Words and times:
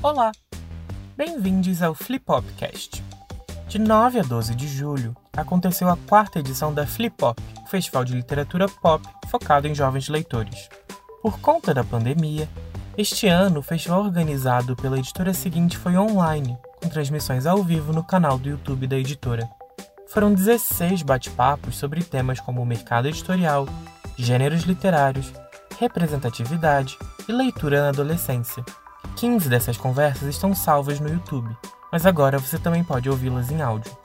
Olá! 0.00 0.30
Bem-vindos 1.16 1.82
ao 1.82 1.92
Flipopcast. 1.92 3.02
De 3.66 3.80
9 3.80 4.20
a 4.20 4.22
12 4.22 4.54
de 4.54 4.68
julho, 4.68 5.12
aconteceu 5.36 5.90
a 5.90 5.96
quarta 5.96 6.38
edição 6.38 6.72
da 6.72 6.86
Flipop, 6.86 7.36
festival 7.68 8.04
de 8.04 8.14
literatura 8.14 8.68
pop 8.68 9.04
focado 9.26 9.66
em 9.66 9.74
jovens 9.74 10.08
leitores. 10.08 10.68
Por 11.20 11.40
conta 11.40 11.74
da 11.74 11.82
pandemia, 11.82 12.48
este 12.96 13.26
ano 13.26 13.58
o 13.58 13.62
festival 13.62 14.04
organizado 14.04 14.76
pela 14.76 15.00
editora 15.00 15.34
seguinte 15.34 15.76
foi 15.76 15.96
online, 15.96 16.56
com 16.80 16.88
transmissões 16.88 17.44
ao 17.44 17.60
vivo 17.64 17.92
no 17.92 18.04
canal 18.04 18.38
do 18.38 18.48
YouTube 18.48 18.86
da 18.86 18.96
editora. 18.96 19.50
Foram 20.06 20.32
16 20.32 21.02
bate-papos 21.02 21.76
sobre 21.76 22.04
temas 22.04 22.38
como 22.38 22.64
mercado 22.64 23.08
editorial, 23.08 23.66
gêneros 24.16 24.62
literários, 24.62 25.32
representatividade 25.80 26.96
e 27.28 27.32
leitura 27.32 27.82
na 27.82 27.88
adolescência. 27.88 28.64
15 29.16 29.48
dessas 29.48 29.76
conversas 29.76 30.28
estão 30.28 30.54
salvas 30.54 31.00
no 31.00 31.08
YouTube, 31.08 31.56
mas 31.90 32.06
agora 32.06 32.38
você 32.38 32.58
também 32.58 32.84
pode 32.84 33.08
ouvi-las 33.08 33.50
em 33.50 33.60
áudio. 33.60 33.96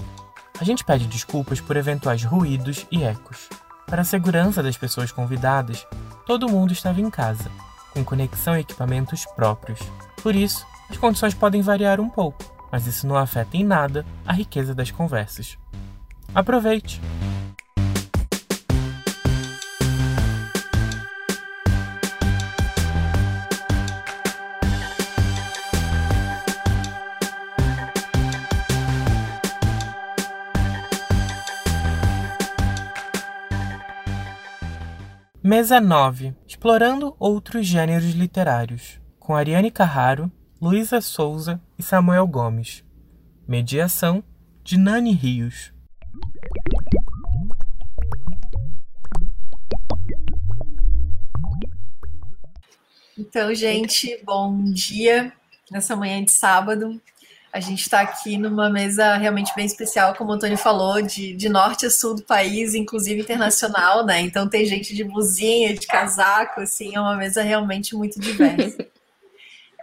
A 0.60 0.64
gente 0.64 0.84
pede 0.84 1.08
desculpas 1.08 1.60
por 1.60 1.78
eventuais 1.78 2.24
ruídos 2.24 2.86
e 2.92 3.04
ecos. 3.04 3.50
Para 3.86 4.02
a 4.02 4.06
segurança 4.06 4.64
das 4.64 4.78
pessoas 4.78 5.12
convidadas, 5.12 5.86
todo 6.26 6.50
mundo 6.50 6.74
estava 6.74 7.02
em 7.02 7.10
casa, 7.10 7.52
com 7.92 8.04
conexão 8.04 8.56
e 8.58 8.62
equipamentos 8.62 9.26
próprios. 9.36 9.80
Por 10.22 10.36
isso, 10.36 10.66
as 10.90 10.98
condições 10.98 11.34
podem 11.34 11.62
variar 11.62 12.00
um 12.00 12.10
pouco, 12.10 12.44
mas 12.72 12.88
isso 12.88 13.06
não 13.06 13.18
afeta 13.18 13.58
em 13.58 13.64
nada 13.64 14.06
a 14.26 14.34
riqueza 14.34 14.74
das 14.74 14.90
conversas. 14.90 15.58
Aproveite! 16.34 17.02
Mesa 35.56 35.80
9 35.80 36.34
Explorando 36.48 37.16
outros 37.20 37.68
gêneros 37.68 38.10
literários, 38.16 39.00
com 39.20 39.36
Ariane 39.36 39.70
Carraro, 39.70 40.32
Luísa 40.60 41.00
Souza 41.00 41.62
e 41.78 41.84
Samuel 41.84 42.26
Gomes. 42.26 42.84
Mediação 43.48 44.24
de 44.64 44.80
Nani 44.80 45.14
Rios. 45.14 45.72
Então, 53.16 53.54
gente, 53.54 54.20
bom 54.26 54.60
dia 54.74 55.32
nessa 55.70 55.96
manhã 55.96 56.24
de 56.24 56.32
sábado. 56.32 57.00
A 57.54 57.60
gente 57.60 57.82
está 57.82 58.02
aqui 58.02 58.36
numa 58.36 58.68
mesa 58.68 59.16
realmente 59.16 59.54
bem 59.56 59.68
especial, 59.68 60.16
como 60.16 60.32
o 60.32 60.34
Antônio 60.34 60.58
falou, 60.58 61.00
de, 61.04 61.36
de 61.36 61.48
norte 61.48 61.86
a 61.86 61.90
sul 61.92 62.16
do 62.16 62.24
país, 62.24 62.74
inclusive 62.74 63.22
internacional, 63.22 64.04
né? 64.04 64.20
Então 64.22 64.50
tem 64.50 64.66
gente 64.66 64.96
de 64.96 65.04
blusinha, 65.04 65.72
de 65.72 65.86
casaco, 65.86 66.62
assim, 66.62 66.96
é 66.96 67.00
uma 67.00 67.16
mesa 67.16 67.44
realmente 67.44 67.96
muito 67.96 68.20
diversa. 68.20 68.86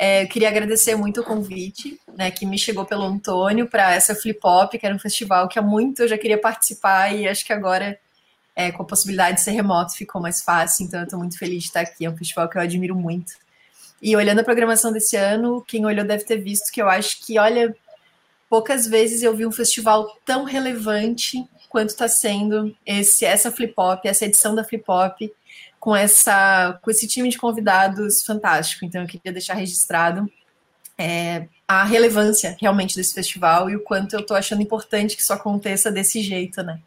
É, 0.02 0.22
eu 0.22 0.28
queria 0.28 0.48
agradecer 0.48 0.96
muito 0.96 1.20
o 1.20 1.22
convite, 1.24 2.00
né, 2.16 2.30
que 2.30 2.46
me 2.46 2.58
chegou 2.58 2.86
pelo 2.86 3.02
Antônio 3.02 3.68
para 3.68 3.92
essa 3.92 4.14
Flip 4.14 4.40
Hop, 4.42 4.72
que 4.72 4.86
era 4.86 4.94
um 4.94 4.98
festival 4.98 5.46
que 5.46 5.58
há 5.58 5.62
muito 5.62 6.00
eu 6.00 6.08
já 6.08 6.16
queria 6.16 6.40
participar 6.40 7.14
e 7.14 7.28
acho 7.28 7.44
que 7.44 7.52
agora, 7.52 8.00
é, 8.56 8.72
com 8.72 8.82
a 8.82 8.86
possibilidade 8.86 9.36
de 9.36 9.42
ser 9.42 9.50
remoto, 9.50 9.92
ficou 9.92 10.18
mais 10.18 10.40
fácil. 10.40 10.86
Então, 10.86 11.00
eu 11.00 11.04
estou 11.04 11.18
muito 11.18 11.36
feliz 11.38 11.64
de 11.64 11.68
estar 11.68 11.80
aqui. 11.80 12.06
É 12.06 12.10
um 12.10 12.16
festival 12.16 12.48
que 12.48 12.56
eu 12.56 12.62
admiro 12.62 12.96
muito. 12.96 13.32
E 14.02 14.16
olhando 14.16 14.40
a 14.40 14.44
programação 14.44 14.92
desse 14.92 15.16
ano, 15.16 15.62
quem 15.66 15.84
olhou 15.84 16.06
deve 16.06 16.24
ter 16.24 16.38
visto 16.38 16.72
que 16.72 16.80
eu 16.80 16.88
acho 16.88 17.24
que, 17.24 17.38
olha, 17.38 17.74
poucas 18.48 18.86
vezes 18.86 19.22
eu 19.22 19.36
vi 19.36 19.44
um 19.44 19.52
festival 19.52 20.16
tão 20.24 20.44
relevante 20.44 21.46
quanto 21.68 21.90
está 21.90 22.08
sendo 22.08 22.76
esse, 22.84 23.24
essa 23.24 23.52
Flip 23.52 23.74
Hop, 23.76 24.04
essa 24.04 24.24
edição 24.24 24.54
da 24.54 24.64
Flip 24.64 24.84
Hop, 24.88 25.20
com, 25.78 25.94
essa, 25.94 26.78
com 26.82 26.90
esse 26.90 27.06
time 27.06 27.28
de 27.28 27.38
convidados 27.38 28.24
fantástico. 28.24 28.84
Então, 28.84 29.02
eu 29.02 29.06
queria 29.06 29.32
deixar 29.32 29.54
registrado 29.54 30.30
é, 30.98 31.46
a 31.66 31.84
relevância 31.84 32.56
realmente 32.60 32.96
desse 32.96 33.14
festival 33.14 33.70
e 33.70 33.76
o 33.76 33.80
quanto 33.80 34.14
eu 34.14 34.20
estou 34.20 34.36
achando 34.36 34.60
importante 34.60 35.16
que 35.16 35.22
isso 35.22 35.32
aconteça 35.32 35.90
desse 35.90 36.20
jeito, 36.20 36.62
né? 36.62 36.80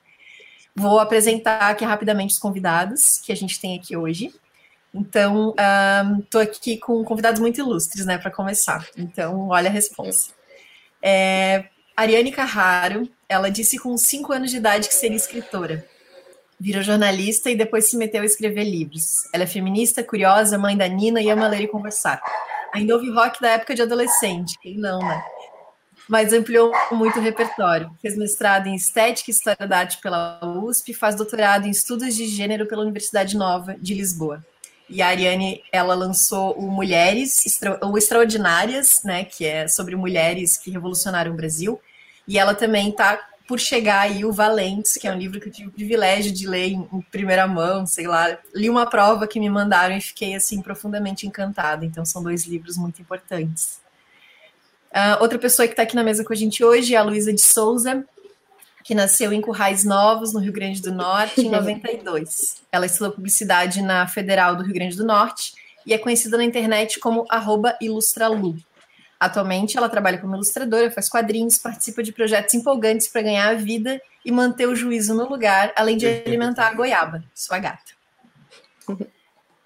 Vou 0.75 0.99
apresentar 0.99 1.69
aqui 1.69 1.85
rapidamente 1.85 2.33
os 2.33 2.39
convidados 2.39 3.19
que 3.19 3.31
a 3.31 3.35
gente 3.35 3.59
tem 3.59 3.77
aqui 3.77 3.95
hoje. 3.95 4.33
Então, 4.93 5.55
estou 6.21 6.41
um, 6.41 6.43
aqui 6.43 6.77
com 6.77 7.03
convidados 7.03 7.39
muito 7.39 7.59
ilustres, 7.59 8.05
né, 8.05 8.17
para 8.17 8.29
começar. 8.29 8.87
Então, 8.95 9.47
olha 9.49 9.69
a 9.69 9.73
resposta. 9.73 10.33
É, 11.01 11.65
Ariane 11.97 12.31
Carraro, 12.31 13.09
ela 13.27 13.49
disse 13.49 13.79
com 13.79 13.97
5 13.97 14.31
anos 14.31 14.51
de 14.51 14.57
idade 14.57 14.87
que 14.87 14.93
seria 14.93 15.17
escritora. 15.17 15.85
Virou 16.59 16.83
jornalista 16.83 17.49
e 17.49 17.55
depois 17.55 17.89
se 17.89 17.97
meteu 17.97 18.21
a 18.21 18.25
escrever 18.25 18.63
livros. 18.63 19.03
Ela 19.33 19.43
é 19.43 19.47
feminista, 19.47 20.03
curiosa, 20.03 20.57
mãe 20.57 20.77
da 20.77 20.87
Nina 20.87 21.21
e 21.21 21.29
ama 21.29 21.47
ler 21.47 21.61
e 21.61 21.67
conversar. 21.67 22.21
Ainda 22.73 22.95
ouve 22.95 23.09
rock 23.09 23.41
da 23.41 23.49
época 23.49 23.75
de 23.75 23.81
adolescente, 23.81 24.57
quem 24.61 24.77
não, 24.77 24.99
né? 24.99 25.23
Mas 26.07 26.33
ampliou 26.33 26.71
muito 26.91 27.19
o 27.19 27.21
repertório. 27.21 27.89
Fez 28.01 28.17
mestrado 28.17 28.67
em 28.67 28.75
Estética 28.75 29.29
e 29.29 29.33
História 29.33 29.67
da 29.67 29.79
Arte 29.79 29.99
pela 29.99 30.39
USP, 30.43 30.93
faz 30.93 31.15
doutorado 31.15 31.65
em 31.65 31.71
Estudos 31.71 32.15
de 32.15 32.27
Gênero 32.27 32.65
pela 32.65 32.81
Universidade 32.81 33.35
Nova 33.35 33.75
de 33.79 33.93
Lisboa. 33.93 34.43
E 34.93 35.01
a 35.01 35.07
Ariane, 35.07 35.63
ela 35.71 35.95
lançou 35.95 36.53
o 36.53 36.69
Mulheres, 36.69 37.43
o 37.81 37.97
Extraordinárias, 37.97 39.01
né, 39.03 39.25
que 39.25 39.43
é 39.43 39.67
sobre 39.67 39.95
mulheres 39.95 40.55
que 40.55 40.69
revolucionaram 40.69 41.31
o 41.31 41.35
Brasil. 41.35 41.81
E 42.27 42.37
ela 42.37 42.53
também 42.53 42.89
está 42.89 43.19
por 43.47 43.59
chegar 43.59 44.01
aí 44.01 44.23
o 44.23 44.31
Valentes, 44.31 44.93
que 44.93 45.07
é 45.07 45.11
um 45.11 45.17
livro 45.17 45.39
que 45.39 45.49
eu 45.49 45.51
tive 45.51 45.69
o 45.69 45.71
privilégio 45.71 46.31
de 46.31 46.47
ler 46.47 46.67
em, 46.67 46.87
em, 46.93 47.01
primeira 47.09 47.47
mão, 47.47 47.87
sei 47.87 48.05
lá. 48.05 48.37
Li 48.53 48.69
uma 48.69 48.85
prova 48.85 49.25
que 49.25 49.39
me 49.39 49.49
mandaram 49.49 49.97
e 49.97 50.01
fiquei, 50.01 50.35
assim, 50.35 50.61
profundamente 50.61 51.25
encantada. 51.25 51.83
Então, 51.83 52.05
são 52.05 52.21
dois 52.21 52.45
livros 52.45 52.77
muito 52.77 53.01
importantes. 53.01 53.81
Uh, 54.91 55.17
outra 55.21 55.39
pessoa 55.39 55.67
que 55.67 55.73
está 55.73 55.81
aqui 55.81 55.95
na 55.95 56.03
mesa 56.03 56.23
com 56.23 56.33
a 56.33 56.35
gente 56.35 56.63
hoje 56.63 56.93
é 56.93 56.97
a 56.99 57.03
Luísa 57.03 57.33
de 57.33 57.41
Souza, 57.41 58.05
que 58.83 58.93
nasceu 58.93 59.31
em 59.31 59.41
Currais 59.41 59.83
Novos, 59.83 60.33
no 60.33 60.39
Rio 60.39 60.51
Grande 60.51 60.81
do 60.81 60.91
Norte, 60.91 61.41
em 61.41 61.49
92. 61.51 62.61
Ela 62.71 62.85
estudou 62.85 63.13
publicidade 63.13 63.81
na 63.81 64.05
Federal 64.07 64.55
do 64.55 64.63
Rio 64.63 64.73
Grande 64.73 64.97
do 64.97 65.05
Norte 65.05 65.53
e 65.85 65.93
é 65.93 65.97
conhecida 65.97 66.37
na 66.37 66.43
internet 66.43 66.99
como 66.99 67.25
ilustralu. 67.81 68.57
Atualmente, 69.19 69.77
ela 69.77 69.87
trabalha 69.87 70.17
como 70.17 70.35
ilustradora, 70.35 70.91
faz 70.91 71.07
quadrinhos, 71.07 71.57
participa 71.57 72.03
de 72.03 72.11
projetos 72.11 72.53
empolgantes 72.53 73.07
para 73.07 73.21
ganhar 73.21 73.47
a 73.49 73.53
vida 73.53 74.01
e 74.25 74.31
manter 74.31 74.67
o 74.67 74.75
juízo 74.75 75.13
no 75.13 75.29
lugar, 75.29 75.71
além 75.77 75.95
de 75.95 76.05
alimentar 76.05 76.67
a 76.67 76.73
goiaba, 76.73 77.23
sua 77.33 77.57
gata. 77.57 77.93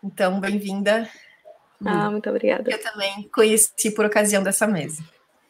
Então, 0.03 0.39
bem-vinda. 0.39 1.09
Ah, 1.83 2.09
muito 2.09 2.29
obrigada. 2.29 2.69
Eu 2.69 2.81
também 2.81 3.27
conheci 3.33 3.91
por 3.91 4.05
ocasião 4.05 4.43
dessa 4.43 4.67
mesa. 4.67 5.03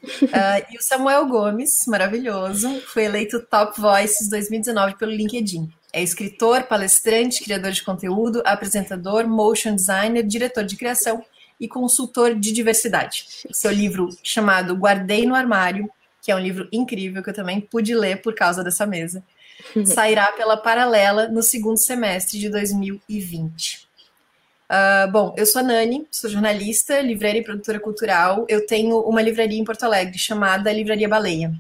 Uh, 0.04 0.74
e 0.74 0.78
o 0.78 0.82
Samuel 0.82 1.28
Gomes, 1.28 1.86
maravilhoso, 1.88 2.82
foi 2.82 3.06
eleito 3.06 3.42
Top 3.42 3.80
Voices 3.80 4.30
2019 4.30 4.96
pelo 4.96 5.12
LinkedIn. 5.12 5.72
É 5.92 6.02
escritor, 6.04 6.64
palestrante, 6.64 7.44
criador 7.44 7.72
de 7.72 7.84
conteúdo, 7.84 8.42
apresentador, 8.46 9.28
motion 9.28 9.76
designer, 9.76 10.24
diretor 10.24 10.64
de 10.64 10.76
criação 10.76 11.24
e 11.60 11.68
consultor 11.68 12.36
de 12.36 12.52
diversidade. 12.52 13.26
Seu 13.52 13.72
livro 13.72 14.10
chamado 14.22 14.76
Guardei 14.76 15.26
no 15.26 15.34
Armário, 15.34 15.90
que 16.22 16.32
é 16.32 16.36
um 16.36 16.40
livro 16.40 16.68
incrível 16.72 17.24
que 17.24 17.30
eu 17.30 17.34
também 17.34 17.60
pude 17.60 17.96
ler 17.96 18.22
por 18.22 18.36
causa 18.36 18.64
dessa 18.64 18.86
mesa, 18.86 19.24
sairá 19.86 20.32
pela 20.34 20.58
Paralela 20.58 21.28
no 21.28 21.42
segundo 21.42 21.78
semestre 21.78 22.38
de 22.38 22.50
2020. 22.50 23.87
Uh, 24.70 25.10
bom, 25.12 25.34
eu 25.38 25.46
sou 25.46 25.62
a 25.62 25.64
Nani, 25.64 26.06
sou 26.12 26.30
jornalista, 26.30 27.00
livreira 27.00 27.38
e 27.38 27.44
produtora 27.44 27.80
cultural. 27.80 28.46
Eu 28.50 28.66
tenho 28.66 29.00
uma 29.00 29.22
livraria 29.22 29.58
em 29.58 29.64
Porto 29.64 29.84
Alegre 29.84 30.18
chamada 30.18 30.72
Livraria 30.72 31.08
Baleia. 31.08 31.54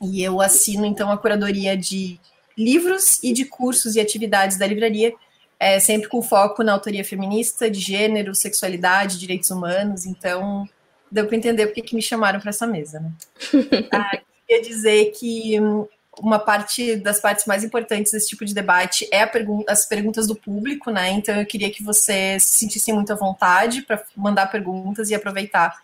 E 0.00 0.22
eu 0.22 0.40
assino, 0.40 0.86
então, 0.86 1.10
a 1.10 1.18
curadoria 1.18 1.76
de 1.76 2.20
livros 2.56 3.22
e 3.22 3.32
de 3.32 3.44
cursos 3.44 3.96
e 3.96 4.00
atividades 4.00 4.56
da 4.56 4.66
livraria, 4.66 5.12
é, 5.58 5.80
sempre 5.80 6.08
com 6.08 6.22
foco 6.22 6.62
na 6.62 6.72
autoria 6.72 7.04
feminista, 7.04 7.68
de 7.68 7.80
gênero, 7.80 8.34
sexualidade, 8.34 9.18
direitos 9.18 9.50
humanos. 9.50 10.06
Então, 10.06 10.68
deu 11.10 11.26
para 11.26 11.36
entender 11.36 11.66
porque 11.66 11.82
que 11.82 11.96
me 11.96 12.02
chamaram 12.02 12.38
para 12.38 12.50
essa 12.50 12.66
mesa. 12.66 13.00
Né? 13.00 13.12
ah, 13.92 14.18
queria 14.46 14.62
dizer 14.62 15.10
que 15.12 15.60
hum, 15.60 15.88
uma 16.20 16.38
parte 16.38 16.96
das 16.96 17.20
partes 17.20 17.46
mais 17.46 17.64
importantes 17.64 18.12
desse 18.12 18.28
tipo 18.28 18.44
de 18.44 18.54
debate 18.54 19.08
é 19.12 19.24
pergun 19.26 19.62
as 19.68 19.86
perguntas 19.86 20.26
do 20.26 20.34
público, 20.34 20.90
né? 20.90 21.10
Então 21.10 21.34
eu 21.34 21.46
queria 21.46 21.70
que 21.70 21.82
você 21.82 22.38
se 22.40 22.58
sentisse 22.58 22.92
muito 22.92 23.12
à 23.12 23.16
vontade 23.16 23.82
para 23.82 24.02
mandar 24.16 24.46
perguntas 24.46 25.10
e 25.10 25.14
aproveitar 25.14 25.74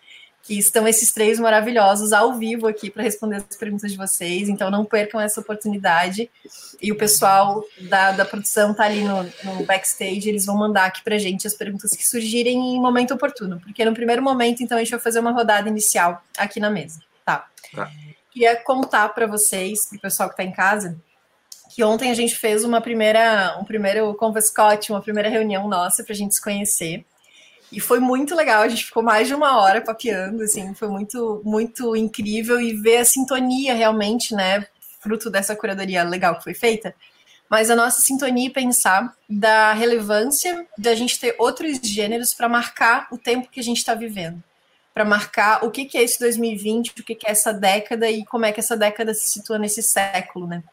que 0.45 0.59
estão 0.59 0.87
esses 0.87 1.11
três 1.11 1.39
maravilhosos 1.39 2.13
ao 2.13 2.35
vivo 2.35 2.67
aqui 2.67 2.91
para 2.91 3.01
responder 3.01 3.37
as 3.37 3.57
perguntas 3.57 3.91
de 3.91 3.97
vocês. 3.97 4.47
Então 4.47 4.69
não 4.69 4.85
percam 4.85 5.19
essa 5.19 5.41
oportunidade. 5.41 6.29
E 6.79 6.91
o 6.91 6.97
pessoal 6.97 7.63
da, 7.89 8.11
da 8.11 8.23
produção 8.23 8.71
tá 8.71 8.83
ali 8.83 9.03
no, 9.03 9.23
no 9.43 9.65
backstage, 9.65 10.29
eles 10.29 10.45
vão 10.45 10.55
mandar 10.55 10.85
aqui 10.85 11.03
para 11.03 11.17
gente 11.17 11.47
as 11.47 11.55
perguntas 11.55 11.91
que 11.91 12.07
surgirem 12.07 12.75
em 12.75 12.79
momento 12.79 13.15
oportuno, 13.15 13.59
porque 13.59 13.83
no 13.83 13.93
primeiro 13.93 14.21
momento, 14.21 14.61
então, 14.61 14.77
a 14.77 14.81
gente 14.81 14.91
vai 14.91 14.99
fazer 14.99 15.19
uma 15.19 15.31
rodada 15.31 15.67
inicial 15.67 16.23
aqui 16.37 16.59
na 16.59 16.69
mesa. 16.69 16.99
Tá. 17.25 17.47
tá. 17.73 17.89
Queria 18.35 18.53
contar 18.57 19.07
para 19.13 19.25
vocês, 19.25 19.87
para 19.87 19.97
o 19.97 20.01
pessoal 20.01 20.27
que 20.27 20.33
está 20.33 20.43
em 20.43 20.51
casa, 20.51 20.99
que 21.73 21.81
ontem 21.81 22.11
a 22.11 22.13
gente 22.13 22.35
fez 22.35 22.65
uma 22.65 22.81
primeira, 22.81 23.57
um 23.57 23.63
primeiro 23.63 24.13
converscote, 24.15 24.91
uma 24.91 25.01
primeira 25.01 25.29
reunião 25.29 25.69
nossa 25.69 26.03
para 26.03 26.11
a 26.11 26.15
gente 26.17 26.35
se 26.35 26.41
conhecer. 26.41 27.05
E 27.71 27.79
foi 27.79 28.01
muito 28.01 28.35
legal, 28.35 28.61
a 28.61 28.67
gente 28.67 28.87
ficou 28.87 29.01
mais 29.01 29.29
de 29.29 29.33
uma 29.33 29.61
hora 29.61 29.79
papeando, 29.79 30.43
assim, 30.43 30.73
foi 30.73 30.89
muito, 30.89 31.41
muito 31.45 31.95
incrível 31.95 32.59
e 32.59 32.73
ver 32.73 32.97
a 32.97 33.05
sintonia 33.05 33.73
realmente, 33.73 34.35
né, 34.35 34.67
fruto 34.99 35.29
dessa 35.29 35.55
curadoria 35.55 36.03
legal 36.03 36.35
que 36.35 36.43
foi 36.43 36.53
feita, 36.53 36.93
mas 37.49 37.69
a 37.69 37.75
nossa 37.75 38.01
sintonia 38.01 38.47
e 38.47 38.53
pensar 38.53 39.15
da 39.29 39.71
relevância 39.71 40.67
da 40.77 40.93
gente 40.93 41.17
ter 41.17 41.37
outros 41.39 41.79
gêneros 41.81 42.33
para 42.33 42.49
marcar 42.49 43.07
o 43.11 43.17
tempo 43.17 43.49
que 43.49 43.61
a 43.61 43.63
gente 43.63 43.77
está 43.77 43.93
vivendo, 43.95 44.43
para 44.95 45.03
marcar 45.03 45.65
o 45.65 45.69
que, 45.69 45.83
que 45.83 45.97
é 45.97 46.03
esse 46.03 46.17
2020, 46.17 46.91
o 46.91 47.03
que, 47.03 47.15
que 47.15 47.27
é 47.27 47.31
essa 47.31 47.53
década 47.53 48.09
e 48.09 48.23
como 48.23 48.45
é 48.45 48.53
que 48.53 48.61
essa 48.61 48.77
década 48.77 49.13
se 49.13 49.29
situa 49.29 49.59
nesse 49.59 49.83
século, 49.83 50.47
né? 50.47 50.63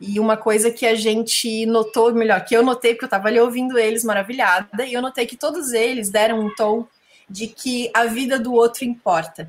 E 0.00 0.18
uma 0.18 0.36
coisa 0.36 0.72
que 0.72 0.84
a 0.84 0.96
gente 0.96 1.64
notou, 1.66 2.12
melhor, 2.12 2.44
que 2.44 2.56
eu 2.56 2.64
notei, 2.64 2.94
porque 2.94 3.04
eu 3.04 3.06
estava 3.06 3.28
ali 3.28 3.38
ouvindo 3.38 3.78
eles 3.78 4.02
maravilhada, 4.02 4.84
e 4.84 4.92
eu 4.92 5.00
notei 5.00 5.24
que 5.24 5.36
todos 5.36 5.72
eles 5.72 6.10
deram 6.10 6.40
um 6.40 6.52
tom 6.56 6.84
de 7.28 7.46
que 7.46 7.88
a 7.94 8.06
vida 8.06 8.40
do 8.40 8.52
outro 8.52 8.84
importa. 8.84 9.48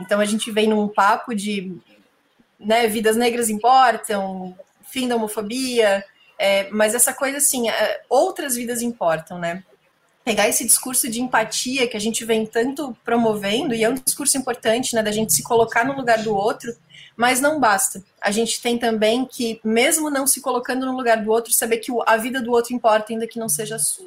Então 0.00 0.20
a 0.20 0.24
gente 0.24 0.50
vem 0.50 0.66
num 0.66 0.88
papo 0.88 1.34
de 1.34 1.76
né, 2.58 2.86
vidas 2.86 3.14
negras 3.14 3.50
importam, 3.50 4.56
fim 4.90 5.06
da 5.06 5.16
homofobia, 5.16 6.02
é, 6.38 6.70
mas 6.70 6.94
essa 6.94 7.12
coisa 7.12 7.36
assim, 7.36 7.68
é, 7.68 8.00
outras 8.08 8.54
vidas 8.54 8.80
importam, 8.80 9.38
né? 9.38 9.62
Pegar 10.30 10.48
esse 10.48 10.64
discurso 10.64 11.10
de 11.10 11.20
empatia 11.20 11.88
que 11.88 11.96
a 11.96 12.00
gente 12.00 12.24
vem 12.24 12.46
tanto 12.46 12.96
promovendo, 13.04 13.74
e 13.74 13.82
é 13.82 13.90
um 13.90 13.94
discurso 13.94 14.38
importante, 14.38 14.94
né, 14.94 15.02
da 15.02 15.10
gente 15.10 15.32
se 15.32 15.42
colocar 15.42 15.84
no 15.84 15.92
lugar 15.92 16.22
do 16.22 16.32
outro, 16.32 16.72
mas 17.16 17.40
não 17.40 17.58
basta. 17.58 18.00
A 18.20 18.30
gente 18.30 18.62
tem 18.62 18.78
também 18.78 19.24
que, 19.24 19.60
mesmo 19.64 20.08
não 20.08 20.28
se 20.28 20.40
colocando 20.40 20.86
no 20.86 20.96
lugar 20.96 21.20
do 21.20 21.32
outro, 21.32 21.52
saber 21.52 21.78
que 21.78 21.90
a 22.06 22.16
vida 22.16 22.40
do 22.40 22.52
outro 22.52 22.72
importa, 22.72 23.12
ainda 23.12 23.26
que 23.26 23.40
não 23.40 23.48
seja 23.48 23.74
a 23.74 23.78
sua. 23.80 24.06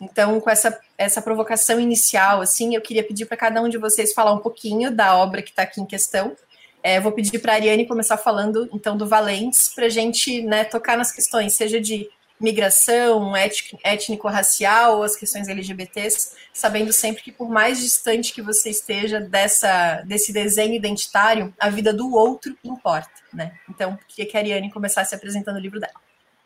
Então, 0.00 0.40
com 0.40 0.48
essa, 0.48 0.80
essa 0.96 1.20
provocação 1.20 1.80
inicial, 1.80 2.40
assim, 2.40 2.76
eu 2.76 2.80
queria 2.80 3.02
pedir 3.02 3.26
para 3.26 3.36
cada 3.36 3.60
um 3.60 3.68
de 3.68 3.78
vocês 3.78 4.12
falar 4.12 4.32
um 4.32 4.38
pouquinho 4.38 4.92
da 4.92 5.16
obra 5.16 5.42
que 5.42 5.50
está 5.50 5.64
aqui 5.64 5.80
em 5.80 5.86
questão. 5.86 6.36
É, 6.84 7.00
vou 7.00 7.10
pedir 7.10 7.40
para 7.40 7.54
a 7.54 7.56
Ariane 7.56 7.84
começar 7.84 8.16
falando, 8.16 8.68
então, 8.72 8.96
do 8.96 9.08
Valentes, 9.08 9.68
para 9.74 9.86
a 9.86 9.88
gente 9.88 10.40
né, 10.42 10.62
tocar 10.62 10.96
nas 10.96 11.10
questões, 11.10 11.54
seja 11.54 11.80
de 11.80 12.08
migração, 12.42 13.32
étnico-racial 13.36 15.02
as 15.02 15.16
questões 15.16 15.48
LGBTs, 15.48 16.36
sabendo 16.52 16.92
sempre 16.92 17.22
que 17.22 17.30
por 17.30 17.48
mais 17.48 17.78
distante 17.80 18.34
que 18.34 18.42
você 18.42 18.70
esteja 18.70 19.20
dessa, 19.20 20.02
desse 20.02 20.32
desenho 20.32 20.74
identitário, 20.74 21.54
a 21.58 21.70
vida 21.70 21.92
do 21.92 22.12
outro 22.12 22.56
importa, 22.64 23.12
né? 23.32 23.52
Então, 23.70 23.98
queria 24.08 24.30
que 24.30 24.36
a 24.36 24.40
Ariane 24.40 24.70
começasse 24.70 25.14
apresentando 25.14 25.56
o 25.56 25.60
livro 25.60 25.78
dela. 25.78 25.94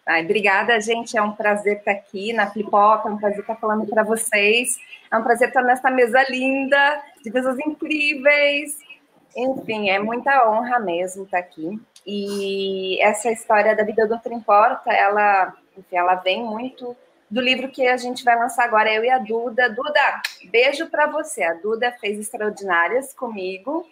Ai, 0.06 0.22
obrigada, 0.22 0.80
gente. 0.80 1.16
É 1.16 1.22
um 1.22 1.32
prazer 1.32 1.78
estar 1.78 1.90
aqui 1.90 2.32
na 2.32 2.48
Flipop, 2.48 3.08
é 3.08 3.10
um 3.10 3.18
prazer 3.18 3.40
estar 3.40 3.56
falando 3.56 3.86
para 3.86 4.04
vocês. 4.04 4.76
É 5.10 5.16
um 5.16 5.22
prazer 5.24 5.48
estar 5.48 5.62
nessa 5.62 5.90
mesa 5.90 6.24
linda, 6.28 7.02
de 7.24 7.30
pessoas 7.30 7.58
incríveis. 7.58 8.78
Enfim, 9.36 9.90
é 9.90 9.98
muita 9.98 10.48
honra 10.48 10.78
mesmo 10.78 11.24
estar 11.24 11.38
aqui. 11.38 11.80
E 12.06 13.02
essa 13.02 13.32
história 13.32 13.74
da 13.74 13.82
vida 13.82 14.06
do 14.06 14.14
outro 14.14 14.32
importa, 14.32 14.92
ela 14.92 15.52
enfim, 15.76 15.96
ela 15.96 16.14
vem 16.16 16.42
muito 16.44 16.96
do 17.30 17.40
livro 17.40 17.68
que 17.68 17.86
a 17.86 17.96
gente 17.96 18.24
vai 18.24 18.38
lançar 18.38 18.64
agora, 18.64 18.92
eu 18.92 19.04
e 19.04 19.10
a 19.10 19.18
Duda. 19.18 19.68
Duda, 19.68 20.22
beijo 20.50 20.88
para 20.88 21.06
você. 21.06 21.42
A 21.42 21.54
Duda 21.54 21.92
fez 22.00 22.18
Extraordinárias 22.18 23.12
comigo 23.12 23.86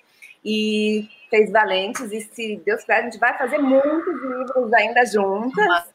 e 0.45 1.09
fez 1.31 1.51
Valentes, 1.51 2.13
e 2.13 2.21
se 2.21 2.57
Deus 2.65 2.83
quiser, 2.83 2.99
a 2.99 3.03
gente 3.03 3.19
vai 3.19 3.37
fazer 3.37 3.59
muitos 3.59 4.23
livros 4.23 4.73
ainda 4.75 5.05
juntas. 5.07 5.95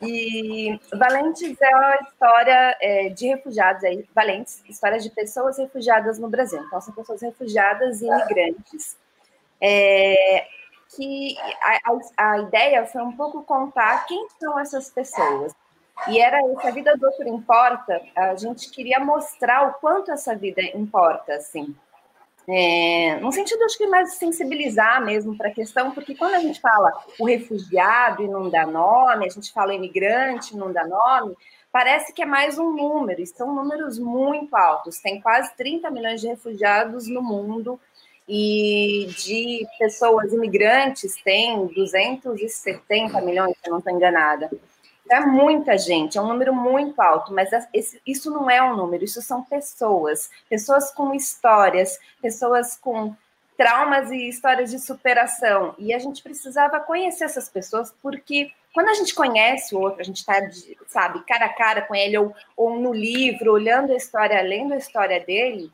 E 0.00 0.80
Valentes 0.94 1.60
é 1.60 1.76
uma 1.76 1.96
história 1.96 2.76
é, 2.80 3.08
de 3.10 3.26
refugiados 3.28 3.84
aí, 3.84 4.08
Valentes, 4.14 4.62
histórias 4.68 5.02
de 5.02 5.10
pessoas 5.10 5.58
refugiadas 5.58 6.18
no 6.18 6.28
Brasil. 6.28 6.60
Então, 6.62 6.80
são 6.80 6.94
pessoas 6.94 7.20
refugiadas 7.20 8.00
e 8.00 8.06
imigrantes. 8.06 8.96
É, 9.60 10.46
que 10.96 11.36
a, 11.62 12.32
a, 12.32 12.38
ideia 12.40 12.86
foi 12.86 13.02
um 13.02 13.12
pouco 13.12 13.42
contar 13.42 14.06
quem 14.06 14.26
são 14.38 14.58
essas 14.58 14.90
pessoas. 14.90 15.54
E 16.08 16.18
era 16.18 16.40
isso, 16.52 16.66
a 16.66 16.70
vida 16.70 16.96
do 16.96 17.06
outro 17.06 17.28
importa, 17.28 18.00
a 18.16 18.34
gente 18.34 18.70
queria 18.70 18.98
mostrar 18.98 19.68
o 19.68 19.74
quanto 19.74 20.10
essa 20.10 20.34
vida 20.34 20.60
importa, 20.74 21.34
assim. 21.34 21.74
É, 22.48 23.20
no 23.20 23.30
sentido, 23.30 23.62
acho 23.62 23.78
que 23.78 23.86
mais 23.86 24.14
sensibilizar 24.14 25.04
mesmo 25.04 25.36
para 25.36 25.48
a 25.48 25.54
questão, 25.54 25.92
porque 25.92 26.14
quando 26.14 26.34
a 26.34 26.40
gente 26.40 26.60
fala 26.60 26.92
o 27.18 27.24
refugiado 27.24 28.22
e 28.22 28.28
não 28.28 28.50
dá 28.50 28.66
nome, 28.66 29.26
a 29.26 29.28
gente 29.28 29.52
fala 29.52 29.74
imigrante 29.74 30.54
e 30.54 30.56
não 30.56 30.72
dá 30.72 30.84
nome, 30.84 31.36
parece 31.70 32.12
que 32.12 32.22
é 32.22 32.26
mais 32.26 32.58
um 32.58 32.74
número, 32.74 33.20
e 33.20 33.26
são 33.26 33.54
números 33.54 33.98
muito 33.98 34.54
altos. 34.56 34.98
Tem 34.98 35.20
quase 35.20 35.54
30 35.56 35.90
milhões 35.90 36.20
de 36.20 36.26
refugiados 36.26 37.06
no 37.06 37.22
mundo, 37.22 37.78
e 38.28 39.08
de 39.18 39.66
pessoas 39.78 40.32
imigrantes 40.32 41.14
tem 41.22 41.66
270 41.66 43.20
milhões, 43.20 43.56
se 43.58 43.68
eu 43.68 43.72
não 43.72 43.78
estou 43.78 43.92
enganada. 43.92 44.50
É 45.10 45.20
muita 45.20 45.76
gente, 45.76 46.16
é 46.16 46.22
um 46.22 46.28
número 46.28 46.54
muito 46.54 47.00
alto, 47.02 47.32
mas 47.34 47.50
isso 48.06 48.30
não 48.30 48.48
é 48.48 48.62
um 48.62 48.76
número, 48.76 49.04
isso 49.04 49.20
são 49.20 49.42
pessoas, 49.42 50.30
pessoas 50.48 50.90
com 50.92 51.12
histórias, 51.12 51.98
pessoas 52.20 52.76
com 52.76 53.14
traumas 53.56 54.10
e 54.10 54.28
histórias 54.28 54.70
de 54.70 54.78
superação. 54.78 55.74
E 55.78 55.92
a 55.92 55.98
gente 55.98 56.22
precisava 56.22 56.80
conhecer 56.80 57.24
essas 57.24 57.48
pessoas, 57.48 57.94
porque 58.02 58.50
quando 58.72 58.88
a 58.88 58.94
gente 58.94 59.14
conhece 59.14 59.74
o 59.74 59.80
outro, 59.80 60.00
a 60.00 60.04
gente 60.04 60.18
está, 60.18 60.40
sabe, 60.88 61.22
cara 61.26 61.46
a 61.46 61.52
cara 61.52 61.82
com 61.82 61.94
ele, 61.94 62.16
ou, 62.16 62.34
ou 62.56 62.80
no 62.80 62.92
livro, 62.92 63.52
olhando 63.52 63.92
a 63.92 63.96
história, 63.96 64.40
lendo 64.40 64.72
a 64.72 64.78
história 64.78 65.20
dele, 65.20 65.70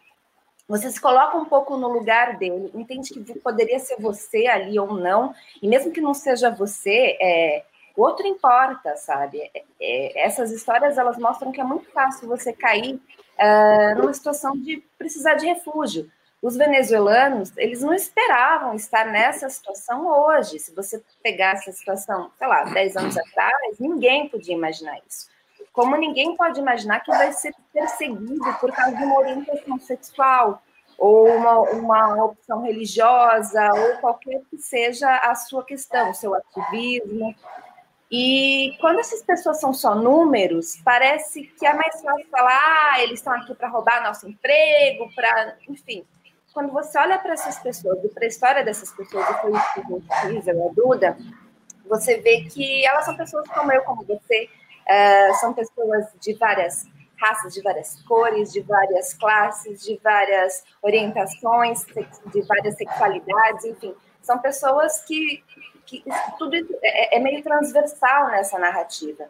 você 0.69 0.91
se 0.91 1.01
coloca 1.01 1.39
um 1.39 1.47
pouco 1.47 1.79
no 1.79 1.89
lugar 1.89 2.37
dele, 2.37 2.71
entende 2.75 3.09
que 3.09 3.39
poderia 3.41 3.79
ser 3.79 3.97
você 3.99 4.47
ali 4.47 4.79
ou 4.79 4.93
não, 4.95 5.35
e 5.63 5.67
mesmo 5.67 5.91
que 5.91 6.01
não 6.01 6.13
seja 6.13 6.51
você, 6.51 7.17
é, 7.21 7.65
outro 7.97 8.27
importa, 8.27 8.95
sabe? 8.97 9.41
É, 9.55 9.65
é, 9.81 10.27
essas 10.27 10.53
histórias 10.53 10.99
elas 10.99 11.17
mostram 11.17 11.51
que 11.51 11.61
é 11.61 11.65
muito 11.65 11.91
fácil 11.91 12.29
você 12.29 12.53
cair 12.53 13.01
é, 13.39 13.95
numa 13.95 14.13
situação 14.13 14.53
de 14.53 14.85
precisar 14.99 15.35
de 15.35 15.47
refúgio. 15.47 16.11
Os 16.41 16.57
venezuelanos, 16.57 17.57
eles 17.57 17.83
não 17.83 17.93
esperavam 17.93 18.75
estar 18.75 19.07
nessa 19.07 19.49
situação 19.49 20.07
hoje. 20.07 20.59
Se 20.61 20.73
você 20.73 21.03
pegar 21.21 21.55
essa 21.55 21.73
situação, 21.73 22.31
sei 22.39 22.47
lá, 22.47 22.63
10 22.63 22.97
anos 22.97 23.19
atrás, 23.19 23.79
ninguém 23.81 24.29
podia 24.29 24.55
imaginar 24.55 24.97
isso. 25.09 25.29
Como 25.73 25.97
ninguém 25.97 26.37
pode 26.37 26.61
imaginar 26.61 27.01
que 27.01 27.11
vai 27.11 27.33
ser 27.33 27.55
perseguido 27.73 28.53
por 28.61 28.73
causa 28.73 28.97
de 28.97 29.05
uma 29.05 29.19
orientação 29.19 29.79
sexual, 29.79 30.63
ou 30.99 31.29
uma, 31.29 31.61
uma 31.61 32.25
opção 32.25 32.63
religiosa, 32.63 33.71
ou 33.73 33.99
qualquer 33.99 34.41
que 34.51 34.59
seja 34.59 35.09
a 35.19 35.35
sua 35.37 35.65
questão, 35.65 36.11
o 36.11 36.15
seu 36.15 36.35
ativismo. 36.35 37.35
E 38.11 38.77
quando 38.81 39.01
essas 39.01 39.23
pessoas 39.23 39.61
são 39.61 39.73
só 39.73 39.95
números, 39.95 40.81
parece 40.85 41.45
que 41.45 41.67
é 41.67 41.75
mais 41.75 42.01
fácil 42.03 42.27
falar, 42.31 42.93
ah, 42.93 43.03
eles 43.03 43.21
estão 43.21 43.35
aqui 43.35 43.55
para 43.55 43.69
roubar 43.69 44.03
nosso 44.03 44.29
emprego, 44.29 45.09
para. 45.15 45.57
Enfim. 45.69 46.05
Quando 46.53 46.73
você 46.73 46.99
olha 46.99 47.19
para 47.19 47.35
essas 47.35 47.59
pessoas 47.59 47.99
para 48.13 48.25
a 48.25 48.27
história 48.27 48.65
dessas 48.65 48.91
pessoas, 48.93 49.29
e 49.29 49.35
foi 49.35 49.53
isso 49.53 49.75
que 49.75 49.81
a 49.81 49.85
gente 49.85 50.45
fez, 50.45 50.49
a 50.49 50.53
Duda, 50.75 51.17
você 51.89 52.17
vê 52.17 52.45
que 52.51 52.85
elas 52.87 53.05
são 53.05 53.17
pessoas 53.17 53.47
como 53.49 53.71
eu, 53.71 53.83
como 53.83 54.05
você, 54.05 54.49
Uh, 54.89 55.35
são 55.35 55.53
pessoas 55.53 56.07
de 56.21 56.33
várias 56.35 56.87
raças, 57.19 57.53
de 57.53 57.61
várias 57.63 58.01
cores, 58.03 58.53
de 58.53 58.61
várias 58.61 59.13
classes, 59.15 59.83
de 59.85 60.01
várias 60.03 60.65
orientações, 60.81 61.85
de 62.33 62.41
várias 62.43 62.77
sexualidades, 62.77 63.65
enfim. 63.65 63.95
São 64.23 64.39
pessoas 64.39 65.03
que, 65.05 65.43
que 65.85 66.05
tudo 66.39 66.57
isso 66.57 66.75
é, 66.83 67.17
é 67.17 67.21
meio 67.21 67.43
transversal 67.43 68.29
nessa 68.29 68.59
narrativa. 68.59 69.29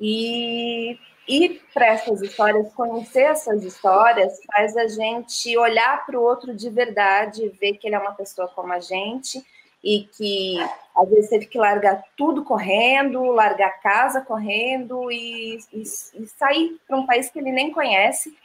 E 0.00 0.98
ir 1.26 1.62
para 1.74 1.86
essas 1.86 2.22
histórias, 2.22 2.72
conhecer 2.72 3.22
essas 3.22 3.64
histórias, 3.64 4.38
faz 4.54 4.76
a 4.76 4.86
gente 4.86 5.56
olhar 5.58 6.06
para 6.06 6.18
o 6.18 6.22
outro 6.22 6.54
de 6.54 6.70
verdade, 6.70 7.48
ver 7.60 7.74
que 7.74 7.88
ele 7.88 7.96
é 7.96 7.98
uma 7.98 8.14
pessoa 8.14 8.48
como 8.48 8.72
a 8.72 8.80
gente 8.80 9.44
e 9.86 10.02
que 10.16 10.58
às 10.96 11.08
vezes 11.08 11.30
teve 11.30 11.46
que 11.46 11.56
largar 11.56 12.02
tudo 12.16 12.42
correndo, 12.42 13.22
largar 13.26 13.80
casa 13.80 14.20
correndo 14.20 15.12
e, 15.12 15.58
e, 15.72 15.82
e 15.82 16.26
sair 16.36 16.76
para 16.88 16.96
um 16.96 17.06
país 17.06 17.30
que 17.30 17.38
ele 17.38 17.52
nem 17.52 17.70
conhece 17.70 18.36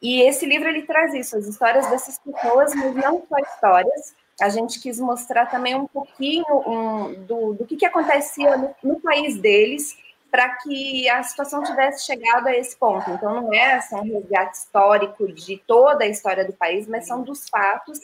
E 0.00 0.22
esse 0.22 0.46
livro 0.46 0.68
ele 0.68 0.82
traz 0.82 1.12
isso, 1.12 1.36
as 1.36 1.46
histórias 1.46 1.90
dessas 1.90 2.18
pessoas, 2.18 2.72
mas 2.72 2.94
não 2.94 3.26
só 3.28 3.36
histórias. 3.38 4.14
A 4.40 4.48
gente 4.48 4.80
quis 4.80 5.00
mostrar 5.00 5.46
também 5.46 5.74
um 5.74 5.88
pouquinho 5.88 6.46
um, 6.64 7.14
do, 7.24 7.54
do 7.54 7.66
que, 7.66 7.76
que 7.76 7.84
acontecia 7.84 8.56
no, 8.56 8.74
no 8.82 9.00
país 9.00 9.36
deles 9.38 9.98
para 10.30 10.48
que 10.58 11.08
a 11.08 11.20
situação 11.24 11.64
tivesse 11.64 12.06
chegado 12.06 12.46
a 12.46 12.56
esse 12.56 12.76
ponto. 12.76 13.10
Então, 13.10 13.42
não 13.42 13.52
é 13.52 13.74
assim, 13.74 13.96
um 13.96 14.20
resgate 14.20 14.56
histórico 14.56 15.32
de 15.32 15.58
toda 15.66 16.04
a 16.04 16.08
história 16.08 16.44
do 16.44 16.52
país, 16.52 16.86
mas 16.86 17.08
são 17.08 17.22
dos 17.22 17.48
fatos 17.48 17.98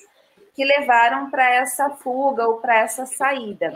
que 0.56 0.64
levaram 0.64 1.30
para 1.30 1.54
essa 1.54 1.90
fuga 1.90 2.48
ou 2.48 2.56
para 2.56 2.78
essa 2.78 3.04
saída. 3.04 3.74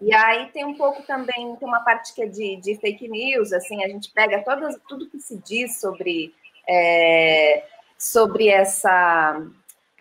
E 0.00 0.14
aí 0.14 0.46
tem 0.50 0.64
um 0.64 0.74
pouco 0.74 1.02
também, 1.02 1.54
tem 1.56 1.68
uma 1.68 1.80
parte 1.80 2.14
que 2.14 2.22
é 2.22 2.26
de, 2.26 2.56
de 2.56 2.76
fake 2.76 3.06
news, 3.08 3.52
assim, 3.52 3.84
a 3.84 3.88
gente 3.88 4.10
pega 4.12 4.42
todas, 4.42 4.76
tudo 4.88 5.10
que 5.10 5.18
se 5.18 5.36
diz 5.38 5.78
sobre, 5.78 6.32
é, 6.66 7.64
sobre 7.98 8.48
essa 8.48 9.42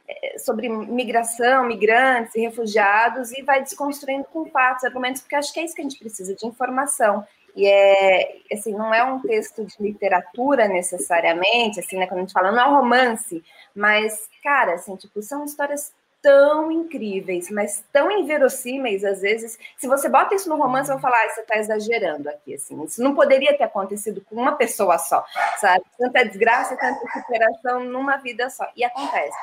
é, 0.08 0.38
sobre 0.40 0.70
migração, 0.70 1.66
migrantes 1.66 2.34
e 2.36 2.40
refugiados 2.40 3.34
e 3.34 3.42
vai 3.42 3.62
desconstruindo 3.62 4.26
com 4.32 4.46
fatos, 4.46 4.86
argumentos, 4.86 5.22
porque 5.22 5.36
acho 5.36 5.52
que 5.52 5.60
é 5.60 5.66
isso 5.66 5.76
que 5.76 5.82
a 5.82 5.84
gente 5.84 6.00
precisa 6.00 6.34
de 6.34 6.46
informação. 6.46 7.26
E 7.58 7.66
é 7.66 8.38
assim, 8.54 8.72
não 8.72 8.94
é 8.94 9.04
um 9.04 9.20
texto 9.20 9.66
de 9.66 9.76
literatura 9.80 10.68
necessariamente, 10.68 11.80
assim, 11.80 11.98
né? 11.98 12.06
Quando 12.06 12.20
a 12.20 12.22
gente 12.22 12.32
fala, 12.32 12.52
não 12.52 12.60
é 12.60 12.68
um 12.68 12.76
romance, 12.76 13.44
mas, 13.78 14.28
cara, 14.44 14.74
assim, 14.74 14.96
tipo, 14.96 15.22
são 15.22 15.46
histórias 15.46 15.94
tão 16.20 16.72
incríveis, 16.72 17.50
mas 17.52 17.86
tão 17.94 18.10
inverossímeis 18.10 19.06
às 19.06 19.22
vezes. 19.22 19.58
Se 19.78 19.88
você 19.88 20.10
bota 20.10 20.34
isso 20.34 20.50
no 20.50 20.58
romance, 20.58 20.90
vou 20.90 21.00
falar, 21.00 21.18
ah, 21.24 21.30
você 21.30 21.42
está 21.42 21.58
exagerando 21.58 22.28
aqui, 22.28 22.56
assim. 22.56 22.84
Isso 22.84 23.04
não 23.04 23.14
poderia 23.14 23.56
ter 23.56 23.64
acontecido 23.64 24.20
com 24.22 24.36
uma 24.36 24.56
pessoa 24.56 24.98
só, 24.98 25.24
sabe? 25.60 25.86
Tanta 25.96 26.26
desgraça, 26.26 26.76
tanta 26.76 27.00
superação 27.14 27.84
numa 27.86 28.18
vida 28.18 28.50
só. 28.50 28.68
E 28.76 28.84
acontece. 28.84 29.38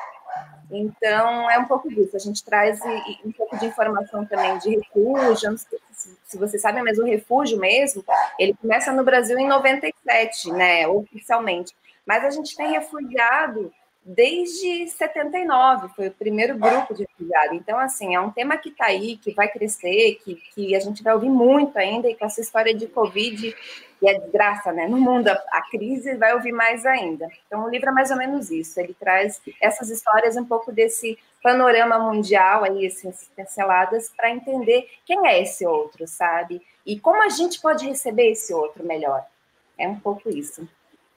Então, 0.69 1.49
é 1.49 1.57
um 1.57 1.67
pouco 1.67 1.89
disso. 1.89 2.17
A 2.17 2.19
gente 2.21 2.45
traz 2.45 2.81
um 3.25 3.31
pouco 3.31 3.57
de 3.57 3.67
informação 3.67 4.27
também 4.27 4.59
de 4.59 4.77
refúgio. 4.77 5.53
Não 5.53 5.59
sei 5.59 5.79
se 6.25 6.37
vocês 6.37 6.61
sabem, 6.61 6.83
mas 6.83 6.99
o 6.99 7.05
refúgio 7.05 7.57
mesmo, 7.57 8.05
ele 8.37 8.53
começa 8.55 8.91
no 8.91 9.05
Brasil 9.05 9.39
em 9.39 9.47
97, 9.47 10.51
né, 10.51 10.89
oficialmente. 10.89 11.73
Mas 12.05 12.25
a 12.25 12.31
gente 12.31 12.57
tem 12.57 12.73
refugiado 12.73 13.73
desde 14.05 14.87
79, 14.89 15.89
foi 15.97 16.09
o 16.09 16.13
primeiro 16.13 16.59
grupo 16.59 16.93
de 16.93 17.05
refugiados. 17.05 17.57
Então, 17.57 17.79
assim, 17.79 18.15
é 18.15 18.21
um 18.21 18.31
tema 18.31 18.57
que 18.59 18.69
está 18.69 18.87
aí, 18.87 19.17
que 19.17 19.33
vai 19.33 19.49
crescer, 19.49 20.21
que, 20.23 20.35
que 20.55 20.77
a 20.77 20.81
gente 20.81 21.03
vai 21.03 21.15
ouvir 21.15 21.31
muito 21.31 21.77
ainda, 21.79 22.09
e 22.09 22.15
com 22.15 22.27
essa 22.27 22.41
história 22.41 22.75
de 22.75 22.87
Covid, 22.87 23.57
e 24.03 24.09
a 24.09 24.19
desgraça 24.19 24.73
né, 24.73 24.87
no 24.87 24.99
mundo, 24.99 25.29
a, 25.29 25.33
a 25.53 25.63
crise, 25.71 26.17
vai 26.17 26.35
ouvir 26.35 26.53
mais 26.53 26.85
ainda. 26.85 27.27
Então, 27.47 27.65
o 27.65 27.71
livro 27.71 27.89
é 27.89 27.93
mais 27.93 28.11
ou 28.11 28.19
menos 28.19 28.51
isso, 28.51 28.79
ele 28.79 28.95
traz 28.95 29.41
essas 29.61 29.89
histórias, 29.89 30.37
um 30.37 30.45
pouco 30.45 30.71
desse 30.71 31.19
panorama 31.43 31.99
mundial, 31.99 32.65
aí, 32.65 32.85
essas 32.85 33.31
pinceladas, 33.35 34.11
para 34.15 34.31
entender 34.31 34.87
quem 35.07 35.27
é 35.27 35.41
esse 35.41 35.67
outro, 35.67 36.07
sabe? 36.07 36.61
E 36.85 37.01
como 37.01 37.23
a 37.23 37.31
gente 37.31 37.61
pode 37.61 37.87
receber 37.87 38.33
esse 38.33 38.53
outro 38.53 38.85
melhor. 38.85 39.25
É 39.79 39.89
um 39.89 39.99
pouco 39.99 40.29
isso. 40.29 40.69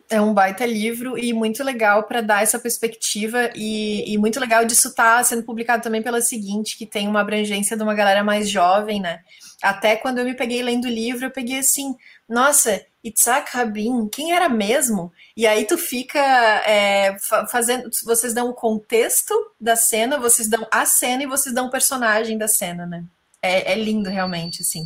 É 0.09 0.21
um 0.21 0.33
baita 0.33 0.65
livro 0.65 1.17
e 1.17 1.33
muito 1.33 1.63
legal 1.63 2.03
para 2.03 2.21
dar 2.21 2.41
essa 2.41 2.57
perspectiva 2.57 3.49
e, 3.53 4.13
e, 4.13 4.17
muito 4.17 4.39
legal 4.39 4.63
disso 4.63 4.87
estar 4.87 5.17
tá 5.17 5.23
sendo 5.23 5.43
publicado 5.43 5.83
também 5.83 6.01
pela 6.01 6.21
seguinte, 6.21 6.77
que 6.77 6.85
tem 6.85 7.07
uma 7.07 7.19
abrangência 7.19 7.75
de 7.75 7.83
uma 7.83 7.93
galera 7.93 8.23
mais 8.23 8.49
jovem, 8.49 9.01
né? 9.01 9.19
Até 9.61 9.95
quando 9.97 10.19
eu 10.19 10.25
me 10.25 10.33
peguei 10.33 10.61
lendo 10.63 10.85
o 10.85 10.89
livro, 10.89 11.25
eu 11.25 11.31
peguei 11.31 11.59
assim, 11.59 11.93
nossa, 12.29 12.85
Itzhak 13.03 13.51
Rabin, 13.51 14.07
quem 14.07 14.33
era 14.33 14.47
mesmo? 14.47 15.11
E 15.35 15.47
aí 15.47 15.65
tu 15.65 15.77
fica 15.77 16.19
é, 16.19 17.17
fazendo, 17.49 17.89
vocês 18.05 18.33
dão 18.33 18.49
o 18.49 18.53
contexto 18.53 19.33
da 19.59 19.75
cena, 19.75 20.19
vocês 20.19 20.47
dão 20.47 20.65
a 20.71 20.85
cena 20.85 21.23
e 21.23 21.27
vocês 21.27 21.53
dão 21.53 21.67
o 21.67 21.71
personagem 21.71 22.37
da 22.37 22.47
cena, 22.47 22.85
né? 22.85 23.03
É, 23.41 23.73
é 23.73 23.75
lindo 23.75 24.09
realmente, 24.09 24.61
assim. 24.61 24.85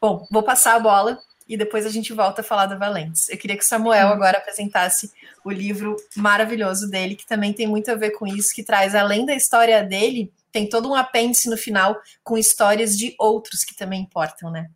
Bom, 0.00 0.26
vou 0.30 0.42
passar 0.42 0.74
a 0.74 0.80
bola 0.80 1.18
e 1.48 1.56
depois 1.56 1.84
a 1.86 1.90
gente 1.90 2.12
volta 2.12 2.40
a 2.40 2.44
falar 2.44 2.66
da 2.66 2.76
Valentes. 2.76 3.28
Eu 3.28 3.38
queria 3.38 3.56
que 3.56 3.64
o 3.64 3.66
Samuel 3.66 4.08
agora 4.08 4.38
apresentasse 4.38 5.10
o 5.44 5.50
livro 5.50 5.96
maravilhoso 6.16 6.88
dele, 6.88 7.16
que 7.16 7.26
também 7.26 7.52
tem 7.52 7.66
muito 7.66 7.90
a 7.90 7.94
ver 7.94 8.10
com 8.12 8.26
isso, 8.26 8.54
que 8.54 8.62
traz, 8.62 8.94
além 8.94 9.26
da 9.26 9.34
história 9.34 9.82
dele, 9.82 10.32
tem 10.50 10.68
todo 10.68 10.88
um 10.88 10.94
apêndice 10.94 11.48
no 11.48 11.56
final 11.56 12.00
com 12.22 12.36
histórias 12.36 12.96
de 12.96 13.14
outros 13.18 13.64
que 13.64 13.74
também 13.74 14.02
importam, 14.02 14.50
né? 14.50 14.70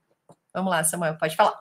Vamos 0.53 0.71
lá, 0.71 0.83
Samuel, 0.83 1.17
pode 1.19 1.37
falar. 1.37 1.61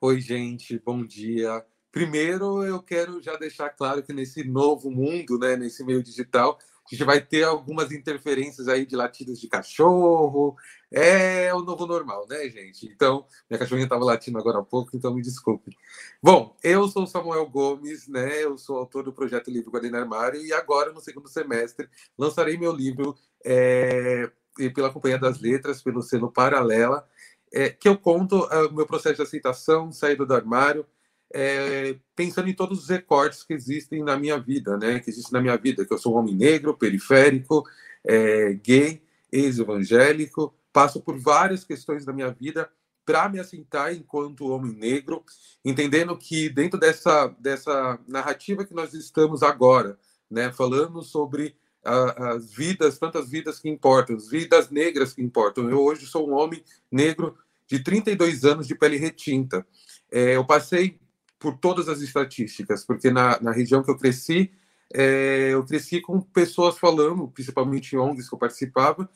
Oi, 0.00 0.20
gente, 0.20 0.78
bom 0.78 1.04
dia. 1.04 1.64
Primeiro, 1.90 2.62
eu 2.62 2.82
quero 2.82 3.20
já 3.20 3.36
deixar 3.36 3.70
claro 3.70 4.02
que 4.02 4.12
nesse 4.12 4.44
novo 4.44 4.90
mundo, 4.90 5.38
né, 5.38 5.56
nesse 5.56 5.82
meio 5.82 6.02
digital, 6.02 6.58
a 6.60 6.94
gente 6.94 7.04
vai 7.04 7.20
ter 7.20 7.44
algumas 7.44 7.90
interferências 7.90 8.68
aí 8.68 8.86
de 8.86 8.94
latidos 8.94 9.40
de 9.40 9.48
cachorro. 9.48 10.56
É 10.90 11.52
o 11.52 11.60
novo 11.60 11.86
normal, 11.86 12.26
né, 12.28 12.48
gente? 12.48 12.86
Então, 12.86 13.26
minha 13.48 13.58
cachorrinha 13.58 13.84
estava 13.84 14.04
latindo 14.04 14.38
agora 14.38 14.58
há 14.58 14.62
pouco, 14.62 14.96
então 14.96 15.14
me 15.14 15.20
desculpe. 15.20 15.76
Bom, 16.22 16.56
eu 16.62 16.88
sou 16.88 17.06
Samuel 17.06 17.46
Gomes, 17.46 18.08
né? 18.08 18.42
Eu 18.42 18.56
sou 18.56 18.78
autor 18.78 19.04
do 19.04 19.12
projeto 19.12 19.50
Livro 19.50 19.70
Guardiã 19.70 20.00
Armário 20.00 20.40
e 20.40 20.52
agora, 20.52 20.90
no 20.90 21.00
segundo 21.00 21.28
semestre, 21.28 21.88
lançarei 22.16 22.56
meu 22.56 22.72
livro 22.72 23.14
é, 23.44 24.30
pela 24.74 24.90
Companhia 24.90 25.18
das 25.18 25.40
Letras, 25.40 25.82
pelo 25.82 26.00
selo 26.00 26.32
Paralela, 26.32 27.06
é, 27.52 27.68
que 27.68 27.88
eu 27.88 27.96
conto 27.98 28.48
é, 28.50 28.66
o 28.66 28.72
meu 28.72 28.86
processo 28.86 29.16
de 29.16 29.22
aceitação, 29.22 29.92
saída 29.92 30.24
do 30.24 30.34
armário, 30.34 30.86
é, 31.34 31.96
pensando 32.16 32.48
em 32.48 32.54
todos 32.54 32.84
os 32.84 32.88
recortes 32.88 33.42
que 33.42 33.52
existem 33.52 34.02
na 34.02 34.18
minha 34.18 34.38
vida, 34.38 34.78
né? 34.78 35.00
Que 35.00 35.10
existem 35.10 35.34
na 35.34 35.42
minha 35.42 35.56
vida, 35.58 35.84
que 35.84 35.92
eu 35.92 35.98
sou 35.98 36.14
um 36.14 36.18
homem 36.18 36.34
negro, 36.34 36.74
periférico, 36.74 37.62
é, 38.02 38.54
gay, 38.54 39.02
ex-evangélico, 39.30 40.54
passo 40.72 41.00
por 41.00 41.18
várias 41.18 41.64
questões 41.64 42.04
da 42.04 42.12
minha 42.12 42.30
vida 42.30 42.70
para 43.04 43.28
me 43.28 43.40
assentar 43.40 43.94
enquanto 43.94 44.48
homem 44.48 44.74
negro, 44.74 45.24
entendendo 45.64 46.16
que 46.16 46.50
dentro 46.50 46.78
dessa 46.78 47.28
dessa 47.38 47.98
narrativa 48.06 48.66
que 48.66 48.74
nós 48.74 48.92
estamos 48.92 49.42
agora, 49.42 49.98
né? 50.30 50.52
Falando 50.52 51.02
sobre 51.02 51.56
a, 51.84 52.32
as 52.34 52.52
vidas, 52.52 52.98
tantas 52.98 53.30
vidas 53.30 53.58
que 53.58 53.68
importam, 53.68 54.16
as 54.16 54.28
vidas 54.28 54.68
negras 54.70 55.14
que 55.14 55.22
importam. 55.22 55.70
Eu 55.70 55.80
hoje 55.80 56.06
sou 56.06 56.28
um 56.28 56.34
homem 56.34 56.62
negro 56.90 57.36
de 57.66 57.82
32 57.82 58.44
anos 58.44 58.66
de 58.66 58.74
pele 58.74 58.96
retinta. 58.96 59.66
É, 60.10 60.36
eu 60.36 60.44
passei 60.44 60.98
por 61.38 61.56
todas 61.56 61.88
as 61.88 62.00
estatísticas, 62.00 62.84
porque 62.84 63.10
na, 63.10 63.40
na 63.40 63.52
região 63.52 63.82
que 63.82 63.90
eu 63.90 63.96
cresci, 63.96 64.50
é, 64.92 65.50
eu 65.50 65.64
cresci 65.64 66.00
com 66.00 66.20
pessoas 66.20 66.78
falando, 66.78 67.28
principalmente 67.28 67.96
ONGs 67.96 68.28
que 68.28 68.34
eu 68.34 68.38
participava, 68.38 69.08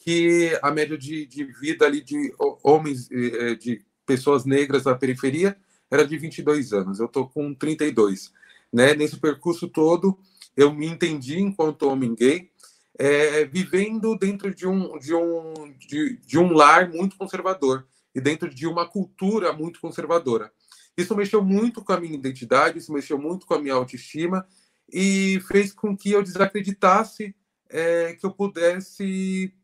que 0.00 0.58
a 0.62 0.70
média 0.70 0.96
de, 0.96 1.26
de 1.26 1.44
vida 1.44 1.84
ali 1.84 2.00
de 2.00 2.34
homens, 2.62 3.08
é, 3.10 3.54
de 3.54 3.84
pessoas 4.06 4.44
negras 4.44 4.84
na 4.84 4.94
periferia, 4.94 5.56
era 5.90 6.06
de 6.06 6.16
22 6.16 6.72
anos. 6.72 6.98
Eu 6.98 7.06
estou 7.06 7.28
com 7.28 7.54
32. 7.54 8.32
Né? 8.72 8.94
Nesse 8.94 9.18
percurso 9.18 9.68
todo, 9.68 10.18
eu 10.56 10.72
me 10.72 10.86
entendi 10.86 11.38
enquanto 11.38 11.88
homem 11.88 12.14
gay, 12.14 12.50
é, 12.98 13.44
vivendo 13.44 14.16
dentro 14.16 14.54
de 14.54 14.66
um, 14.66 14.98
de, 14.98 15.14
um, 15.14 15.74
de, 15.78 16.16
de 16.16 16.38
um 16.38 16.52
lar 16.52 16.88
muito 16.88 17.16
conservador 17.16 17.86
e 18.14 18.20
dentro 18.20 18.52
de 18.52 18.66
uma 18.66 18.88
cultura 18.88 19.52
muito 19.52 19.80
conservadora. 19.80 20.50
Isso 20.96 21.14
mexeu 21.14 21.44
muito 21.44 21.84
com 21.84 21.92
a 21.92 22.00
minha 22.00 22.14
identidade, 22.14 22.78
isso 22.78 22.92
mexeu 22.92 23.18
muito 23.18 23.46
com 23.46 23.54
a 23.54 23.58
minha 23.58 23.74
autoestima 23.74 24.46
e 24.92 25.40
fez 25.46 25.72
com 25.72 25.96
que 25.96 26.10
eu 26.10 26.22
desacreditasse 26.22 27.34
é, 27.68 28.14
que 28.14 28.26
eu 28.26 28.30
pudesse 28.32 29.54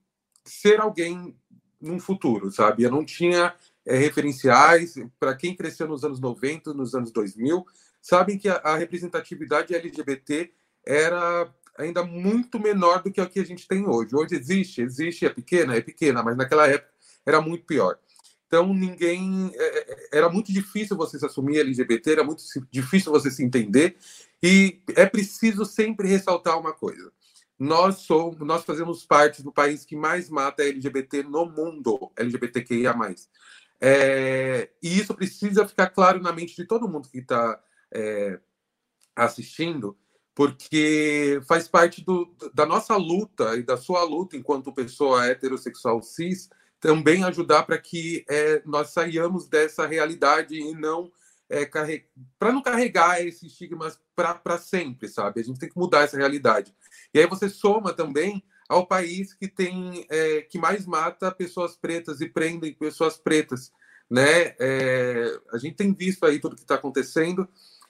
ser 0.47 0.81
alguém 0.81 1.37
num 1.81 2.01
futuro, 2.01 2.51
sabe? 2.51 2.83
Eu 2.83 2.91
não 2.91 3.05
tinha 3.05 3.55
é, 3.85 3.97
referenciais. 3.97 4.95
Para 5.19 5.35
quem 5.35 5.55
cresceu 5.55 5.87
nos 5.87 6.05
anos 6.05 6.21
90, 6.21 6.73
nos 6.75 6.95
anos 6.95 7.11
2000, 7.13 7.65
sabem 8.01 8.39
que 8.39 8.49
a, 8.49 8.57
a 8.57 8.77
representatividade 8.77 9.75
LGBT 9.75 10.53
era 10.85 11.53
ainda 11.79 12.03
muito 12.05 12.59
menor 12.59 13.03
do 13.03 13.13
que 13.13 13.21
a 13.21 13.27
que 13.27 13.41
a 13.41 13.45
gente 13.45 13.69
tem 13.69 13.87
hoje. 13.87 14.15
Hoje 14.15 14.35
existe, 14.35 14.81
existe, 14.81 15.27
é 15.27 15.31
pequena, 15.31 15.77
é 15.77 15.81
pequena, 15.81 16.23
mas 16.23 16.37
naquela 16.37 16.67
época 16.67 16.91
era 17.25 17.41
muito 17.41 17.65
pior. 17.65 17.99
Então, 18.47 18.73
ninguém. 18.73 19.51
É, 19.55 19.93
é, 19.93 20.09
era 20.19 20.29
muito 20.29 20.53
difícil 20.53 20.97
você 20.97 21.19
se 21.19 21.27
assumir 21.27 21.59
LGBT, 21.59 22.13
era 22.13 22.25
muito 22.25 22.43
difícil 22.71 23.11
você 23.13 23.31
se 23.31 23.43
entender. 23.43 23.97
E 24.43 24.81
é 24.95 25.05
preciso 25.07 25.65
sempre 25.65 26.09
ressaltar 26.09 26.59
uma 26.59 26.73
coisa: 26.73 27.13
nós 27.59 28.01
somos, 28.01 28.39
nós 28.41 28.65
fazemos 28.65 29.05
parte 29.05 29.43
do 29.43 29.53
país 29.53 29.85
que 29.85 29.97
mais 29.97 30.29
mata 30.29 30.63
LGBT 30.63 31.23
no 31.23 31.47
mundo, 31.47 32.13
LGBTQIA. 32.17 32.95
É, 33.81 34.71
e 34.83 34.99
isso 34.99 35.15
precisa 35.15 35.67
ficar 35.67 35.89
claro 35.89 36.21
na 36.21 36.33
mente 36.33 36.57
de 36.57 36.65
todo 36.65 36.89
mundo 36.89 37.09
que 37.09 37.19
está 37.19 37.61
é, 37.93 38.39
assistindo, 39.15 39.97
porque 40.35 41.41
faz 41.49 41.67
parte 41.67 42.05
do, 42.05 42.35
da 42.53 42.67
nossa 42.67 42.97
luta 42.97 43.57
e 43.57 43.63
da 43.63 43.77
sua 43.77 44.03
luta 44.05 44.37
enquanto 44.37 44.73
pessoa 44.73 45.27
heterossexual 45.27 46.03
cis 46.03 46.51
também 46.79 47.25
ajudar 47.25 47.63
para 47.65 47.79
que 47.79 48.25
é, 48.29 48.63
nós 48.67 48.91
saiamos 48.91 49.49
dessa 49.49 49.87
realidade 49.87 50.55
e 50.55 50.75
não 50.75 51.11
é, 51.49 51.65
carre... 51.65 52.07
para 52.39 52.53
não 52.53 52.63
carregar 52.63 53.25
esse 53.25 53.47
estigma 53.47 53.93
para 54.15 54.59
sempre, 54.59 55.09
sabe? 55.09 55.41
A 55.41 55.45
gente 55.45 55.61
tem 55.61 55.69
que 55.69 55.79
mudar 55.79 56.03
essa 56.03 56.17
realidade. 56.17 56.75
E 57.13 57.19
aí 57.19 57.27
você 57.27 57.49
soma 57.49 57.93
também 57.93 58.43
ao 58.69 58.87
país 58.87 59.33
que 59.33 59.47
tem 59.47 60.07
é, 60.09 60.43
que 60.43 60.59
mais 60.59 60.87
mata 60.87 61.31
pessoas 61.31 61.77
pretas 61.77 62.21
e 62.21 62.29
prendem 62.29 62.73
pessoas 62.75 63.17
pretas, 63.17 63.73
né? 64.11 64.55
É, 64.59 65.41
a 65.53 65.59
gente 65.59 65.77
tem 65.77 65.93
visto 65.93 66.27
aí 66.27 66.39
tudo 66.39 66.57
que 66.57 66.63
está 66.63 66.75
acontecendo. 66.75 67.49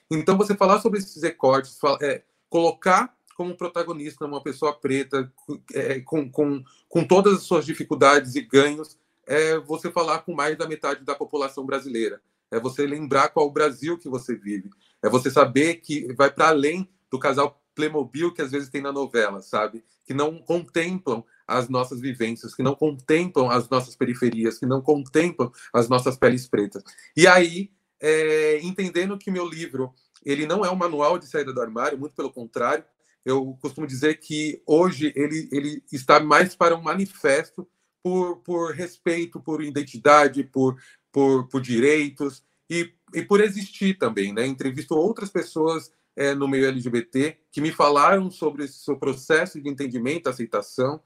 Então 0.09 0.37
você 0.37 0.55
falar 0.55 0.79
sobre 0.79 0.99
esses 0.99 1.21
recortes, 1.21 1.77
é, 2.01 2.23
colocar 2.49 3.15
como 3.35 3.55
protagonista 3.55 4.25
uma 4.25 4.41
pessoa 4.41 4.73
preta 4.73 5.31
é, 5.73 5.99
com, 5.99 6.29
com, 6.29 6.63
com 6.89 7.03
todas 7.03 7.33
as 7.33 7.43
suas 7.43 7.65
dificuldades 7.65 8.35
e 8.35 8.41
ganhos, 8.41 8.97
é 9.27 9.59
você 9.59 9.91
falar 9.91 10.19
com 10.19 10.33
mais 10.33 10.57
da 10.57 10.67
metade 10.67 11.03
da 11.03 11.13
população 11.13 11.65
brasileira. 11.65 12.21
É 12.51 12.59
você 12.59 12.85
lembrar 12.85 13.29
qual 13.29 13.47
o 13.47 13.51
Brasil 13.51 13.97
que 13.97 14.09
você 14.09 14.35
vive. 14.35 14.69
É 15.03 15.09
você 15.09 15.29
saber 15.29 15.75
que 15.75 16.13
vai 16.13 16.31
para 16.31 16.49
além 16.49 16.89
do 17.11 17.19
casal 17.19 17.61
Playmobil 17.75 18.33
que 18.33 18.41
às 18.41 18.51
vezes 18.51 18.69
tem 18.69 18.81
na 18.81 18.91
novela, 18.91 19.41
sabe? 19.41 19.83
Que 20.05 20.13
não 20.13 20.39
contemplam 20.39 21.23
as 21.47 21.69
nossas 21.69 22.01
vivências, 22.01 22.55
que 22.55 22.63
não 22.63 22.75
contemplam 22.75 23.49
as 23.49 23.69
nossas 23.69 23.95
periferias, 23.95 24.57
que 24.57 24.65
não 24.65 24.81
contemplam 24.81 25.51
as 25.71 25.87
nossas 25.87 26.17
peles 26.17 26.47
pretas. 26.47 26.83
E 27.15 27.27
aí, 27.27 27.71
é, 27.99 28.59
entendendo 28.61 29.17
que 29.17 29.31
meu 29.31 29.47
livro 29.47 29.93
ele 30.25 30.45
não 30.45 30.65
é 30.65 30.69
um 30.69 30.75
manual 30.75 31.17
de 31.17 31.27
saída 31.27 31.53
do 31.53 31.61
armário, 31.61 31.97
muito 31.97 32.15
pelo 32.15 32.31
contrário, 32.31 32.83
eu 33.23 33.57
costumo 33.61 33.85
dizer 33.85 34.19
que 34.19 34.61
hoje 34.65 35.13
ele, 35.15 35.47
ele 35.51 35.83
está 35.91 36.19
mais 36.19 36.55
para 36.55 36.75
um 36.75 36.81
manifesto 36.81 37.67
por, 38.03 38.37
por 38.37 38.73
respeito, 38.73 39.39
por 39.39 39.61
identidade, 39.61 40.43
por, 40.43 40.77
por, 41.17 41.47
por 41.47 41.61
direitos 41.61 42.43
e, 42.69 42.93
e 43.11 43.23
por 43.23 43.41
existir 43.41 43.97
também. 43.97 44.31
Né? 44.31 44.45
Entrevisto 44.45 44.93
outras 44.93 45.31
pessoas 45.31 45.91
é, 46.15 46.35
no 46.35 46.47
meio 46.47 46.67
LGBT 46.67 47.35
que 47.51 47.59
me 47.59 47.71
falaram 47.71 48.29
sobre 48.29 48.65
esse 48.65 48.77
seu 48.77 48.95
processo 48.99 49.59
de 49.59 49.67
entendimento, 49.67 50.29
aceitação, 50.29 51.01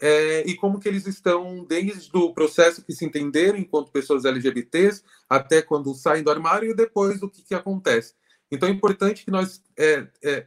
é, 0.00 0.48
e 0.48 0.54
como 0.54 0.80
que 0.80 0.88
eles 0.88 1.06
estão 1.06 1.62
desde 1.62 2.08
o 2.16 2.32
processo 2.32 2.82
que 2.82 2.94
se 2.94 3.04
entenderam 3.04 3.58
enquanto 3.58 3.92
pessoas 3.92 4.24
LGBTs 4.24 5.02
até 5.28 5.60
quando 5.60 5.92
saem 5.92 6.22
do 6.22 6.30
armário 6.30 6.70
e 6.70 6.74
depois 6.74 7.20
do 7.20 7.28
que, 7.28 7.42
que 7.42 7.54
acontece. 7.54 8.14
Então 8.50 8.66
é 8.66 8.72
importante 8.72 9.26
que 9.26 9.30
nós 9.30 9.62
é, 9.76 10.08
é 10.24 10.46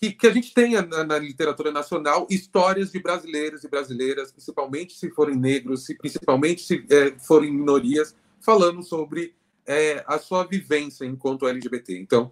que, 0.00 0.10
que 0.10 0.26
a 0.26 0.32
gente 0.32 0.54
tenha 0.54 0.80
na, 0.80 1.04
na, 1.04 1.18
literatura 1.18 1.70
nacional 1.70 2.26
histórias 2.30 2.90
de 2.90 2.98
brasileiros 2.98 3.62
e 3.62 3.68
brasileiras, 3.68 4.32
principalmente 4.32 4.94
se 4.94 5.10
forem 5.10 5.36
negros, 5.36 5.84
se, 5.84 5.94
principalmente 5.94 6.62
se 6.62 6.84
é, 6.90 7.12
forem 7.20 7.52
minorias, 7.52 8.16
falando 8.42 8.82
sobre 8.82 9.34
é, 9.66 10.04
a 10.06 10.18
sua 10.18 10.44
vivência 10.44 11.04
enquanto 11.04 11.46
LGBT. 11.46 11.98
Então, 11.98 12.30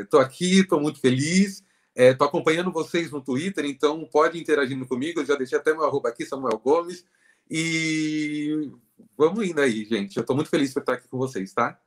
estou 0.00 0.20
é, 0.20 0.24
aqui, 0.24 0.60
estou 0.60 0.80
muito 0.80 1.00
feliz, 1.00 1.64
estou 1.94 2.26
é, 2.26 2.28
acompanhando 2.28 2.72
vocês 2.72 3.10
no 3.10 3.20
Twitter, 3.20 3.64
então 3.64 4.04
pode 4.10 4.38
interagindo 4.38 4.86
comigo, 4.86 5.20
eu 5.20 5.26
já 5.26 5.34
deixei 5.34 5.58
até 5.58 5.72
meu 5.72 5.84
arroba 5.84 6.08
aqui, 6.08 6.24
Samuel 6.24 6.58
Gomes, 6.58 7.04
e 7.50 8.70
vamos 9.16 9.46
indo 9.46 9.60
aí, 9.60 9.84
gente. 9.84 10.16
Eu 10.16 10.20
estou 10.22 10.36
muito 10.36 10.50
feliz 10.50 10.72
por 10.72 10.80
estar 10.80 10.94
aqui 10.94 11.08
com 11.08 11.18
vocês, 11.18 11.52
tá? 11.52 11.78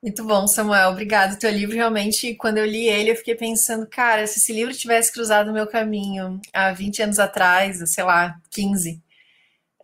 Muito 0.00 0.24
bom, 0.24 0.46
Samuel. 0.46 0.90
Obrigado. 0.90 1.38
Teu 1.38 1.50
livro 1.50 1.74
realmente, 1.74 2.34
quando 2.36 2.58
eu 2.58 2.64
li 2.64 2.86
ele, 2.86 3.10
eu 3.10 3.16
fiquei 3.16 3.34
pensando, 3.34 3.84
cara, 3.86 4.26
se 4.28 4.38
esse 4.38 4.52
livro 4.52 4.72
tivesse 4.72 5.12
cruzado 5.12 5.50
o 5.50 5.52
meu 5.52 5.66
caminho 5.66 6.40
há 6.52 6.72
20 6.72 7.02
anos 7.02 7.18
atrás, 7.18 7.82
sei 7.90 8.04
lá, 8.04 8.40
15, 8.50 9.02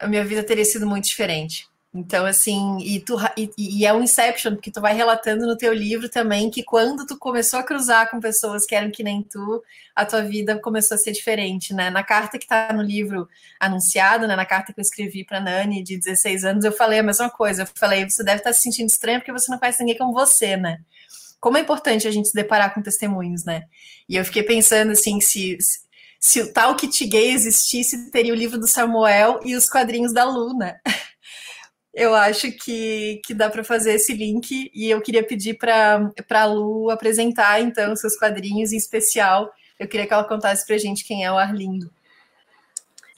a 0.00 0.06
minha 0.06 0.24
vida 0.24 0.44
teria 0.44 0.64
sido 0.64 0.86
muito 0.86 1.06
diferente. 1.06 1.66
Então, 1.96 2.26
assim, 2.26 2.78
e, 2.80 2.98
tu, 2.98 3.16
e, 3.36 3.48
e, 3.56 3.86
é 3.86 3.92
um 3.92 4.02
Inception, 4.02 4.54
porque 4.54 4.68
tu 4.72 4.80
vai 4.80 4.92
relatando 4.92 5.46
no 5.46 5.56
teu 5.56 5.72
livro 5.72 6.08
também 6.08 6.50
que 6.50 6.64
quando 6.64 7.06
tu 7.06 7.16
começou 7.16 7.60
a 7.60 7.62
cruzar 7.62 8.10
com 8.10 8.18
pessoas 8.18 8.66
que 8.66 8.74
eram 8.74 8.90
que 8.90 9.04
nem 9.04 9.22
tu, 9.22 9.62
a 9.94 10.04
tua 10.04 10.22
vida 10.22 10.58
começou 10.58 10.96
a 10.96 10.98
ser 10.98 11.12
diferente, 11.12 11.72
né? 11.72 11.90
Na 11.90 12.02
carta 12.02 12.36
que 12.36 12.48
tá 12.48 12.72
no 12.72 12.82
livro 12.82 13.28
anunciado, 13.60 14.26
né? 14.26 14.34
Na 14.34 14.44
carta 14.44 14.72
que 14.72 14.80
eu 14.80 14.82
escrevi 14.82 15.24
pra 15.24 15.38
Nani, 15.38 15.84
de 15.84 15.96
16 15.96 16.44
anos, 16.44 16.64
eu 16.64 16.72
falei 16.72 16.98
a 16.98 17.02
mesma 17.02 17.30
coisa. 17.30 17.62
Eu 17.62 17.66
falei, 17.76 18.10
você 18.10 18.24
deve 18.24 18.38
estar 18.38 18.50
tá 18.50 18.54
se 18.54 18.62
sentindo 18.62 18.88
estranho 18.88 19.20
porque 19.20 19.32
você 19.32 19.48
não 19.48 19.58
conhece 19.60 19.78
ninguém 19.78 19.96
como 19.96 20.12
você, 20.12 20.56
né? 20.56 20.80
Como 21.40 21.58
é 21.58 21.60
importante 21.60 22.08
a 22.08 22.10
gente 22.10 22.28
se 22.28 22.34
deparar 22.34 22.74
com 22.74 22.82
testemunhos, 22.82 23.44
né? 23.44 23.66
E 24.08 24.16
eu 24.16 24.24
fiquei 24.24 24.42
pensando, 24.42 24.90
assim, 24.90 25.20
se, 25.20 25.56
se 26.18 26.40
o 26.40 26.52
tal 26.52 26.74
kit 26.74 27.06
gay 27.06 27.30
existisse, 27.30 28.10
teria 28.10 28.32
o 28.32 28.36
livro 28.36 28.58
do 28.58 28.66
Samuel 28.66 29.38
e 29.44 29.54
os 29.54 29.68
quadrinhos 29.68 30.12
da 30.12 30.24
Luna. 30.24 30.80
eu 31.94 32.14
acho 32.14 32.50
que, 32.50 33.20
que 33.24 33.32
dá 33.32 33.48
para 33.48 33.62
fazer 33.62 33.94
esse 33.94 34.12
link 34.12 34.70
e 34.74 34.90
eu 34.90 35.00
queria 35.00 35.22
pedir 35.22 35.54
para 35.54 36.10
a 36.30 36.44
Lu 36.44 36.90
apresentar 36.90 37.60
então 37.60 37.94
seus 37.94 38.16
quadrinhos 38.16 38.72
em 38.72 38.76
especial. 38.76 39.52
Eu 39.78 39.86
queria 39.86 40.06
que 40.06 40.12
ela 40.12 40.24
contasse 40.24 40.66
para 40.66 40.76
gente 40.76 41.04
quem 41.04 41.24
é 41.24 41.30
o 41.30 41.38
Arlindo. 41.38 41.90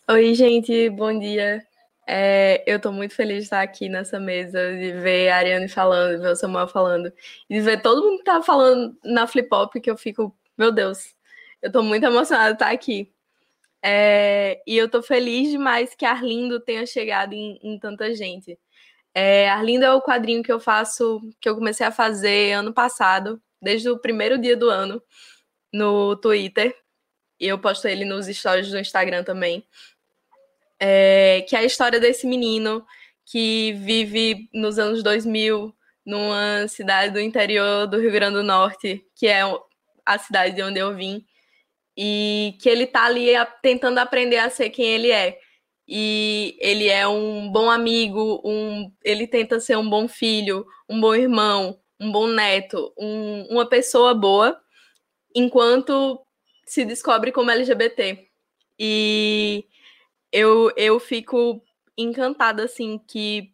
Oi, 0.08 0.34
gente, 0.34 0.90
bom 0.90 1.18
dia. 1.18 1.64
É, 2.06 2.62
eu 2.66 2.76
estou 2.76 2.92
muito 2.92 3.14
feliz 3.14 3.38
de 3.38 3.44
estar 3.44 3.62
aqui 3.62 3.88
nessa 3.88 4.20
mesa, 4.20 4.58
de 4.78 4.92
ver 4.92 5.30
a 5.30 5.38
Ariane 5.38 5.68
falando, 5.68 6.20
ver 6.20 6.28
o 6.28 6.36
Samuel 6.36 6.68
falando, 6.68 7.12
e 7.50 7.54
de 7.54 7.60
ver 7.60 7.82
todo 7.82 8.02
mundo 8.02 8.18
que 8.18 8.24
tá 8.24 8.40
falando 8.42 8.96
na 9.02 9.26
Flip 9.26 9.48
Hop, 9.52 9.74
que 9.74 9.90
eu 9.90 9.96
fico, 9.96 10.36
meu 10.56 10.70
Deus, 10.70 11.14
eu 11.60 11.68
estou 11.68 11.82
muito 11.82 12.04
emocionada 12.04 12.50
de 12.50 12.54
estar 12.54 12.70
aqui. 12.70 13.12
É, 13.88 14.60
e 14.66 14.76
eu 14.76 14.86
estou 14.86 15.00
feliz 15.00 15.48
demais 15.48 15.94
que 15.94 16.04
Arlindo 16.04 16.58
tenha 16.58 16.84
chegado 16.84 17.34
em, 17.34 17.56
em 17.62 17.78
tanta 17.78 18.12
gente. 18.12 18.58
É, 19.14 19.48
Arlindo 19.48 19.84
é 19.84 19.92
o 19.92 20.02
quadrinho 20.02 20.42
que 20.42 20.50
eu 20.50 20.58
faço, 20.58 21.20
que 21.40 21.48
eu 21.48 21.54
comecei 21.54 21.86
a 21.86 21.92
fazer 21.92 22.52
ano 22.52 22.74
passado, 22.74 23.40
desde 23.62 23.88
o 23.88 23.96
primeiro 23.96 24.38
dia 24.38 24.56
do 24.56 24.68
ano, 24.68 25.00
no 25.72 26.16
Twitter. 26.16 26.76
E 27.38 27.46
eu 27.46 27.60
posto 27.60 27.86
ele 27.86 28.04
nos 28.04 28.26
stories 28.26 28.70
do 28.70 28.78
Instagram 28.78 29.22
também. 29.22 29.64
É, 30.80 31.46
que 31.48 31.54
é 31.54 31.60
a 31.60 31.64
história 31.64 32.00
desse 32.00 32.26
menino 32.26 32.84
que 33.24 33.72
vive 33.74 34.48
nos 34.52 34.80
anos 34.80 35.00
2000 35.00 35.72
numa 36.04 36.66
cidade 36.66 37.12
do 37.12 37.20
interior 37.20 37.86
do 37.86 38.00
Rio 38.00 38.10
Grande 38.10 38.34
do 38.34 38.42
Norte, 38.42 39.06
que 39.14 39.28
é 39.28 39.42
a 40.04 40.18
cidade 40.18 40.56
de 40.56 40.62
onde 40.62 40.80
eu 40.80 40.94
vim, 40.94 41.24
e 41.96 42.56
que 42.60 42.68
ele 42.68 42.86
tá 42.86 43.04
ali 43.04 43.28
tentando 43.62 43.98
aprender 43.98 44.38
a 44.38 44.50
ser 44.50 44.70
quem 44.70 44.86
ele 44.86 45.10
é 45.10 45.38
e 45.88 46.56
ele 46.60 46.88
é 46.88 47.06
um 47.06 47.50
bom 47.50 47.70
amigo, 47.70 48.40
um, 48.44 48.92
ele 49.04 49.26
tenta 49.26 49.60
ser 49.60 49.76
um 49.76 49.88
bom 49.88 50.08
filho, 50.08 50.66
um 50.88 51.00
bom 51.00 51.14
irmão, 51.14 51.80
um 52.00 52.10
bom 52.10 52.26
neto, 52.26 52.92
um, 52.98 53.46
uma 53.50 53.68
pessoa 53.68 54.12
boa, 54.12 54.60
enquanto 55.34 56.20
se 56.66 56.84
descobre 56.84 57.30
como 57.30 57.50
LGBT. 57.50 58.28
E 58.78 59.64
eu, 60.32 60.72
eu 60.76 60.98
fico 60.98 61.62
encantada, 61.96 62.64
assim, 62.64 62.98
que 62.98 63.52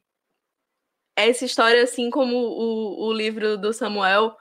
essa 1.14 1.44
história, 1.44 1.82
assim 1.82 2.08
como 2.08 2.34
o, 2.34 3.08
o 3.08 3.12
livro 3.12 3.58
do 3.58 3.74
Samuel, 3.74 4.34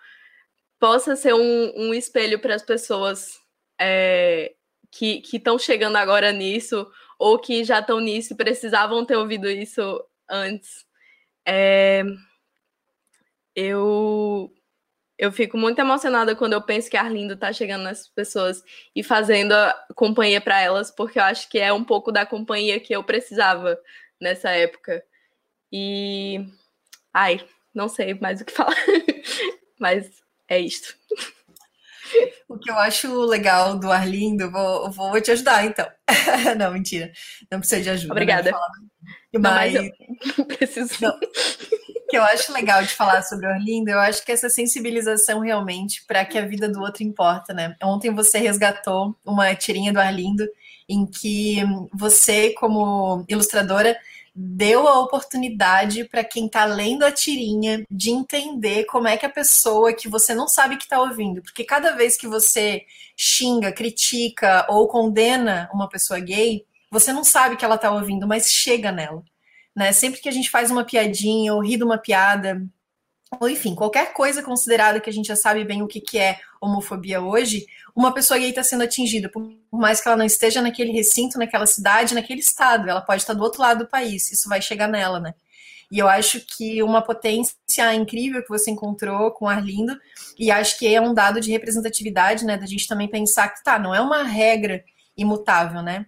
possa 0.80 1.16
ser 1.18 1.34
um, 1.34 1.74
um 1.76 1.94
espelho 1.94 2.40
para 2.40 2.56
as 2.56 2.64
pessoas 2.64 3.41
é, 3.82 4.54
que 4.92 5.24
estão 5.34 5.58
chegando 5.58 5.96
agora 5.96 6.32
nisso, 6.32 6.88
ou 7.18 7.40
que 7.40 7.64
já 7.64 7.80
estão 7.80 8.00
nisso 8.00 8.34
e 8.34 8.38
precisavam 8.38 9.06
ter 9.06 9.18
ouvido 9.18 9.50
isso 9.50 10.04
antes. 10.30 10.86
É... 11.46 12.04
Eu 13.56 14.54
eu 15.18 15.32
fico 15.32 15.56
muito 15.56 15.80
emocionada 15.80 16.36
quando 16.36 16.54
eu 16.54 16.62
penso 16.64 16.90
que 16.90 16.98
Arlindo 16.98 17.36
está 17.36 17.54
chegando 17.54 17.84
nessas 17.84 18.08
pessoas 18.08 18.64
e 18.96 19.04
fazendo 19.04 19.54
companhia 19.96 20.42
para 20.42 20.60
elas, 20.60 20.90
porque 20.90 21.20
eu 21.20 21.24
acho 21.24 21.48
que 21.48 21.60
é 21.60 21.72
um 21.72 21.84
pouco 21.84 22.12
da 22.12 22.26
companhia 22.26 22.80
que 22.80 22.92
eu 22.96 23.04
precisava 23.04 23.80
nessa 24.20 24.50
época. 24.50 25.04
E 25.72 26.44
ai, 27.14 27.46
não 27.74 27.88
sei 27.88 28.16
mais 28.16 28.42
o 28.42 28.46
que 28.46 28.52
falar, 28.52 28.76
mas 29.80 30.24
é 30.48 30.60
isto. 30.60 30.98
O 32.48 32.58
que 32.58 32.70
eu 32.70 32.78
acho 32.78 33.14
legal 33.26 33.78
do 33.78 33.92
Arlindo, 33.92 34.52
vou, 34.52 34.92
vou 34.92 35.22
te 35.22 35.32
ajudar 35.32 35.66
então. 35.66 35.88
não, 36.58 36.72
mentira. 36.72 37.12
Não 37.50 37.60
precisa 37.60 37.82
de 37.82 37.90
ajuda. 37.90 38.08
Né, 38.08 38.12
Obrigada. 38.14 38.52
Mas, 39.34 39.74
mas 39.74 39.76
eu 40.38 40.46
preciso. 40.46 40.94
Não. 41.02 41.16
O 41.16 42.08
que 42.10 42.18
eu 42.18 42.24
acho 42.24 42.52
legal 42.52 42.84
de 42.84 42.90
falar 42.90 43.22
sobre 43.22 43.48
o 43.48 43.50
Arlindo, 43.50 43.90
eu 43.90 44.00
acho 44.00 44.26
que 44.26 44.32
essa 44.32 44.50
sensibilização 44.50 45.40
realmente 45.40 46.04
para 46.06 46.26
que 46.26 46.38
a 46.38 46.46
vida 46.46 46.68
do 46.68 46.82
outro 46.82 47.04
importa, 47.04 47.54
né? 47.54 47.76
Ontem 47.82 48.14
você 48.14 48.38
resgatou 48.38 49.16
uma 49.24 49.56
tirinha 49.56 49.94
do 49.94 50.00
Arlindo 50.00 50.46
em 50.90 51.06
que 51.06 51.62
você, 51.94 52.54
como 52.54 53.24
ilustradora, 53.30 53.98
deu 54.34 54.88
a 54.88 55.00
oportunidade 55.00 56.06
para 56.06 56.24
quem 56.24 56.46
está 56.46 56.66
lendo 56.66 57.04
a 57.04 57.12
tirinha 57.12 57.84
de 57.90 58.12
entender 58.12 58.86
como 58.86 59.08
é 59.08 59.18
que 59.18 59.26
a 59.26 59.30
pessoa 59.30 59.94
que 59.94 60.08
você 60.08 60.34
não 60.34 60.48
sabe 60.48 60.78
que 60.78 60.84
está 60.84 61.02
ouvindo, 61.02 61.42
porque 61.42 61.64
cada 61.64 61.92
vez 61.92 62.18
que 62.18 62.28
você 62.28 62.86
xinga, 63.18 63.72
critica 63.72 64.66
ou 64.70 64.88
condena 64.88 65.70
uma 65.74 65.90
pessoa 65.90 66.20
gay, 66.20 66.66
você 66.90 67.12
não 67.14 67.24
sabe 67.24 67.56
que 67.58 67.66
ela 67.66 67.76
está 67.76 67.92
ouvindo, 67.92 68.28
mas 68.28 68.50
chega 68.50 68.92
nela. 68.92 69.24
Né? 69.76 69.92
Sempre 69.92 70.22
que 70.22 70.30
a 70.30 70.32
gente 70.32 70.50
faz 70.50 70.72
uma 70.72 70.84
piadinha 70.84 71.54
ou 71.54 71.62
ri 71.62 71.78
de 71.78 71.84
uma 71.84 71.98
piada, 71.98 72.62
ou 73.40 73.50
enfim, 73.50 73.74
qualquer 73.74 74.14
coisa 74.14 74.44
considerada 74.44 75.00
que 75.00 75.10
a 75.10 75.14
gente 75.14 75.28
já 75.28 75.36
sabe 75.36 75.64
bem 75.64 75.82
o 75.82 75.88
que, 75.88 76.02
que 76.02 76.18
é 76.18 76.40
homofobia 76.60 77.22
hoje, 77.22 77.66
uma 77.96 78.14
pessoa 78.14 78.38
gay 78.38 78.50
está 78.50 78.64
sendo 78.64 78.84
atingida, 78.84 79.30
por 79.30 79.50
mais 79.72 80.02
que 80.02 80.08
ela 80.08 80.18
não 80.18 80.26
esteja 80.26 80.62
naquele 80.62 80.92
recinto, 80.92 81.38
naquela 81.38 81.66
cidade, 81.66 82.14
naquele 82.14 82.42
estado, 82.42 82.90
ela 82.90 83.02
pode 83.02 83.22
estar 83.22 83.34
do 83.34 83.44
outro 83.44 83.62
lado 83.62 83.80
do 83.80 83.90
país, 83.90 84.32
isso 84.32 84.50
vai 84.50 84.62
chegar 84.62 84.88
nela, 84.88 85.20
né? 85.20 85.34
E 85.92 86.00
eu 86.00 86.08
acho 86.08 86.40
que 86.42 86.82
uma 86.82 87.02
potência 87.02 87.94
incrível 87.94 88.42
que 88.42 88.50
você 88.50 88.72
encontrou 88.72 89.32
com 89.32 89.48
Arlindo, 89.48 89.98
e 90.40 90.50
acho 90.50 90.80
que 90.80 90.94
é 90.94 91.02
um 91.02 91.14
dado 91.14 91.42
de 91.42 91.52
representatividade, 91.52 92.46
né, 92.46 92.58
da 92.58 92.66
gente 92.66 92.88
também 92.88 93.10
pensar 93.10 93.50
que, 93.50 93.64
tá, 93.64 93.78
não 93.78 93.94
é 93.94 94.00
uma 94.00 94.24
regra 94.24 94.84
imutável, 95.18 95.82
né? 95.82 96.06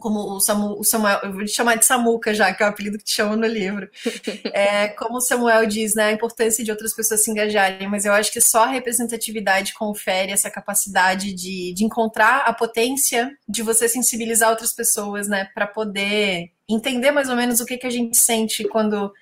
Como 0.00 0.18
o, 0.34 0.40
Samu, 0.40 0.78
o 0.78 0.82
Samuel, 0.82 1.20
eu 1.22 1.32
vou 1.32 1.44
te 1.44 1.52
chamar 1.52 1.76
de 1.76 1.84
Samuca 1.84 2.34
já, 2.34 2.52
que 2.52 2.62
é 2.62 2.66
o 2.66 2.70
apelido 2.70 2.98
que 2.98 3.04
te 3.04 3.12
chama 3.12 3.36
no 3.36 3.46
livro. 3.46 3.88
É, 4.52 4.88
como 4.88 5.18
o 5.18 5.20
Samuel 5.20 5.66
diz, 5.66 5.94
né, 5.94 6.06
a 6.06 6.12
importância 6.12 6.64
de 6.64 6.70
outras 6.70 6.94
pessoas 6.94 7.22
se 7.22 7.30
engajarem, 7.30 7.88
mas 7.88 8.04
eu 8.04 8.12
acho 8.12 8.32
que 8.32 8.40
só 8.40 8.64
a 8.64 8.70
representatividade 8.70 9.74
confere 9.74 10.32
essa 10.32 10.50
capacidade 10.50 11.32
de, 11.32 11.72
de 11.72 11.84
encontrar 11.84 12.42
a 12.46 12.52
potência 12.52 13.30
de 13.48 13.62
você 13.62 13.88
sensibilizar 13.88 14.50
outras 14.50 14.74
pessoas, 14.74 15.28
né, 15.28 15.48
para 15.54 15.66
poder 15.66 16.50
entender 16.68 17.10
mais 17.10 17.28
ou 17.28 17.36
menos 17.36 17.60
o 17.60 17.66
que, 17.66 17.76
que 17.76 17.86
a 17.86 17.90
gente 17.90 18.16
sente 18.16 18.64
quando, 18.64 19.12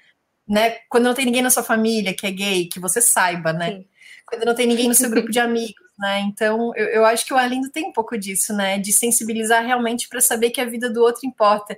né, 0.48 0.78
quando 0.88 1.04
não 1.04 1.14
tem 1.14 1.26
ninguém 1.26 1.42
na 1.42 1.50
sua 1.50 1.62
família 1.62 2.14
que 2.14 2.26
é 2.26 2.30
gay, 2.30 2.66
que 2.66 2.80
você 2.80 3.00
saiba, 3.00 3.52
né? 3.52 3.72
Sim. 3.72 3.86
Quando 4.26 4.44
não 4.44 4.54
tem 4.54 4.66
ninguém 4.66 4.88
no 4.88 4.94
seu 4.94 5.10
grupo 5.10 5.30
de 5.30 5.40
amigos 5.40 5.87
né? 5.98 6.20
Então, 6.20 6.72
eu, 6.76 6.86
eu 6.86 7.04
acho 7.04 7.26
que 7.26 7.34
o 7.34 7.36
Arlindo 7.36 7.70
tem 7.70 7.86
um 7.86 7.92
pouco 7.92 8.16
disso, 8.16 8.54
né? 8.54 8.78
De 8.78 8.92
sensibilizar 8.92 9.64
realmente 9.64 10.08
para 10.08 10.20
saber 10.20 10.50
que 10.50 10.60
a 10.60 10.64
vida 10.64 10.88
do 10.88 11.02
outro 11.02 11.26
importa. 11.26 11.76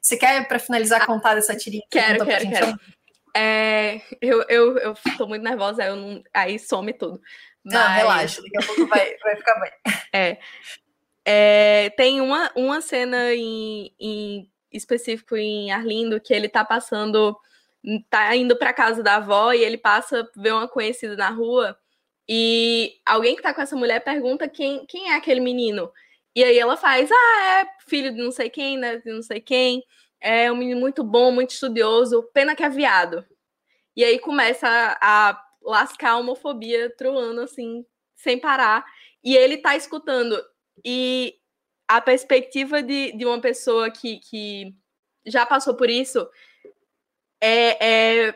Você 0.00 0.16
quer, 0.16 0.48
para 0.48 0.58
finalizar, 0.58 1.04
contar 1.04 1.34
dessa 1.34 1.54
tirinha? 1.54 1.82
Quero, 1.90 2.24
quero, 2.24 2.48
quero. 2.48 2.80
É, 3.36 4.00
eu, 4.20 4.44
eu, 4.48 4.78
eu 4.78 4.94
tô 5.16 5.26
muito 5.26 5.42
nervosa, 5.42 5.84
eu 5.84 5.94
não, 5.94 6.22
aí 6.32 6.58
some 6.58 6.92
tudo. 6.92 7.20
Mas... 7.62 7.74
Não, 7.74 7.88
relaxa, 7.88 8.42
daqui 8.42 8.56
a 8.56 8.66
pouco 8.66 8.86
vai, 8.86 9.16
vai 9.18 9.36
ficar 9.36 9.60
bem. 9.60 9.72
É, 10.12 10.38
é, 11.24 11.90
tem 11.90 12.20
uma, 12.20 12.50
uma 12.56 12.80
cena 12.80 13.32
em, 13.32 13.94
em 14.00 14.50
específico 14.72 15.36
em 15.36 15.70
Arlindo 15.70 16.20
que 16.20 16.34
ele 16.34 16.48
tá 16.48 16.64
passando, 16.64 17.38
tá 18.08 18.34
indo 18.34 18.56
para 18.56 18.72
casa 18.72 19.04
da 19.04 19.16
avó 19.16 19.52
e 19.52 19.62
ele 19.62 19.78
passa, 19.78 20.28
vê 20.36 20.50
uma 20.50 20.66
conhecida 20.66 21.14
na 21.14 21.30
rua 21.30 21.78
e 22.32 23.00
alguém 23.04 23.34
que 23.34 23.42
tá 23.42 23.52
com 23.52 23.60
essa 23.60 23.74
mulher 23.74 24.04
pergunta 24.04 24.48
quem, 24.48 24.86
quem 24.86 25.10
é 25.10 25.16
aquele 25.16 25.40
menino. 25.40 25.92
E 26.32 26.44
aí 26.44 26.56
ela 26.56 26.76
faz, 26.76 27.10
ah, 27.10 27.60
é 27.60 27.66
filho 27.88 28.14
de 28.14 28.22
não 28.22 28.30
sei 28.30 28.48
quem, 28.48 28.78
né? 28.78 28.98
De 28.98 29.12
não 29.12 29.20
sei 29.20 29.40
quem. 29.40 29.84
É 30.20 30.50
um 30.52 30.54
menino 30.54 30.78
muito 30.78 31.02
bom, 31.02 31.32
muito 31.32 31.50
estudioso, 31.50 32.22
pena 32.32 32.54
que 32.54 32.62
é 32.62 32.68
viado. 32.68 33.26
E 33.96 34.04
aí 34.04 34.20
começa 34.20 34.68
a, 34.68 35.30
a 35.30 35.44
lascar 35.60 36.10
a 36.10 36.18
homofobia 36.18 36.88
truando 36.96 37.40
assim, 37.40 37.84
sem 38.14 38.38
parar. 38.38 38.84
E 39.24 39.36
ele 39.36 39.56
tá 39.56 39.74
escutando. 39.74 40.40
E 40.84 41.34
a 41.88 42.00
perspectiva 42.00 42.80
de, 42.80 43.10
de 43.10 43.26
uma 43.26 43.40
pessoa 43.40 43.90
que, 43.90 44.20
que 44.20 44.72
já 45.26 45.44
passou 45.44 45.74
por 45.74 45.90
isso 45.90 46.30
é, 47.40 48.28
é, 48.28 48.34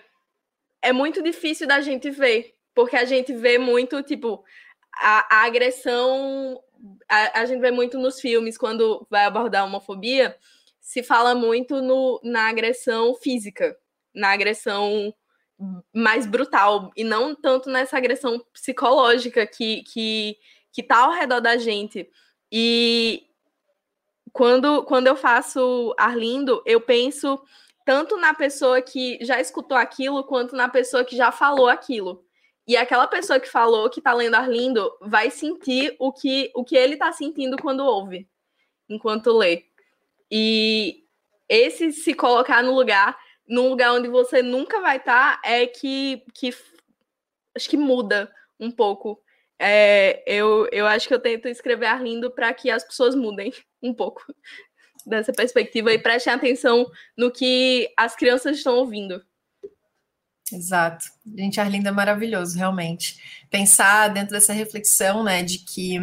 é 0.83 0.93
muito 0.93 1.23
difícil 1.23 1.69
da 1.69 1.81
gente 1.81 2.11
ver 2.11 2.54
porque 2.75 2.97
a 2.97 3.05
gente 3.05 3.33
vê 3.33 3.59
muito, 3.59 4.03
tipo, 4.03 4.45
a, 4.93 5.37
a 5.37 5.45
agressão. 5.45 6.61
A, 7.09 7.41
a, 7.41 7.45
gente 7.47 7.61
vê 7.61 7.71
muito 7.71 7.99
nos 7.99 8.21
filmes, 8.21 8.59
quando 8.59 9.07
vai 9.11 9.25
abordar 9.25 9.63
a 9.63 9.65
homofobia, 9.65 10.37
se 10.81 11.03
fala 11.03 11.35
muito 11.35 11.81
no, 11.81 12.21
na 12.23 12.49
agressão 12.49 13.15
física, 13.15 13.77
na 14.15 14.33
agressão 14.33 15.15
mais 15.93 16.27
brutal, 16.27 16.91
e 16.97 17.05
não 17.05 17.35
tanto 17.35 17.71
nessa 17.71 17.97
agressão 17.97 18.45
psicológica 18.53 19.47
que, 19.47 19.83
que, 19.85 20.37
que 20.73 20.83
tá 20.83 21.05
ao 21.05 21.13
redor 21.13 21.41
da 21.41 21.57
gente. 21.57 22.11
E 22.51 23.27
quando, 24.33 24.83
quando 24.85 25.07
eu 25.07 25.17
faço 25.17 25.95
Arlindo, 25.97 26.63
eu 26.67 26.81
penso 26.81 27.41
tanto 27.85 28.17
na 28.17 28.35
pessoa 28.35 28.83
que 28.83 29.19
já 29.23 29.41
escutou 29.41 29.77
aquilo, 29.77 30.25
quanto 30.25 30.57
na 30.57 30.69
pessoa 30.69 31.05
que 31.05 31.17
já 31.17 31.31
falou 31.31 31.69
aquilo. 31.69 32.24
E 32.67 32.77
aquela 32.77 33.07
pessoa 33.07 33.39
que 33.39 33.49
falou 33.49 33.91
que 33.91 34.01
tá 34.01 34.13
lendo 34.13 34.35
Arlindo 34.35 34.91
vai 35.01 35.31
sentir 35.31 35.95
o 35.99 36.13
que, 36.13 36.51
o 36.55 36.65
que 36.65 36.77
ele 36.77 36.97
tá 36.97 37.13
sentindo 37.13 37.59
quando 37.59 37.85
ouve, 37.85 38.27
enquanto 38.89 39.37
lê. 39.37 39.65
E 40.31 41.05
esse 41.49 41.93
se 41.93 42.15
colocar 42.15 42.63
no 42.63 42.75
lugar, 42.75 43.19
num 43.47 43.69
lugar 43.69 43.93
onde 43.93 44.09
você 44.09 44.43
nunca 44.43 44.81
vai 44.81 44.97
estar, 44.97 45.41
tá, 45.41 45.49
é 45.49 45.67
que, 45.67 46.25
que 46.33 46.55
acho 47.55 47.69
que 47.69 47.77
muda 47.77 48.33
um 48.59 48.71
pouco. 48.71 49.23
É, 49.59 50.23
eu, 50.27 50.67
eu 50.73 50.87
acho 50.87 51.07
que 51.07 51.15
eu 51.15 51.21
tento 51.21 51.47
escrever 51.49 51.87
Arlindo 51.87 52.31
para 52.31 52.53
que 52.53 52.71
as 52.71 52.83
pessoas 52.83 53.15
mudem 53.15 53.53
um 53.83 53.93
pouco 53.93 54.25
dessa 55.07 55.33
perspectiva 55.33 55.93
e 55.93 55.99
prestem 55.99 56.33
atenção 56.33 56.91
no 57.17 57.31
que 57.31 57.93
as 57.97 58.17
crianças 58.17 58.57
estão 58.57 58.77
ouvindo. 58.77 59.23
Exato. 60.53 61.07
Gente, 61.37 61.61
Arlinda 61.61 61.89
é 61.89 61.93
maravilhoso, 61.93 62.57
realmente. 62.57 63.19
Pensar 63.51 64.09
dentro 64.09 64.33
dessa 64.33 64.53
reflexão, 64.53 65.25
né, 65.25 65.43
de 65.43 65.59
que 65.59 65.99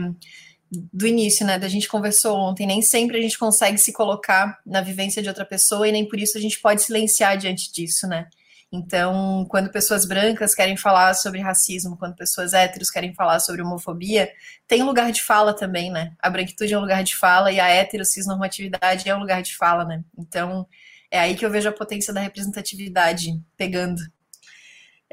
do 0.71 1.05
início, 1.05 1.45
né, 1.45 1.59
da 1.59 1.67
gente 1.67 1.87
conversou 1.87 2.37
ontem, 2.37 2.65
nem 2.65 2.81
sempre 2.81 3.17
a 3.17 3.21
gente 3.21 3.37
consegue 3.37 3.77
se 3.77 3.91
colocar 3.91 4.59
na 4.65 4.81
vivência 4.81 5.21
de 5.21 5.27
outra 5.27 5.45
pessoa 5.45 5.87
e 5.87 5.91
nem 5.91 6.07
por 6.07 6.17
isso 6.17 6.37
a 6.37 6.41
gente 6.41 6.59
pode 6.61 6.81
silenciar 6.81 7.37
diante 7.37 7.71
disso, 7.71 8.07
né? 8.07 8.27
Então, 8.71 9.45
quando 9.49 9.69
pessoas 9.69 10.05
brancas 10.05 10.55
querem 10.55 10.77
falar 10.77 11.13
sobre 11.13 11.41
racismo, 11.41 11.97
quando 11.97 12.15
pessoas 12.15 12.53
héteros 12.53 12.89
querem 12.89 13.13
falar 13.13 13.41
sobre 13.41 13.61
homofobia, 13.61 14.31
tem 14.65 14.81
um 14.81 14.85
lugar 14.85 15.11
de 15.11 15.21
fala 15.21 15.53
também, 15.53 15.91
né? 15.91 16.13
A 16.19 16.29
branquitude 16.29 16.73
é 16.73 16.77
um 16.77 16.81
lugar 16.81 17.03
de 17.03 17.13
fala 17.17 17.51
e 17.51 17.59
a 17.59 17.67
hétero 17.67 18.05
cisnormatividade 18.05 19.09
é 19.09 19.13
um 19.15 19.19
lugar 19.19 19.41
de 19.41 19.55
fala, 19.57 19.83
né? 19.83 20.01
Então, 20.17 20.65
é 21.11 21.19
aí 21.19 21.35
que 21.35 21.45
eu 21.45 21.51
vejo 21.51 21.67
a 21.67 21.73
potência 21.73 22.13
da 22.13 22.21
representatividade 22.21 23.37
pegando. 23.57 24.01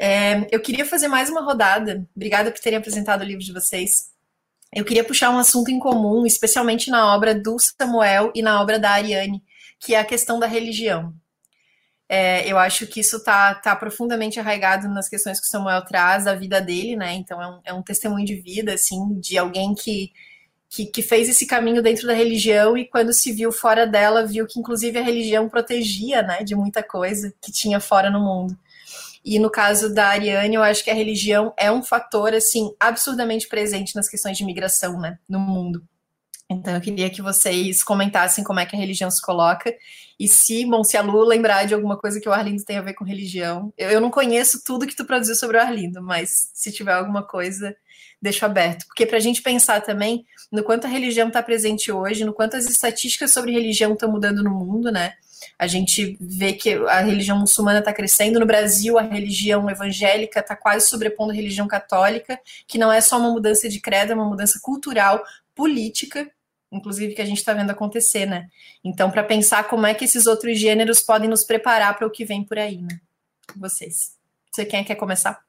É, 0.00 0.46
eu 0.52 0.60
queria 0.60 0.86
fazer 0.86 1.08
mais 1.08 1.28
uma 1.28 1.42
rodada. 1.42 2.06
Obrigada 2.14 2.52
por 2.52 2.60
terem 2.60 2.78
apresentado 2.78 3.22
o 3.22 3.24
livro 3.24 3.42
de 3.42 3.52
vocês. 3.52 4.12
Eu 4.72 4.84
queria 4.84 5.02
puxar 5.02 5.30
um 5.30 5.38
assunto 5.38 5.72
em 5.72 5.78
comum, 5.80 6.24
especialmente 6.24 6.88
na 6.88 7.12
obra 7.12 7.34
do 7.34 7.56
Samuel 7.58 8.30
e 8.32 8.40
na 8.40 8.62
obra 8.62 8.78
da 8.78 8.92
Ariane, 8.92 9.42
que 9.80 9.96
é 9.96 9.98
a 9.98 10.04
questão 10.04 10.38
da 10.38 10.46
religião. 10.46 11.12
É, 12.08 12.50
eu 12.50 12.56
acho 12.58 12.86
que 12.86 13.00
isso 13.00 13.16
está 13.16 13.56
tá 13.56 13.74
profundamente 13.74 14.38
arraigado 14.38 14.88
nas 14.88 15.08
questões 15.08 15.40
que 15.40 15.46
o 15.46 15.50
Samuel 15.50 15.84
traz 15.84 16.24
da 16.26 16.34
vida 16.34 16.60
dele, 16.60 16.94
né? 16.94 17.14
Então 17.14 17.42
é 17.42 17.48
um, 17.48 17.60
é 17.64 17.72
um 17.74 17.82
testemunho 17.82 18.24
de 18.24 18.36
vida, 18.36 18.74
assim, 18.74 19.18
de 19.18 19.36
alguém 19.36 19.74
que, 19.74 20.12
que, 20.70 20.86
que, 20.86 21.02
fez 21.02 21.28
esse 21.28 21.44
caminho 21.44 21.82
dentro 21.82 22.06
da 22.06 22.14
religião 22.14 22.78
e 22.78 22.86
quando 22.86 23.12
se 23.12 23.32
viu 23.32 23.50
fora 23.50 23.84
dela, 23.86 24.24
viu 24.24 24.46
que 24.46 24.60
inclusive 24.60 24.96
a 24.96 25.02
religião 25.02 25.48
protegia, 25.48 26.22
né, 26.22 26.44
de 26.44 26.54
muita 26.54 26.84
coisa 26.84 27.34
que 27.42 27.50
tinha 27.50 27.80
fora 27.80 28.10
no 28.10 28.20
mundo. 28.20 28.56
E 29.30 29.38
no 29.38 29.50
caso 29.50 29.92
da 29.92 30.06
Ariane, 30.06 30.54
eu 30.54 30.62
acho 30.62 30.82
que 30.82 30.90
a 30.90 30.94
religião 30.94 31.52
é 31.58 31.70
um 31.70 31.82
fator 31.82 32.32
assim 32.32 32.72
absurdamente 32.80 33.46
presente 33.46 33.94
nas 33.94 34.08
questões 34.08 34.38
de 34.38 34.42
migração, 34.42 34.98
né, 34.98 35.18
no 35.28 35.38
mundo. 35.38 35.84
Então 36.48 36.74
eu 36.74 36.80
queria 36.80 37.10
que 37.10 37.20
vocês 37.20 37.84
comentassem 37.84 38.42
como 38.42 38.58
é 38.58 38.64
que 38.64 38.74
a 38.74 38.78
religião 38.78 39.10
se 39.10 39.20
coloca 39.20 39.70
e 40.18 40.26
se, 40.26 40.64
bom, 40.64 40.82
se 40.82 40.96
a 40.96 41.02
Lu 41.02 41.26
lembrar 41.26 41.66
de 41.66 41.74
alguma 41.74 41.98
coisa 41.98 42.18
que 42.18 42.26
o 42.26 42.32
Arlindo 42.32 42.64
tem 42.64 42.78
a 42.78 42.80
ver 42.80 42.94
com 42.94 43.04
religião. 43.04 43.70
Eu, 43.76 43.90
eu 43.90 44.00
não 44.00 44.10
conheço 44.10 44.62
tudo 44.64 44.86
que 44.86 44.96
tu 44.96 45.04
produziu 45.04 45.34
sobre 45.34 45.58
o 45.58 45.60
Arlindo, 45.60 46.02
mas 46.02 46.48
se 46.54 46.72
tiver 46.72 46.94
alguma 46.94 47.22
coisa, 47.22 47.76
deixo 48.22 48.46
aberto. 48.46 48.86
Porque 48.86 49.04
para 49.04 49.18
a 49.18 49.20
gente 49.20 49.42
pensar 49.42 49.82
também 49.82 50.24
no 50.50 50.62
quanto 50.62 50.86
a 50.86 50.90
religião 50.90 51.28
está 51.28 51.42
presente 51.42 51.92
hoje, 51.92 52.24
no 52.24 52.32
quanto 52.32 52.56
as 52.56 52.64
estatísticas 52.64 53.30
sobre 53.30 53.52
religião 53.52 53.92
estão 53.92 54.10
mudando 54.10 54.42
no 54.42 54.54
mundo, 54.54 54.90
né? 54.90 55.12
A 55.58 55.66
gente 55.66 56.16
vê 56.20 56.52
que 56.52 56.74
a 56.74 57.00
religião 57.00 57.38
muçulmana 57.38 57.80
está 57.80 57.92
crescendo. 57.92 58.40
No 58.40 58.46
Brasil, 58.46 58.98
a 58.98 59.02
religião 59.02 59.68
evangélica 59.70 60.40
está 60.40 60.56
quase 60.56 60.88
sobrepondo 60.88 61.32
a 61.32 61.34
religião 61.34 61.66
católica, 61.66 62.38
que 62.66 62.78
não 62.78 62.92
é 62.92 63.00
só 63.00 63.18
uma 63.18 63.30
mudança 63.30 63.68
de 63.68 63.80
credo, 63.80 64.12
é 64.12 64.14
uma 64.14 64.28
mudança 64.28 64.58
cultural, 64.62 65.22
política, 65.54 66.30
inclusive, 66.70 67.14
que 67.14 67.22
a 67.22 67.26
gente 67.26 67.38
está 67.38 67.52
vendo 67.52 67.70
acontecer, 67.70 68.26
né? 68.26 68.48
Então, 68.84 69.10
para 69.10 69.24
pensar 69.24 69.64
como 69.64 69.86
é 69.86 69.94
que 69.94 70.04
esses 70.04 70.26
outros 70.26 70.58
gêneros 70.58 71.00
podem 71.00 71.28
nos 71.28 71.44
preparar 71.44 71.96
para 71.96 72.06
o 72.06 72.10
que 72.10 72.24
vem 72.24 72.44
por 72.44 72.58
aí, 72.58 72.80
né? 72.80 73.00
Vocês. 73.56 74.16
Você 74.50 74.64
quem 74.64 74.84
quer 74.84 74.94
começar? 74.94 75.42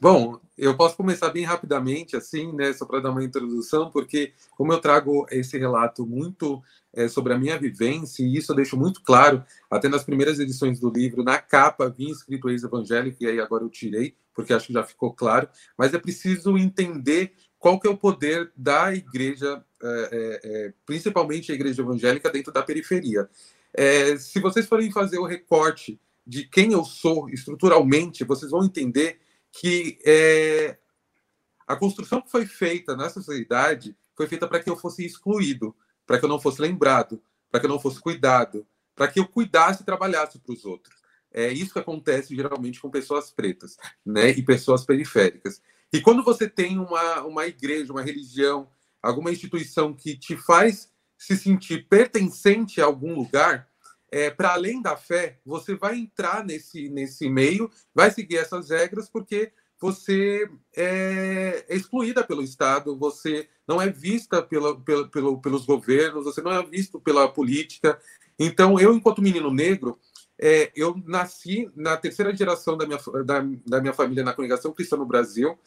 Bom, 0.00 0.38
eu 0.56 0.76
posso 0.76 0.96
começar 0.96 1.30
bem 1.30 1.44
rapidamente, 1.44 2.16
assim, 2.16 2.52
né, 2.52 2.72
só 2.72 2.84
para 2.84 3.00
dar 3.00 3.10
uma 3.10 3.24
introdução, 3.24 3.90
porque 3.90 4.32
como 4.56 4.72
eu 4.72 4.80
trago 4.80 5.26
esse 5.30 5.58
relato 5.58 6.06
muito 6.06 6.62
é, 6.92 7.08
sobre 7.08 7.32
a 7.32 7.38
minha 7.38 7.58
vivência, 7.58 8.22
e 8.22 8.36
isso 8.36 8.52
eu 8.52 8.56
deixo 8.56 8.76
muito 8.76 9.02
claro, 9.02 9.44
até 9.70 9.88
nas 9.88 10.04
primeiras 10.04 10.38
edições 10.38 10.78
do 10.78 10.90
livro, 10.90 11.24
na 11.24 11.38
capa 11.38 11.88
vinha 11.88 12.12
escrito 12.12 12.48
ex-evangélico, 12.48 13.22
e 13.22 13.26
aí 13.26 13.40
agora 13.40 13.64
eu 13.64 13.68
tirei, 13.68 14.14
porque 14.32 14.52
acho 14.52 14.68
que 14.68 14.72
já 14.72 14.82
ficou 14.82 15.12
claro, 15.12 15.48
mas 15.76 15.92
é 15.92 15.98
preciso 15.98 16.56
entender 16.56 17.32
qual 17.58 17.80
que 17.80 17.88
é 17.88 17.90
o 17.90 17.96
poder 17.96 18.52
da 18.56 18.94
igreja, 18.94 19.64
é, 19.82 20.40
é, 20.44 20.72
principalmente 20.84 21.50
a 21.50 21.54
igreja 21.54 21.82
evangélica, 21.82 22.30
dentro 22.30 22.52
da 22.52 22.62
periferia. 22.62 23.28
É, 23.72 24.16
se 24.18 24.38
vocês 24.38 24.66
forem 24.66 24.92
fazer 24.92 25.18
o 25.18 25.24
recorte 25.24 25.98
de 26.26 26.44
quem 26.44 26.72
eu 26.72 26.84
sou 26.84 27.28
estruturalmente, 27.28 28.24
vocês 28.24 28.50
vão 28.50 28.64
entender 28.64 29.18
que 29.60 29.98
é, 30.04 30.78
a 31.66 31.76
construção 31.76 32.20
que 32.20 32.30
foi 32.30 32.44
feita 32.44 32.96
nessa 32.96 33.22
sociedade 33.22 33.96
foi 34.16 34.26
feita 34.26 34.48
para 34.48 34.60
que 34.60 34.68
eu 34.68 34.76
fosse 34.76 35.04
excluído, 35.04 35.74
para 36.06 36.18
que 36.18 36.24
eu 36.24 36.28
não 36.28 36.40
fosse 36.40 36.60
lembrado, 36.60 37.22
para 37.50 37.60
que 37.60 37.66
eu 37.66 37.70
não 37.70 37.78
fosse 37.78 38.00
cuidado, 38.00 38.66
para 38.94 39.08
que 39.08 39.20
eu 39.20 39.26
cuidasse 39.26 39.82
e 39.82 39.86
trabalhasse 39.86 40.38
para 40.38 40.52
os 40.52 40.64
outros. 40.64 40.94
É 41.32 41.52
isso 41.52 41.72
que 41.72 41.78
acontece 41.78 42.34
geralmente 42.34 42.80
com 42.80 42.90
pessoas 42.90 43.30
pretas, 43.30 43.76
né, 44.04 44.30
e 44.30 44.42
pessoas 44.42 44.84
periféricas. 44.84 45.62
E 45.92 46.00
quando 46.00 46.22
você 46.24 46.48
tem 46.48 46.78
uma, 46.78 47.22
uma 47.22 47.46
igreja, 47.46 47.92
uma 47.92 48.02
religião, 48.02 48.68
alguma 49.00 49.30
instituição 49.30 49.94
que 49.94 50.16
te 50.16 50.36
faz 50.36 50.90
se 51.16 51.36
sentir 51.36 51.86
pertencente 51.88 52.80
a 52.80 52.84
algum 52.84 53.14
lugar, 53.14 53.68
é, 54.14 54.30
para 54.30 54.52
além 54.52 54.80
da 54.80 54.96
fé, 54.96 55.40
você 55.44 55.74
vai 55.74 55.98
entrar 55.98 56.44
nesse, 56.44 56.88
nesse 56.88 57.28
meio, 57.28 57.68
vai 57.92 58.12
seguir 58.12 58.36
essas 58.36 58.70
regras, 58.70 59.08
porque 59.10 59.50
você 59.80 60.48
é, 60.76 61.66
excluída 61.68 62.22
pelo 62.22 62.40
Estado, 62.40 62.96
você 62.96 63.48
não 63.66 63.82
é 63.82 63.90
vista 63.90 64.40
pela, 64.40 64.80
pela, 64.80 65.08
pelo, 65.08 65.40
pelos 65.40 65.66
governos, 65.66 66.26
você 66.26 66.40
não 66.40 66.52
é 66.52 66.64
visto 66.64 67.00
pela 67.00 67.26
política. 67.28 67.98
Então, 68.38 68.78
eu, 68.78 68.94
enquanto 68.94 69.20
menino 69.20 69.52
negro, 69.52 69.98
é, 70.38 70.70
eu 70.76 70.94
nasci 71.04 71.68
na 71.74 71.96
terceira 71.96 72.32
geração 72.32 72.76
da 72.76 72.86
minha, 72.86 73.00
da, 73.24 73.44
da 73.66 73.80
minha 73.80 73.92
família 73.92 74.22
na 74.22 74.32
congregação 74.32 74.72
cristã 74.72 74.96
no 74.96 75.04
Brasil, 75.04 75.58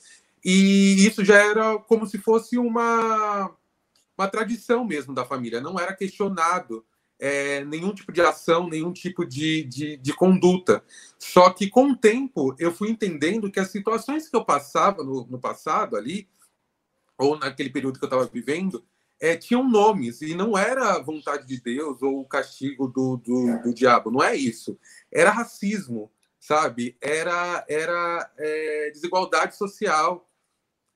e 0.41 1.05
isso 1.05 1.25
já 1.25 1.35
era 1.35 1.77
como 1.79 2.07
se 2.07 2.17
fosse 2.17 2.57
uma, 2.57 3.53
uma 4.17 4.27
tradição 4.29 4.85
mesmo 4.85 5.13
da 5.13 5.25
família, 5.25 5.59
não 5.59 5.77
era 5.77 5.93
questionado 5.93 6.85
é, 7.19 7.63
nenhum 7.65 7.93
tipo 7.93 8.11
de 8.11 8.21
ação, 8.21 8.67
nenhum 8.67 8.93
tipo 8.93 9.25
de, 9.25 9.63
de, 9.63 9.97
de, 9.97 10.13
conduta. 10.13 10.83
Só 11.17 11.49
que 11.49 11.69
com 11.69 11.91
o 11.91 11.95
tempo 11.95 12.55
eu 12.59 12.71
fui 12.71 12.89
entendendo 12.89 13.51
que 13.51 13.59
as 13.59 13.71
situações 13.71 14.29
que 14.29 14.35
eu 14.35 14.45
passava 14.45 15.03
no, 15.03 15.25
no 15.27 15.39
passado 15.39 15.95
ali, 15.95 16.29
ou 17.17 17.37
naquele 17.37 17.69
período 17.69 17.97
que 17.97 18.05
eu 18.05 18.07
estava 18.07 18.25
vivendo, 18.25 18.85
é, 19.19 19.35
tinham 19.35 19.67
nomes 19.67 20.21
e 20.21 20.35
não 20.35 20.55
era 20.57 20.99
vontade 20.99 21.47
de 21.47 21.59
Deus 21.59 22.01
ou 22.03 22.21
o 22.21 22.27
castigo 22.27 22.87
do, 22.87 23.17
do, 23.17 23.63
do 23.63 23.73
diabo, 23.73 24.11
não 24.11 24.23
é 24.23 24.35
isso. 24.35 24.77
Era 25.11 25.31
racismo, 25.31 26.11
sabe? 26.39 26.95
Era, 27.01 27.65
era 27.67 28.31
é, 28.37 28.91
desigualdade 28.91 29.57
social, 29.57 30.26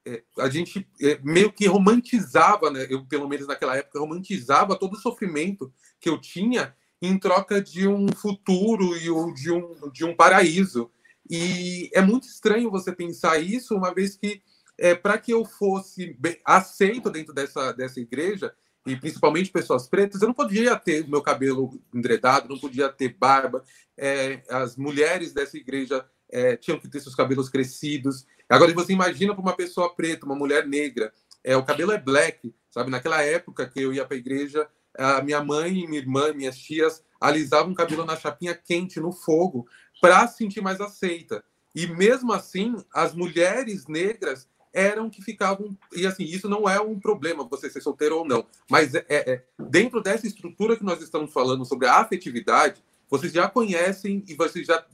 é, 0.06 0.24
a 0.40 0.50
gente 0.50 0.88
é, 1.02 1.20
meio 1.24 1.52
que 1.52 1.68
romantizava, 1.68 2.72
né? 2.72 2.88
eu 2.90 3.06
pelo 3.06 3.28
menos 3.28 3.48
naquela 3.48 3.78
época 3.78 4.00
romantizava 4.00 4.78
todo 4.78 4.94
o 4.94 5.00
sofrimento 5.00 5.72
que 6.00 6.10
eu 6.10 6.20
tinha 6.20 6.76
em 7.02 7.18
troca 7.18 7.62
de 7.62 7.88
um 7.88 8.08
futuro 8.10 8.96
e 8.96 9.34
de 9.34 9.52
um, 9.52 9.92
de 9.92 10.06
um 10.06 10.16
paraíso. 10.16 10.92
E 11.30 11.90
é 11.94 12.02
muito 12.02 12.28
estranho 12.28 12.72
você 12.72 12.92
pensar 12.92 13.40
isso, 13.40 13.76
uma 13.76 13.94
vez 13.94 14.16
que 14.16 14.42
é, 14.78 14.96
para 14.96 15.18
que 15.18 15.32
eu 15.32 15.46
fosse 15.46 16.18
aceito 16.46 17.10
dentro 17.10 17.34
dessa, 17.34 17.72
dessa 17.72 18.00
igreja, 18.00 18.54
e 18.86 18.96
principalmente 18.96 19.52
pessoas 19.52 19.88
pretas, 19.88 20.22
eu 20.22 20.28
não 20.28 20.34
podia 20.34 20.76
ter 20.76 21.08
meu 21.08 21.22
cabelo 21.22 21.80
endredado, 21.94 22.50
não 22.50 22.58
podia 22.58 22.90
ter 22.90 23.16
barba. 23.16 23.64
É, 23.96 24.42
as 24.50 24.76
mulheres 24.76 25.34
dessa 25.34 25.56
igreja 25.56 26.04
é, 26.32 26.56
tinham 26.56 26.80
que 26.80 26.88
ter 26.88 27.00
seus 27.00 27.16
cabelos 27.16 27.50
crescidos. 27.50 28.26
Agora, 28.50 28.74
você 28.74 28.94
imagina 28.94 29.34
para 29.34 29.42
uma 29.42 29.56
pessoa 29.56 29.94
preta, 29.94 30.26
uma 30.26 30.36
mulher 30.36 30.68
negra, 30.68 31.14
é, 31.44 31.56
o 31.56 31.64
cabelo 31.64 31.92
é 31.92 31.98
black, 31.98 32.54
sabe? 32.70 32.90
Naquela 32.90 33.22
época 33.22 33.68
que 33.68 33.82
eu 33.82 33.94
ia 33.94 34.06
para 34.06 34.16
a 34.16 34.20
igreja, 34.20 34.68
a 34.98 35.22
minha 35.22 35.44
mãe, 35.44 35.88
minha 35.88 36.02
irmã, 36.02 36.34
minhas 36.34 36.58
tias 36.58 37.04
alisavam 37.20 37.72
o 37.72 37.76
cabelo 37.76 38.06
na 38.06 38.16
chapinha 38.16 38.56
quente, 38.56 39.00
no 39.00 39.12
fogo, 39.12 39.68
para 40.02 40.28
sentir 40.28 40.62
mais 40.62 40.82
aceita. 40.82 41.44
E 41.74 41.88
mesmo 41.88 42.34
assim, 42.34 42.76
as 42.94 43.14
mulheres 43.14 43.88
negras 43.88 44.48
eram 44.74 45.10
que 45.10 45.22
ficavam. 45.22 45.78
E 45.94 46.06
assim, 46.06 46.24
isso 46.24 46.50
não 46.50 46.68
é 46.68 46.80
um 46.80 47.00
problema, 47.00 47.48
você 47.48 47.70
ser 47.70 47.82
solteiro 47.82 48.20
ou 48.20 48.26
não. 48.26 48.46
Mas 48.70 48.96
é, 48.96 49.06
é, 49.10 49.44
dentro 49.60 50.02
dessa 50.02 50.28
estrutura 50.28 50.76
que 50.76 50.84
nós 50.84 51.02
estamos 51.02 51.32
falando 51.32 51.66
sobre 51.66 51.88
a 51.88 52.00
afetividade, 52.00 52.84
vocês 53.10 53.32
já 53.32 53.48
conhecem 53.48 54.24
e 54.28 54.36
vocês 54.36 54.66
já 54.66 54.86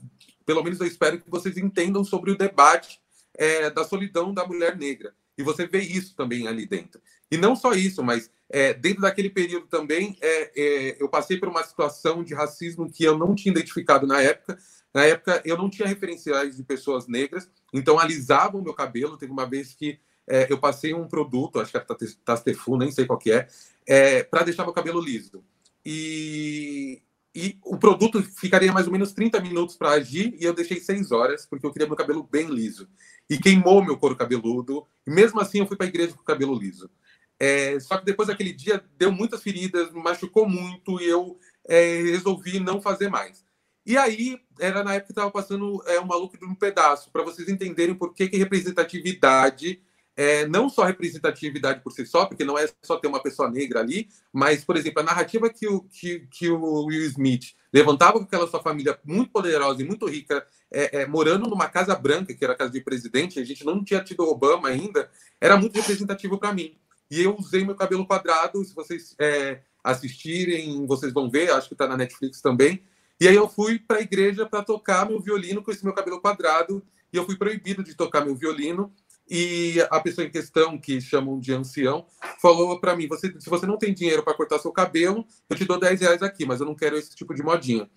pelo 0.48 0.64
menos 0.64 0.80
eu 0.80 0.86
espero 0.86 1.20
que 1.20 1.28
vocês 1.28 1.58
entendam 1.58 2.02
sobre 2.02 2.30
o 2.30 2.38
debate 2.38 2.98
é, 3.34 3.68
da 3.68 3.84
solidão 3.84 4.32
da 4.32 4.46
mulher 4.46 4.78
negra. 4.78 5.12
E 5.36 5.42
você 5.42 5.66
vê 5.66 5.80
isso 5.80 6.16
também 6.16 6.48
ali 6.48 6.64
dentro. 6.64 7.02
E 7.30 7.36
não 7.36 7.54
só 7.54 7.74
isso, 7.74 8.02
mas 8.02 8.30
é, 8.48 8.72
dentro 8.72 9.02
daquele 9.02 9.28
período 9.28 9.66
também, 9.66 10.16
é, 10.22 10.50
é, 10.56 10.96
eu 10.98 11.06
passei 11.06 11.36
por 11.36 11.50
uma 11.50 11.62
situação 11.62 12.24
de 12.24 12.32
racismo 12.32 12.90
que 12.90 13.04
eu 13.04 13.18
não 13.18 13.34
tinha 13.34 13.52
identificado 13.52 14.06
na 14.06 14.22
época. 14.22 14.58
Na 14.94 15.04
época, 15.04 15.42
eu 15.44 15.58
não 15.58 15.68
tinha 15.68 15.86
referenciais 15.86 16.56
de 16.56 16.62
pessoas 16.62 17.06
negras, 17.06 17.46
então 17.70 17.98
alisavam 17.98 18.62
meu 18.62 18.72
cabelo. 18.72 19.18
Teve 19.18 19.30
uma 19.30 19.44
vez 19.44 19.74
que 19.74 20.00
é, 20.26 20.50
eu 20.50 20.56
passei 20.56 20.94
um 20.94 21.06
produto, 21.06 21.60
acho 21.60 21.72
que 21.72 21.76
era 21.76 21.86
Tastefu, 22.24 22.78
nem 22.78 22.90
sei 22.90 23.04
qual 23.04 23.18
que 23.18 23.30
é, 23.30 23.46
é 23.86 24.22
para 24.22 24.44
deixar 24.44 24.64
meu 24.64 24.72
cabelo 24.72 24.98
liso. 24.98 25.44
E, 25.84 27.02
e 27.34 27.58
o 27.62 27.76
produto 27.76 28.22
ficaria 28.22 28.72
mais 28.72 28.86
ou 28.86 28.92
menos 28.92 29.12
30 29.12 29.40
minutos 29.40 29.76
para 29.76 29.90
agir 29.90 30.34
e 30.40 30.44
eu 30.44 30.54
deixei 30.54 30.80
6 30.80 31.12
horas 31.12 31.46
porque 31.46 31.66
eu 31.66 31.72
queria 31.72 31.86
meu 31.86 31.96
cabelo 31.96 32.22
bem 32.22 32.48
liso. 32.48 32.88
E 33.28 33.38
queimou 33.38 33.84
meu 33.84 33.96
couro 33.96 34.16
cabeludo. 34.16 34.86
E 35.06 35.10
mesmo 35.10 35.40
assim 35.40 35.58
eu 35.58 35.66
fui 35.66 35.76
para 35.76 35.86
a 35.86 35.88
igreja 35.88 36.14
com 36.14 36.22
o 36.22 36.24
cabelo 36.24 36.58
liso. 36.58 36.90
É, 37.38 37.78
só 37.78 37.98
que 37.98 38.04
depois 38.04 38.28
daquele 38.28 38.52
dia 38.52 38.82
deu 38.96 39.12
muitas 39.12 39.42
feridas, 39.42 39.92
me 39.92 40.02
machucou 40.02 40.48
muito 40.48 41.00
e 41.00 41.08
eu 41.08 41.38
é, 41.68 42.02
resolvi 42.02 42.58
não 42.58 42.80
fazer 42.80 43.08
mais. 43.08 43.44
E 43.86 43.96
aí, 43.96 44.38
era 44.58 44.82
na 44.82 44.94
época 44.94 45.06
que 45.06 45.12
estava 45.12 45.30
passando 45.30 45.82
é, 45.86 45.98
o 45.98 46.06
maluco 46.06 46.36
de 46.36 46.44
um 46.44 46.54
pedaço, 46.54 47.10
para 47.10 47.22
vocês 47.22 47.48
entenderem 47.48 47.94
por 47.94 48.12
que, 48.12 48.28
que 48.28 48.36
representatividade 48.36 49.80
é, 50.18 50.48
não 50.48 50.68
só 50.68 50.82
representatividade 50.82 51.80
por 51.80 51.92
si 51.92 52.04
só, 52.04 52.26
porque 52.26 52.44
não 52.44 52.58
é 52.58 52.68
só 52.82 52.96
ter 52.96 53.06
uma 53.06 53.22
pessoa 53.22 53.48
negra 53.48 53.78
ali, 53.78 54.08
mas, 54.32 54.64
por 54.64 54.76
exemplo, 54.76 55.00
a 55.00 55.04
narrativa 55.04 55.48
que 55.48 55.68
o, 55.68 55.82
que, 55.82 56.26
que 56.28 56.50
o 56.50 56.86
Will 56.86 57.04
Smith 57.04 57.54
levantava 57.72 58.18
com 58.18 58.24
aquela 58.24 58.48
sua 58.48 58.60
família 58.60 58.98
muito 59.04 59.30
poderosa 59.30 59.80
e 59.80 59.86
muito 59.86 60.06
rica, 60.06 60.44
é, 60.72 61.02
é, 61.02 61.06
morando 61.06 61.48
numa 61.48 61.68
casa 61.68 61.94
branca, 61.94 62.34
que 62.34 62.42
era 62.42 62.52
a 62.52 62.56
casa 62.56 62.72
de 62.72 62.80
presidente, 62.80 63.38
a 63.38 63.44
gente 63.44 63.64
não 63.64 63.84
tinha 63.84 64.02
tido 64.02 64.24
Obama 64.24 64.66
ainda, 64.66 65.08
era 65.40 65.56
muito 65.56 65.76
representativo 65.76 66.36
para 66.36 66.52
mim. 66.52 66.76
E 67.08 67.22
eu 67.22 67.36
usei 67.38 67.64
meu 67.64 67.76
cabelo 67.76 68.04
quadrado, 68.04 68.64
se 68.64 68.74
vocês 68.74 69.14
é, 69.20 69.60
assistirem, 69.84 70.84
vocês 70.84 71.12
vão 71.12 71.30
ver, 71.30 71.52
acho 71.52 71.68
que 71.68 71.74
está 71.74 71.86
na 71.86 71.96
Netflix 71.96 72.40
também. 72.42 72.82
E 73.20 73.28
aí 73.28 73.36
eu 73.36 73.48
fui 73.48 73.78
para 73.78 73.98
a 73.98 74.02
igreja 74.02 74.44
para 74.44 74.64
tocar 74.64 75.08
meu 75.08 75.20
violino 75.20 75.62
com 75.62 75.70
esse 75.70 75.84
meu 75.84 75.94
cabelo 75.94 76.20
quadrado, 76.20 76.82
e 77.12 77.16
eu 77.16 77.24
fui 77.24 77.36
proibido 77.36 77.84
de 77.84 77.94
tocar 77.94 78.24
meu 78.24 78.34
violino, 78.34 78.92
e 79.30 79.80
a 79.90 80.00
pessoa 80.00 80.26
em 80.26 80.30
questão, 80.30 80.78
que 80.78 81.00
chamam 81.00 81.38
de 81.38 81.52
ancião, 81.52 82.06
falou 82.40 82.80
para 82.80 82.96
mim: 82.96 83.06
você, 83.06 83.34
se 83.38 83.50
você 83.50 83.66
não 83.66 83.76
tem 83.76 83.92
dinheiro 83.92 84.22
para 84.22 84.34
cortar 84.34 84.58
seu 84.58 84.72
cabelo, 84.72 85.26
eu 85.50 85.56
te 85.56 85.64
dou 85.64 85.78
10 85.78 86.00
reais 86.00 86.22
aqui, 86.22 86.46
mas 86.46 86.60
eu 86.60 86.66
não 86.66 86.74
quero 86.74 86.96
esse 86.96 87.14
tipo 87.14 87.34
de 87.34 87.42
modinha. 87.42 87.88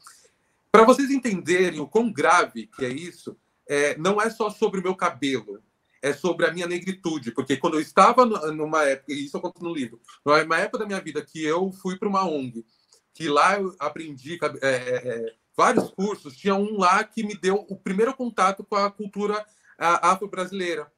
Para 0.72 0.84
vocês 0.84 1.10
entenderem 1.10 1.80
o 1.80 1.88
quão 1.88 2.12
grave 2.12 2.68
que 2.68 2.84
é 2.84 2.90
isso, 2.90 3.38
é, 3.68 3.98
não 3.98 4.22
é 4.22 4.30
só 4.30 4.50
sobre 4.50 4.80
o 4.80 4.84
meu 4.84 4.96
cabelo, 4.96 5.62
é 6.02 6.14
sobre 6.14 6.46
a 6.46 6.52
minha 6.52 6.68
negritude, 6.68 7.32
porque 7.32 7.56
quando 7.56 7.76
eu 7.76 7.82
estava 7.82 8.26
numa 8.26 8.84
época, 8.84 9.14
e 9.14 9.26
isso 9.26 9.38
eu 9.38 9.42
conto 9.42 9.64
no 9.64 9.74
livro, 9.74 10.02
numa 10.26 10.58
época 10.58 10.80
da 10.80 10.86
minha 10.86 11.00
vida 11.00 11.22
que 11.22 11.44
eu 11.44 11.72
fui 11.72 11.98
para 11.98 12.10
uma 12.10 12.26
ONG, 12.26 12.66
que 13.14 13.30
lá 13.30 13.60
eu 13.60 13.74
aprendi 13.80 14.38
é, 14.42 14.48
é, 14.62 14.70
é, 14.70 15.36
vários 15.56 15.92
cursos, 15.92 16.36
tinha 16.36 16.56
um 16.56 16.78
lá 16.78 17.04
que 17.04 17.24
me 17.24 17.36
deu 17.36 17.66
o 17.70 17.78
primeiro 17.78 18.14
contato 18.14 18.64
com 18.64 18.76
a 18.76 18.90
cultura 18.90 19.46
afro-brasileira 19.78 20.92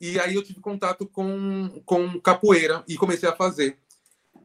e 0.00 0.18
aí 0.20 0.34
eu 0.34 0.42
tive 0.42 0.60
contato 0.60 1.06
com, 1.06 1.82
com 1.84 2.20
capoeira 2.20 2.84
e 2.86 2.96
comecei 2.96 3.28
a 3.28 3.34
fazer. 3.34 3.78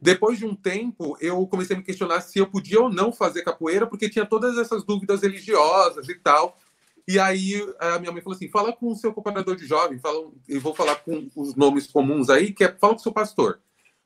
Depois 0.00 0.38
de 0.38 0.44
um 0.44 0.54
tempo, 0.54 1.16
eu 1.20 1.46
comecei 1.46 1.76
a 1.76 1.78
me 1.78 1.84
questionar 1.84 2.20
se 2.22 2.38
eu 2.38 2.46
podia 2.46 2.80
ou 2.80 2.90
não 2.90 3.12
fazer 3.12 3.42
capoeira, 3.42 3.86
porque 3.86 4.08
tinha 4.08 4.26
todas 4.26 4.58
essas 4.58 4.82
dúvidas 4.84 5.22
religiosas 5.22 6.08
e 6.08 6.14
tal. 6.16 6.58
E 7.06 7.18
aí 7.18 7.54
a 7.78 7.98
minha 7.98 8.10
mãe 8.10 8.22
falou 8.22 8.36
assim: 8.36 8.48
fala 8.48 8.72
com 8.72 8.88
o 8.88 8.96
seu 8.96 9.12
cooperador 9.12 9.56
de 9.56 9.66
jovem, 9.66 9.98
fala, 9.98 10.30
eu 10.48 10.60
vou 10.60 10.74
falar 10.74 10.96
com 10.96 11.28
os 11.36 11.54
nomes 11.54 11.86
comuns 11.86 12.28
aí, 12.30 12.52
que 12.52 12.64
é 12.64 12.72
fala 12.72 12.94
com 12.94 13.00
o 13.00 13.02
seu 13.02 13.12
pastor. 13.12 13.60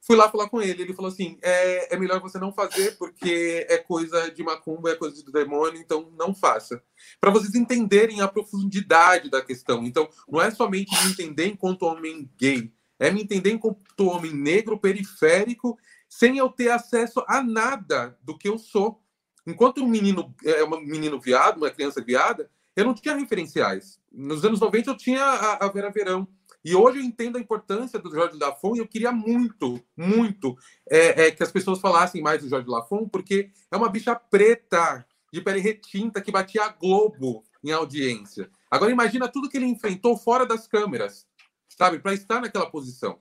Fui 0.07 0.15
lá 0.15 0.31
falar 0.31 0.49
com 0.49 0.63
ele, 0.63 0.83
ele 0.83 0.95
falou 0.95 1.11
assim: 1.11 1.37
é, 1.43 1.93
é 1.93 1.99
melhor 1.99 2.21
você 2.21 2.39
não 2.39 2.53
fazer, 2.53 2.97
porque 2.97 3.67
é 3.69 3.77
coisa 3.77 4.31
de 4.31 4.41
macumba, 4.41 4.91
é 4.91 4.95
coisa 4.95 5.21
do 5.25 5.33
demônio, 5.33 5.81
então 5.81 6.13
não 6.17 6.33
faça. 6.33 6.81
Para 7.21 7.33
vocês 7.33 7.57
entenderem 7.57 8.21
a 8.21 8.29
profundidade 8.29 9.29
da 9.29 9.43
questão. 9.43 9.83
Então, 9.83 10.09
não 10.29 10.41
é 10.41 10.49
somente 10.53 10.95
me 11.05 11.11
entender 11.11 11.47
enquanto 11.47 11.87
homem 11.87 12.31
gay, 12.39 12.73
é 13.01 13.11
me 13.11 13.21
entender 13.21 13.51
enquanto 13.51 14.07
homem 14.07 14.33
negro, 14.33 14.79
periférico, 14.79 15.77
sem 16.09 16.39
eu 16.39 16.51
ter 16.51 16.71
acesso 16.71 17.25
a 17.27 17.43
nada 17.43 18.17
do 18.23 18.39
que 18.39 18.49
eu 18.49 18.59
sou. 18.59 19.03
Enquanto 19.45 19.83
um 19.83 19.89
menino 19.89 20.33
é 20.45 20.63
um 20.63 20.81
menino 20.83 21.21
viado, 21.21 21.57
uma 21.57 21.71
criança 21.71 22.01
viada, 22.01 22.49
eu 22.77 22.85
não 22.85 22.95
tinha 22.95 23.17
referenciais. 23.17 23.99
Nos 24.13 24.45
anos 24.45 24.61
90 24.61 24.89
eu 24.89 24.97
tinha 24.97 25.25
a, 25.25 25.67
a 25.67 25.69
Vera 25.69 25.91
Verão, 25.91 26.29
e 26.67 26.75
hoje 26.75 26.99
eu 26.99 27.05
entendo 27.05 27.39
a 27.39 27.41
importância 27.41 27.97
do 27.97 28.11
Jorge 28.11 28.37
Lafon 28.37 28.75
e 28.75 28.81
eu 28.81 28.89
queria 28.89 29.13
muito, 29.13 29.81
muito 29.97 30.59
é, 30.91 31.27
é, 31.27 31.31
que 31.31 31.41
as 31.41 31.53
pessoas 31.53 31.79
falassem 31.79 32.21
mais 32.21 32.43
do 32.43 32.49
Jorge 32.49 32.69
Lafon, 32.69 33.09
porque 33.09 33.53
é 33.71 33.77
uma 33.77 33.89
bicha 33.89 34.17
preta. 34.17 35.07
de 35.33 35.41
pele 35.41 35.61
retinta 35.61 36.21
que 36.21 36.33
batia 36.33 36.65
a 36.65 36.69
Globo 36.69 37.45
em 37.63 37.71
audiência. 37.71 38.51
Agora 38.69 38.91
imagina 38.91 39.29
tudo 39.29 39.49
que 39.49 39.57
ele 39.57 39.67
enfrentou 39.67 40.17
fora 40.17 40.45
das 40.45 40.67
câmeras, 40.67 41.25
sabe, 41.69 42.01
para 42.01 42.15
estar 42.15 42.41
naquela 42.41 42.69
posição. 42.69 43.21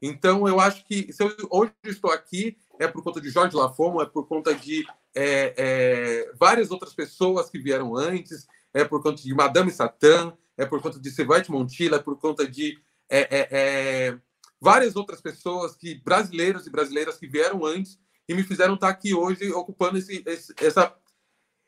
Então 0.00 0.46
eu 0.46 0.60
acho 0.60 0.84
que 0.84 1.12
se 1.12 1.20
eu 1.20 1.34
hoje 1.50 1.72
estou 1.86 2.12
aqui 2.12 2.56
é 2.78 2.86
por 2.86 3.02
conta 3.02 3.20
de 3.20 3.28
Jorge 3.28 3.56
Lafon, 3.56 4.00
é 4.00 4.06
por 4.06 4.28
conta 4.28 4.54
de 4.54 4.86
é, 5.12 5.54
é, 5.56 6.32
várias 6.38 6.70
outras 6.70 6.94
pessoas 6.94 7.50
que 7.50 7.58
vieram 7.58 7.96
antes, 7.96 8.46
é 8.72 8.84
por 8.84 9.02
conta 9.02 9.20
de 9.20 9.34
Madame 9.34 9.72
Satã, 9.72 10.32
é 10.56 10.64
por 10.64 10.80
conta 10.80 10.98
de 10.98 11.10
Silvete 11.10 11.50
Montilla, 11.50 11.96
é 11.96 12.02
por 12.02 12.18
conta 12.18 12.46
de 12.46 12.78
é, 13.08 13.20
é, 13.20 13.48
é, 13.50 14.20
várias 14.60 14.96
outras 14.96 15.20
pessoas 15.20 15.76
que 15.76 15.94
brasileiros 15.96 16.66
e 16.66 16.70
brasileiras 16.70 17.18
que 17.18 17.26
vieram 17.26 17.64
antes 17.64 17.98
e 18.28 18.34
me 18.34 18.42
fizeram 18.42 18.74
estar 18.74 18.88
aqui 18.88 19.14
hoje 19.14 19.52
ocupando 19.52 19.98
esse, 19.98 20.22
esse, 20.26 20.54
essa, 20.58 20.96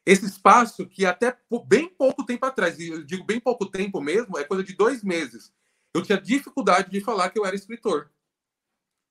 esse 0.04 0.24
espaço 0.24 0.86
que 0.86 1.04
até 1.04 1.36
bem 1.66 1.88
pouco 1.88 2.24
tempo 2.24 2.46
atrás, 2.46 2.78
e 2.78 2.88
eu 2.88 3.04
digo 3.04 3.24
bem 3.24 3.38
pouco 3.40 3.66
tempo 3.66 4.00
mesmo, 4.00 4.38
é 4.38 4.44
coisa 4.44 4.64
de 4.64 4.74
dois 4.74 5.02
meses, 5.02 5.52
eu 5.92 6.02
tinha 6.02 6.20
dificuldade 6.20 6.90
de 6.90 7.00
falar 7.00 7.30
que 7.30 7.38
eu 7.38 7.44
era 7.44 7.56
escritor. 7.56 8.10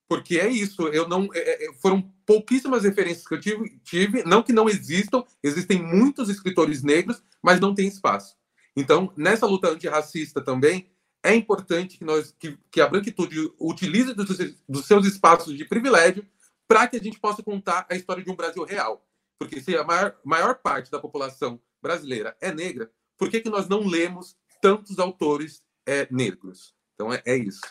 Porque 0.08 0.40
é 0.40 0.48
isso, 0.48 0.88
eu 0.90 1.08
não 1.08 1.28
é, 1.34 1.66
é 1.66 1.74
foram 1.74 2.02
pouquíssimas 2.26 2.84
referências 2.84 3.28
que 3.28 3.34
eu 3.34 3.40
tive, 3.40 3.80
tive, 3.84 4.24
não 4.24 4.44
que 4.44 4.54
não 4.54 4.70
existam, 4.70 5.24
existem 5.44 5.82
muitos 5.82 6.30
escritores 6.30 6.84
negros, 6.84 7.24
mas 7.42 7.60
não 7.60 7.74
tem 7.74 7.88
espaço. 7.88 8.36
Então, 8.76 9.14
nessa 9.16 9.46
luta 9.46 9.70
antirracista 9.70 10.42
também, 10.42 10.90
é 11.24 11.34
importante 11.34 11.98
que, 11.98 12.04
nós, 12.04 12.36
que, 12.38 12.58
que 12.70 12.82
a 12.82 12.88
branquitude 12.88 13.52
utilize 13.60 14.14
dos, 14.14 14.38
dos 14.68 14.86
seus 14.86 15.08
espaços 15.08 15.58
de 15.58 15.66
privilégio 15.66 16.26
para 16.68 16.88
que 16.88 16.98
a 16.98 17.00
gente 17.02 17.20
possa 17.20 17.42
contar 17.42 17.86
a 17.90 17.96
história 17.96 18.24
de 18.24 18.30
um 18.30 18.36
Brasil 18.36 18.64
real. 18.64 19.06
Porque 19.40 19.62
se 19.62 19.76
a 19.76 19.84
maior, 19.84 20.16
maior 20.24 20.56
parte 20.56 20.92
da 20.92 21.00
população 21.00 21.60
brasileira 21.82 22.36
é 22.40 22.52
negra, 22.52 22.92
por 23.18 23.30
que, 23.30 23.42
que 23.42 23.50
nós 23.50 23.68
não 23.68 23.86
lemos 23.88 24.36
tantos 24.62 25.00
autores 25.00 25.64
é, 25.86 26.08
negros? 26.12 26.76
Então, 26.94 27.12
é, 27.14 27.22
é 27.26 27.36
isso. 27.36 27.62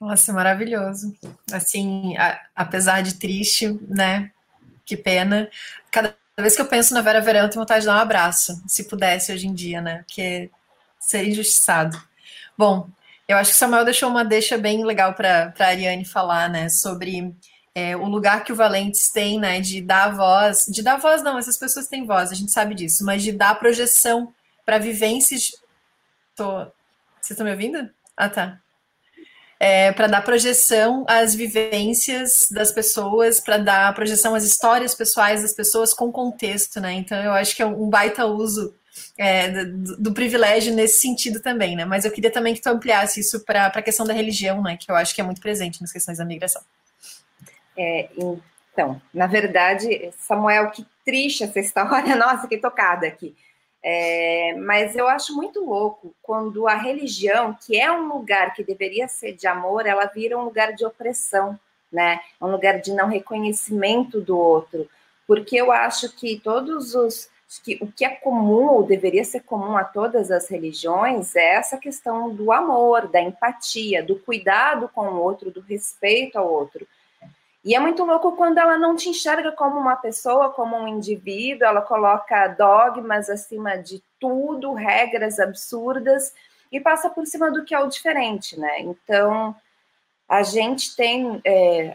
Nossa, 0.00 0.32
maravilhoso. 0.32 1.12
Assim, 1.52 2.16
a, 2.16 2.40
apesar 2.54 3.02
de 3.02 3.14
triste, 3.14 3.68
né? 3.88 4.32
Que 4.84 4.96
pena. 4.96 5.50
Cada 5.90 6.16
vez 6.42 6.54
que 6.54 6.62
eu 6.62 6.66
penso 6.66 6.94
na 6.94 7.00
Vera 7.00 7.20
Verão, 7.20 7.42
eu 7.42 7.50
tenho 7.50 7.62
vontade 7.62 7.80
de 7.80 7.86
dar 7.86 7.96
um 7.96 8.00
abraço, 8.00 8.62
se 8.66 8.84
pudesse 8.84 9.32
hoje 9.32 9.46
em 9.46 9.54
dia, 9.54 9.80
né? 9.80 10.04
Porque 10.06 10.50
seria 11.00 11.30
injustiçado. 11.30 12.00
Bom, 12.56 12.88
eu 13.26 13.36
acho 13.36 13.50
que 13.50 13.56
o 13.56 13.58
Samuel 13.58 13.84
deixou 13.84 14.08
uma 14.08 14.24
deixa 14.24 14.56
bem 14.56 14.84
legal 14.84 15.14
para 15.14 15.52
a 15.58 15.64
Ariane 15.64 16.04
falar, 16.04 16.48
né, 16.48 16.68
sobre 16.68 17.34
é, 17.74 17.96
o 17.96 18.06
lugar 18.06 18.42
que 18.42 18.52
o 18.52 18.56
Valentes 18.56 19.10
tem, 19.10 19.38
né, 19.38 19.60
de 19.60 19.80
dar 19.80 20.16
voz, 20.16 20.64
de 20.66 20.82
dar 20.82 20.96
voz 20.96 21.22
não, 21.22 21.38
essas 21.38 21.58
pessoas 21.58 21.86
têm 21.86 22.06
voz, 22.06 22.32
a 22.32 22.34
gente 22.34 22.50
sabe 22.50 22.74
disso, 22.74 23.04
mas 23.04 23.22
de 23.22 23.30
dar 23.30 23.58
projeção 23.58 24.32
para 24.64 24.78
vivências. 24.78 25.52
Tô... 26.34 26.64
Vocês 27.20 27.32
estão 27.32 27.44
me 27.44 27.52
ouvindo? 27.52 27.88
Ah, 28.16 28.28
tá. 28.28 28.58
É, 29.60 29.90
para 29.90 30.06
dar 30.06 30.22
projeção 30.22 31.04
às 31.08 31.34
vivências 31.34 32.48
das 32.48 32.70
pessoas, 32.70 33.40
para 33.40 33.58
dar 33.58 33.92
projeção 33.92 34.34
às 34.36 34.44
histórias 34.44 34.94
pessoais 34.94 35.42
das 35.42 35.52
pessoas 35.52 35.92
com 35.92 36.12
contexto, 36.12 36.80
né? 36.80 36.92
Então 36.92 37.18
eu 37.18 37.32
acho 37.32 37.56
que 37.56 37.62
é 37.62 37.66
um 37.66 37.90
baita 37.90 38.24
uso 38.24 38.72
é, 39.16 39.64
do, 39.64 39.96
do, 39.96 40.12
privilégio 40.12 40.72
nesse 40.72 41.00
sentido 41.00 41.40
também, 41.40 41.74
né? 41.74 41.84
Mas 41.84 42.04
eu 42.04 42.12
queria 42.12 42.30
também 42.30 42.54
que 42.54 42.60
tu 42.60 42.68
ampliasse 42.68 43.18
isso 43.18 43.44
para 43.44 43.66
a 43.66 43.82
questão 43.82 44.06
da 44.06 44.12
religião, 44.12 44.62
né? 44.62 44.76
Que 44.76 44.90
eu 44.90 44.94
acho 44.94 45.12
que 45.12 45.20
é 45.20 45.24
muito 45.24 45.40
presente 45.40 45.80
nas 45.80 45.92
questões 45.92 46.18
da 46.18 46.24
migração. 46.24 46.62
É, 47.76 48.08
então, 48.72 49.00
na 49.12 49.26
verdade, 49.26 50.10
Samuel, 50.18 50.70
que 50.70 50.86
triste 51.04 51.42
essa 51.42 51.58
história, 51.58 52.14
nossa, 52.16 52.46
que 52.46 52.58
tocada 52.58 53.06
aqui. 53.06 53.34
É, 53.82 54.54
mas 54.58 54.96
eu 54.96 55.08
acho 55.08 55.34
muito 55.34 55.64
louco 55.64 56.14
quando 56.20 56.66
a 56.66 56.74
religião, 56.74 57.56
que 57.64 57.78
é 57.78 57.90
um 57.90 58.08
lugar 58.08 58.52
que 58.54 58.64
deveria 58.64 59.06
ser 59.06 59.34
de 59.34 59.46
amor, 59.46 59.86
ela 59.86 60.06
vira 60.06 60.36
um 60.36 60.44
lugar 60.44 60.74
de 60.74 60.84
opressão, 60.84 61.58
né? 61.90 62.20
Um 62.40 62.48
lugar 62.48 62.80
de 62.80 62.92
não 62.92 63.08
reconhecimento 63.08 64.20
do 64.20 64.36
outro. 64.36 64.88
Porque 65.26 65.56
eu 65.56 65.70
acho 65.70 66.14
que 66.16 66.40
todos 66.40 66.94
os 66.94 67.30
que 67.64 67.78
o 67.80 67.90
que 67.90 68.04
é 68.04 68.10
comum 68.10 68.66
ou 68.66 68.82
deveria 68.82 69.24
ser 69.24 69.40
comum 69.40 69.74
a 69.76 69.82
todas 69.82 70.30
as 70.30 70.50
religiões 70.50 71.34
é 71.34 71.54
essa 71.54 71.78
questão 71.78 72.34
do 72.34 72.52
amor, 72.52 73.08
da 73.08 73.22
empatia, 73.22 74.02
do 74.02 74.16
cuidado 74.16 74.90
com 74.94 75.06
o 75.08 75.22
outro, 75.22 75.50
do 75.50 75.60
respeito 75.60 76.38
ao 76.38 76.50
outro. 76.50 76.86
E 77.64 77.74
é 77.74 77.80
muito 77.80 78.04
louco 78.04 78.32
quando 78.32 78.58
ela 78.58 78.78
não 78.78 78.94
te 78.94 79.08
enxerga 79.08 79.52
como 79.52 79.78
uma 79.78 79.96
pessoa, 79.96 80.50
como 80.50 80.76
um 80.76 80.86
indivíduo, 80.86 81.66
ela 81.66 81.82
coloca 81.82 82.48
dogmas 82.48 83.28
acima 83.28 83.76
de 83.76 84.02
tudo, 84.20 84.72
regras 84.74 85.40
absurdas 85.40 86.32
e 86.70 86.80
passa 86.80 87.10
por 87.10 87.26
cima 87.26 87.50
do 87.50 87.64
que 87.64 87.74
é 87.74 87.80
o 87.80 87.88
diferente, 87.88 88.58
né? 88.58 88.80
Então, 88.80 89.54
a 90.28 90.42
gente 90.42 90.94
tem 90.94 91.40
é, 91.44 91.94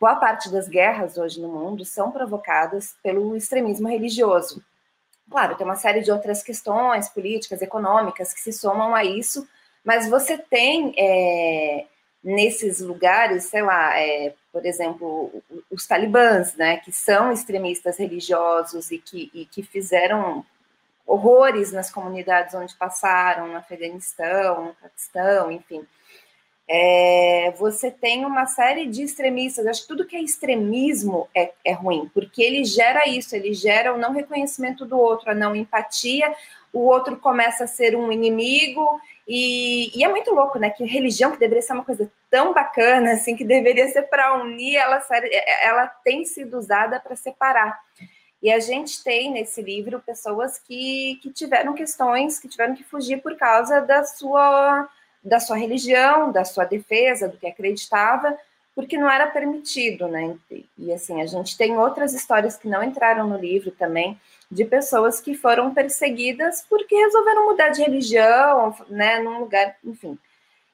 boa 0.00 0.16
parte 0.16 0.50
das 0.50 0.68
guerras 0.68 1.18
hoje 1.18 1.40
no 1.40 1.48
mundo 1.48 1.84
são 1.84 2.10
provocadas 2.10 2.94
pelo 3.02 3.36
extremismo 3.36 3.88
religioso. 3.88 4.62
Claro, 5.30 5.56
tem 5.56 5.66
uma 5.66 5.76
série 5.76 6.02
de 6.02 6.12
outras 6.12 6.42
questões 6.42 7.08
políticas, 7.08 7.62
econômicas 7.62 8.32
que 8.32 8.40
se 8.40 8.52
somam 8.52 8.94
a 8.94 9.04
isso, 9.04 9.48
mas 9.82 10.08
você 10.08 10.38
tem 10.38 10.94
é, 10.96 11.86
nesses 12.24 12.80
lugares, 12.80 13.44
sei 13.44 13.62
lá, 13.62 13.98
é, 14.00 14.34
por 14.50 14.64
exemplo, 14.64 15.30
os 15.70 15.86
talibãs, 15.86 16.54
né, 16.56 16.78
que 16.78 16.90
são 16.90 17.30
extremistas 17.30 17.98
religiosos 17.98 18.90
e 18.90 18.98
que, 18.98 19.30
e 19.34 19.44
que 19.44 19.62
fizeram 19.62 20.44
horrores 21.06 21.70
nas 21.70 21.90
comunidades 21.90 22.54
onde 22.54 22.74
passaram, 22.74 23.48
no 23.48 23.56
Afeganistão, 23.56 24.66
no 24.66 24.74
Paquistão, 24.74 25.52
enfim 25.52 25.86
é, 26.66 27.52
você 27.58 27.90
tem 27.90 28.24
uma 28.24 28.46
série 28.46 28.86
de 28.86 29.02
extremistas. 29.02 29.66
Acho 29.66 29.82
que 29.82 29.88
tudo 29.88 30.06
que 30.06 30.16
é 30.16 30.22
extremismo 30.22 31.28
é, 31.34 31.52
é 31.64 31.72
ruim, 31.72 32.10
porque 32.14 32.42
ele 32.42 32.64
gera 32.64 33.06
isso, 33.08 33.36
ele 33.36 33.52
gera 33.52 33.94
o 33.94 33.98
não 33.98 34.12
reconhecimento 34.12 34.86
do 34.86 34.98
outro, 34.98 35.30
a 35.30 35.34
não 35.34 35.54
empatia, 35.54 36.34
o 36.72 36.80
outro 36.80 37.16
começa 37.16 37.64
a 37.64 37.68
ser 37.68 37.94
um 37.94 38.10
inimigo, 38.10 39.00
e, 39.26 39.98
e, 39.98 40.04
é 40.04 40.08
muito 40.08 40.30
louco, 40.32 40.58
né? 40.58 40.70
Que 40.70 40.84
religião, 40.84 41.32
que 41.32 41.38
deveria 41.38 41.62
ser 41.62 41.72
uma 41.72 41.84
coisa 41.84 42.10
tão 42.30 42.52
bacana, 42.52 43.12
assim, 43.12 43.34
que 43.34 43.44
deveria 43.44 43.88
ser 43.88 44.02
para 44.02 44.34
unir, 44.42 44.76
ela, 44.76 45.02
ela 45.62 45.86
tem 45.86 46.24
sido 46.24 46.58
usada 46.58 47.00
para 47.00 47.16
separar. 47.16 47.78
E 48.42 48.52
a 48.52 48.60
gente 48.60 49.02
tem 49.02 49.32
nesse 49.32 49.62
livro 49.62 50.02
pessoas 50.04 50.58
que, 50.58 51.18
que 51.22 51.30
tiveram 51.30 51.72
questões, 51.72 52.38
que 52.38 52.48
tiveram 52.48 52.74
que 52.74 52.84
fugir 52.84 53.22
por 53.22 53.36
causa 53.36 53.80
da 53.80 54.04
sua 54.04 54.88
da 55.24 55.40
sua 55.40 55.56
religião, 55.56 56.30
da 56.30 56.44
sua 56.44 56.66
defesa, 56.66 57.26
do 57.26 57.38
que 57.38 57.46
acreditava, 57.46 58.36
porque 58.74 58.98
não 58.98 59.08
era 59.08 59.26
permitido, 59.26 60.06
né? 60.06 60.36
E 60.76 60.92
assim, 60.92 61.22
a 61.22 61.26
gente 61.26 61.56
tem 61.56 61.78
outras 61.78 62.12
histórias 62.12 62.58
que 62.58 62.68
não 62.68 62.82
entraram 62.82 63.26
no 63.26 63.38
livro 63.38 63.70
também, 63.70 64.20
de 64.50 64.64
pessoas 64.64 65.20
que 65.20 65.34
foram 65.34 65.72
perseguidas 65.72 66.64
porque 66.68 66.94
resolveram 66.94 67.46
mudar 67.46 67.70
de 67.70 67.82
religião, 67.82 68.74
né, 68.88 69.18
num 69.20 69.40
lugar, 69.40 69.76
enfim. 69.84 70.18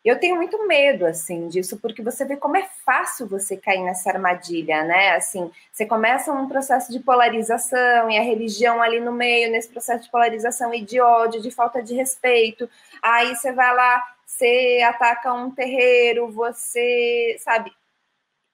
Eu 0.03 0.19
tenho 0.19 0.35
muito 0.37 0.67
medo, 0.67 1.05
assim, 1.05 1.49
disso, 1.49 1.79
porque 1.79 2.03
você 2.03 2.25
vê 2.25 2.35
como 2.35 2.57
é 2.57 2.67
fácil 2.87 3.27
você 3.27 3.55
cair 3.55 3.83
nessa 3.83 4.11
armadilha, 4.11 4.83
né? 4.83 5.11
Assim, 5.15 5.51
você 5.71 5.85
começa 5.85 6.33
um 6.33 6.49
processo 6.49 6.91
de 6.91 7.01
polarização 7.01 8.11
e 8.11 8.17
a 8.17 8.23
religião 8.23 8.81
ali 8.81 8.99
no 8.99 9.13
meio, 9.13 9.51
nesse 9.51 9.69
processo 9.69 10.05
de 10.05 10.11
polarização 10.11 10.73
e 10.73 10.81
de 10.81 10.99
ódio, 11.01 11.43
de 11.43 11.51
falta 11.51 11.83
de 11.83 11.95
respeito. 11.95 12.69
Aí 13.03 13.37
você 13.37 13.53
vai 13.53 13.75
lá, 13.75 14.03
você 14.25 14.81
ataca 14.89 15.35
um 15.35 15.51
terreiro, 15.51 16.31
você, 16.31 17.37
sabe? 17.39 17.71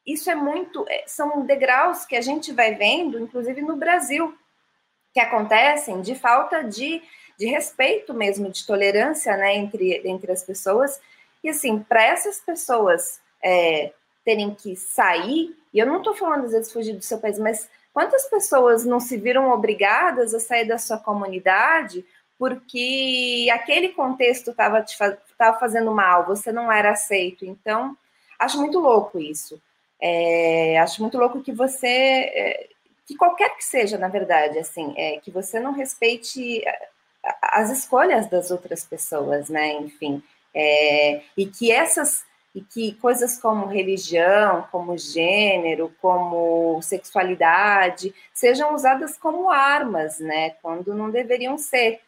Isso 0.04 0.28
é 0.28 0.34
muito, 0.34 0.84
é, 0.88 1.04
são 1.06 1.46
degraus 1.46 2.04
que 2.04 2.16
a 2.16 2.20
gente 2.20 2.52
vai 2.52 2.74
vendo, 2.74 3.20
inclusive 3.20 3.62
no 3.62 3.76
Brasil, 3.76 4.36
que 5.16 5.20
acontecem 5.20 6.02
de 6.02 6.14
falta 6.14 6.62
de, 6.62 7.00
de 7.38 7.46
respeito 7.46 8.12
mesmo, 8.12 8.50
de 8.50 8.66
tolerância, 8.66 9.34
né, 9.34 9.56
entre, 9.56 10.02
entre 10.04 10.30
as 10.30 10.44
pessoas. 10.44 11.00
E 11.42 11.48
assim, 11.48 11.78
para 11.78 12.04
essas 12.04 12.38
pessoas 12.38 13.18
é, 13.42 13.94
terem 14.22 14.54
que 14.54 14.76
sair, 14.76 15.56
e 15.72 15.78
eu 15.78 15.86
não 15.86 15.98
estou 15.98 16.14
falando 16.14 16.44
às 16.44 16.52
vezes 16.52 16.70
fugir 16.70 16.92
do 16.92 17.02
seu 17.02 17.16
país, 17.16 17.38
mas 17.38 17.66
quantas 17.94 18.26
pessoas 18.26 18.84
não 18.84 19.00
se 19.00 19.16
viram 19.16 19.50
obrigadas 19.50 20.34
a 20.34 20.38
sair 20.38 20.66
da 20.66 20.76
sua 20.76 20.98
comunidade 20.98 22.04
porque 22.38 23.48
aquele 23.50 23.88
contexto 23.94 24.50
estava 24.50 24.84
tava 25.38 25.58
fazendo 25.58 25.90
mal, 25.92 26.26
você 26.26 26.52
não 26.52 26.70
era 26.70 26.90
aceito. 26.90 27.46
Então, 27.46 27.96
acho 28.38 28.58
muito 28.58 28.78
louco 28.78 29.18
isso. 29.18 29.58
É, 29.98 30.78
acho 30.78 31.00
muito 31.00 31.16
louco 31.16 31.40
que 31.40 31.52
você, 31.52 31.88
é, 31.88 32.68
que 33.06 33.16
qualquer 33.16 33.56
que 33.56 33.64
seja, 33.64 33.96
na 33.96 34.08
verdade, 34.08 34.58
assim, 34.58 34.94
é, 34.96 35.18
que 35.18 35.30
você 35.30 35.60
não 35.60 35.72
respeite 35.72 36.62
as 37.42 37.70
escolhas 37.70 38.28
das 38.28 38.50
outras 38.50 38.84
pessoas, 38.84 39.48
né? 39.48 39.72
Enfim, 39.74 40.22
é, 40.54 41.22
e 41.36 41.46
que 41.46 41.70
essas 41.70 42.24
e 42.54 42.62
que 42.62 42.94
coisas 42.94 43.38
como 43.38 43.66
religião, 43.66 44.66
como 44.72 44.96
gênero, 44.96 45.94
como 46.00 46.80
sexualidade 46.80 48.14
sejam 48.32 48.74
usadas 48.74 49.18
como 49.18 49.50
armas, 49.50 50.18
né, 50.18 50.50
quando 50.62 50.94
não 50.94 51.10
deveriam 51.10 51.58
ser. 51.58 52.00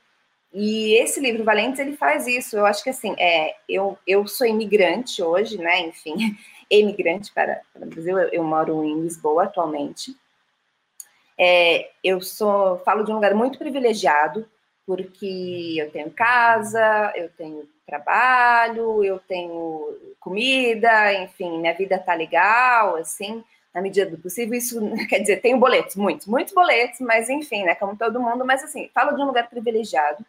E 0.51 0.95
esse 0.95 1.21
livro 1.21 1.45
Valentes 1.45 1.79
ele 1.79 1.97
faz 1.99 2.27
isso. 2.27 2.57
Eu 2.57 2.65
acho 2.65 2.83
que 2.83 2.89
assim, 2.89 3.15
é, 3.19 3.55
eu, 3.69 3.99
eu 4.07 4.27
sou 4.27 4.47
imigrante 4.47 5.23
hoje, 5.23 5.59
né? 5.59 5.81
Enfim, 5.81 6.15
emigrante 6.71 7.31
para, 7.33 7.61
para 7.73 7.85
o 7.85 7.89
Brasil. 7.91 8.19
Eu, 8.19 8.29
eu, 8.29 8.43
moro 8.43 8.83
em 8.83 9.03
Lisboa 9.03 9.45
atualmente. 9.45 10.17
É, 11.39 11.91
eu 12.03 12.21
sou 12.21 12.79
falo 12.81 13.05
de 13.05 13.13
um 13.13 13.15
lugar 13.15 13.35
muito 13.35 13.59
privilegiado 13.59 14.47
porque 14.89 15.75
eu 15.77 15.91
tenho 15.91 16.11
casa, 16.11 17.13
eu 17.15 17.29
tenho 17.37 17.69
trabalho, 17.87 19.05
eu 19.05 19.19
tenho 19.19 19.95
comida, 20.19 21.13
enfim, 21.13 21.59
minha 21.59 21.75
vida 21.75 21.99
tá 21.99 22.15
legal, 22.15 22.97
assim, 22.97 23.45
na 23.75 23.83
medida 23.83 24.11
do 24.11 24.17
possível. 24.17 24.57
Isso 24.57 24.81
quer 25.09 25.19
dizer, 25.19 25.43
tenho 25.43 25.59
boletos, 25.59 25.95
muitos, 25.95 26.27
muitos 26.27 26.55
boletos, 26.55 27.01
mas 27.01 27.29
enfim, 27.29 27.65
né, 27.65 27.75
como 27.75 27.97
todo 27.97 28.19
mundo, 28.19 28.47
mas 28.47 28.65
assim, 28.65 28.91
falo 28.95 29.15
de 29.15 29.21
um 29.23 29.27
lugar 29.27 29.49
privilegiado. 29.51 30.25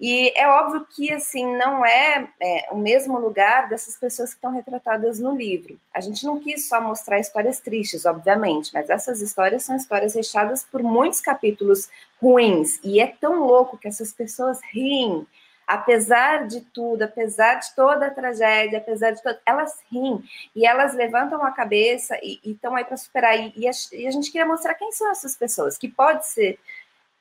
E 0.00 0.32
é 0.34 0.48
óbvio 0.48 0.86
que, 0.88 1.12
assim, 1.12 1.44
não 1.58 1.84
é, 1.84 2.26
é, 2.40 2.68
o 2.72 2.76
mesmo 2.76 3.18
lugar 3.18 3.68
dessas 3.68 3.96
pessoas 3.96 4.30
que 4.30 4.36
estão 4.36 4.50
retratadas 4.50 5.20
no 5.20 5.36
livro. 5.36 5.78
A 5.92 6.00
gente 6.00 6.24
não 6.24 6.40
quis 6.40 6.66
só 6.66 6.80
mostrar 6.80 7.20
histórias 7.20 7.60
tristes, 7.60 8.06
obviamente, 8.06 8.70
mas 8.72 8.88
essas 8.88 9.20
histórias 9.20 9.62
são 9.62 9.76
histórias 9.76 10.14
recheadas 10.14 10.64
por 10.64 10.82
muitos 10.82 11.20
capítulos 11.20 11.90
ruins. 12.18 12.80
E 12.82 12.98
é 12.98 13.08
tão 13.08 13.40
louco 13.40 13.76
que 13.76 13.88
essas 13.88 14.10
pessoas 14.10 14.58
riem, 14.72 15.26
apesar 15.66 16.46
de 16.46 16.62
tudo, 16.62 17.02
apesar 17.02 17.56
de 17.56 17.74
toda 17.76 18.06
a 18.06 18.10
tragédia, 18.10 18.78
apesar 18.78 19.10
de 19.10 19.22
tudo, 19.22 19.36
elas 19.44 19.80
riem 19.92 20.24
e 20.56 20.66
elas 20.66 20.94
levantam 20.94 21.44
a 21.44 21.50
cabeça 21.50 22.18
e 22.22 22.40
estão 22.42 22.74
aí 22.74 22.86
para 22.86 22.96
superar. 22.96 23.38
E, 23.38 23.52
e, 23.54 23.68
a, 23.68 23.72
e 23.92 24.06
a 24.06 24.10
gente 24.10 24.32
queria 24.32 24.46
mostrar 24.46 24.72
quem 24.74 24.90
são 24.92 25.10
essas 25.10 25.36
pessoas, 25.36 25.76
que 25.76 25.88
pode 25.88 26.26
ser 26.26 26.58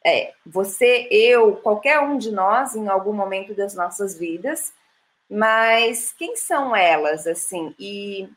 é, 0.05 0.33
você, 0.45 1.07
eu, 1.11 1.57
qualquer 1.57 1.99
um 1.99 2.17
de 2.17 2.31
nós 2.31 2.75
em 2.75 2.87
algum 2.87 3.13
momento 3.13 3.53
das 3.53 3.73
nossas 3.73 4.17
vidas, 4.17 4.73
mas 5.29 6.13
quem 6.13 6.35
são 6.35 6.75
elas, 6.75 7.27
assim? 7.27 7.75
E 7.77 8.29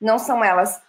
não 0.00 0.18
são 0.18 0.42
elas, 0.42 0.80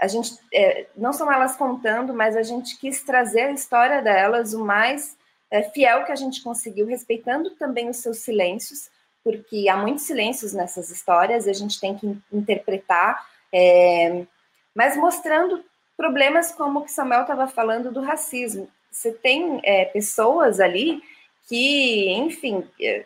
a 0.00 0.08
gente, 0.08 0.36
é, 0.52 0.86
não 0.96 1.12
são 1.12 1.30
elas 1.30 1.56
contando, 1.56 2.14
mas 2.14 2.36
a 2.36 2.42
gente 2.42 2.78
quis 2.78 3.02
trazer 3.02 3.42
a 3.42 3.52
história 3.52 4.02
delas 4.02 4.54
o 4.54 4.64
mais 4.64 5.16
é, 5.50 5.62
fiel 5.62 6.04
que 6.04 6.12
a 6.12 6.16
gente 6.16 6.42
conseguiu, 6.42 6.86
respeitando 6.86 7.50
também 7.50 7.88
os 7.90 7.98
seus 7.98 8.18
silêncios, 8.18 8.90
porque 9.22 9.68
há 9.68 9.76
muitos 9.76 10.04
silêncios 10.04 10.54
nessas 10.54 10.90
histórias 10.90 11.46
e 11.46 11.50
a 11.50 11.54
gente 11.54 11.78
tem 11.78 11.96
que 11.96 12.18
interpretar, 12.32 13.24
é, 13.52 14.24
mas 14.74 14.96
mostrando 14.96 15.62
problemas 15.96 16.50
como 16.52 16.80
o 16.80 16.84
que 16.84 16.90
Samuel 16.90 17.22
estava 17.22 17.46
falando 17.46 17.92
do 17.92 18.00
racismo 18.00 18.68
você 18.90 19.12
tem 19.12 19.60
é, 19.62 19.84
pessoas 19.86 20.60
ali 20.60 21.02
que, 21.46 22.10
enfim, 22.12 22.68
é, 22.80 23.04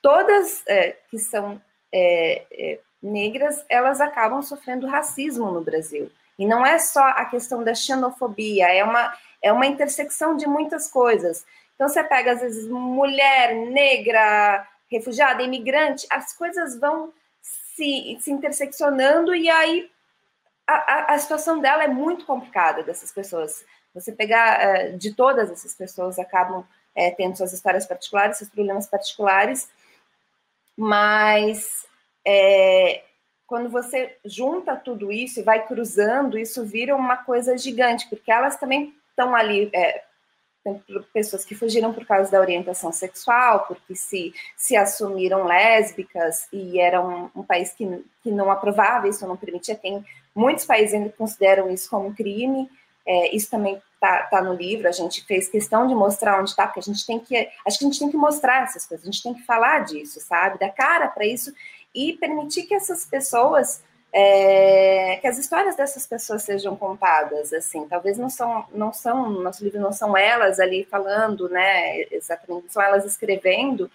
todas 0.00 0.62
é, 0.66 0.96
que 1.10 1.18
são 1.18 1.60
é, 1.92 2.44
é, 2.50 2.80
negras, 3.02 3.64
elas 3.68 4.00
acabam 4.00 4.42
sofrendo 4.42 4.86
racismo 4.86 5.50
no 5.50 5.60
Brasil. 5.60 6.10
E 6.38 6.46
não 6.46 6.64
é 6.64 6.78
só 6.78 7.02
a 7.02 7.24
questão 7.26 7.62
da 7.62 7.74
xenofobia, 7.74 8.66
é 8.68 8.82
uma, 8.82 9.16
é 9.42 9.52
uma 9.52 9.66
intersecção 9.66 10.36
de 10.36 10.46
muitas 10.46 10.90
coisas. 10.90 11.44
Então, 11.74 11.88
você 11.88 12.02
pega, 12.02 12.32
às 12.32 12.40
vezes, 12.40 12.68
mulher, 12.68 13.54
negra, 13.54 14.66
refugiada, 14.90 15.42
imigrante, 15.42 16.06
as 16.10 16.32
coisas 16.32 16.78
vão 16.78 17.12
se, 17.40 18.16
se 18.20 18.30
interseccionando 18.30 19.34
e 19.34 19.48
aí 19.50 19.90
a, 20.66 20.74
a, 20.74 21.14
a 21.14 21.18
situação 21.18 21.60
dela 21.60 21.84
é 21.84 21.88
muito 21.88 22.24
complicada, 22.24 22.82
dessas 22.82 23.12
pessoas. 23.12 23.64
Você 23.94 24.12
pegar 24.12 24.60
é, 24.60 24.90
de 24.90 25.14
todas 25.14 25.50
essas 25.50 25.74
pessoas 25.74 26.18
acabam 26.18 26.64
é, 26.94 27.10
tendo 27.10 27.36
suas 27.36 27.52
histórias 27.52 27.86
particulares, 27.86 28.38
seus 28.38 28.50
problemas 28.50 28.86
particulares, 28.86 29.68
mas 30.76 31.86
é, 32.26 33.02
quando 33.46 33.68
você 33.68 34.16
junta 34.24 34.74
tudo 34.74 35.12
isso 35.12 35.40
e 35.40 35.42
vai 35.44 35.66
cruzando, 35.66 36.38
isso 36.38 36.64
vira 36.64 36.96
uma 36.96 37.16
coisa 37.16 37.56
gigante, 37.56 38.08
porque 38.08 38.30
elas 38.30 38.56
também 38.56 38.94
estão 39.10 39.34
ali, 39.34 39.70
é, 39.72 40.02
pessoas 41.12 41.44
que 41.44 41.54
fugiram 41.54 41.92
por 41.92 42.06
causa 42.06 42.30
da 42.30 42.40
orientação 42.40 42.90
sexual, 42.90 43.66
porque 43.66 43.94
se, 43.94 44.34
se 44.56 44.74
assumiram 44.74 45.44
lésbicas 45.44 46.48
e 46.52 46.80
era 46.80 47.00
um, 47.00 47.30
um 47.36 47.42
país 47.42 47.72
que, 47.72 48.04
que 48.22 48.30
não 48.30 48.50
aprovava 48.50 49.08
isso, 49.08 49.26
não 49.26 49.36
permitia, 49.36 49.76
tem 49.76 50.04
muitos 50.34 50.64
países 50.64 50.94
ainda 50.94 51.10
consideram 51.10 51.70
isso 51.70 51.88
como 51.90 52.14
crime, 52.14 52.68
é, 53.06 53.34
isso 53.34 53.50
também 53.50 53.80
está 53.94 54.22
tá 54.24 54.42
no 54.42 54.54
livro, 54.54 54.88
a 54.88 54.92
gente 54.92 55.24
fez 55.24 55.48
questão 55.48 55.86
de 55.86 55.94
mostrar 55.94 56.40
onde 56.40 56.50
está, 56.50 56.66
porque 56.66 56.80
a 56.80 56.82
gente 56.82 57.06
tem 57.06 57.18
que. 57.18 57.36
Acho 57.66 57.78
que 57.78 57.84
a 57.84 57.88
gente 57.88 57.98
tem 57.98 58.10
que 58.10 58.16
mostrar 58.16 58.64
essas 58.64 58.86
coisas, 58.86 59.06
a 59.06 59.10
gente 59.10 59.22
tem 59.22 59.34
que 59.34 59.42
falar 59.42 59.80
disso, 59.80 60.20
sabe? 60.20 60.58
Dar 60.58 60.70
cara 60.70 61.08
para 61.08 61.26
isso 61.26 61.52
e 61.94 62.14
permitir 62.14 62.64
que 62.64 62.74
essas 62.74 63.04
pessoas. 63.04 63.82
É, 64.16 65.18
que 65.20 65.26
as 65.26 65.38
histórias 65.38 65.74
dessas 65.74 66.06
pessoas 66.06 66.44
sejam 66.44 66.76
contadas, 66.76 67.52
assim, 67.52 67.84
talvez 67.88 68.16
não 68.16 68.30
são, 68.30 68.64
não 68.72 68.92
são, 68.92 69.28
nosso 69.28 69.64
livro 69.64 69.80
não 69.80 69.92
são 69.92 70.16
elas 70.16 70.60
ali 70.60 70.84
falando, 70.84 71.48
né, 71.48 72.02
exatamente, 72.12 72.72
são 72.72 72.80
elas 72.80 73.04
escrevendo, 73.04 73.90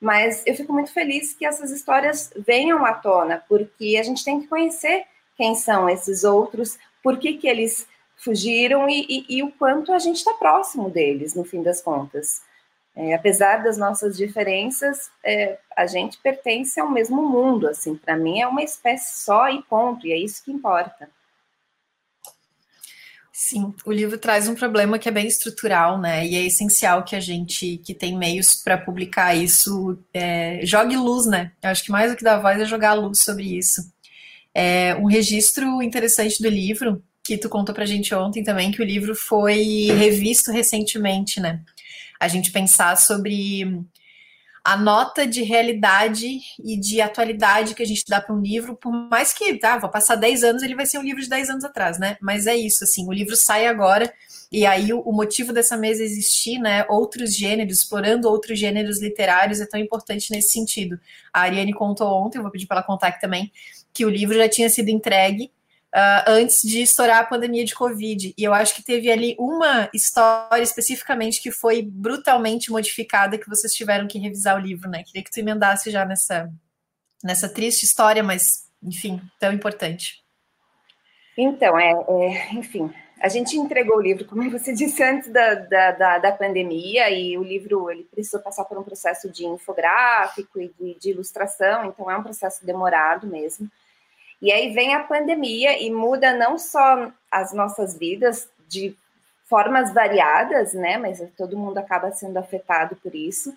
mas 0.00 0.42
eu 0.44 0.56
fico 0.56 0.72
muito 0.72 0.92
feliz 0.92 1.34
que 1.34 1.46
essas 1.46 1.70
histórias 1.70 2.32
venham 2.36 2.84
à 2.84 2.94
tona, 2.94 3.44
porque 3.48 3.96
a 3.96 4.02
gente 4.02 4.24
tem 4.24 4.40
que 4.40 4.48
conhecer 4.48 5.04
quem 5.36 5.54
são 5.54 5.88
esses 5.88 6.24
outros, 6.24 6.76
por 7.00 7.18
que 7.18 7.34
que 7.34 7.46
eles 7.46 7.86
fugiram 8.20 8.88
e, 8.88 9.06
e, 9.08 9.36
e 9.38 9.42
o 9.42 9.50
quanto 9.52 9.92
a 9.92 9.98
gente 9.98 10.16
está 10.16 10.34
próximo 10.34 10.90
deles, 10.90 11.34
no 11.34 11.44
fim 11.44 11.62
das 11.62 11.80
contas. 11.80 12.42
É, 12.94 13.14
apesar 13.14 13.62
das 13.62 13.78
nossas 13.78 14.16
diferenças, 14.16 15.10
é, 15.24 15.58
a 15.76 15.86
gente 15.86 16.18
pertence 16.18 16.78
ao 16.78 16.90
mesmo 16.90 17.22
mundo. 17.22 17.66
Assim, 17.66 17.96
para 17.96 18.16
mim 18.16 18.40
é 18.40 18.46
uma 18.46 18.62
espécie 18.62 19.24
só 19.24 19.48
e 19.48 19.62
ponto. 19.62 20.06
E 20.06 20.12
é 20.12 20.18
isso 20.18 20.44
que 20.44 20.52
importa. 20.52 21.08
Sim, 23.32 23.72
o 23.86 23.92
livro 23.92 24.18
traz 24.18 24.48
um 24.48 24.54
problema 24.54 24.98
que 24.98 25.08
é 25.08 25.12
bem 25.12 25.26
estrutural, 25.26 25.98
né? 25.98 26.26
E 26.26 26.36
é 26.36 26.44
essencial 26.44 27.02
que 27.02 27.16
a 27.16 27.20
gente 27.20 27.78
que 27.78 27.94
tem 27.94 28.18
meios 28.18 28.54
para 28.54 28.76
publicar 28.76 29.34
isso 29.34 29.98
é, 30.12 30.60
jogue 30.62 30.94
luz, 30.94 31.24
né? 31.26 31.52
Eu 31.62 31.70
acho 31.70 31.82
que 31.82 31.90
mais 31.90 32.10
do 32.10 32.16
que 32.18 32.24
dar 32.24 32.38
voz 32.38 32.60
é 32.60 32.66
jogar 32.66 32.92
luz 32.92 33.20
sobre 33.20 33.44
isso. 33.56 33.80
É, 34.54 34.94
um 34.96 35.06
registro 35.06 35.82
interessante 35.82 36.42
do 36.42 36.50
livro 36.50 37.02
que 37.30 37.38
tu 37.38 37.48
contou 37.48 37.72
pra 37.72 37.86
gente 37.86 38.12
ontem 38.12 38.42
também, 38.42 38.72
que 38.72 38.82
o 38.82 38.84
livro 38.84 39.14
foi 39.14 39.86
revisto 39.96 40.50
recentemente, 40.50 41.38
né? 41.38 41.60
A 42.18 42.26
gente 42.26 42.50
pensar 42.50 42.96
sobre 42.96 43.84
a 44.64 44.76
nota 44.76 45.24
de 45.24 45.44
realidade 45.44 46.40
e 46.58 46.76
de 46.76 47.00
atualidade 47.00 47.76
que 47.76 47.84
a 47.84 47.86
gente 47.86 48.02
dá 48.08 48.20
para 48.20 48.34
um 48.34 48.40
livro, 48.40 48.74
por 48.74 48.90
mais 48.90 49.32
que, 49.32 49.56
tá, 49.58 49.78
vou 49.78 49.88
passar 49.88 50.16
10 50.16 50.42
anos, 50.42 50.62
ele 50.64 50.74
vai 50.74 50.84
ser 50.86 50.98
um 50.98 51.04
livro 51.04 51.22
de 51.22 51.28
10 51.28 51.50
anos 51.50 51.64
atrás, 51.64 52.00
né? 52.00 52.16
Mas 52.20 52.48
é 52.48 52.56
isso, 52.56 52.82
assim, 52.82 53.06
o 53.06 53.12
livro 53.12 53.36
sai 53.36 53.68
agora, 53.68 54.12
e 54.50 54.66
aí 54.66 54.92
o, 54.92 54.98
o 54.98 55.12
motivo 55.12 55.52
dessa 55.52 55.76
mesa 55.76 56.02
existir, 56.02 56.58
né, 56.58 56.84
outros 56.88 57.36
gêneros, 57.36 57.78
explorando 57.78 58.28
outros 58.28 58.58
gêneros 58.58 59.00
literários 59.00 59.60
é 59.60 59.66
tão 59.66 59.78
importante 59.78 60.32
nesse 60.32 60.48
sentido. 60.48 60.98
A 61.32 61.42
Ariane 61.42 61.72
contou 61.72 62.08
ontem, 62.08 62.38
eu 62.38 62.42
vou 62.42 62.50
pedir 62.50 62.66
para 62.66 62.78
ela 62.78 62.86
contar 62.86 63.06
aqui 63.06 63.20
também, 63.20 63.52
que 63.94 64.04
o 64.04 64.10
livro 64.10 64.36
já 64.36 64.48
tinha 64.48 64.68
sido 64.68 64.88
entregue 64.88 65.52
uh, 65.94 66.24
antes 66.26 66.62
de 66.62 66.82
estourar 66.82 67.18
a 67.18 67.26
pandemia 67.26 67.64
de 67.64 67.74
Covid. 67.74 68.34
E 68.36 68.44
eu 68.44 68.54
acho 68.54 68.74
que 68.74 68.82
teve 68.82 69.10
ali 69.10 69.36
uma 69.38 69.88
história 69.92 70.62
especificamente 70.62 71.42
que 71.42 71.50
foi 71.50 71.82
brutalmente 71.82 72.70
modificada, 72.70 73.38
que 73.38 73.48
vocês 73.48 73.72
tiveram 73.72 74.06
que 74.06 74.18
revisar 74.18 74.56
o 74.56 74.64
livro, 74.64 74.88
né? 74.88 75.02
Queria 75.04 75.22
que 75.22 75.30
tu 75.30 75.38
emendasse 75.38 75.90
já 75.90 76.04
nessa, 76.04 76.50
nessa 77.22 77.48
triste 77.48 77.84
história, 77.84 78.22
mas, 78.22 78.68
enfim, 78.82 79.20
tão 79.38 79.52
importante. 79.52 80.24
Então, 81.36 81.78
é, 81.78 81.92
é, 81.92 82.52
enfim, 82.54 82.92
a 83.20 83.28
gente 83.28 83.56
entregou 83.56 83.96
o 83.96 84.02
livro, 84.02 84.24
como 84.24 84.48
você 84.50 84.72
disse, 84.74 85.02
antes 85.02 85.30
da, 85.30 85.54
da, 85.54 85.92
da, 85.92 86.18
da, 86.18 86.32
pandemia, 86.32 87.10
e 87.10 87.36
o 87.38 87.42
livro 87.42 87.90
ele 87.90 88.04
precisou 88.04 88.40
passar 88.40 88.64
por 88.64 88.78
um 88.78 88.82
processo 88.82 89.30
de 89.30 89.46
infográfico 89.46 90.60
e 90.60 90.72
de, 90.78 90.98
de 90.98 91.10
ilustração, 91.10 91.84
então 91.84 92.10
é 92.10 92.16
um 92.16 92.22
processo 92.22 92.64
demorado 92.64 93.26
mesmo. 93.26 93.70
E 94.40 94.50
aí 94.50 94.72
vem 94.72 94.94
a 94.94 95.04
pandemia 95.04 95.80
e 95.80 95.90
muda 95.90 96.32
não 96.32 96.58
só 96.58 97.10
as 97.30 97.52
nossas 97.52 97.96
vidas 97.96 98.48
de 98.66 98.96
formas 99.44 99.92
variadas, 99.92 100.72
né? 100.72 100.96
Mas 100.96 101.22
todo 101.36 101.58
mundo 101.58 101.78
acaba 101.78 102.12
sendo 102.12 102.38
afetado 102.38 102.96
por 102.96 103.14
isso. 103.14 103.54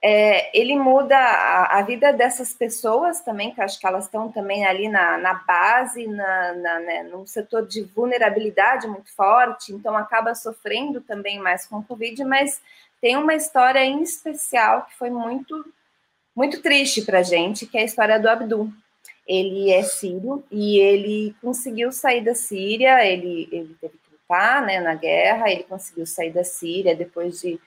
É, 0.00 0.56
ele 0.56 0.76
muda 0.76 1.16
a, 1.16 1.78
a, 1.78 1.82
vida 1.82 2.12
dessas 2.12 2.52
pessoas 2.52 3.20
também, 3.20 3.52
que 3.52 3.60
acho 3.60 3.80
que 3.80 3.86
elas 3.86 4.04
estão 4.04 4.30
também 4.30 4.64
ali 4.64 4.88
na, 4.88 5.18
na 5.18 5.34
base, 5.34 6.06
na, 6.06 6.52
na, 6.52 6.78
né, 6.78 7.02
num 7.02 7.26
setor 7.26 7.66
de 7.66 7.82
vulnerabilidade 7.82 8.86
muito 8.86 9.12
forte, 9.12 9.72
então 9.72 9.96
acaba 9.96 10.36
sofrendo 10.36 11.00
também 11.00 11.40
mais 11.40 11.66
com 11.66 11.78
o 11.78 11.84
Covid, 11.84 12.24
mas 12.24 12.62
tem 13.00 13.16
uma 13.16 13.34
história 13.34 13.84
em 13.84 14.00
especial 14.00 14.82
que 14.82 14.96
foi 14.96 15.10
muito, 15.10 15.64
muito 16.34 16.62
triste 16.62 17.02
para 17.02 17.18
a 17.18 17.24
gente, 17.24 17.66
que 17.66 17.76
é 17.76 17.80
a 17.80 17.84
história 17.84 18.20
do 18.20 18.28
Abdu, 18.28 18.72
ele 19.28 19.70
é 19.70 19.82
sírio 19.82 20.42
e 20.50 20.78
ele 20.78 21.36
conseguiu 21.42 21.92
sair 21.92 22.24
da 22.24 22.34
Síria, 22.34 23.04
ele, 23.04 23.46
ele 23.52 23.76
teve 23.78 23.98
que 23.98 24.12
lutar 24.12 24.64
né, 24.64 24.80
na 24.80 24.94
guerra, 24.94 25.50
ele 25.50 25.64
conseguiu 25.64 26.06
sair 26.06 26.32
da 26.32 26.42
Síria 26.42 26.96
depois 26.96 27.38
de, 27.38 27.60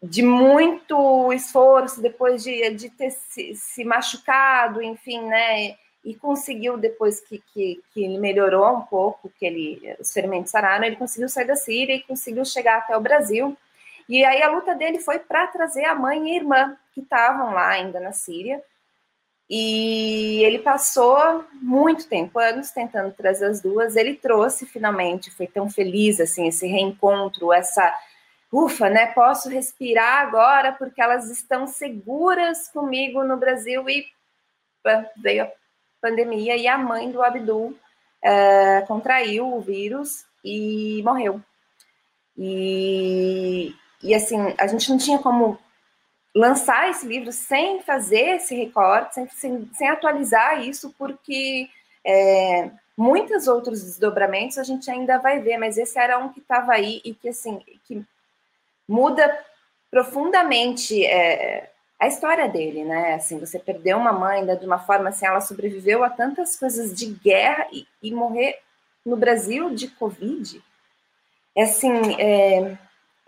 de 0.00 0.22
muito 0.22 1.32
esforço, 1.32 2.00
depois 2.00 2.44
de, 2.44 2.70
de 2.70 2.90
ter 2.90 3.10
se, 3.10 3.56
se 3.56 3.84
machucado, 3.84 4.80
enfim, 4.80 5.20
né? 5.22 5.74
E 6.04 6.14
conseguiu, 6.14 6.78
depois 6.78 7.18
que, 7.20 7.42
que, 7.52 7.82
que 7.92 8.04
ele 8.04 8.18
melhorou 8.18 8.76
um 8.76 8.82
pouco, 8.82 9.28
que 9.36 9.44
ele, 9.44 9.96
os 9.98 10.12
ferimentos 10.12 10.52
sararam, 10.52 10.84
ele 10.84 10.94
conseguiu 10.94 11.28
sair 11.28 11.44
da 11.44 11.56
Síria 11.56 11.96
e 11.96 12.04
conseguiu 12.04 12.44
chegar 12.44 12.78
até 12.78 12.96
o 12.96 13.00
Brasil. 13.00 13.56
E 14.08 14.24
aí 14.24 14.40
a 14.40 14.48
luta 14.48 14.76
dele 14.76 15.00
foi 15.00 15.18
para 15.18 15.48
trazer 15.48 15.84
a 15.84 15.94
mãe 15.96 16.28
e 16.28 16.32
a 16.32 16.36
irmã, 16.36 16.76
que 16.94 17.00
estavam 17.00 17.52
lá 17.52 17.70
ainda 17.70 17.98
na 17.98 18.12
Síria, 18.12 18.62
e 19.50 20.42
ele 20.44 20.58
passou 20.58 21.44
muito 21.54 22.06
tempo, 22.06 22.38
anos, 22.38 22.70
tentando 22.70 23.12
trazer 23.12 23.46
as 23.46 23.62
duas. 23.62 23.96
Ele 23.96 24.14
trouxe 24.14 24.66
finalmente, 24.66 25.30
foi 25.30 25.46
tão 25.46 25.70
feliz 25.70 26.20
assim, 26.20 26.48
esse 26.48 26.66
reencontro, 26.66 27.52
essa 27.52 27.94
ufa, 28.52 28.90
né? 28.90 29.06
Posso 29.06 29.48
respirar 29.48 30.20
agora 30.20 30.72
porque 30.72 31.00
elas 31.00 31.30
estão 31.30 31.66
seguras 31.66 32.68
comigo 32.68 33.24
no 33.24 33.38
Brasil. 33.38 33.88
E 33.88 34.06
veio 35.16 35.44
a 35.44 35.52
pandemia 36.00 36.56
e 36.56 36.68
a 36.68 36.76
mãe 36.76 37.10
do 37.10 37.22
Abdul 37.22 37.68
uh, 38.24 38.86
contraiu 38.86 39.54
o 39.54 39.60
vírus 39.60 40.26
e 40.44 41.02
morreu. 41.02 41.40
E, 42.36 43.74
e 44.02 44.14
assim, 44.14 44.54
a 44.58 44.66
gente 44.66 44.90
não 44.90 44.98
tinha 44.98 45.18
como 45.18 45.58
lançar 46.38 46.88
esse 46.88 47.04
livro 47.04 47.32
sem 47.32 47.82
fazer 47.82 48.36
esse 48.36 48.54
recorte, 48.54 49.14
sem, 49.14 49.28
sem, 49.30 49.70
sem 49.74 49.88
atualizar 49.88 50.62
isso, 50.64 50.94
porque 50.96 51.68
é, 52.04 52.70
muitos 52.96 53.48
outros 53.48 53.82
desdobramentos 53.82 54.56
a 54.56 54.62
gente 54.62 54.88
ainda 54.88 55.18
vai 55.18 55.40
ver, 55.40 55.58
mas 55.58 55.76
esse 55.76 55.98
era 55.98 56.16
um 56.18 56.28
que 56.28 56.38
estava 56.38 56.72
aí 56.72 57.00
e 57.04 57.12
que 57.12 57.28
assim 57.28 57.60
que 57.84 58.04
muda 58.88 59.36
profundamente 59.90 61.04
é, 61.04 61.70
a 61.98 62.06
história 62.06 62.48
dele, 62.48 62.84
né? 62.84 63.14
Assim, 63.14 63.40
você 63.40 63.58
perdeu 63.58 63.98
uma 63.98 64.12
mãe 64.12 64.46
de 64.46 64.64
uma 64.64 64.78
forma 64.78 65.08
assim, 65.08 65.26
ela 65.26 65.40
sobreviveu 65.40 66.04
a 66.04 66.10
tantas 66.10 66.54
coisas 66.56 66.94
de 66.94 67.06
guerra 67.06 67.66
e, 67.72 67.84
e 68.00 68.12
morrer 68.12 68.60
no 69.04 69.16
Brasil 69.16 69.74
de 69.74 69.88
Covid. 69.88 70.62
É 71.56 71.62
assim, 71.64 72.14
é, 72.20 72.78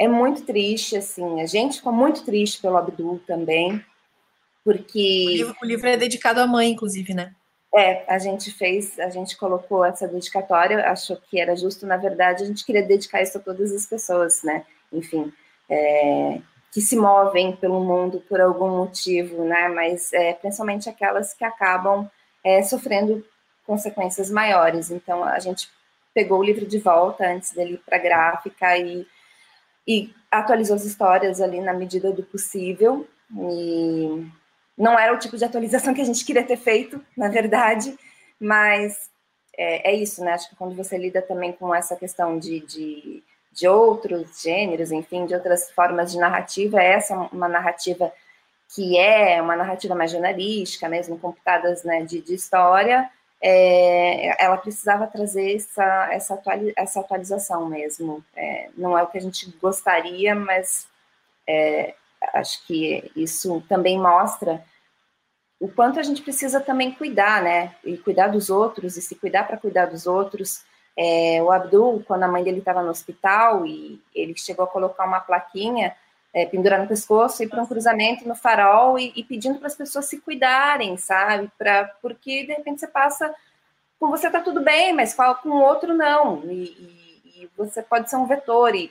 é 0.01 0.09
muito 0.09 0.47
triste, 0.47 0.97
assim. 0.97 1.43
A 1.43 1.47
gente 1.47 1.77
ficou 1.77 1.93
muito 1.93 2.25
triste 2.25 2.63
pelo 2.63 2.79
Abdul 2.79 3.21
também, 3.27 3.85
porque. 4.65 5.27
O 5.27 5.31
livro, 5.31 5.57
o 5.63 5.67
livro 5.67 5.89
é 5.89 5.97
dedicado 5.99 6.41
à 6.41 6.47
mãe, 6.47 6.71
inclusive, 6.71 7.13
né? 7.13 7.35
É, 7.77 8.11
a 8.11 8.19
gente 8.19 8.51
fez, 8.51 8.99
a 8.99 9.11
gente 9.11 9.37
colocou 9.37 9.85
essa 9.85 10.09
dedicatória, 10.09 10.91
achou 10.91 11.19
que 11.19 11.39
era 11.39 11.55
justo, 11.55 11.87
na 11.87 11.99
verdade, 11.99 12.43
a 12.43 12.47
gente 12.47 12.65
queria 12.65 12.83
dedicar 12.83 13.21
isso 13.21 13.37
a 13.37 13.41
todas 13.41 13.71
as 13.73 13.85
pessoas, 13.85 14.43
né? 14.43 14.65
Enfim, 14.91 15.31
é, 15.69 16.41
que 16.73 16.81
se 16.81 16.97
movem 16.97 17.55
pelo 17.57 17.85
mundo 17.85 18.25
por 18.27 18.41
algum 18.41 18.79
motivo, 18.79 19.45
né? 19.45 19.69
Mas 19.69 20.15
é, 20.15 20.33
principalmente 20.33 20.89
aquelas 20.89 21.35
que 21.35 21.45
acabam 21.45 22.11
é, 22.43 22.63
sofrendo 22.63 23.23
consequências 23.67 24.31
maiores. 24.31 24.91
Então, 24.91 25.23
a 25.23 25.39
gente 25.39 25.69
pegou 26.15 26.39
o 26.41 26.45
livro 26.45 26.67
de 26.67 26.79
volta 26.79 27.31
antes 27.31 27.53
dele 27.53 27.75
ir 27.75 27.83
para 27.85 27.99
a 27.99 28.01
gráfica 28.01 28.79
e 28.79 29.07
e 29.91 30.15
atualizou 30.31 30.77
as 30.77 30.85
histórias 30.85 31.41
ali 31.41 31.61
na 31.61 31.75
medida 31.75 32.13
do 32.13 32.23
possível. 32.23 33.09
E 33.37 34.25
não 34.79 34.97
era 34.97 35.13
o 35.13 35.19
tipo 35.19 35.37
de 35.37 35.45
atualização 35.45 35.93
que 35.93 36.01
a 36.01 36.05
gente 36.05 36.25
queria 36.25 36.45
ter 36.45 36.57
feito, 36.57 37.05
na 37.17 37.29
verdade, 37.29 37.99
mas 38.39 39.11
é, 39.59 39.91
é 39.91 39.95
isso, 39.97 40.23
né? 40.23 40.33
Acho 40.33 40.49
que 40.49 40.55
quando 40.55 40.77
você 40.77 40.97
lida 40.97 41.21
também 41.21 41.53
com 41.53 41.75
essa 41.75 41.97
questão 41.97 42.39
de, 42.39 42.61
de, 42.61 43.23
de 43.53 43.67
outros 43.67 44.41
gêneros, 44.41 44.93
enfim, 44.93 45.27
de 45.27 45.35
outras 45.35 45.73
formas 45.73 46.13
de 46.13 46.19
narrativa, 46.19 46.81
essa 46.81 47.15
é 47.15 47.17
uma 47.17 47.49
narrativa 47.49 48.13
que 48.73 48.97
é 48.97 49.43
uma 49.43 49.57
narrativa 49.57 49.97
mais 49.97 50.13
jornalística, 50.13 50.89
mesmo 50.89 51.19
com 51.19 51.33
pitadas 51.33 51.83
né, 51.83 52.05
de, 52.05 52.21
de 52.21 52.35
história, 52.35 53.11
é, 53.43 54.45
ela 54.45 54.57
precisava 54.57 55.07
trazer 55.07 55.57
essa, 55.57 56.09
essa, 56.13 56.43
essa 56.77 57.01
atualização 57.01 57.67
mesmo. 57.67 58.25
É, 58.37 58.69
não 58.77 58.97
é 58.97 59.03
o 59.03 59.07
que 59.07 59.19
a 59.19 59.21
gente 59.21 59.51
gostaria, 59.61 60.35
mas 60.35 60.87
é, 61.47 61.95
acho 62.35 62.67
que 62.67 63.11
isso 63.17 63.63
também 63.69 63.99
mostra 63.99 64.63
o 65.61 65.69
quanto 65.69 66.01
a 66.01 66.03
gente 66.03 66.23
precisa 66.23 66.59
também 66.59 66.91
cuidar, 66.93 67.43
né? 67.43 67.75
E 67.85 67.99
cuidar 67.99 68.29
dos 68.29 68.49
outros, 68.49 68.97
e 68.97 69.03
se 69.03 69.15
cuidar 69.15 69.47
para 69.47 69.59
cuidar 69.59 69.87
dos 69.87 70.07
outros. 70.07 70.65
É, 70.97 71.43
o 71.43 71.51
Abdul, 71.51 72.03
quando 72.07 72.23
a 72.23 72.29
mãe 72.29 72.43
dele 72.43 72.61
estava 72.61 72.83
no 72.83 72.91
hospital 72.91 73.67
e 73.67 74.03
ele 74.15 74.35
chegou 74.37 74.65
a 74.65 74.69
colocar 74.69 75.05
uma 75.05 75.21
plaquinha 75.21 75.95
é, 76.33 76.47
pendurar 76.47 76.81
no 76.81 76.89
pescoço, 76.89 77.43
ir 77.43 77.49
para 77.49 77.63
um 77.63 77.67
cruzamento 77.67 78.27
no 78.27 78.35
farol 78.35 78.99
e, 78.99 79.13
e 79.17 79.25
pedindo 79.25 79.59
para 79.59 79.67
as 79.67 79.75
pessoas 79.75 80.07
se 80.07 80.21
cuidarem, 80.21 80.97
sabe? 80.97 81.51
Pra, 81.59 81.85
porque 82.01 82.47
de 82.47 82.53
repente 82.53 82.81
você 82.81 82.87
passa 82.87 83.35
com 84.01 84.09
você 84.11 84.31
tá 84.31 84.41
tudo 84.41 84.63
bem, 84.63 84.95
mas 84.95 85.15
com 85.15 85.51
o 85.51 85.63
outro 85.63 85.95
não. 85.95 86.43
E, 86.45 86.65
e, 86.65 87.43
e, 87.43 87.51
você 87.57 87.83
pode 87.83 88.09
ser 88.09 88.17
um 88.17 88.27
vetor. 88.27 88.75
E, 88.75 88.91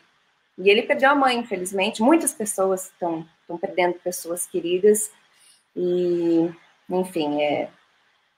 e 0.58 0.70
ele 0.70 0.84
perdeu 0.84 1.10
a 1.10 1.16
mãe, 1.16 1.38
infelizmente. 1.38 2.04
Muitas 2.04 2.32
pessoas 2.32 2.86
estão 2.86 3.26
perdendo 3.60 3.96
pessoas 3.96 4.46
queridas. 4.46 5.10
E, 5.76 6.52
enfim, 6.90 7.42
é, 7.42 7.70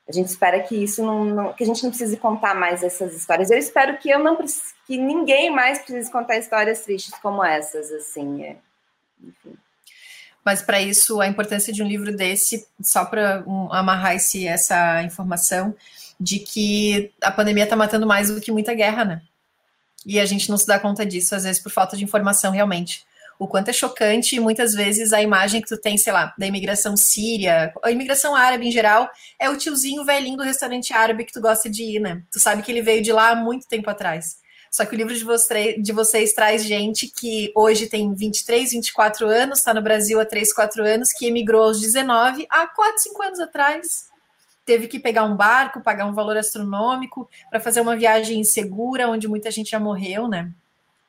a 0.08 0.12
gente 0.14 0.28
espera 0.28 0.62
que 0.62 0.82
isso 0.82 1.04
não, 1.04 1.26
não, 1.26 1.54
que 1.54 1.64
a 1.64 1.68
gente 1.68 1.84
não 1.84 1.90
precise 1.90 2.16
contar 2.16 2.56
mais 2.56 2.84
essas 2.84 3.14
histórias. 3.14 3.52
Eu 3.52 3.58
espero 3.58 3.98
que 3.98 4.10
eu 4.10 4.20
não 4.20 4.38
que 4.86 4.98
ninguém 4.98 5.50
mais 5.50 5.80
precise 5.80 6.10
contar 6.10 6.38
histórias 6.38 6.84
tristes 6.84 7.18
como 7.20 7.44
essas, 7.44 7.92
assim. 7.92 8.44
É, 8.44 8.56
Mas 10.44 10.62
para 10.62 10.82
isso, 10.82 11.22
a 11.22 11.28
importância 11.28 11.72
de 11.72 11.84
um 11.84 11.88
livro 11.88 12.16
desse, 12.16 12.66
só 12.82 13.06
para 13.06 13.44
um, 13.46 13.72
amarrar 13.72 14.16
esse, 14.16 14.48
essa 14.48 15.04
informação, 15.04 15.76
de 16.20 16.40
que 16.40 17.12
a 17.22 17.32
pandemia 17.32 17.64
está 17.64 17.76
matando 17.76 18.08
mais 18.08 18.30
do 18.30 18.42
que 18.42 18.52
muita 18.52 18.74
guerra, 18.74 19.06
né? 19.06 19.22
E 20.06 20.20
a 20.20 20.26
gente 20.26 20.50
não 20.50 20.58
se 20.58 20.66
dá 20.66 20.80
conta 20.80 21.06
disso, 21.06 21.36
às 21.36 21.44
vezes, 21.44 21.62
por 21.62 21.72
falta 21.72 21.96
de 21.96 22.04
informação, 22.04 22.52
realmente. 22.52 23.06
O 23.38 23.48
quanto 23.48 23.70
é 23.70 23.74
chocante, 23.74 24.40
muitas 24.40 24.74
vezes, 24.74 25.14
a 25.14 25.22
imagem 25.22 25.62
que 25.62 25.68
tu 25.68 25.78
tem, 25.78 25.98
sei 25.98 26.14
lá, 26.14 26.34
da 26.38 26.46
imigração 26.46 26.96
síria, 26.96 27.74
a 27.84 27.92
imigração 27.92 28.36
árabe 28.36 28.68
em 28.68 28.72
geral, 28.72 29.10
é 29.40 29.50
o 29.50 29.58
tiozinho 29.58 30.06
velhinho 30.06 30.38
do 30.38 30.44
restaurante 30.44 30.94
árabe 30.94 31.26
que 31.26 31.34
tu 31.34 31.42
gosta 31.42 31.70
de 31.70 31.84
ir, 31.84 32.00
né? 32.00 32.22
Tu 32.32 32.40
sabe 32.40 32.62
que 32.62 32.72
ele 32.72 32.82
veio 32.82 33.02
de 33.02 33.12
lá 33.12 33.30
há 33.30 33.36
muito 33.36 33.68
tempo 33.68 33.90
atrás. 33.90 34.38
Só 34.72 34.86
que 34.86 34.96
o 34.96 34.98
livro 34.98 35.14
de, 35.14 35.26
você, 35.26 35.78
de 35.78 35.92
vocês 35.92 36.32
traz 36.32 36.64
gente 36.64 37.06
que 37.06 37.52
hoje 37.54 37.88
tem 37.88 38.14
23, 38.16 38.72
24 38.72 39.28
anos, 39.28 39.60
está 39.60 39.74
no 39.74 39.82
Brasil 39.82 40.18
há 40.18 40.26
3, 40.26 40.54
4 40.54 40.86
anos, 40.86 41.12
que 41.12 41.26
emigrou 41.26 41.64
aos 41.64 41.82
19, 41.82 42.48
há 42.50 42.66
4, 42.68 43.02
5 43.02 43.22
anos 43.22 43.40
atrás. 43.42 44.10
Teve 44.66 44.88
que 44.88 44.98
pegar 44.98 45.26
um 45.26 45.36
barco, 45.36 45.82
pagar 45.82 46.06
um 46.06 46.14
valor 46.14 46.38
astronômico 46.38 47.30
para 47.50 47.60
fazer 47.60 47.82
uma 47.82 47.98
viagem 47.98 48.40
insegura, 48.40 49.10
onde 49.10 49.28
muita 49.28 49.52
gente 49.52 49.72
já 49.72 49.80
morreu, 49.80 50.30
né? 50.30 50.50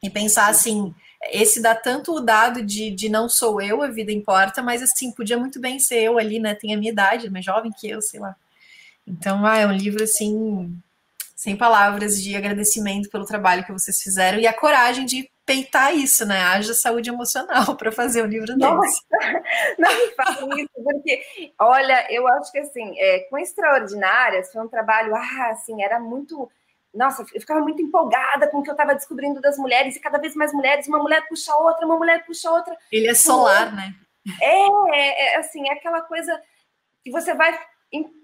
E 0.02 0.10
pensar 0.10 0.48
assim, 0.48 0.92
esse 1.30 1.62
dá 1.62 1.72
tanto 1.72 2.16
o 2.16 2.20
dado 2.20 2.62
de, 2.62 2.90
de 2.90 3.08
não 3.08 3.28
sou 3.28 3.62
eu, 3.62 3.80
a 3.80 3.86
vida 3.86 4.10
importa, 4.10 4.60
mas 4.60 4.82
assim, 4.82 5.12
podia 5.12 5.38
muito 5.38 5.60
bem 5.60 5.78
ser 5.78 6.02
eu 6.02 6.18
ali, 6.18 6.40
né? 6.40 6.56
Tem 6.56 6.74
a 6.74 6.76
minha 6.76 6.90
idade, 6.90 7.30
mais 7.30 7.44
jovem 7.44 7.70
que 7.70 7.88
eu, 7.88 8.02
sei 8.02 8.18
lá. 8.18 8.34
Então, 9.06 9.46
ah, 9.46 9.58
é 9.58 9.66
um 9.68 9.72
livro 9.72 10.02
assim 10.02 10.76
sem 11.42 11.56
palavras 11.56 12.22
de 12.22 12.36
agradecimento 12.36 13.10
pelo 13.10 13.24
trabalho 13.24 13.64
que 13.64 13.72
vocês 13.72 14.00
fizeram 14.00 14.38
e 14.38 14.46
a 14.46 14.52
coragem 14.52 15.04
de 15.04 15.28
peitar 15.44 15.92
isso, 15.92 16.24
né? 16.24 16.40
Haja 16.40 16.72
saúde 16.72 17.10
emocional 17.10 17.74
para 17.74 17.90
fazer 17.90 18.22
um 18.22 18.26
livro 18.26 18.56
Nossa, 18.56 18.80
desse. 18.80 19.02
Não 19.76 19.92
me 19.92 20.10
fale 20.12 20.62
isso, 20.62 20.70
porque, 20.84 21.20
olha, 21.58 22.06
eu 22.10 22.28
acho 22.28 22.52
que 22.52 22.60
assim, 22.60 22.96
é, 22.96 23.26
com 23.28 23.36
Extraordinárias 23.36 24.52
foi 24.52 24.62
um 24.62 24.68
trabalho, 24.68 25.16
ah, 25.16 25.48
assim, 25.50 25.82
era 25.82 25.98
muito. 25.98 26.48
Nossa, 26.94 27.22
eu 27.34 27.40
ficava 27.40 27.58
muito 27.58 27.82
empolgada 27.82 28.46
com 28.46 28.58
o 28.58 28.62
que 28.62 28.70
eu 28.70 28.74
estava 28.74 28.94
descobrindo 28.94 29.40
das 29.40 29.58
mulheres, 29.58 29.96
e 29.96 30.00
cada 30.00 30.18
vez 30.18 30.36
mais 30.36 30.52
mulheres, 30.52 30.86
uma 30.86 31.00
mulher 31.00 31.26
puxa 31.28 31.52
outra, 31.56 31.84
uma 31.84 31.96
mulher 31.96 32.24
puxa 32.24 32.52
outra. 32.52 32.76
Ele 32.92 33.08
é 33.08 33.14
solar, 33.14 33.74
né? 33.74 33.92
É, 34.40 34.94
é, 34.94 35.34
é 35.34 35.36
assim, 35.38 35.68
é 35.68 35.72
aquela 35.72 36.02
coisa 36.02 36.40
que 37.02 37.10
você 37.10 37.34
vai 37.34 37.58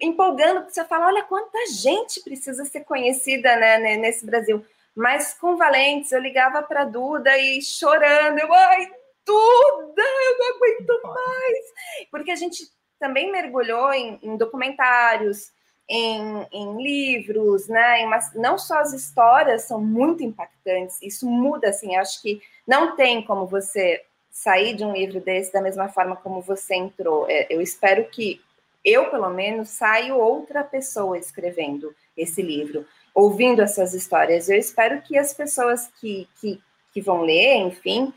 empolgando, 0.00 0.60
porque 0.60 0.74
você 0.74 0.84
fala, 0.84 1.06
olha 1.06 1.22
quanta 1.22 1.58
gente 1.70 2.22
precisa 2.22 2.64
ser 2.64 2.84
conhecida 2.84 3.54
né, 3.56 3.96
nesse 3.96 4.24
Brasil. 4.24 4.64
Mas 4.96 5.34
com 5.34 5.56
Valentes, 5.56 6.10
eu 6.10 6.20
ligava 6.20 6.62
para 6.62 6.84
Duda 6.84 7.36
e 7.38 7.62
chorando, 7.62 8.38
eu, 8.38 8.52
ai, 8.52 8.90
Duda, 9.24 10.02
eu 10.02 10.38
não 10.38 10.56
aguento 10.56 11.02
mais. 11.04 12.08
Porque 12.10 12.30
a 12.30 12.36
gente 12.36 12.64
também 12.98 13.30
mergulhou 13.30 13.92
em, 13.92 14.18
em 14.22 14.36
documentários, 14.36 15.52
em, 15.88 16.46
em, 16.50 16.82
livros, 16.82 17.68
né? 17.68 18.02
Em 18.02 18.10
não 18.34 18.58
só 18.58 18.78
as 18.78 18.92
histórias 18.92 19.62
são 19.62 19.80
muito 19.80 20.22
impactantes, 20.22 21.00
isso 21.00 21.26
muda, 21.26 21.68
assim, 21.68 21.96
acho 21.96 22.20
que 22.20 22.42
não 22.66 22.96
tem 22.96 23.24
como 23.24 23.46
você 23.46 24.02
sair 24.30 24.74
de 24.74 24.84
um 24.84 24.92
livro 24.92 25.20
desse 25.20 25.52
da 25.52 25.62
mesma 25.62 25.88
forma 25.88 26.16
como 26.16 26.40
você 26.40 26.74
entrou. 26.74 27.26
É, 27.28 27.46
eu 27.50 27.60
espero 27.60 28.08
que 28.10 28.40
eu, 28.88 29.10
pelo 29.10 29.30
menos, 29.30 29.68
saio 29.70 30.16
outra 30.16 30.64
pessoa 30.64 31.18
escrevendo 31.18 31.94
esse 32.16 32.42
livro, 32.42 32.86
ouvindo 33.14 33.62
essas 33.62 33.94
histórias. 33.94 34.48
Eu 34.48 34.58
espero 34.58 35.02
que 35.02 35.18
as 35.18 35.34
pessoas 35.34 35.88
que, 36.00 36.28
que, 36.40 36.60
que 36.92 37.00
vão 37.00 37.22
ler, 37.22 37.56
enfim, 37.56 38.12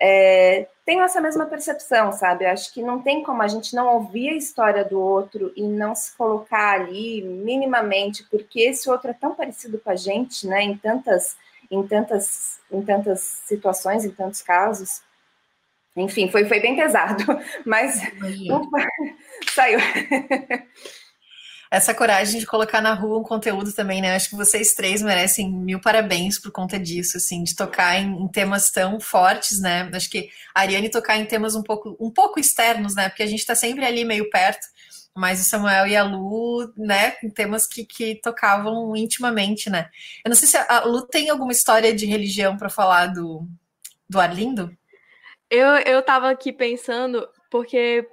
é, 0.00 0.66
tenham 0.84 1.04
essa 1.04 1.20
mesma 1.20 1.46
percepção, 1.46 2.12
sabe? 2.12 2.44
Eu 2.44 2.50
acho 2.50 2.72
que 2.74 2.82
não 2.82 3.00
tem 3.00 3.22
como 3.22 3.40
a 3.40 3.48
gente 3.48 3.74
não 3.74 3.94
ouvir 3.94 4.30
a 4.30 4.36
história 4.36 4.84
do 4.84 5.00
outro 5.00 5.52
e 5.54 5.62
não 5.62 5.94
se 5.94 6.16
colocar 6.16 6.80
ali 6.80 7.22
minimamente, 7.22 8.24
porque 8.30 8.62
esse 8.62 8.90
outro 8.90 9.10
é 9.10 9.14
tão 9.14 9.34
parecido 9.34 9.78
com 9.78 9.90
a 9.90 9.96
gente, 9.96 10.46
né? 10.46 10.62
Em 10.62 10.76
tantas, 10.76 11.36
em 11.70 11.86
tantas, 11.86 12.58
em 12.70 12.82
tantas 12.82 13.20
situações, 13.20 14.04
em 14.04 14.10
tantos 14.10 14.42
casos. 14.42 15.02
Enfim, 15.96 16.30
foi, 16.30 16.46
foi 16.46 16.60
bem 16.60 16.74
pesado, 16.74 17.24
mas 17.66 18.00
saiu. 19.54 19.78
Essa 21.70 21.94
coragem 21.94 22.38
de 22.38 22.44
colocar 22.44 22.82
na 22.82 22.92
rua 22.92 23.18
um 23.18 23.22
conteúdo 23.22 23.72
também, 23.72 24.02
né? 24.02 24.14
Acho 24.14 24.28
que 24.28 24.36
vocês 24.36 24.74
três 24.74 25.00
merecem 25.00 25.50
mil 25.50 25.80
parabéns 25.80 26.38
por 26.38 26.52
conta 26.52 26.78
disso, 26.78 27.16
assim, 27.16 27.42
de 27.42 27.56
tocar 27.56 27.98
em, 27.98 28.22
em 28.22 28.28
temas 28.28 28.70
tão 28.70 29.00
fortes, 29.00 29.58
né? 29.58 29.90
Acho 29.94 30.10
que 30.10 30.28
a 30.54 30.60
Ariane 30.60 30.90
tocar 30.90 31.16
em 31.16 31.24
temas 31.24 31.54
um 31.54 31.62
pouco, 31.62 31.96
um 31.98 32.10
pouco 32.10 32.38
externos, 32.38 32.94
né? 32.94 33.08
Porque 33.08 33.22
a 33.22 33.26
gente 33.26 33.38
está 33.38 33.54
sempre 33.54 33.86
ali 33.86 34.04
meio 34.04 34.28
perto, 34.28 34.66
mas 35.14 35.40
o 35.40 35.44
Samuel 35.44 35.86
e 35.86 35.96
a 35.96 36.02
Lu, 36.02 36.72
né, 36.76 37.14
em 37.22 37.30
temas 37.30 37.66
que, 37.66 37.84
que 37.84 38.16
tocavam 38.16 38.94
intimamente, 38.96 39.70
né? 39.70 39.88
Eu 40.24 40.28
não 40.28 40.36
sei 40.36 40.48
se 40.48 40.56
a 40.56 40.84
Lu 40.84 41.06
tem 41.06 41.30
alguma 41.30 41.52
história 41.52 41.94
de 41.94 42.06
religião 42.06 42.56
para 42.56 42.68
falar 42.68 43.06
do, 43.06 43.46
do 44.08 44.20
Arlindo? 44.20 44.76
Eu, 45.54 45.66
eu 45.84 46.02
tava 46.02 46.30
aqui 46.30 46.50
pensando, 46.50 47.28
porque 47.50 48.08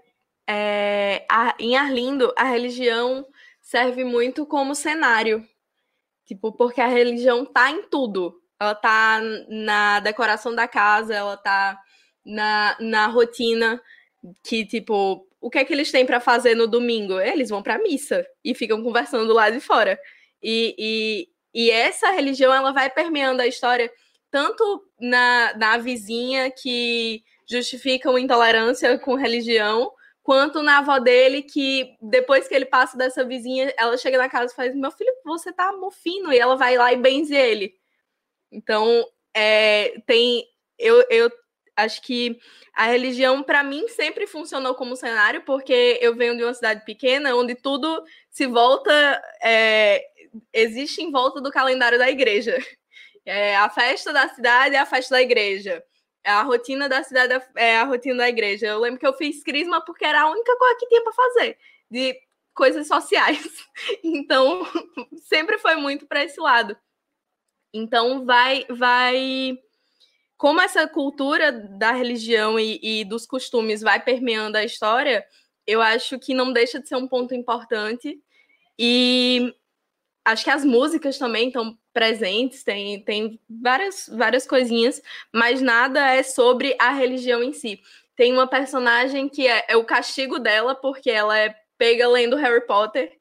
é, 0.45 1.25
a, 1.31 1.55
em 1.57 1.77
Arlindo, 1.77 2.33
a 2.37 2.43
religião 2.43 3.25
serve 3.61 4.03
muito 4.03 4.45
como 4.45 4.75
cenário. 4.75 5.47
Tipo, 6.25 6.51
porque 6.51 6.81
a 6.81 6.87
religião 6.87 7.45
tá 7.45 7.71
em 7.71 7.83
tudo. 7.83 8.41
Ela 8.59 8.75
tá 8.75 9.21
na 9.47 10.01
decoração 10.01 10.53
da 10.53 10.67
casa, 10.67 11.15
ela 11.15 11.37
tá 11.37 11.79
na, 12.25 12.75
na 12.77 13.07
rotina 13.07 13.81
que, 14.43 14.65
tipo, 14.65 15.25
o 15.39 15.49
que 15.49 15.59
é 15.59 15.63
que 15.63 15.71
eles 15.71 15.93
têm 15.93 16.05
para 16.05 16.19
fazer 16.19 16.55
no 16.55 16.67
domingo? 16.67 17.21
Eles 17.21 17.49
vão 17.49 17.63
pra 17.63 17.79
missa 17.79 18.27
e 18.43 18.53
ficam 18.53 18.83
conversando 18.83 19.31
lá 19.31 19.49
de 19.49 19.61
fora. 19.61 19.97
E, 20.43 20.75
e, 20.77 21.29
e 21.67 21.71
essa 21.71 22.11
religião, 22.11 22.53
ela 22.53 22.73
vai 22.73 22.89
permeando 22.89 23.41
a 23.41 23.47
história 23.47 23.89
tanto 24.29 24.88
na, 24.99 25.53
na 25.55 25.77
vizinha 25.77 26.51
que 26.51 27.23
justificam 27.49 28.17
intolerância 28.17 28.97
com 28.99 29.15
religião, 29.15 29.91
quanto 30.21 30.61
na 30.61 30.77
avó 30.77 30.99
dele, 30.99 31.41
que 31.41 31.95
depois 32.01 32.47
que 32.47 32.53
ele 32.53 32.65
passa 32.65 32.95
dessa 32.95 33.23
vizinha, 33.25 33.73
ela 33.77 33.97
chega 33.97 34.17
na 34.17 34.29
casa 34.29 34.53
e 34.53 34.55
faz: 34.55 34.75
Meu 34.75 34.91
filho, 34.91 35.11
você 35.25 35.51
tá 35.51 35.71
mofino, 35.73 36.31
e 36.31 36.37
ela 36.37 36.55
vai 36.55 36.77
lá 36.77 36.93
e 36.93 36.97
benze 36.97 37.35
ele. 37.35 37.73
Então, 38.51 39.05
é, 39.33 39.99
tem. 40.05 40.45
Eu, 40.77 41.03
eu 41.09 41.31
acho 41.75 42.01
que 42.01 42.37
a 42.75 42.85
religião, 42.85 43.41
para 43.43 43.63
mim, 43.63 43.87
sempre 43.87 44.27
funcionou 44.27 44.75
como 44.75 44.95
cenário, 44.95 45.43
porque 45.45 45.97
eu 46.01 46.15
venho 46.15 46.37
de 46.37 46.43
uma 46.43 46.53
cidade 46.53 46.85
pequena 46.85 47.35
onde 47.35 47.55
tudo 47.55 48.03
se 48.29 48.45
volta. 48.47 48.91
É, 49.41 50.03
existe 50.53 51.01
em 51.01 51.11
volta 51.11 51.41
do 51.41 51.51
calendário 51.51 51.97
da 51.97 52.09
igreja. 52.09 52.57
É, 53.29 53.55
a 53.55 53.69
festa 53.69 54.11
da 54.11 54.27
cidade 54.29 54.75
é 54.75 54.79
a 54.79 54.85
festa 54.87 55.15
da 55.15 55.21
igreja. 55.21 55.83
É 56.23 56.31
a 56.31 56.41
rotina 56.41 56.89
da 56.89 57.03
cidade 57.03 57.45
é 57.55 57.77
a 57.77 57.83
rotina 57.83 58.17
da 58.17 58.29
igreja. 58.29 58.65
Eu 58.67 58.79
lembro 58.79 58.99
que 58.99 59.05
eu 59.05 59.13
fiz 59.13 59.43
crisma 59.43 59.85
porque 59.85 60.03
era 60.03 60.21
a 60.23 60.31
única 60.31 60.57
coisa 60.57 60.79
que 60.79 60.87
tinha 60.87 61.03
para 61.03 61.13
fazer, 61.13 61.57
de 61.89 62.19
coisas 62.53 62.87
sociais. 62.87 63.39
Então, 64.03 64.67
sempre 65.23 65.57
foi 65.57 65.75
muito 65.75 66.05
para 66.05 66.23
esse 66.23 66.39
lado. 66.39 66.75
Então, 67.73 68.25
vai 68.25 68.65
vai 68.69 69.57
como 70.37 70.61
essa 70.61 70.87
cultura 70.87 71.51
da 71.51 71.91
religião 71.91 72.59
e, 72.59 72.79
e, 72.81 73.05
dos 73.05 73.25
costumes 73.25 73.81
vai 73.81 74.01
permeando 74.01 74.57
a 74.57 74.63
história, 74.63 75.25
eu 75.67 75.81
acho 75.81 76.17
que 76.17 76.33
não 76.33 76.53
deixa 76.53 76.79
de 76.79 76.87
ser 76.87 76.95
um 76.95 77.07
ponto 77.07 77.35
importante. 77.35 78.19
E 78.77 79.53
acho 80.25 80.43
que 80.43 80.49
as 80.49 80.63
músicas 80.63 81.17
também 81.17 81.47
estão 81.47 81.77
presentes, 81.93 82.63
tem, 82.63 83.01
tem 83.03 83.39
várias, 83.49 84.09
várias 84.11 84.45
coisinhas, 84.45 85.01
mas 85.33 85.61
nada 85.61 86.13
é 86.13 86.23
sobre 86.23 86.75
a 86.79 86.91
religião 86.91 87.43
em 87.43 87.53
si. 87.53 87.81
Tem 88.15 88.33
uma 88.33 88.47
personagem 88.47 89.29
que 89.29 89.47
é, 89.47 89.65
é 89.69 89.77
o 89.77 89.85
castigo 89.85 90.39
dela, 90.39 90.75
porque 90.75 91.09
ela 91.09 91.37
é 91.37 91.55
pega 91.77 92.07
lendo 92.07 92.35
Harry 92.35 92.65
Potter 92.67 93.17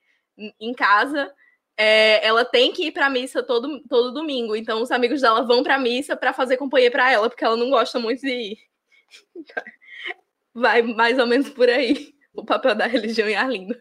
em 0.61 0.75
casa. 0.75 1.33
É, 1.77 2.27
ela 2.27 2.45
tem 2.45 2.73
que 2.73 2.87
ir 2.87 2.93
para 2.93 3.09
missa 3.09 3.43
todo, 3.43 3.81
todo 3.89 4.13
domingo. 4.13 4.57
Então, 4.57 4.83
os 4.83 4.91
amigos 4.91 5.21
dela 5.21 5.43
vão 5.43 5.63
para 5.63 5.79
missa 5.79 6.17
para 6.17 6.33
fazer 6.33 6.57
companhia 6.57 6.91
para 6.91 7.11
ela, 7.11 7.31
porque 7.31 7.45
ela 7.45 7.57
não 7.57 7.71
gosta 7.71 8.01
muito 8.01 8.21
de 8.21 8.29
ir. 8.29 8.59
Vai 10.53 10.83
mais 10.83 11.19
ou 11.19 11.27
menos 11.27 11.49
por 11.51 11.69
aí 11.69 12.13
o 12.35 12.45
papel 12.45 12.75
da 12.75 12.87
religião 12.87 13.29
em 13.29 13.37
Arlindo. 13.37 13.81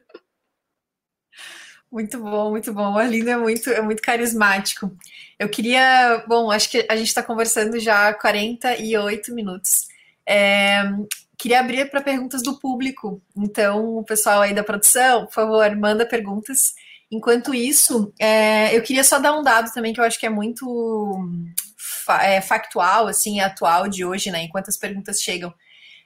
Muito 1.92 2.20
bom, 2.20 2.50
muito 2.52 2.74
bom. 2.74 2.94
O 2.94 2.98
Arlindo 2.98 3.30
é 3.30 3.38
muito, 3.38 3.70
é 3.70 3.82
muito 3.82 4.02
carismático. 4.02 4.92
Eu 5.40 5.48
queria. 5.48 6.24
Bom, 6.28 6.52
acho 6.52 6.70
que 6.70 6.86
a 6.90 6.96
gente 6.96 7.08
está 7.08 7.24
conversando 7.24 7.80
já 7.80 8.10
há 8.10 8.14
48 8.14 9.34
minutos. 9.34 9.88
É, 10.28 10.84
queria 11.38 11.62
abrir 11.62 11.90
para 11.90 12.02
perguntas 12.02 12.44
do 12.44 12.60
público. 12.60 13.22
Então, 13.36 13.98
o 13.98 14.04
pessoal 14.04 14.42
aí 14.42 14.54
da 14.54 14.64
produção, 14.64 15.26
por 15.26 15.34
favor, 15.34 15.76
manda 15.78 16.06
perguntas. 16.06 16.74
Enquanto 17.10 17.54
isso, 17.54 18.14
é, 18.20 18.76
eu 18.76 18.82
queria 18.82 19.04
só 19.04 19.18
dar 19.18 19.38
um 19.38 19.42
dado 19.42 19.72
também 19.72 19.94
que 19.94 20.00
eu 20.02 20.04
acho 20.04 20.20
que 20.20 20.26
é 20.26 20.30
muito 20.30 21.18
é, 22.22 22.42
factual, 22.42 23.08
assim, 23.08 23.40
atual 23.40 23.88
de 23.88 24.04
hoje, 24.04 24.30
né? 24.30 24.44
Enquanto 24.44 24.68
as 24.68 24.78
perguntas 24.78 25.22
chegam. 25.22 25.54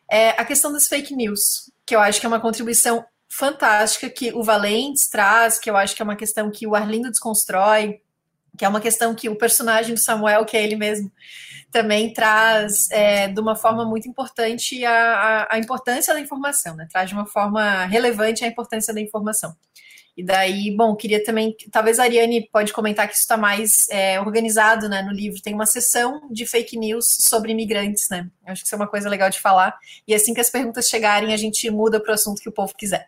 É 0.09 0.29
a 0.32 0.45
questão 0.45 0.71
das 0.71 0.88
fake 0.88 1.15
news, 1.15 1.71
que 1.86 1.95
eu 1.95 1.99
acho 1.99 2.19
que 2.19 2.25
é 2.25 2.29
uma 2.29 2.39
contribuição 2.39 3.03
fantástica 3.32 4.09
que 4.09 4.34
o 4.34 4.43
Valentes 4.43 5.07
traz, 5.07 5.57
que 5.57 5.69
eu 5.69 5.77
acho 5.77 5.95
que 5.95 6.01
é 6.01 6.05
uma 6.05 6.17
questão 6.17 6.51
que 6.51 6.67
o 6.67 6.75
Arlindo 6.75 7.09
desconstrói, 7.09 8.01
que 8.57 8.65
é 8.65 8.67
uma 8.67 8.82
questão 8.82 9.15
que 9.15 9.29
o 9.29 9.38
personagem 9.38 9.95
do 9.95 10.03
Samuel, 10.03 10.43
que 10.43 10.57
é 10.57 10.63
ele 10.63 10.75
mesmo, 10.75 11.09
também 11.71 12.11
traz 12.11 12.89
é, 12.91 13.29
de 13.29 13.39
uma 13.39 13.55
forma 13.55 13.86
muito 13.86 14.07
importante 14.07 14.84
a, 14.84 14.91
a, 14.91 15.55
a, 15.55 15.59
importância 15.59 16.13
da 16.13 16.19
informação, 16.19 16.75
né? 16.75 16.86
Traz 16.91 17.07
de 17.07 17.15
uma 17.15 17.25
forma 17.25 17.86
relevante 17.86 18.43
a 18.43 18.47
importância 18.47 18.93
da 18.93 18.99
informação. 18.99 19.55
E 20.17 20.21
daí, 20.21 20.75
bom, 20.75 20.93
queria 20.93 21.23
também, 21.23 21.55
talvez 21.71 21.97
a 21.97 22.03
Ariane 22.03 22.49
pode 22.51 22.73
comentar 22.73 23.07
que 23.07 23.13
isso 23.13 23.21
está 23.21 23.38
mais 23.38 23.88
é, 23.89 24.19
organizado 24.19 24.89
né, 24.89 25.01
no 25.01 25.13
livro. 25.13 25.41
Tem 25.41 25.53
uma 25.53 25.65
sessão 25.65 26.27
de 26.29 26.45
fake 26.45 26.77
news 26.77 27.05
sobre 27.17 27.53
imigrantes, 27.53 28.09
né? 28.09 28.29
Acho 28.45 28.61
que 28.61 28.67
isso 28.67 28.75
é 28.75 28.77
uma 28.77 28.89
coisa 28.89 29.07
legal 29.07 29.29
de 29.29 29.39
falar. 29.39 29.79
E 30.05 30.13
assim 30.13 30.34
que 30.34 30.41
as 30.41 30.49
perguntas 30.49 30.89
chegarem, 30.89 31.34
a 31.34 31.38
gente 31.38 31.69
muda 31.71 31.97
para 31.97 32.11
o 32.11 32.13
assunto 32.13 32.41
que 32.41 32.49
o 32.49 32.51
povo 32.51 32.73
quiser. 32.77 33.07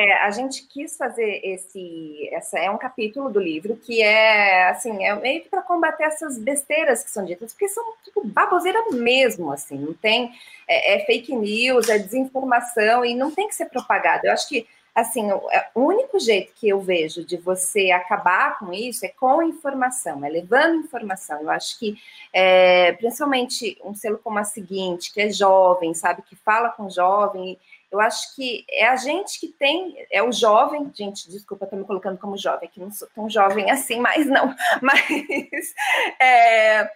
É, 0.00 0.14
a 0.22 0.30
gente 0.30 0.62
quis 0.62 0.96
fazer 0.96 1.42
esse, 1.44 2.26
essa 2.32 2.58
é 2.58 2.70
um 2.70 2.78
capítulo 2.78 3.28
do 3.28 3.38
livro 3.38 3.76
que 3.76 4.00
é 4.00 4.70
assim, 4.70 5.04
é 5.04 5.14
meio 5.14 5.42
que 5.42 5.50
para 5.50 5.60
combater 5.60 6.04
essas 6.04 6.38
besteiras 6.38 7.04
que 7.04 7.10
são 7.10 7.22
ditas, 7.22 7.52
porque 7.52 7.68
são 7.68 7.84
tipo 8.02 8.26
baboseira 8.26 8.82
mesmo, 8.92 9.52
assim, 9.52 9.76
não 9.76 9.92
tem 9.92 10.32
é, 10.66 10.94
é, 10.94 11.04
fake 11.04 11.36
news, 11.36 11.90
é 11.90 11.98
desinformação 11.98 13.04
e 13.04 13.14
não 13.14 13.30
tem 13.30 13.46
que 13.46 13.54
ser 13.54 13.66
propagado. 13.66 14.26
Eu 14.26 14.32
acho 14.32 14.48
que 14.48 14.66
assim, 14.94 15.30
é, 15.50 15.68
o, 15.74 15.82
único 15.82 16.18
jeito 16.18 16.54
que 16.54 16.66
eu 16.66 16.80
vejo 16.80 17.22
de 17.22 17.36
você 17.36 17.90
acabar 17.90 18.58
com 18.58 18.72
isso 18.72 19.04
é 19.04 19.08
com 19.08 19.42
informação, 19.42 20.24
é 20.24 20.30
levando 20.30 20.76
informação. 20.76 21.42
Eu 21.42 21.50
acho 21.50 21.78
que, 21.78 21.98
é, 22.32 22.92
principalmente 22.92 23.76
um 23.84 23.94
selo 23.94 24.16
como 24.16 24.38
a 24.38 24.44
seguinte, 24.44 25.12
que 25.12 25.20
é 25.20 25.30
jovem, 25.30 25.92
sabe, 25.92 26.22
que 26.22 26.36
fala 26.36 26.70
com 26.70 26.88
jovem 26.88 27.58
eu 27.90 28.00
acho 28.00 28.34
que 28.36 28.64
é 28.70 28.86
a 28.86 28.96
gente 28.96 29.40
que 29.40 29.48
tem, 29.48 30.06
é 30.10 30.22
o 30.22 30.30
jovem, 30.30 30.90
gente, 30.94 31.28
desculpa, 31.28 31.64
estou 31.64 31.78
me 31.78 31.84
colocando 31.84 32.18
como 32.18 32.36
jovem, 32.36 32.68
que 32.68 32.78
não 32.78 32.92
sou 32.92 33.08
tão 33.14 33.28
jovem 33.28 33.70
assim, 33.70 33.98
mas 33.98 34.26
não, 34.26 34.54
mas, 34.80 35.74
é, 36.20 36.90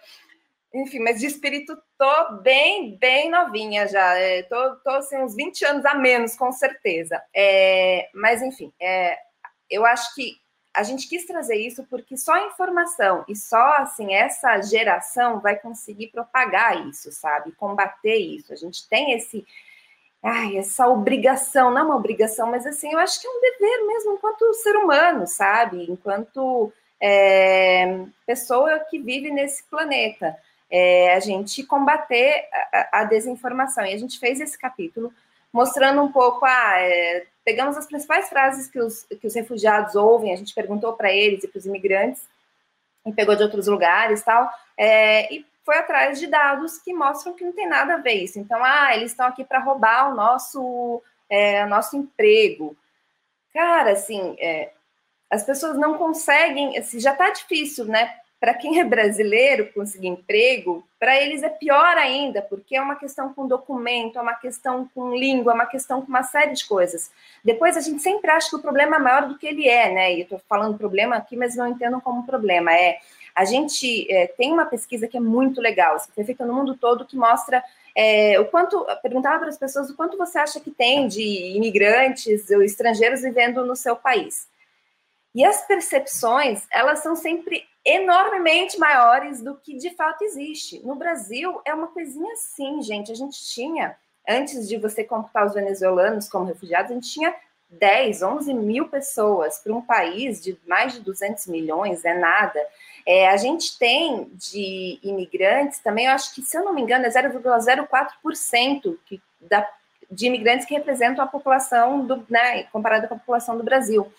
enfim, 0.73 0.99
mas 0.99 1.19
de 1.19 1.27
espírito 1.27 1.77
tô 1.97 2.37
bem, 2.41 2.97
bem 2.97 3.29
novinha 3.29 3.87
já, 3.87 4.15
é, 4.15 4.43
tô, 4.43 4.75
tô 4.77 4.91
assim, 4.91 5.17
uns 5.17 5.35
20 5.35 5.65
anos 5.65 5.85
a 5.85 5.95
menos, 5.95 6.35
com 6.35 6.51
certeza, 6.51 7.21
é, 7.33 8.09
mas 8.13 8.41
enfim, 8.41 8.71
é, 8.79 9.17
eu 9.69 9.85
acho 9.85 10.15
que 10.15 10.33
a 10.73 10.83
gente 10.83 11.07
quis 11.07 11.25
trazer 11.25 11.55
isso 11.55 11.85
porque 11.89 12.17
só 12.17 12.33
a 12.33 12.47
informação 12.47 13.23
e 13.29 13.35
só 13.35 13.75
assim 13.77 14.13
essa 14.13 14.61
geração 14.61 15.39
vai 15.39 15.57
conseguir 15.57 16.07
propagar 16.07 16.85
isso, 16.87 17.11
sabe? 17.13 17.53
Combater 17.53 18.17
isso. 18.17 18.51
A 18.51 18.57
gente 18.57 18.87
tem 18.89 19.13
esse 19.13 19.45
ai, 20.25 20.57
essa 20.57 20.87
obrigação, 20.87 21.69
não 21.69 21.81
é 21.81 21.83
uma 21.83 21.95
obrigação, 21.95 22.49
mas 22.49 22.65
assim, 22.65 22.91
eu 22.91 22.97
acho 22.97 23.21
que 23.21 23.27
é 23.27 23.29
um 23.29 23.41
dever 23.41 23.85
mesmo, 23.85 24.13
enquanto 24.13 24.53
ser 24.55 24.75
humano, 24.75 25.27
sabe? 25.27 25.85
Enquanto 25.89 26.73
é, 26.99 28.05
pessoa 28.25 28.79
que 28.79 28.97
vive 28.99 29.29
nesse 29.29 29.63
planeta. 29.65 30.35
É, 30.69 31.13
a 31.13 31.19
gente 31.19 31.63
combater 31.63 32.47
a, 32.73 33.01
a, 33.01 33.03
desinformação. 33.03 33.85
E 33.85 33.93
a 33.93 33.97
gente 33.97 34.17
fez 34.17 34.41
esse 34.41 34.57
capítulo 34.57 35.13
mostrando 35.53 36.01
um 36.01 36.11
pouco, 36.11 36.43
ah, 36.43 36.73
é, 36.79 37.25
pegamos 37.45 37.77
as 37.77 37.85
principais 37.85 38.27
frases 38.27 38.67
que 38.67 38.79
os, 38.79 39.03
que 39.03 39.27
os 39.27 39.35
refugiados 39.35 39.95
ouvem, 39.95 40.33
a 40.33 40.35
gente 40.35 40.53
perguntou 40.53 40.91
para 40.93 41.13
eles 41.13 41.43
e 41.43 41.47
para 41.47 41.59
os 41.59 41.65
imigrantes, 41.65 42.23
e 43.05 43.13
pegou 43.13 43.35
de 43.35 43.43
outros 43.43 43.67
lugares 43.67 44.21
tal, 44.23 44.49
é, 44.75 45.33
e 45.33 45.45
foi 45.65 45.77
atrás 45.77 46.19
de 46.19 46.27
dados 46.27 46.77
que 46.77 46.93
mostram 46.93 47.33
que 47.33 47.43
não 47.43 47.51
tem 47.51 47.67
nada 47.67 47.95
a 47.95 47.97
ver 47.97 48.13
isso. 48.13 48.39
Então, 48.39 48.63
ah, 48.63 48.95
eles 48.95 49.11
estão 49.11 49.25
aqui 49.25 49.43
para 49.43 49.59
roubar 49.59 50.11
o 50.11 50.15
nosso, 50.15 51.01
é, 51.27 51.65
nosso 51.65 51.97
emprego. 51.97 52.77
Cara, 53.51 53.93
assim, 53.93 54.35
é, 54.39 54.71
as 55.29 55.43
pessoas 55.43 55.75
não 55.75 55.97
conseguem, 55.97 56.77
assim, 56.77 56.99
já 56.99 57.13
está 57.13 57.31
difícil, 57.31 57.85
né? 57.85 58.13
Para 58.39 58.53
quem 58.53 58.79
é 58.79 58.83
brasileiro 58.83 59.71
conseguir 59.73 60.07
emprego, 60.07 60.87
para 60.99 61.19
eles 61.19 61.41
é 61.41 61.49
pior 61.49 61.97
ainda, 61.97 62.43
porque 62.43 62.75
é 62.75 62.81
uma 62.81 62.95
questão 62.95 63.33
com 63.33 63.47
documento, 63.47 64.19
é 64.19 64.21
uma 64.21 64.35
questão 64.35 64.87
com 64.93 65.15
língua, 65.15 65.53
é 65.53 65.55
uma 65.55 65.65
questão 65.65 66.01
com 66.01 66.07
uma 66.07 66.21
série 66.21 66.53
de 66.53 66.65
coisas. 66.65 67.09
Depois 67.43 67.75
a 67.75 67.81
gente 67.81 68.03
sempre 68.03 68.29
acha 68.29 68.49
que 68.49 68.55
o 68.55 68.61
problema 68.61 68.97
é 68.97 68.99
maior 68.99 69.27
do 69.27 69.37
que 69.37 69.47
ele 69.47 69.67
é, 69.67 69.91
né? 69.91 70.13
E 70.13 70.19
eu 70.19 70.23
estou 70.23 70.39
falando 70.47 70.77
problema 70.77 71.15
aqui, 71.15 71.35
mas 71.35 71.55
não 71.55 71.67
entendam 71.67 71.99
como 71.99 72.25
problema. 72.25 72.71
É 72.71 72.99
a 73.35 73.43
gente 73.43 74.09
é, 74.09 74.27
tem 74.27 74.53
uma 74.53 74.65
pesquisa 74.65 75.07
que 75.07 75.17
é 75.17 75.19
muito 75.19 75.59
legal, 75.59 75.97
que 75.99 76.13
foi 76.13 76.23
feita 76.23 76.45
no 76.45 76.53
mundo 76.53 76.77
todo, 76.77 77.05
que 77.05 77.17
mostra 77.17 77.61
é, 77.93 78.39
o 78.39 78.45
quanto, 78.45 78.85
perguntava 79.01 79.39
para 79.39 79.49
as 79.49 79.57
pessoas 79.57 79.89
o 79.89 79.95
quanto 79.95 80.17
você 80.17 80.37
acha 80.37 80.59
que 80.59 80.71
tem 80.71 81.07
de 81.07 81.21
imigrantes 81.55 82.49
ou 82.49 82.63
estrangeiros 82.63 83.21
vivendo 83.21 83.65
no 83.65 83.75
seu 83.75 83.95
país. 83.95 84.47
E 85.33 85.43
as 85.43 85.67
percepções, 85.67 86.65
elas 86.71 86.99
são 86.99 87.13
sempre 87.13 87.65
enormemente 87.83 88.79
maiores 88.79 89.41
do 89.41 89.55
que 89.55 89.77
de 89.77 89.89
fato 89.91 90.23
existe. 90.23 90.79
No 90.85 90.95
Brasil, 90.95 91.61
é 91.65 91.73
uma 91.73 91.87
coisinha 91.87 92.31
assim, 92.33 92.81
gente. 92.81 93.11
A 93.11 93.15
gente 93.15 93.45
tinha, 93.45 93.97
antes 94.27 94.67
de 94.67 94.77
você 94.77 95.03
computar 95.03 95.45
os 95.45 95.53
venezuelanos 95.53 96.29
como 96.29 96.45
refugiados, 96.45 96.91
a 96.91 96.93
gente 96.93 97.11
tinha 97.11 97.35
10, 97.69 98.21
11 98.21 98.53
mil 98.53 98.87
pessoas 98.87 99.59
para 99.59 99.73
um 99.73 99.81
país 99.81 100.41
de 100.41 100.57
mais 100.67 100.93
de 100.93 101.01
200 101.01 101.47
milhões, 101.47 102.05
é 102.05 102.13
nada. 102.13 102.59
É, 103.05 103.29
a 103.29 103.37
gente 103.37 103.77
tem 103.77 104.29
de 104.33 104.99
imigrantes 105.03 105.79
também, 105.79 106.05
eu 106.05 106.11
acho 106.11 106.33
que, 106.33 106.41
se 106.41 106.57
eu 106.57 106.63
não 106.63 106.73
me 106.73 106.81
engano, 106.81 107.05
é 107.05 107.09
0,04% 107.09 108.97
de 110.09 110.27
imigrantes 110.27 110.65
que 110.65 110.73
representam 110.73 111.23
a 111.23 111.27
população, 111.27 112.05
do, 112.05 112.25
né, 112.29 112.63
comparado 112.63 113.07
com 113.07 113.15
a 113.15 113.19
população 113.19 113.57
do 113.57 113.63
Brasil. 113.63 114.11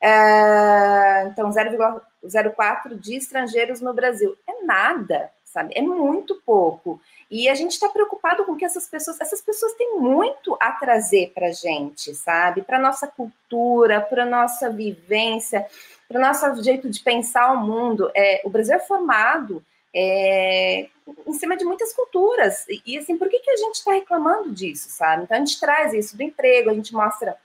É, 0.00 1.24
então, 1.26 1.50
0,04% 1.50 2.98
de 2.98 3.16
estrangeiros 3.16 3.80
no 3.80 3.92
Brasil. 3.92 4.36
É 4.46 4.62
nada, 4.64 5.30
sabe? 5.52 5.72
É 5.76 5.82
muito 5.82 6.40
pouco. 6.46 7.00
E 7.30 7.48
a 7.48 7.54
gente 7.54 7.72
está 7.72 7.88
preocupado 7.88 8.44
com 8.44 8.56
que 8.56 8.64
essas 8.64 8.86
pessoas, 8.86 9.20
essas 9.20 9.40
pessoas 9.40 9.74
têm 9.74 9.98
muito 9.98 10.56
a 10.60 10.72
trazer 10.72 11.32
para 11.34 11.48
a 11.48 11.52
gente, 11.52 12.14
sabe? 12.14 12.62
Para 12.62 12.78
nossa 12.78 13.06
cultura, 13.06 14.00
para 14.00 14.24
nossa 14.24 14.70
vivência 14.70 15.66
para 16.08 16.18
o 16.18 16.22
nosso 16.22 16.62
jeito 16.62 16.88
de 16.88 17.00
pensar 17.00 17.52
o 17.52 17.58
mundo. 17.58 18.10
É, 18.14 18.40
o 18.42 18.48
Brasil 18.48 18.74
é 18.74 18.78
formado 18.78 19.62
é, 19.94 20.88
em 21.26 21.32
cima 21.34 21.56
de 21.56 21.64
muitas 21.64 21.92
culturas. 21.92 22.64
E, 22.86 22.96
assim, 22.96 23.18
por 23.18 23.28
que, 23.28 23.38
que 23.38 23.50
a 23.50 23.56
gente 23.56 23.74
está 23.74 23.92
reclamando 23.92 24.50
disso, 24.50 24.88
sabe? 24.88 25.24
Então 25.24 25.36
a 25.36 25.40
gente 25.40 25.60
traz 25.60 25.92
isso 25.92 26.16
do 26.16 26.22
emprego, 26.22 26.70
a 26.70 26.74
gente 26.74 26.94
mostra 26.94 27.36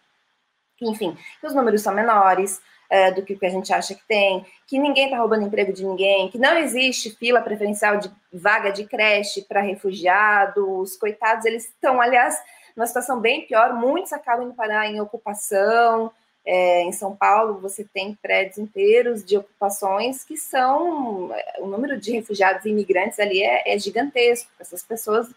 enfim, 0.81 1.17
que 1.39 1.47
os 1.47 1.53
números 1.53 1.81
são 1.81 1.93
menores. 1.93 2.61
É, 2.95 3.11
do 3.11 3.23
que, 3.23 3.35
que 3.35 3.45
a 3.47 3.49
gente 3.49 3.73
acha 3.73 3.95
que 3.95 4.03
tem, 4.07 4.45
que 4.67 4.77
ninguém 4.77 5.05
está 5.05 5.17
roubando 5.17 5.47
emprego 5.47 5.73
de 5.73 5.83
ninguém, 5.83 6.29
que 6.29 6.37
não 6.37 6.55
existe 6.59 7.09
fila 7.09 7.41
preferencial 7.41 7.97
de 7.97 8.11
vaga 8.31 8.69
de 8.69 8.85
creche 8.85 9.41
para 9.41 9.61
refugiados, 9.61 10.95
coitados, 10.97 11.43
eles 11.45 11.63
estão, 11.63 11.99
aliás, 11.99 12.39
numa 12.75 12.85
situação 12.85 13.19
bem 13.19 13.47
pior, 13.47 13.73
muitos 13.73 14.13
acabam 14.13 14.45
indo 14.45 14.53
parar 14.53 14.85
em 14.85 15.01
ocupação, 15.01 16.11
é, 16.45 16.83
em 16.83 16.91
São 16.91 17.15
Paulo, 17.15 17.59
você 17.59 17.83
tem 17.83 18.15
prédios 18.21 18.57
inteiros 18.57 19.23
de 19.23 19.37
ocupações 19.37 20.23
que 20.23 20.37
são. 20.37 21.31
O 21.59 21.67
número 21.67 21.97
de 21.97 22.11
refugiados 22.11 22.65
e 22.65 22.69
imigrantes 22.69 23.19
ali 23.19 23.41
é, 23.41 23.73
é 23.73 23.79
gigantesco. 23.79 24.51
Essas 24.59 24.83
pessoas, 24.83 25.27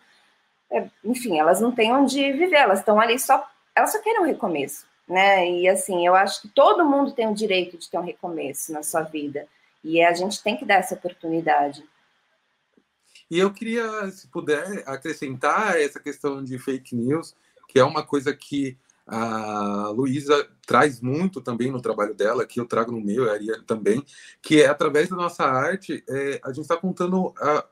é, 0.70 0.84
enfim, 1.04 1.38
elas 1.38 1.60
não 1.60 1.72
têm 1.72 1.92
onde 1.92 2.32
viver, 2.32 2.56
elas 2.56 2.80
estão 2.80 3.00
ali 3.00 3.18
só. 3.18 3.48
Elas 3.74 3.92
só 3.92 4.00
querem 4.00 4.20
um 4.20 4.26
recomeço, 4.26 4.86
né? 5.08 5.50
E 5.50 5.68
assim, 5.68 6.06
eu 6.06 6.14
acho 6.14 6.42
que 6.42 6.48
todo 6.48 6.84
mundo 6.84 7.12
tem 7.12 7.28
o 7.28 7.34
direito 7.34 7.78
de 7.78 7.88
ter 7.88 7.98
um 7.98 8.04
recomeço 8.04 8.72
na 8.72 8.82
sua 8.82 9.02
vida. 9.02 9.46
E 9.84 10.02
a 10.02 10.12
gente 10.12 10.42
tem 10.42 10.56
que 10.56 10.64
dar 10.64 10.76
essa 10.76 10.94
oportunidade. 10.94 11.84
E 13.30 13.38
eu 13.38 13.52
queria, 13.52 14.08
se 14.10 14.28
puder, 14.28 14.84
acrescentar 14.86 15.80
essa 15.80 16.00
questão 16.00 16.42
de 16.42 16.58
fake 16.58 16.94
news, 16.94 17.34
que 17.68 17.78
é 17.78 17.84
uma 17.84 18.04
coisa 18.04 18.34
que 18.34 18.76
a 19.06 19.88
Luísa 19.90 20.48
traz 20.66 21.00
muito 21.00 21.40
também 21.40 21.70
no 21.70 21.80
trabalho 21.80 22.14
dela, 22.14 22.44
que 22.44 22.58
eu 22.58 22.66
trago 22.66 22.90
no 22.90 23.00
meu, 23.00 23.30
a 23.30 23.38
também, 23.64 24.04
que 24.42 24.60
é 24.60 24.66
através 24.66 25.08
da 25.08 25.16
nossa 25.16 25.44
arte, 25.44 26.02
é, 26.08 26.40
a 26.42 26.48
gente 26.48 26.62
está 26.62 26.76
contando 26.76 27.32
a, 27.38 27.66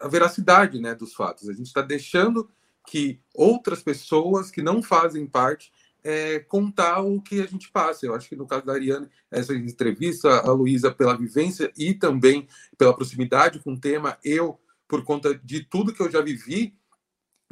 a, 0.00 0.08
veracidade 0.08 0.80
né, 0.80 0.94
dos 0.94 1.14
fatos. 1.14 1.48
A 1.48 1.52
gente 1.52 1.66
está 1.66 1.82
deixando 1.82 2.50
que 2.84 3.20
outras 3.34 3.82
pessoas 3.82 4.50
que 4.50 4.62
não 4.62 4.82
fazem 4.82 5.26
parte 5.26 5.72
é, 6.06 6.38
contar 6.38 7.00
o 7.00 7.20
que 7.20 7.40
a 7.40 7.46
gente 7.46 7.68
passa. 7.72 8.06
Eu 8.06 8.14
acho 8.14 8.28
que 8.28 8.36
no 8.36 8.46
caso 8.46 8.64
da 8.64 8.74
Ariane, 8.74 9.08
essa 9.28 9.52
entrevista, 9.52 10.28
a 10.38 10.52
Luísa 10.52 10.94
pela 10.94 11.18
vivência 11.18 11.72
e 11.76 11.92
também 11.92 12.46
pela 12.78 12.94
proximidade 12.94 13.58
com 13.58 13.72
o 13.72 13.80
tema, 13.80 14.16
eu, 14.22 14.60
por 14.86 15.02
conta 15.02 15.34
de 15.34 15.64
tudo 15.64 15.92
que 15.92 16.00
eu 16.00 16.08
já 16.08 16.20
vivi, 16.20 16.78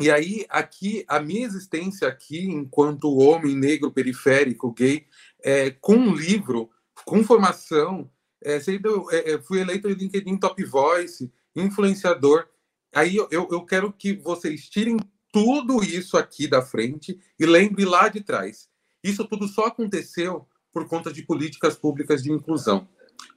e 0.00 0.08
aí, 0.08 0.46
aqui, 0.48 1.04
a 1.08 1.18
minha 1.18 1.44
existência 1.44 2.06
aqui, 2.06 2.46
enquanto 2.46 3.16
homem 3.16 3.56
negro 3.56 3.92
periférico, 3.92 4.72
gay, 4.72 5.04
é, 5.42 5.70
com 5.70 5.94
um 5.94 6.14
livro, 6.14 6.70
com 7.04 7.24
formação, 7.24 8.08
é, 8.40 8.60
sendo, 8.60 9.10
é, 9.10 9.32
é 9.32 9.42
fui 9.42 9.60
eleito 9.60 9.88
em 9.88 9.94
LinkedIn 9.94 10.36
Top 10.38 10.64
Voice, 10.64 11.32
influenciador. 11.56 12.46
Aí 12.94 13.16
eu, 13.16 13.28
eu 13.30 13.64
quero 13.64 13.92
que 13.92 14.14
vocês 14.14 14.68
tirem 14.68 14.96
tudo 15.34 15.82
isso 15.82 16.16
aqui 16.16 16.46
da 16.46 16.62
frente 16.62 17.18
e 17.36 17.44
lembrem 17.44 17.84
lá 17.84 18.08
de 18.08 18.20
trás. 18.20 18.68
Isso 19.02 19.26
tudo 19.26 19.48
só 19.48 19.64
aconteceu 19.64 20.46
por 20.72 20.86
conta 20.86 21.12
de 21.12 21.24
políticas 21.24 21.74
públicas 21.74 22.22
de 22.22 22.30
inclusão, 22.30 22.86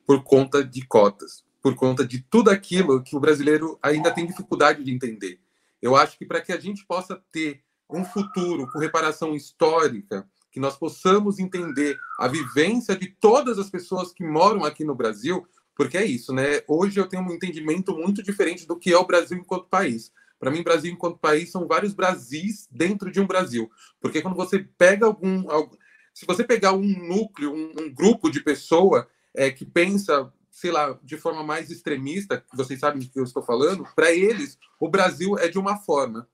por 0.05 0.23
conta 0.23 0.63
de 0.63 0.85
cotas, 0.85 1.43
por 1.59 1.73
conta 1.73 2.05
de 2.05 2.19
tudo 2.19 2.51
aquilo 2.51 3.01
que 3.01 3.15
o 3.15 3.19
brasileiro 3.19 3.79
ainda 3.81 4.11
tem 4.11 4.27
dificuldade 4.27 4.83
de 4.83 4.91
entender. 4.93 5.39
Eu 5.81 5.95
acho 5.95 6.19
que 6.19 6.25
para 6.25 6.39
que 6.39 6.53
a 6.53 6.59
gente 6.59 6.85
possa 6.85 7.19
ter 7.31 7.63
um 7.89 8.05
futuro 8.05 8.71
com 8.71 8.77
reparação 8.77 9.35
histórica, 9.35 10.29
que 10.51 10.59
nós 10.59 10.77
possamos 10.77 11.39
entender 11.39 11.97
a 12.19 12.27
vivência 12.27 12.95
de 12.95 13.07
todas 13.07 13.57
as 13.57 13.71
pessoas 13.71 14.11
que 14.11 14.23
moram 14.23 14.63
aqui 14.63 14.83
no 14.83 14.93
Brasil, 14.93 15.47
porque 15.75 15.97
é 15.97 16.05
isso, 16.05 16.31
né? 16.31 16.61
Hoje 16.67 16.99
eu 16.99 17.07
tenho 17.07 17.23
um 17.23 17.33
entendimento 17.33 17.95
muito 17.97 18.21
diferente 18.21 18.67
do 18.67 18.77
que 18.77 18.93
é 18.93 18.97
o 18.99 19.07
Brasil 19.07 19.35
enquanto 19.35 19.65
país. 19.65 20.11
Para 20.39 20.51
mim, 20.51 20.63
Brasil 20.63 20.91
enquanto 20.91 21.17
país 21.17 21.51
são 21.51 21.67
vários 21.67 21.93
Brasis 21.93 22.67
dentro 22.71 23.11
de 23.11 23.19
um 23.19 23.27
Brasil. 23.27 23.69
Porque 23.99 24.21
quando 24.21 24.35
você 24.35 24.59
pega 24.77 25.05
algum. 25.05 25.49
algum 25.49 25.75
se 26.13 26.25
você 26.25 26.43
pegar 26.43 26.73
um 26.73 26.81
núcleo, 26.81 27.53
um, 27.53 27.83
um 27.83 27.93
grupo 27.93 28.29
de 28.29 28.41
pessoa 28.41 29.07
é, 29.35 29.51
que 29.51 29.65
pensa 29.65 30.31
sei 30.57 30.71
lá, 30.71 30.97
de 31.03 31.17
forma 31.17 31.43
mais 31.43 31.69
extremista, 31.69 32.43
vocês 32.51 32.79
sabem 32.79 32.99
do 32.99 33.07
que 33.07 33.19
eu 33.19 33.23
estou 33.23 33.43
falando, 33.43 33.87
para 33.95 34.11
eles, 34.11 34.57
o 34.79 34.89
Brasil 34.89 35.37
é 35.37 35.47
de 35.47 35.59
uma 35.59 35.77
forma. 35.77 36.27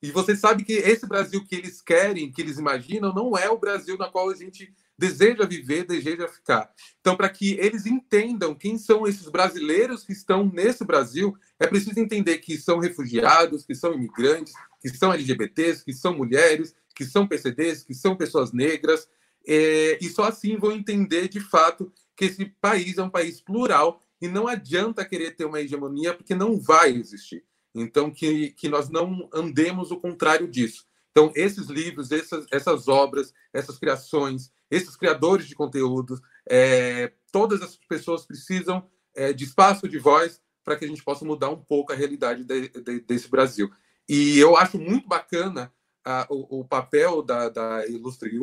E 0.00 0.12
você 0.12 0.36
sabe 0.36 0.62
que 0.62 0.74
esse 0.74 1.08
Brasil 1.08 1.44
que 1.44 1.56
eles 1.56 1.82
querem, 1.82 2.30
que 2.30 2.40
eles 2.40 2.56
imaginam, 2.56 3.12
não 3.12 3.36
é 3.36 3.50
o 3.50 3.58
Brasil 3.58 3.98
na 3.98 4.08
qual 4.08 4.30
a 4.30 4.34
gente 4.36 4.72
deseja 4.98 5.44
viver, 5.44 5.84
deseja 5.84 6.28
ficar. 6.28 6.72
Então, 7.00 7.16
para 7.16 7.28
que 7.28 7.54
eles 7.58 7.86
entendam 7.86 8.54
quem 8.54 8.78
são 8.78 9.06
esses 9.06 9.28
brasileiros 9.28 10.04
que 10.04 10.12
estão 10.12 10.50
nesse 10.52 10.84
Brasil, 10.84 11.36
é 11.58 11.66
preciso 11.66 11.98
entender 11.98 12.38
que 12.38 12.56
são 12.56 12.78
refugiados, 12.78 13.64
que 13.64 13.74
são 13.74 13.92
imigrantes, 13.92 14.54
que 14.80 14.88
são 14.90 15.12
LGBTs, 15.12 15.84
que 15.84 15.92
são 15.92 16.16
mulheres, 16.16 16.74
que 16.94 17.04
são 17.04 17.26
PCDs, 17.26 17.82
que 17.82 17.94
são 17.94 18.16
pessoas 18.16 18.52
negras, 18.52 19.08
é, 19.46 19.98
e 20.00 20.08
só 20.08 20.24
assim 20.24 20.56
vão 20.56 20.72
entender 20.72 21.28
de 21.28 21.40
fato 21.40 21.92
que 22.16 22.26
esse 22.26 22.46
país 22.60 22.96
é 22.96 23.02
um 23.02 23.10
país 23.10 23.40
plural 23.40 24.02
e 24.20 24.28
não 24.28 24.48
adianta 24.48 25.04
querer 25.04 25.32
ter 25.32 25.44
uma 25.44 25.60
hegemonia 25.60 26.14
porque 26.14 26.34
não 26.34 26.58
vai 26.58 26.92
existir. 26.92 27.44
Então, 27.74 28.10
que, 28.10 28.50
que 28.52 28.68
nós 28.68 28.88
não 28.88 29.28
andemos 29.32 29.90
o 29.90 29.98
contrário 29.98 30.46
disso. 30.46 30.86
Então, 31.14 31.32
esses 31.36 31.68
livros, 31.68 32.10
essas, 32.10 32.44
essas 32.50 32.88
obras, 32.88 33.32
essas 33.52 33.78
criações, 33.78 34.50
esses 34.68 34.96
criadores 34.96 35.46
de 35.46 35.54
conteúdos, 35.54 36.20
é, 36.50 37.12
todas 37.30 37.62
as 37.62 37.76
pessoas 37.88 38.26
precisam 38.26 38.84
é, 39.14 39.32
de 39.32 39.44
espaço 39.44 39.88
de 39.88 39.96
voz 39.96 40.42
para 40.64 40.74
que 40.74 40.84
a 40.84 40.88
gente 40.88 41.04
possa 41.04 41.24
mudar 41.24 41.50
um 41.50 41.62
pouco 41.62 41.92
a 41.92 41.94
realidade 41.94 42.42
de, 42.42 42.68
de, 42.68 43.00
desse 43.00 43.28
Brasil. 43.28 43.70
E 44.08 44.36
eu 44.40 44.56
acho 44.56 44.76
muito 44.76 45.06
bacana 45.06 45.72
a, 46.04 46.26
o, 46.28 46.60
o, 46.60 46.64
papel 46.64 47.22
da, 47.22 47.48
da 47.48 47.86
Ilustre 47.86 48.36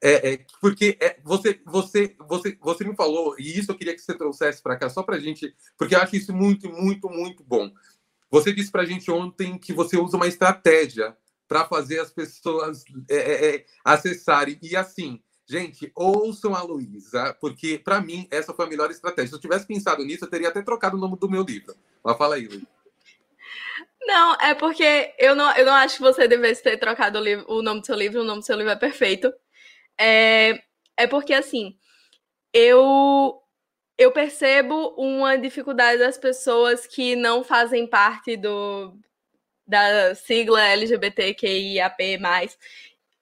é, 0.00 0.34
é, 0.34 0.46
porque 0.60 0.96
é, 1.00 1.18
você, 1.24 1.60
você, 1.66 2.14
você, 2.20 2.56
você 2.60 2.84
me 2.84 2.94
falou, 2.94 3.34
e 3.36 3.58
isso 3.58 3.72
eu 3.72 3.76
queria 3.76 3.94
que 3.94 4.00
você 4.00 4.16
trouxesse 4.16 4.62
para 4.62 4.76
cá, 4.76 4.88
só 4.88 5.02
para 5.02 5.16
a 5.16 5.20
gente, 5.20 5.52
porque 5.76 5.96
eu 5.96 6.00
acho 6.00 6.14
isso 6.14 6.32
muito, 6.32 6.70
muito, 6.70 7.10
muito 7.10 7.42
bom. 7.42 7.68
Você 8.30 8.52
disse 8.52 8.70
para 8.70 8.82
a 8.82 8.86
gente 8.86 9.10
ontem 9.10 9.58
que 9.58 9.72
você 9.72 9.98
usa 9.98 10.16
uma 10.16 10.28
estratégia 10.28 11.16
para 11.52 11.66
fazer 11.66 12.00
as 12.00 12.10
pessoas 12.10 12.82
é, 13.10 13.16
é, 13.16 13.56
é, 13.56 13.64
acessarem. 13.84 14.58
E 14.62 14.74
assim, 14.74 15.22
gente, 15.46 15.92
ouçam 15.94 16.54
a 16.54 16.62
Luísa, 16.62 17.36
porque 17.38 17.76
para 17.76 18.00
mim 18.00 18.26
essa 18.30 18.54
foi 18.54 18.64
a 18.64 18.68
melhor 18.68 18.90
estratégia. 18.90 19.28
Se 19.28 19.34
eu 19.34 19.40
tivesse 19.40 19.66
pensado 19.66 20.02
nisso, 20.02 20.24
eu 20.24 20.30
teria 20.30 20.48
até 20.48 20.62
trocado 20.62 20.96
o 20.96 21.00
nome 21.00 21.18
do 21.18 21.28
meu 21.28 21.42
livro. 21.42 21.74
Mas 22.02 22.16
fala 22.16 22.36
aí, 22.36 22.48
Luísa. 22.48 22.66
Não, 24.00 24.34
é 24.36 24.54
porque 24.54 25.14
eu 25.18 25.34
não, 25.34 25.54
eu 25.54 25.66
não 25.66 25.74
acho 25.74 25.96
que 25.96 26.02
você 26.02 26.26
devesse 26.26 26.62
ter 26.62 26.78
trocado 26.78 27.18
o, 27.18 27.22
livro, 27.22 27.44
o 27.46 27.60
nome 27.60 27.80
do 27.80 27.86
seu 27.86 27.96
livro, 27.96 28.22
o 28.22 28.24
nome 28.24 28.40
do 28.40 28.46
seu 28.46 28.56
livro 28.56 28.72
é 28.72 28.76
perfeito. 28.76 29.30
É, 30.00 30.58
é 30.96 31.06
porque, 31.06 31.34
assim, 31.34 31.76
eu, 32.50 33.38
eu 33.98 34.10
percebo 34.10 34.94
uma 34.96 35.36
dificuldade 35.36 35.98
das 35.98 36.16
pessoas 36.16 36.86
que 36.86 37.14
não 37.14 37.44
fazem 37.44 37.86
parte 37.86 38.38
do, 38.38 38.98
da 39.72 40.14
sigla 40.14 40.62
LGBTQIAP+, 40.68 41.96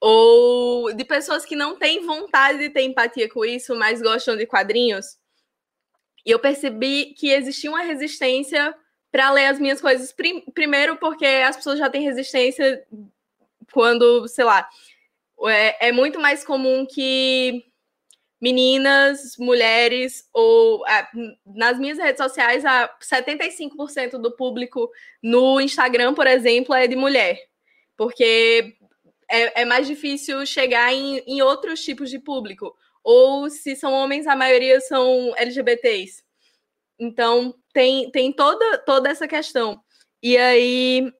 ou 0.01 0.92
de 0.92 1.05
pessoas 1.05 1.44
que 1.44 1.55
não 1.55 1.76
têm 1.76 2.05
vontade 2.05 2.59
de 2.59 2.70
ter 2.70 2.82
empatia 2.82 3.28
com 3.28 3.44
isso, 3.44 3.76
mas 3.76 4.03
gostam 4.03 4.36
de 4.36 4.46
quadrinhos. 4.46 5.16
E 6.26 6.30
eu 6.30 6.38
percebi 6.40 7.14
que 7.14 7.30
existia 7.30 7.70
uma 7.70 7.82
resistência 7.82 8.74
para 9.12 9.30
ler 9.30 9.46
as 9.46 9.61
minhas 9.61 9.80
coisas. 9.80 10.12
Primeiro, 10.53 10.96
porque 10.96 11.24
as 11.24 11.57
pessoas 11.57 11.78
já 11.78 11.88
têm 11.88 12.03
resistência 12.03 12.84
quando, 13.72 14.26
sei 14.26 14.44
lá, 14.44 14.68
é, 15.46 15.88
é 15.88 15.92
muito 15.92 16.18
mais 16.18 16.44
comum 16.44 16.84
que 16.84 17.64
meninas, 18.41 19.36
mulheres, 19.38 20.28
ou 20.32 20.82
nas 21.45 21.78
minhas 21.78 21.99
redes 21.99 22.22
sociais, 22.22 22.64
a 22.64 22.88
75% 23.01 24.12
do 24.12 24.34
público 24.34 24.91
no 25.22 25.61
Instagram, 25.61 26.14
por 26.14 26.26
exemplo, 26.26 26.74
é 26.74 26.86
de 26.86 26.97
mulher. 26.97 27.38
Porque 27.97 28.74
é, 29.30 29.62
é 29.62 29.64
mais 29.64 29.86
difícil 29.86 30.47
chegar 30.47 30.93
em, 30.93 31.18
em 31.26 31.43
outros 31.43 31.82
tipos 31.84 32.09
de 32.09 32.18
público. 32.18 32.74
Ou 33.05 33.51
se 33.51 33.76
são 33.76 33.93
homens, 33.93 34.26
a 34.26 34.34
maioria 34.34 34.80
são 34.80 35.34
LGBTs. 35.36 36.22
Então, 36.99 37.55
tem, 37.72 38.11
tem 38.11 38.32
toda, 38.32 38.78
toda 38.78 39.11
essa 39.11 39.28
questão. 39.28 39.82
E 40.22 40.36
aí, 40.36 41.12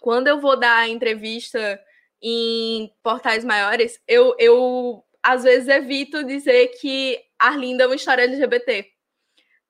quando 0.00 0.28
eu 0.28 0.40
vou 0.40 0.58
dar 0.58 0.88
entrevista 0.88 1.80
em 2.20 2.92
portais 3.02 3.44
maiores, 3.44 4.00
eu, 4.08 4.34
eu 4.38 5.04
às 5.26 5.42
vezes 5.42 5.66
evito 5.66 6.22
dizer 6.22 6.68
que 6.80 7.20
Arlinda 7.36 7.82
é 7.82 7.86
uma 7.88 7.96
história 7.96 8.22
LGBT. 8.22 8.88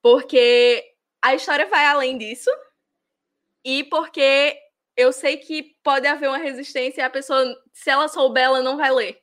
Porque 0.03 0.85
a 1.23 1.35
história 1.35 1.65
vai 1.65 1.87
além 1.87 2.19
disso. 2.19 2.51
E 3.65 3.83
porque 3.85 4.55
eu 4.95 5.11
sei 5.15 5.39
que 5.39 5.75
pode 5.83 6.07
haver 6.07 6.29
uma 6.29 6.37
resistência 6.37 7.01
e 7.01 7.05
a 7.05 7.09
pessoa, 7.09 7.43
se 7.73 7.89
ela 7.89 8.07
souber, 8.07 8.45
ela 8.45 8.61
não 8.61 8.77
vai 8.77 8.93
ler. 8.93 9.19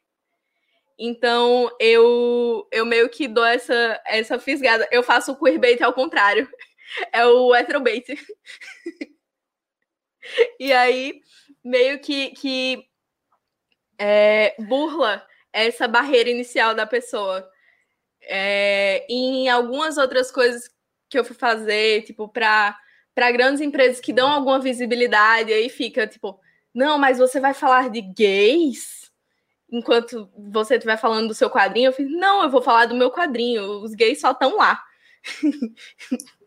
Então, 0.97 1.69
eu, 1.79 2.67
eu 2.71 2.84
meio 2.84 3.09
que 3.09 3.27
dou 3.27 3.45
essa, 3.45 4.01
essa 4.03 4.39
fisgada. 4.39 4.88
Eu 4.91 5.03
faço 5.03 5.34
o 5.34 5.39
queerbait 5.39 5.81
ao 5.84 5.93
contrário. 5.93 6.49
É 7.11 7.25
o 7.25 7.55
heterobait. 7.55 8.05
e 10.59 10.71
aí, 10.71 11.21
meio 11.63 11.99
que, 11.99 12.31
que 12.31 12.88
é, 13.97 14.53
burla 14.59 15.25
essa 15.54 15.88
barreira 15.88 16.30
inicial 16.30 16.76
da 16.76 16.86
pessoa. 16.86 17.47
É, 18.24 19.06
em 19.10 19.49
algumas 19.49 19.97
outras 19.97 20.32
coisas 20.32 20.70
que 21.10 21.20
eu 21.20 21.24
fui 21.24 21.36
fazer, 21.36 22.04
tipo, 22.04 22.28
para 22.28 22.76
grandes 23.32 23.62
empresas 23.62 24.01
que 24.01 24.12
dão 24.12 24.30
alguma 24.30 24.60
visibilidade, 24.60 25.54
aí 25.54 25.70
fica, 25.70 26.08
tipo, 26.08 26.39
não, 26.74 26.97
mas 26.97 27.20
você 27.20 27.39
vai 27.39 27.54
falar 27.54 27.89
de 27.89 28.01
gays? 28.01 29.04
enquanto 29.74 30.30
você 30.38 30.76
estiver 30.76 30.97
falando 30.97 31.30
do 31.30 31.34
seu 31.34 31.49
quadrinho, 31.49 31.88
eu 31.88 31.93
fiz, 31.93 32.08
não, 32.12 32.43
eu 32.43 32.49
vou 32.49 32.62
falar 32.62 32.86
do 32.86 32.93
meu 32.95 33.10
quadrinho, 33.10 33.82
os 33.82 33.95
gays 33.95 34.22
só 34.22 34.32
estão 34.32 34.56
lá. 34.58 34.80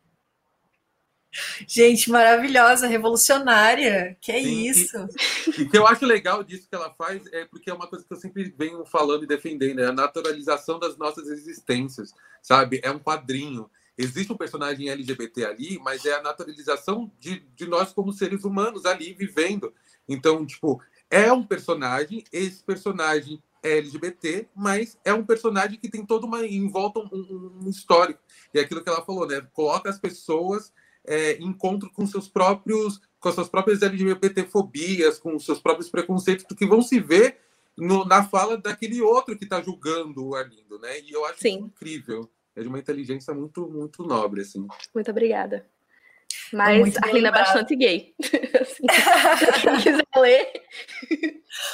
Gente, 1.67 2.11
maravilhosa, 2.11 2.87
revolucionária. 2.87 4.17
Que 4.21 4.33
é 4.33 4.43
Sim, 4.43 4.69
isso? 4.69 5.09
E 5.59 5.63
o 5.63 5.71
que 5.71 5.79
eu 5.79 5.87
acho 5.87 6.05
legal 6.05 6.43
disso 6.43 6.69
que 6.69 6.75
ela 6.75 6.91
faz 6.91 7.23
é 7.33 7.45
porque 7.45 7.71
é 7.71 7.75
uma 7.75 7.87
coisa 7.87 8.05
que 8.05 8.13
eu 8.13 8.19
sempre 8.19 8.55
venho 8.57 8.85
falando 8.85 9.25
e 9.25 9.27
defendendo, 9.27 9.81
é 9.81 9.87
a 9.87 9.93
naturalização 9.93 10.79
das 10.79 10.97
nossas 10.97 11.29
existências, 11.29 12.13
sabe? 12.43 12.81
É 12.83 12.91
um 12.91 12.99
quadrinho. 12.99 13.71
Existe 13.99 14.33
um 14.33 14.37
personagem 14.37 14.91
LGBT 14.91 15.47
ali, 15.47 15.79
mas 15.83 16.05
é 16.05 16.15
a 16.15 16.23
naturalização 16.23 17.11
de, 17.19 17.41
de 17.55 17.67
nós 17.67 17.93
como 17.93 18.13
seres 18.13 18.45
humanos 18.45 18.85
ali 18.85 19.15
vivendo. 19.15 19.73
Então, 20.07 20.45
tipo, 20.45 20.83
é 21.11 21.33
um 21.33 21.43
personagem, 21.43 22.23
esse 22.33 22.63
personagem 22.63 23.43
é 23.63 23.79
LGBT, 23.79 24.49
mas 24.55 24.99
é 25.05 25.13
um 25.13 25.25
personagem 25.25 25.79
que 25.79 25.89
tem 25.89 26.05
toda 26.05 26.27
uma 26.27 26.45
em 26.45 26.69
volta 26.69 27.01
um, 27.01 27.61
um 27.65 27.69
histórico. 27.69 28.21
E 28.53 28.59
é 28.59 28.63
aquilo 28.63 28.83
que 28.83 28.89
ela 28.89 29.05
falou, 29.05 29.27
né? 29.27 29.41
Coloca 29.53 29.89
as 29.89 29.99
pessoas 29.99 30.73
é, 31.07 31.39
encontro 31.41 31.91
com 31.91 32.07
seus 32.07 32.29
próprios, 32.29 33.01
com 33.21 33.29
as 33.29 33.35
suas 33.35 33.49
próprias 33.49 33.83
LGBT-fobias, 33.83 35.19
com 35.19 35.37
os 35.37 35.45
seus 35.45 35.61
próprios 35.61 35.89
preconceitos, 35.89 36.45
que 36.57 36.67
vão 36.67 36.83
se 36.83 37.01
ver 37.01 37.39
no, 37.77 38.05
na 38.05 38.25
fala 38.25 38.57
daquele 38.57 39.01
outro 39.01 39.37
que 39.37 39.45
está 39.45 39.61
julgando 39.61 40.27
o 40.27 40.35
Arlindo, 40.35 40.79
né? 40.79 41.01
E 41.01 41.13
eu 41.13 41.25
acho 41.27 41.41
Sim. 41.41 41.55
incrível. 41.55 42.31
É 42.55 42.63
de 42.63 42.69
uma 42.69 42.79
inteligência 42.79 43.35
muito, 43.35 43.69
muito 43.69 44.03
nobre, 44.03 44.41
assim. 44.41 44.67
Muito 44.95 45.11
obrigada. 45.11 45.67
Mas 46.53 46.97
a 46.97 47.07
Arlina 47.07 47.29
é 47.29 47.33
bastante 47.33 47.77
gay. 47.77 48.15
assim, 48.61 48.87
quem 49.61 49.77
quiser 49.83 50.07
ler. 50.17 50.53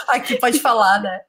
Aqui 0.09 0.37
pode 0.39 0.59
falar, 0.59 1.01
né? 1.01 1.21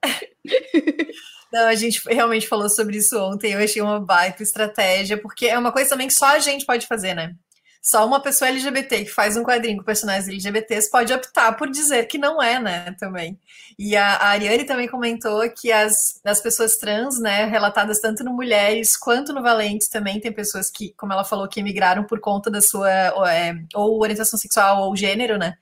Não, 1.52 1.68
a 1.68 1.76
gente 1.76 2.02
realmente 2.10 2.48
falou 2.48 2.68
sobre 2.68 2.98
isso 2.98 3.16
ontem. 3.20 3.54
Eu 3.54 3.60
achei 3.60 3.82
uma 3.82 4.00
baita 4.00 4.42
estratégia, 4.42 5.18
porque 5.18 5.46
é 5.46 5.58
uma 5.58 5.72
coisa 5.72 5.92
também 5.92 6.08
que 6.08 6.14
só 6.14 6.26
a 6.26 6.40
gente 6.40 6.66
pode 6.66 6.88
fazer, 6.88 7.14
né? 7.14 7.36
Só 7.84 8.08
uma 8.08 8.22
pessoa 8.22 8.48
LGBT 8.48 9.04
que 9.04 9.12
faz 9.12 9.36
um 9.36 9.44
quadrinho 9.44 9.80
com 9.80 9.84
personagens 9.84 10.30
LGBTs 10.30 10.90
pode 10.90 11.12
optar 11.12 11.52
por 11.58 11.70
dizer 11.70 12.06
que 12.08 12.18
não 12.18 12.42
é, 12.42 12.58
né? 12.58 12.96
Também. 12.98 13.38
E 13.78 13.94
a, 13.98 14.16
a 14.16 14.28
Ariane 14.30 14.64
também 14.64 14.88
comentou 14.88 15.42
que 15.50 15.70
as, 15.70 16.22
as 16.24 16.40
pessoas 16.40 16.78
trans, 16.78 17.20
né, 17.20 17.44
relatadas 17.44 18.00
tanto 18.00 18.24
no 18.24 18.32
Mulheres 18.32 18.96
quanto 18.96 19.34
no 19.34 19.44
Valentes, 19.44 19.90
também 19.90 20.18
tem 20.22 20.32
pessoas 20.32 20.72
que, 20.72 20.94
como 20.94 21.12
ela 21.12 21.26
falou, 21.26 21.46
que 21.50 21.60
emigraram 21.60 22.06
por 22.06 22.22
conta 22.22 22.50
da 22.50 22.62
sua 22.62 23.14
ou, 23.16 23.26
é, 23.26 23.54
ou 23.76 24.02
orientação 24.02 24.40
sexual 24.40 24.84
ou 24.84 24.96
gênero, 24.96 25.38
né? 25.38 25.58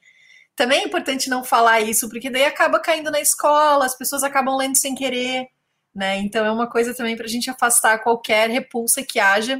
Também 0.55 0.81
é 0.81 0.85
importante 0.85 1.27
não 1.27 1.43
falar 1.43 1.81
isso, 1.81 2.07
porque 2.07 2.29
daí 2.29 2.45
acaba 2.45 2.79
caindo 2.79 3.09
na 3.09 3.19
escola, 3.19 3.83
as 3.83 3.97
pessoas 3.97 4.23
acabam 4.23 4.55
lendo 4.57 4.75
sem 4.77 4.93
querer, 4.93 5.47
né? 5.95 6.17
Então 6.17 6.45
é 6.45 6.51
uma 6.51 6.69
coisa 6.69 6.93
também 6.93 7.15
para 7.17 7.25
a 7.25 7.29
gente 7.29 7.49
afastar 7.49 7.97
qualquer 8.03 8.47
repulsa 8.47 9.01
que 9.03 9.19
haja 9.19 9.59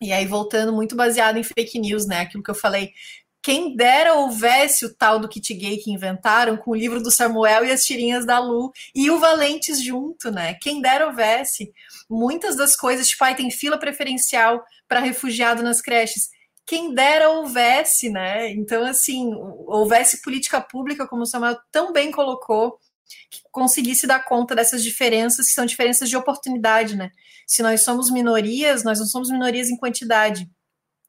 e 0.00 0.12
aí, 0.12 0.26
voltando 0.26 0.72
muito 0.72 0.94
baseado 0.96 1.38
em 1.38 1.42
fake 1.42 1.78
news, 1.78 2.06
né? 2.06 2.20
Aquilo 2.20 2.42
que 2.42 2.50
eu 2.50 2.54
falei. 2.54 2.92
Quem 3.42 3.76
dera 3.76 4.14
houvesse 4.14 4.84
o 4.84 4.94
tal 4.94 5.18
do 5.18 5.28
kit 5.28 5.54
gay 5.54 5.78
que 5.78 5.90
inventaram 5.92 6.56
com 6.56 6.72
o 6.72 6.74
livro 6.74 7.02
do 7.02 7.10
Samuel 7.10 7.64
e 7.64 7.70
as 7.70 7.84
tirinhas 7.84 8.26
da 8.26 8.38
Lu 8.38 8.72
e 8.94 9.10
o 9.10 9.18
Valentes 9.18 9.82
junto, 9.82 10.30
né? 10.30 10.54
Quem 10.54 10.80
dera 10.82 11.06
houvesse. 11.06 11.72
Muitas 12.10 12.56
das 12.56 12.76
coisas, 12.76 13.08
tipo, 13.08 13.24
aí 13.24 13.34
tem 13.34 13.50
fila 13.50 13.78
preferencial 13.78 14.62
para 14.86 15.00
refugiado 15.00 15.62
nas 15.62 15.80
creches 15.80 16.30
quem 16.68 16.92
dera 16.92 17.30
houvesse, 17.30 18.10
né? 18.10 18.50
Então, 18.50 18.84
assim, 18.84 19.32
houvesse 19.66 20.20
política 20.20 20.60
pública, 20.60 21.08
como 21.08 21.22
o 21.22 21.26
Samuel 21.26 21.56
tão 21.72 21.94
bem 21.94 22.10
colocou, 22.10 22.78
que 23.30 23.40
conseguisse 23.50 24.06
dar 24.06 24.24
conta 24.24 24.54
dessas 24.54 24.82
diferenças, 24.82 25.48
que 25.48 25.54
são 25.54 25.66
diferenças 25.66 26.08
de 26.08 26.16
oportunidade, 26.16 26.96
né? 26.96 27.10
Se 27.46 27.62
nós 27.62 27.82
somos 27.82 28.10
minorias, 28.10 28.84
nós 28.84 28.98
não 28.98 29.06
somos 29.06 29.30
minorias 29.30 29.70
em 29.70 29.76
quantidade, 29.76 30.48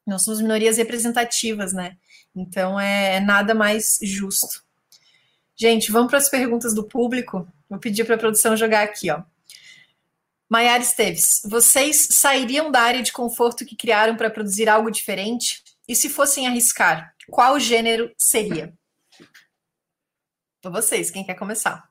nós 0.06 0.22
somos 0.22 0.40
minorias 0.40 0.76
representativas, 0.76 1.72
né? 1.72 1.96
Então 2.34 2.78
é, 2.78 3.16
é 3.16 3.20
nada 3.20 3.54
mais 3.54 3.98
justo. 4.02 4.62
Gente, 5.56 5.92
vamos 5.92 6.08
para 6.08 6.18
as 6.18 6.28
perguntas 6.28 6.74
do 6.74 6.84
público. 6.84 7.46
Vou 7.68 7.78
pedir 7.78 8.04
para 8.04 8.14
a 8.14 8.18
produção 8.18 8.56
jogar 8.56 8.82
aqui, 8.82 9.10
ó. 9.10 9.22
Maiara 10.48 10.82
Esteves, 10.82 11.42
vocês 11.44 12.08
sairiam 12.10 12.72
da 12.72 12.80
área 12.80 13.02
de 13.02 13.12
conforto 13.12 13.64
que 13.64 13.76
criaram 13.76 14.16
para 14.16 14.30
produzir 14.30 14.68
algo 14.68 14.90
diferente? 14.90 15.62
E 15.86 15.94
se 15.94 16.08
fossem 16.08 16.46
arriscar, 16.46 17.14
qual 17.28 17.60
gênero 17.60 18.12
seria? 18.16 18.74
Para 20.60 20.70
vocês, 20.70 21.10
quem 21.10 21.24
quer 21.24 21.34
começar? 21.34 21.89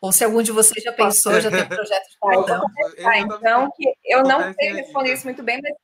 Ou 0.00 0.12
se 0.12 0.24
algum 0.24 0.42
de 0.42 0.50
vocês 0.50 0.82
já 0.82 0.92
pensou, 0.92 1.40
já 1.40 1.50
tem 1.50 1.66
projeto 1.66 2.08
de 2.08 2.18
perdão. 2.18 2.64
Ah, 3.04 3.18
então, 3.18 3.70
que 3.76 3.92
eu 4.04 4.22
não 4.22 4.52
sei 4.54 4.72
responder 4.72 5.12
isso 5.12 5.26
muito 5.26 5.42
bem, 5.42 5.60
mas 5.62 5.74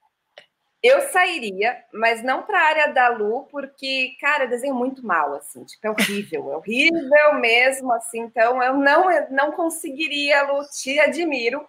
eu 0.83 1.03
sairia, 1.09 1.77
mas 1.93 2.23
não 2.23 2.43
para 2.43 2.59
a 2.59 2.65
área 2.65 2.93
da 2.93 3.09
Lu, 3.09 3.47
porque, 3.51 4.17
cara, 4.21 4.45
eu 4.45 4.49
desenho 4.49 4.75
muito 4.75 5.05
mal, 5.05 5.35
assim, 5.35 5.65
tipo, 5.65 5.87
é 5.87 5.91
horrível, 5.91 6.53
é 6.53 6.57
horrível 6.57 7.35
mesmo, 7.41 7.93
assim, 7.93 8.21
então 8.21 8.63
eu 8.63 8.75
não, 8.77 9.11
eu 9.11 9.27
não 9.31 9.53
conseguiria, 9.53 10.43
Lu, 10.45 10.63
te 10.69 10.99
admiro. 11.01 11.67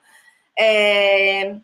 É... 0.58 1.56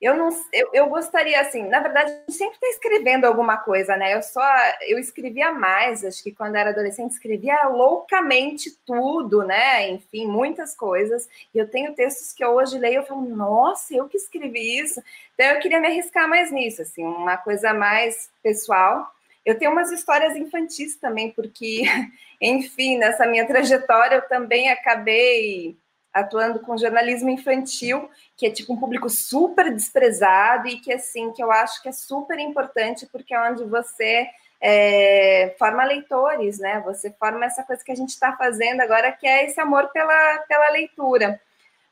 eu 0.00 0.16
não 0.16 0.30
eu, 0.52 0.70
eu 0.72 0.88
gostaria 0.88 1.38
assim, 1.40 1.68
na 1.68 1.80
verdade, 1.80 2.10
sempre 2.30 2.54
está 2.54 2.66
escrevendo 2.68 3.26
alguma 3.26 3.58
coisa, 3.58 3.96
né? 3.96 4.14
Eu 4.14 4.22
só 4.22 4.42
eu 4.82 4.98
escrevia 4.98 5.52
mais, 5.52 6.04
acho 6.04 6.22
que 6.22 6.32
quando 6.32 6.56
era 6.56 6.70
adolescente 6.70 7.10
escrevia 7.10 7.68
loucamente 7.68 8.70
tudo, 8.86 9.42
né? 9.42 9.90
Enfim, 9.90 10.26
muitas 10.26 10.74
coisas. 10.74 11.28
E 11.54 11.58
eu 11.58 11.68
tenho 11.68 11.94
textos 11.94 12.32
que 12.32 12.42
eu 12.42 12.50
hoje 12.50 12.78
leio 12.78 13.02
e 13.02 13.06
falo, 13.06 13.22
nossa, 13.28 13.94
eu 13.94 14.08
que 14.08 14.16
escrevi 14.16 14.78
isso. 14.80 15.02
Então 15.34 15.46
eu 15.46 15.60
queria 15.60 15.80
me 15.80 15.88
arriscar 15.88 16.26
mais 16.26 16.50
nisso, 16.50 16.80
assim, 16.80 17.04
uma 17.04 17.36
coisa 17.36 17.74
mais 17.74 18.30
pessoal. 18.42 19.06
Eu 19.44 19.58
tenho 19.58 19.70
umas 19.70 19.90
histórias 19.90 20.34
infantis 20.36 20.96
também, 20.96 21.30
porque, 21.30 21.82
enfim, 22.40 22.96
nessa 22.96 23.26
minha 23.26 23.46
trajetória 23.46 24.16
eu 24.16 24.22
também 24.22 24.70
acabei 24.70 25.76
atuando 26.12 26.60
com 26.60 26.76
jornalismo 26.76 27.30
infantil, 27.30 28.10
que 28.36 28.46
é 28.46 28.50
tipo 28.50 28.72
um 28.72 28.76
público 28.76 29.08
super 29.08 29.72
desprezado 29.72 30.66
e 30.66 30.80
que 30.80 30.92
assim 30.92 31.32
que 31.32 31.42
eu 31.42 31.50
acho 31.50 31.80
que 31.82 31.88
é 31.88 31.92
super 31.92 32.38
importante 32.38 33.06
porque 33.06 33.34
é 33.34 33.40
onde 33.50 33.64
você 33.64 34.28
é, 34.60 35.54
forma 35.58 35.84
leitores, 35.84 36.58
né? 36.58 36.80
Você 36.84 37.10
forma 37.12 37.46
essa 37.46 37.62
coisa 37.62 37.82
que 37.82 37.92
a 37.92 37.96
gente 37.96 38.10
está 38.10 38.36
fazendo 38.36 38.80
agora, 38.80 39.10
que 39.12 39.26
é 39.26 39.46
esse 39.46 39.60
amor 39.60 39.88
pela, 39.88 40.38
pela 40.48 40.70
leitura. 40.70 41.40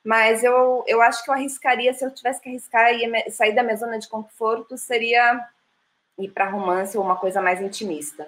Mas 0.05 0.45
eu, 0.45 0.85
eu 0.87 1.01
acho 1.01 1.25
que 1.25 1.31
eu 1.31 1.35
arriscaria, 1.35 1.93
se 1.95 2.05
eu 2.05 2.11
tivesse 2.11 2.41
que 2.41 2.49
arriscar 2.49 2.93
e 2.93 3.31
sair 3.31 3.55
da 3.55 3.62
minha 3.62 3.77
zona 3.77 3.99
de 3.99 4.09
conforto, 4.09 4.77
seria 4.77 5.41
ir 6.19 6.29
para 6.29 6.49
romance 6.49 6.97
ou 6.97 7.05
uma 7.05 7.16
coisa 7.16 7.41
mais 7.41 7.61
intimista. 7.61 8.27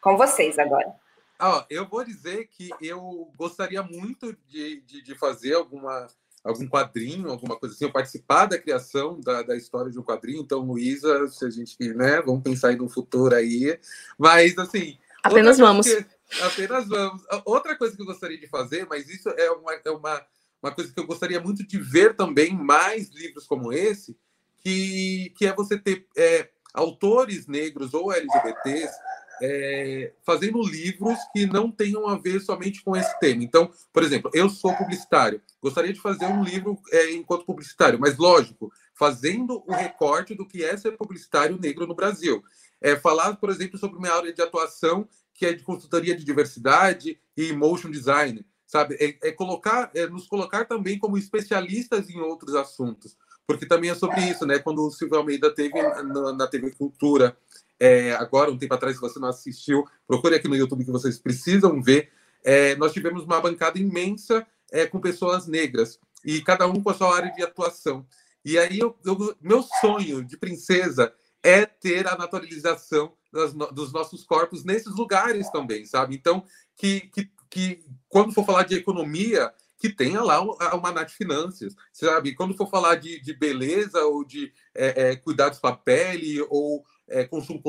Com 0.00 0.16
vocês 0.16 0.58
agora. 0.58 0.94
Ah, 1.38 1.66
eu 1.68 1.88
vou 1.88 2.04
dizer 2.04 2.46
que 2.48 2.70
eu 2.80 3.30
gostaria 3.36 3.82
muito 3.82 4.36
de, 4.48 4.80
de, 4.82 5.02
de, 5.02 5.14
fazer 5.16 5.54
alguma, 5.54 6.06
algum 6.44 6.68
quadrinho, 6.68 7.28
alguma 7.28 7.56
coisa 7.56 7.74
assim, 7.74 7.84
eu 7.84 7.92
participar 7.92 8.46
da 8.46 8.58
criação 8.58 9.20
da, 9.20 9.42
da 9.42 9.56
história 9.56 9.90
de 9.90 9.98
um 9.98 10.02
quadrinho. 10.02 10.42
Então, 10.42 10.60
Luísa, 10.60 11.26
se 11.28 11.44
a 11.44 11.50
gente, 11.50 11.76
né, 11.94 12.22
vamos 12.22 12.42
pensar 12.42 12.68
aí 12.68 12.76
no 12.76 12.88
futuro 12.88 13.34
aí. 13.34 13.78
Mas, 14.16 14.56
assim. 14.58 14.96
Apenas 15.22 15.58
vamos. 15.58 15.86
Que, 15.86 16.06
apenas 16.40 16.86
vamos. 16.86 17.22
Outra 17.44 17.76
coisa 17.76 17.96
que 17.96 18.02
eu 18.02 18.06
gostaria 18.06 18.38
de 18.38 18.46
fazer, 18.46 18.86
mas 18.86 19.08
isso 19.08 19.28
é 19.30 19.50
uma, 19.50 19.72
é 19.72 19.90
uma, 19.90 20.26
uma 20.62 20.72
coisa 20.72 20.92
que 20.92 21.00
eu 21.00 21.06
gostaria 21.06 21.40
muito 21.40 21.66
de 21.66 21.78
ver 21.78 22.14
também, 22.14 22.54
mais 22.54 23.08
livros 23.10 23.46
como 23.46 23.72
esse, 23.72 24.16
que, 24.62 25.34
que 25.36 25.46
é 25.46 25.52
você 25.52 25.78
ter 25.78 26.06
é, 26.16 26.48
autores 26.72 27.46
negros 27.46 27.92
ou 27.92 28.12
LGBTs 28.12 28.94
é, 29.42 30.12
fazendo 30.22 30.62
livros 30.62 31.18
que 31.32 31.46
não 31.46 31.70
tenham 31.70 32.08
a 32.08 32.16
ver 32.16 32.40
somente 32.40 32.82
com 32.82 32.96
esse 32.96 33.18
tema. 33.18 33.42
Então, 33.42 33.70
por 33.92 34.02
exemplo, 34.02 34.30
eu 34.34 34.48
sou 34.48 34.74
publicitário, 34.74 35.40
gostaria 35.60 35.92
de 35.92 36.00
fazer 36.00 36.26
um 36.26 36.42
livro 36.42 36.78
é, 36.90 37.12
enquanto 37.12 37.46
publicitário, 37.46 37.98
mas 37.98 38.16
lógico, 38.16 38.72
fazendo 38.94 39.62
o 39.66 39.72
recorte 39.72 40.34
do 40.34 40.46
que 40.46 40.64
é 40.64 40.76
ser 40.76 40.92
publicitário 40.92 41.58
negro 41.60 41.86
no 41.86 41.94
Brasil. 41.94 42.42
É, 42.80 42.96
falar, 42.96 43.36
por 43.36 43.50
exemplo, 43.50 43.78
sobre 43.78 43.98
uma 43.98 44.10
área 44.10 44.32
de 44.32 44.42
atuação 44.42 45.08
que 45.32 45.46
é 45.46 45.52
de 45.52 45.64
consultoria 45.64 46.16
de 46.16 46.24
diversidade 46.24 47.18
e 47.36 47.52
motion 47.52 47.90
design, 47.90 48.44
sabe? 48.66 48.96
É, 49.00 49.28
é 49.28 49.32
colocar, 49.32 49.90
é 49.94 50.06
nos 50.06 50.26
colocar 50.26 50.64
também 50.64 50.98
como 50.98 51.18
especialistas 51.18 52.08
em 52.08 52.20
outros 52.20 52.54
assuntos, 52.54 53.16
porque 53.46 53.66
também 53.66 53.90
é 53.90 53.94
sobre 53.94 54.20
isso, 54.20 54.46
né? 54.46 54.58
Quando 54.58 54.86
o 54.86 54.90
Silvio 54.90 55.18
Almeida 55.18 55.52
teve 55.52 55.82
na, 55.82 56.32
na 56.32 56.46
TV 56.46 56.70
Cultura 56.70 57.36
é, 57.78 58.12
agora, 58.12 58.50
um 58.50 58.58
tempo 58.58 58.74
atrás, 58.74 58.96
se 58.96 59.00
você 59.00 59.18
não 59.18 59.28
assistiu, 59.28 59.84
procure 60.06 60.36
aqui 60.36 60.48
no 60.48 60.56
YouTube 60.56 60.84
que 60.84 60.90
vocês 60.90 61.18
precisam 61.18 61.82
ver. 61.82 62.10
É, 62.44 62.76
nós 62.76 62.92
tivemos 62.92 63.24
uma 63.24 63.40
bancada 63.40 63.78
imensa 63.78 64.46
é, 64.70 64.86
com 64.86 65.00
pessoas 65.00 65.46
negras, 65.46 65.98
e 66.24 66.40
cada 66.40 66.66
um 66.66 66.82
com 66.82 66.90
a 66.90 66.94
sua 66.94 67.14
área 67.14 67.32
de 67.32 67.42
atuação. 67.42 68.06
E 68.44 68.58
aí, 68.58 68.78
eu, 68.78 68.96
eu, 69.04 69.36
meu 69.40 69.62
sonho 69.80 70.24
de 70.24 70.36
princesa 70.36 71.12
é 71.42 71.66
ter 71.66 72.06
a 72.06 72.16
naturalização 72.16 73.12
das, 73.32 73.52
dos 73.52 73.92
nossos 73.92 74.24
corpos 74.24 74.64
nesses 74.64 74.94
lugares 74.94 75.50
também, 75.50 75.84
sabe? 75.84 76.14
Então, 76.14 76.44
que, 76.76 77.00
que, 77.12 77.30
que 77.50 77.84
quando 78.08 78.32
for 78.32 78.46
falar 78.46 78.62
de 78.64 78.76
economia, 78.76 79.52
que 79.78 79.90
tenha 79.90 80.22
lá 80.22 80.40
uma 80.74 80.92
Nath 80.92 81.10
Finanças, 81.10 81.74
sabe? 81.92 82.34
Quando 82.34 82.56
for 82.56 82.70
falar 82.70 82.94
de, 82.94 83.20
de 83.20 83.34
beleza 83.34 84.02
ou 84.04 84.24
de 84.24 84.50
é, 84.74 85.12
é, 85.12 85.22
a 85.62 85.72
pele 85.72 86.40
ou 86.48 86.84
é, 87.08 87.24
consumo 87.24 87.62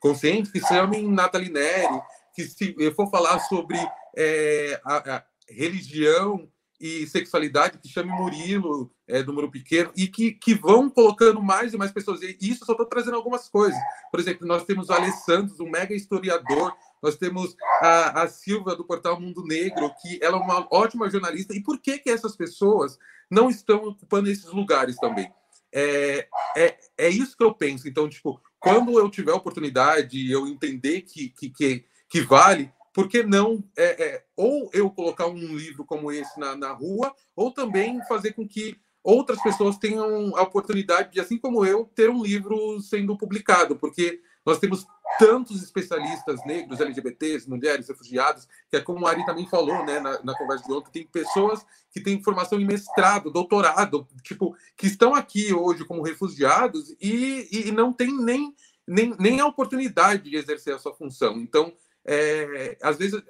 consciente, 0.00 0.50
que 0.50 0.60
se 0.60 0.68
chame 0.68 1.02
Nathalie 1.02 1.50
Neri, 1.50 2.00
que 2.34 2.44
se 2.44 2.74
eu 2.78 2.94
for 2.94 3.10
falar 3.10 3.38
sobre 3.40 3.78
é, 4.16 4.80
a, 4.84 5.16
a, 5.16 5.24
religião 5.48 6.48
e 6.80 7.06
sexualidade, 7.06 7.78
que 7.78 7.88
chame 7.88 8.10
Murilo, 8.10 8.92
é, 9.06 9.22
do 9.22 9.32
Muro 9.32 9.50
Pequeno, 9.50 9.92
e 9.96 10.08
que, 10.08 10.32
que 10.32 10.52
vão 10.52 10.90
colocando 10.90 11.40
mais 11.40 11.72
e 11.72 11.76
mais 11.76 11.92
pessoas. 11.92 12.20
E 12.22 12.36
isso 12.40 12.64
só 12.64 12.72
estou 12.72 12.86
trazendo 12.86 13.16
algumas 13.16 13.48
coisas. 13.48 13.78
Por 14.10 14.18
exemplo, 14.18 14.48
nós 14.48 14.64
temos 14.64 14.88
o 14.88 14.92
Alessandro, 14.92 15.54
um 15.60 15.70
mega 15.70 15.94
historiador, 15.94 16.74
nós 17.00 17.16
temos 17.16 17.54
a, 17.80 18.22
a 18.22 18.28
Silvia, 18.28 18.74
do 18.74 18.84
Portal 18.84 19.20
Mundo 19.20 19.44
Negro, 19.44 19.92
que 20.00 20.18
ela 20.20 20.36
é 20.36 20.40
uma 20.40 20.66
ótima 20.72 21.08
jornalista. 21.08 21.54
E 21.54 21.62
por 21.62 21.78
que, 21.78 21.98
que 21.98 22.10
essas 22.10 22.34
pessoas 22.34 22.98
não 23.30 23.48
estão 23.48 23.84
ocupando 23.84 24.28
esses 24.28 24.50
lugares 24.50 24.96
também? 24.96 25.32
É, 25.72 26.28
é, 26.56 26.78
é 26.98 27.08
isso 27.08 27.36
que 27.36 27.44
eu 27.44 27.54
penso. 27.54 27.88
Então, 27.88 28.08
tipo, 28.08 28.40
quando 28.62 28.98
eu 28.98 29.10
tiver 29.10 29.32
oportunidade 29.32 30.16
e 30.16 30.30
eu 30.30 30.46
entender 30.46 31.02
que, 31.02 31.30
que, 31.30 31.50
que, 31.50 31.84
que, 32.08 32.20
vale, 32.20 32.72
por 32.94 33.08
que 33.08 33.24
não 33.24 33.62
é, 33.76 34.04
é, 34.04 34.24
ou 34.36 34.70
eu 34.72 34.88
colocar 34.88 35.26
um 35.26 35.56
livro 35.56 35.84
como 35.84 36.12
esse 36.12 36.38
na, 36.38 36.54
na 36.54 36.72
rua, 36.72 37.12
ou 37.34 37.50
também 37.50 38.00
fazer 38.06 38.32
com 38.32 38.46
que 38.46 38.76
outras 39.02 39.42
pessoas 39.42 39.76
tenham 39.78 40.36
a 40.36 40.42
oportunidade 40.42 41.12
de, 41.12 41.20
assim 41.20 41.36
como 41.36 41.66
eu, 41.66 41.90
ter 41.94 42.08
um 42.08 42.22
livro 42.22 42.80
sendo 42.80 43.18
publicado, 43.18 43.74
porque 43.74 44.20
nós 44.46 44.60
temos 44.60 44.86
tantos 45.18 45.62
especialistas 45.62 46.44
negros, 46.44 46.80
LGBTs, 46.80 47.48
mulheres, 47.48 47.88
refugiados, 47.88 48.48
que 48.70 48.76
é 48.76 48.80
como 48.80 49.06
a 49.06 49.10
Ari 49.10 49.24
também 49.24 49.46
falou 49.46 49.84
né, 49.84 50.00
na, 50.00 50.22
na 50.22 50.36
conversa 50.36 50.64
de 50.64 50.72
ontem, 50.72 50.90
tem 50.90 51.06
pessoas 51.06 51.64
que 51.90 52.00
têm 52.00 52.22
formação 52.22 52.60
em 52.60 52.64
mestrado, 52.64 53.30
doutorado, 53.30 54.06
tipo, 54.22 54.56
que 54.76 54.86
estão 54.86 55.14
aqui 55.14 55.52
hoje 55.52 55.84
como 55.84 56.02
refugiados 56.02 56.94
e, 57.00 57.48
e 57.68 57.72
não 57.72 57.92
tem 57.92 58.16
nem, 58.16 58.54
nem, 58.86 59.14
nem 59.18 59.40
a 59.40 59.46
oportunidade 59.46 60.30
de 60.30 60.36
exercer 60.36 60.74
a 60.74 60.78
sua 60.78 60.94
função. 60.94 61.38
Então, 61.38 61.72
é, 62.04 62.76
às 62.82 62.96
vezes, 62.96 63.22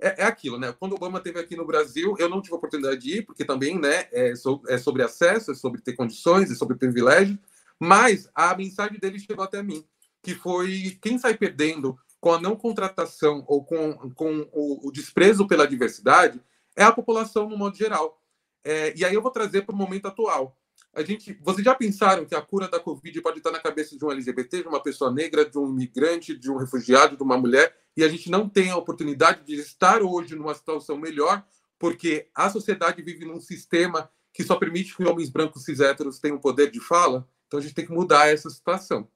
é, 0.00 0.22
é, 0.22 0.24
aquilo, 0.24 0.58
né? 0.58 0.74
Quando 0.78 0.94
Obama 0.94 1.18
esteve 1.18 1.38
aqui 1.40 1.56
no 1.56 1.66
Brasil, 1.66 2.14
eu 2.18 2.28
não 2.28 2.42
tive 2.42 2.54
a 2.54 2.58
oportunidade 2.58 3.00
de 3.00 3.18
ir, 3.18 3.22
porque 3.22 3.44
também 3.44 3.78
né, 3.78 4.08
é, 4.12 4.32
é 4.68 4.78
sobre 4.78 5.02
acesso, 5.02 5.52
é 5.52 5.54
sobre 5.54 5.80
ter 5.80 5.94
condições, 5.94 6.50
é 6.50 6.54
sobre 6.54 6.76
privilégio, 6.76 7.38
mas 7.78 8.28
a 8.34 8.54
mensagem 8.56 8.98
dele 8.98 9.18
chegou 9.18 9.44
até 9.44 9.62
mim 9.62 9.84
que 10.26 10.34
foi 10.34 10.98
quem 11.00 11.20
sai 11.20 11.36
perdendo 11.36 11.96
com 12.20 12.32
a 12.32 12.40
não 12.40 12.56
contratação 12.56 13.44
ou 13.46 13.64
com, 13.64 14.10
com 14.10 14.48
o, 14.52 14.88
o 14.88 14.90
desprezo 14.90 15.46
pela 15.46 15.68
diversidade 15.68 16.42
é 16.74 16.82
a 16.82 16.90
população 16.90 17.48
no 17.48 17.56
modo 17.56 17.76
geral. 17.76 18.20
É, 18.64 18.92
e 18.96 19.04
aí 19.04 19.14
eu 19.14 19.22
vou 19.22 19.30
trazer 19.30 19.62
para 19.62 19.72
o 19.72 19.78
momento 19.78 20.06
atual. 20.06 20.58
A 20.92 21.04
gente, 21.04 21.38
vocês 21.40 21.64
já 21.64 21.76
pensaram 21.76 22.24
que 22.24 22.34
a 22.34 22.42
cura 22.42 22.66
da 22.66 22.80
Covid 22.80 23.20
pode 23.20 23.38
estar 23.38 23.52
na 23.52 23.60
cabeça 23.60 23.96
de 23.96 24.04
um 24.04 24.10
LGBT, 24.10 24.62
de 24.62 24.68
uma 24.68 24.82
pessoa 24.82 25.12
negra, 25.12 25.48
de 25.48 25.56
um 25.56 25.68
imigrante, 25.68 26.36
de 26.36 26.50
um 26.50 26.56
refugiado, 26.56 27.16
de 27.16 27.22
uma 27.22 27.38
mulher, 27.38 27.72
e 27.96 28.02
a 28.02 28.08
gente 28.08 28.28
não 28.28 28.48
tem 28.48 28.72
a 28.72 28.76
oportunidade 28.76 29.44
de 29.44 29.54
estar 29.60 30.02
hoje 30.02 30.34
numa 30.34 30.54
situação 30.54 30.96
melhor, 30.96 31.46
porque 31.78 32.28
a 32.34 32.50
sociedade 32.50 33.00
vive 33.00 33.24
num 33.24 33.40
sistema 33.40 34.10
que 34.32 34.42
só 34.42 34.56
permite 34.56 34.96
que 34.96 35.04
homens 35.04 35.30
brancos 35.30 35.62
cis 35.62 35.78
héteros 35.78 36.18
tenham 36.18 36.36
poder 36.36 36.68
de 36.68 36.80
fala? 36.80 37.28
Então 37.46 37.60
a 37.60 37.62
gente 37.62 37.76
tem 37.76 37.86
que 37.86 37.92
mudar 37.92 38.26
essa 38.26 38.50
situação. 38.50 39.08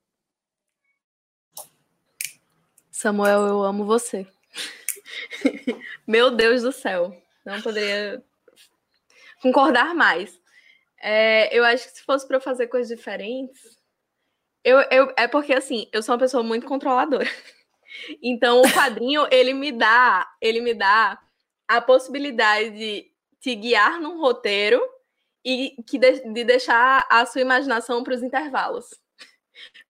Samuel, 3.01 3.47
eu 3.47 3.63
amo 3.63 3.87
você. 3.87 4.27
Meu 6.07 6.31
Deus 6.31 6.61
do 6.61 6.71
céu. 6.71 7.17
Não 7.47 7.63
poderia 7.63 8.23
concordar 9.41 9.95
mais. 9.95 10.39
É, 11.01 11.49
eu 11.57 11.65
acho 11.65 11.89
que 11.89 11.97
se 11.97 12.03
fosse 12.03 12.29
para 12.29 12.37
eu 12.37 12.43
fazer 12.43 12.67
coisas 12.67 12.95
diferentes, 12.95 13.79
eu, 14.63 14.81
eu, 14.91 15.15
é 15.17 15.27
porque 15.27 15.55
assim, 15.55 15.89
eu 15.95 16.03
sou 16.03 16.13
uma 16.13 16.19
pessoa 16.19 16.43
muito 16.43 16.67
controladora. 16.67 17.27
Então, 18.23 18.61
o 18.61 18.71
quadrinho, 18.71 19.27
ele 19.33 19.55
me 19.55 19.73
dá, 19.73 20.31
ele 20.39 20.61
me 20.61 20.75
dá 20.75 21.19
a 21.67 21.81
possibilidade 21.81 22.71
de 22.71 23.11
te 23.41 23.55
guiar 23.55 23.99
num 23.99 24.21
roteiro 24.21 24.79
e 25.43 25.75
que 25.87 25.99
de, 25.99 26.21
de 26.35 26.45
deixar 26.45 27.07
a 27.11 27.25
sua 27.25 27.41
imaginação 27.41 28.05
para 28.05 28.15
os 28.15 28.23
intervalos. 28.23 29.00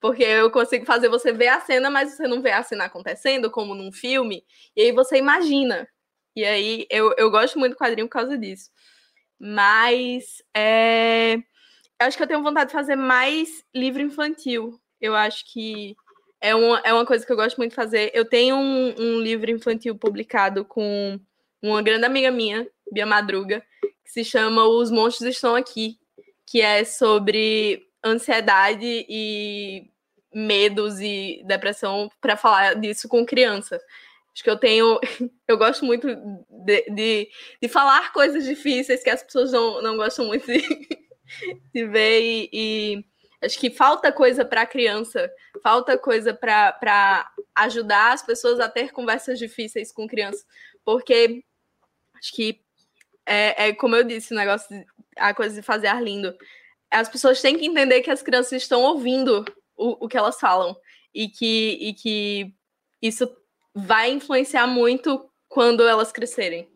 Porque 0.01 0.23
eu 0.23 0.51
consigo 0.51 0.85
fazer 0.85 1.09
você 1.09 1.33
ver 1.33 1.49
a 1.49 1.61
cena, 1.61 1.91
mas 1.91 2.13
você 2.13 2.27
não 2.27 2.41
vê 2.41 2.53
a 2.53 2.63
cena 2.63 2.85
acontecendo, 2.85 3.51
como 3.51 3.75
num 3.75 3.93
filme, 3.93 4.45
e 4.77 4.83
aí 4.83 4.93
você 4.93 5.17
imagina. 5.17 5.89
E 6.35 6.45
aí 6.45 6.87
eu, 6.91 7.15
eu 7.19 7.31
gosto 7.31 7.59
muito 7.59 7.73
do 7.73 7.79
quadrinho 7.79 8.09
por 8.09 8.15
causa 8.15 8.39
disso. 8.39 8.71
Mas 9.39 10.43
é, 10.55 11.35
eu 11.35 12.07
acho 12.07 12.17
que 12.17 12.23
eu 12.23 12.27
tenho 12.27 12.43
vontade 12.43 12.69
de 12.69 12.73
fazer 12.73 12.97
mais 12.97 13.65
livro 13.75 14.03
infantil. 14.03 14.81
Eu 15.01 15.15
acho 15.15 15.45
que 15.53 15.97
é 16.41 16.55
uma, 16.55 16.81
é 16.81 16.93
uma 16.93 17.05
coisa 17.05 17.27
que 17.27 17.33
eu 17.33 17.37
gosto 17.37 17.57
muito 17.59 17.71
de 17.71 17.77
fazer. 17.77 18.11
Eu 18.15 18.25
tenho 18.25 18.57
um, 18.57 18.95
um 18.99 19.21
livro 19.21 19.51
infantil 19.51 19.97
publicado 19.97 20.65
com 20.65 21.21
uma 21.63 21.83
grande 21.83 22.05
amiga 22.05 22.31
minha, 22.31 22.67
Bia 22.91 23.05
Madruga, 23.05 23.63
que 23.83 24.11
se 24.11 24.25
chama 24.25 24.65
Os 24.65 24.91
Monstros 24.91 25.29
Estão 25.29 25.55
Aqui, 25.55 25.99
que 26.47 26.61
é 26.61 26.85
sobre 26.85 27.87
ansiedade 28.05 29.07
e 29.09 29.91
medos 30.33 31.01
e 31.01 31.43
depressão 31.45 32.11
para 32.21 32.37
falar 32.37 32.75
disso 32.75 33.09
com 33.09 33.27
criança. 33.27 33.81
Acho 34.33 34.45
que 34.45 34.51
eu 34.51 34.57
tenho. 34.57 34.99
Eu 35.47 35.59
gosto 35.59 35.85
muito 35.85 36.07
de, 36.49 36.83
de, 36.91 37.31
de, 37.61 37.69
falar 37.69 38.13
coisas 38.13 38.45
difíceis 38.45 39.03
que 39.03 39.11
as 39.11 39.23
pessoas 39.23 39.53
não, 39.53 39.83
não 39.83 39.97
gostam 39.97 40.27
muito 40.27 40.47
de, 40.47 40.63
de 41.75 41.87
ver. 41.87 42.23
E, 42.23 42.51
e 42.53 43.05
acho 43.43 43.59
que 43.59 43.71
falta 43.71 44.13
coisa 44.13 44.45
para 44.45 44.63
a 44.63 44.67
criança, 44.67 45.31
falta 45.63 45.99
coisa 45.99 46.33
para 46.33 47.31
ajudar 47.57 48.13
as 48.13 48.23
pessoas 48.23 48.61
a 48.61 48.69
ter 48.69 48.93
conversas 48.93 49.39
difíceis 49.39 49.91
com 49.91 50.07
criança. 50.07 50.45
Porque 50.85 51.43
acho 52.15 52.33
que 52.33 52.61
é, 53.27 53.69
é 53.69 53.75
como 53.75 53.97
eu 53.97 54.05
disse, 54.05 54.33
o 54.33 54.37
negócio, 54.37 54.69
de, 54.69 54.87
a 55.17 55.35
coisa 55.35 55.55
de 55.55 55.63
fazer 55.63 55.89
ar 55.89 56.03
lindo. 56.03 56.37
As 56.91 57.09
pessoas 57.09 57.41
têm 57.41 57.57
que 57.57 57.67
entender 57.67 58.03
que 58.03 58.11
as 58.11 58.23
crianças 58.23 58.63
estão 58.63 58.83
ouvindo 58.83 59.45
o, 59.77 60.05
o 60.05 60.09
que 60.09 60.17
elas 60.17 60.39
falam 60.41 60.77
e 61.15 61.29
que, 61.29 61.79
e 61.81 61.95
que 61.95 62.55
isso 63.01 63.31
vai 63.75 64.11
influenciar 64.11 64.67
muito 64.67 65.31
quando 65.49 65.87
elas 65.87 66.13
crescerem. 66.13 66.69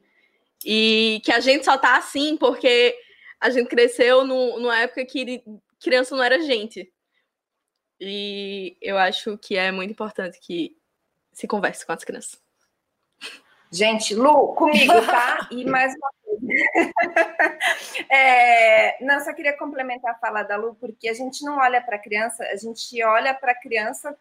E 0.65 1.21
que 1.25 1.33
a 1.33 1.41
gente 1.41 1.65
só 1.65 1.77
tá 1.77 1.97
assim 1.97 2.37
porque 2.37 2.97
a 3.41 3.51
gente 3.51 3.69
cresceu 3.69 4.25
no, 4.25 4.59
numa 4.59 4.79
época 4.79 5.05
que 5.05 5.43
criança 5.81 6.17
não 6.17 6.23
era 6.23 6.41
gente. 6.41 6.91
E 8.01 8.77
eu 8.81 8.97
acho 8.99 9.37
que 9.39 9.57
é 9.57 9.71
muito 9.71 9.91
importante 9.91 10.41
que 10.41 10.77
se 11.33 11.47
converse 11.47 11.85
com 11.85 11.93
as 11.93 12.05
crianças. 12.05 12.43
Gente, 13.71 14.15
Lu, 14.15 14.55
comigo, 14.55 14.93
tá? 15.07 15.49
E 15.51 15.65
mais 15.65 15.93
uma 15.95 16.11
é, 18.11 19.03
não, 19.05 19.21
só 19.21 19.33
queria 19.33 19.57
complementar 19.57 20.13
a 20.13 20.19
fala 20.19 20.43
da 20.43 20.57
Lu, 20.57 20.77
porque 20.81 21.09
a 21.09 21.15
gente 21.15 21.45
não 21.45 21.59
olha 21.59 21.81
para 21.81 21.97
a 21.97 21.99
criança, 21.99 22.45
a 22.45 22.57
gente 22.57 23.03
olha 23.03 23.35
para 23.35 23.53
a 23.53 23.55
criança, 23.55 24.17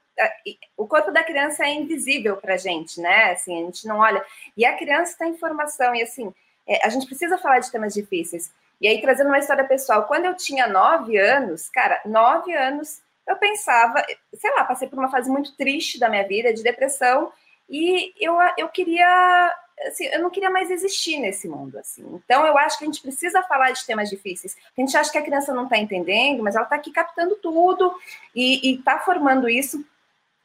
o 0.78 0.88
corpo 0.88 1.12
da 1.12 1.24
criança 1.24 1.66
é 1.66 1.74
invisível 1.74 2.38
para 2.38 2.56
a 2.56 2.58
gente, 2.58 3.00
né? 3.00 3.32
Assim, 3.32 3.62
a 3.62 3.66
gente 3.66 3.88
não 3.88 4.00
olha. 4.00 4.24
E 4.56 4.66
a 4.66 4.76
criança 4.76 5.16
tem 5.18 5.30
informação, 5.30 5.94
e 5.96 6.02
assim, 6.02 6.34
é, 6.68 6.86
a 6.86 6.90
gente 6.90 7.06
precisa 7.06 7.38
falar 7.38 7.60
de 7.60 7.72
temas 7.72 7.94
difíceis. 7.94 8.52
E 8.80 8.88
aí, 8.88 9.02
trazendo 9.02 9.28
uma 9.28 9.40
história 9.40 9.64
pessoal, 9.64 10.04
quando 10.08 10.26
eu 10.26 10.36
tinha 10.36 10.68
nove 10.68 11.18
anos, 11.18 11.70
cara, 11.70 12.02
nove 12.06 12.54
anos, 12.54 13.02
eu 13.28 13.36
pensava, 13.38 14.04
sei 14.34 14.52
lá, 14.56 14.64
passei 14.64 14.88
por 14.88 15.00
uma 15.00 15.10
fase 15.10 15.30
muito 15.30 15.56
triste 15.56 16.00
da 16.00 16.10
minha 16.10 16.28
vida, 16.28 16.54
de 16.54 16.62
depressão, 16.62 17.32
e 17.70 18.14
eu, 18.20 18.36
eu 18.58 18.68
queria 18.70 19.56
assim, 19.88 20.06
eu 20.06 20.22
não 20.22 20.30
queria 20.30 20.50
mais 20.50 20.70
existir 20.70 21.18
nesse 21.20 21.48
mundo, 21.48 21.78
assim. 21.78 22.04
Então, 22.26 22.46
eu 22.46 22.58
acho 22.58 22.78
que 22.78 22.86
a 22.86 22.88
gente 22.88 23.02
precisa 23.02 23.42
falar 23.44 23.72
de 23.72 23.86
temas 23.86 24.10
difíceis. 24.10 24.56
A 24.78 24.82
gente 24.82 24.96
acha 24.96 25.12
que 25.12 25.18
a 25.18 25.24
criança 25.24 25.54
não 25.54 25.64
está 25.64 25.78
entendendo, 25.78 26.44
mas 26.44 26.56
ela 26.56 26.64
está 26.64 26.76
aqui 26.76 26.92
captando 26.92 27.36
tudo 27.36 27.94
e 28.36 28.76
está 28.76 29.00
formando 29.00 29.50
isso. 29.50 29.84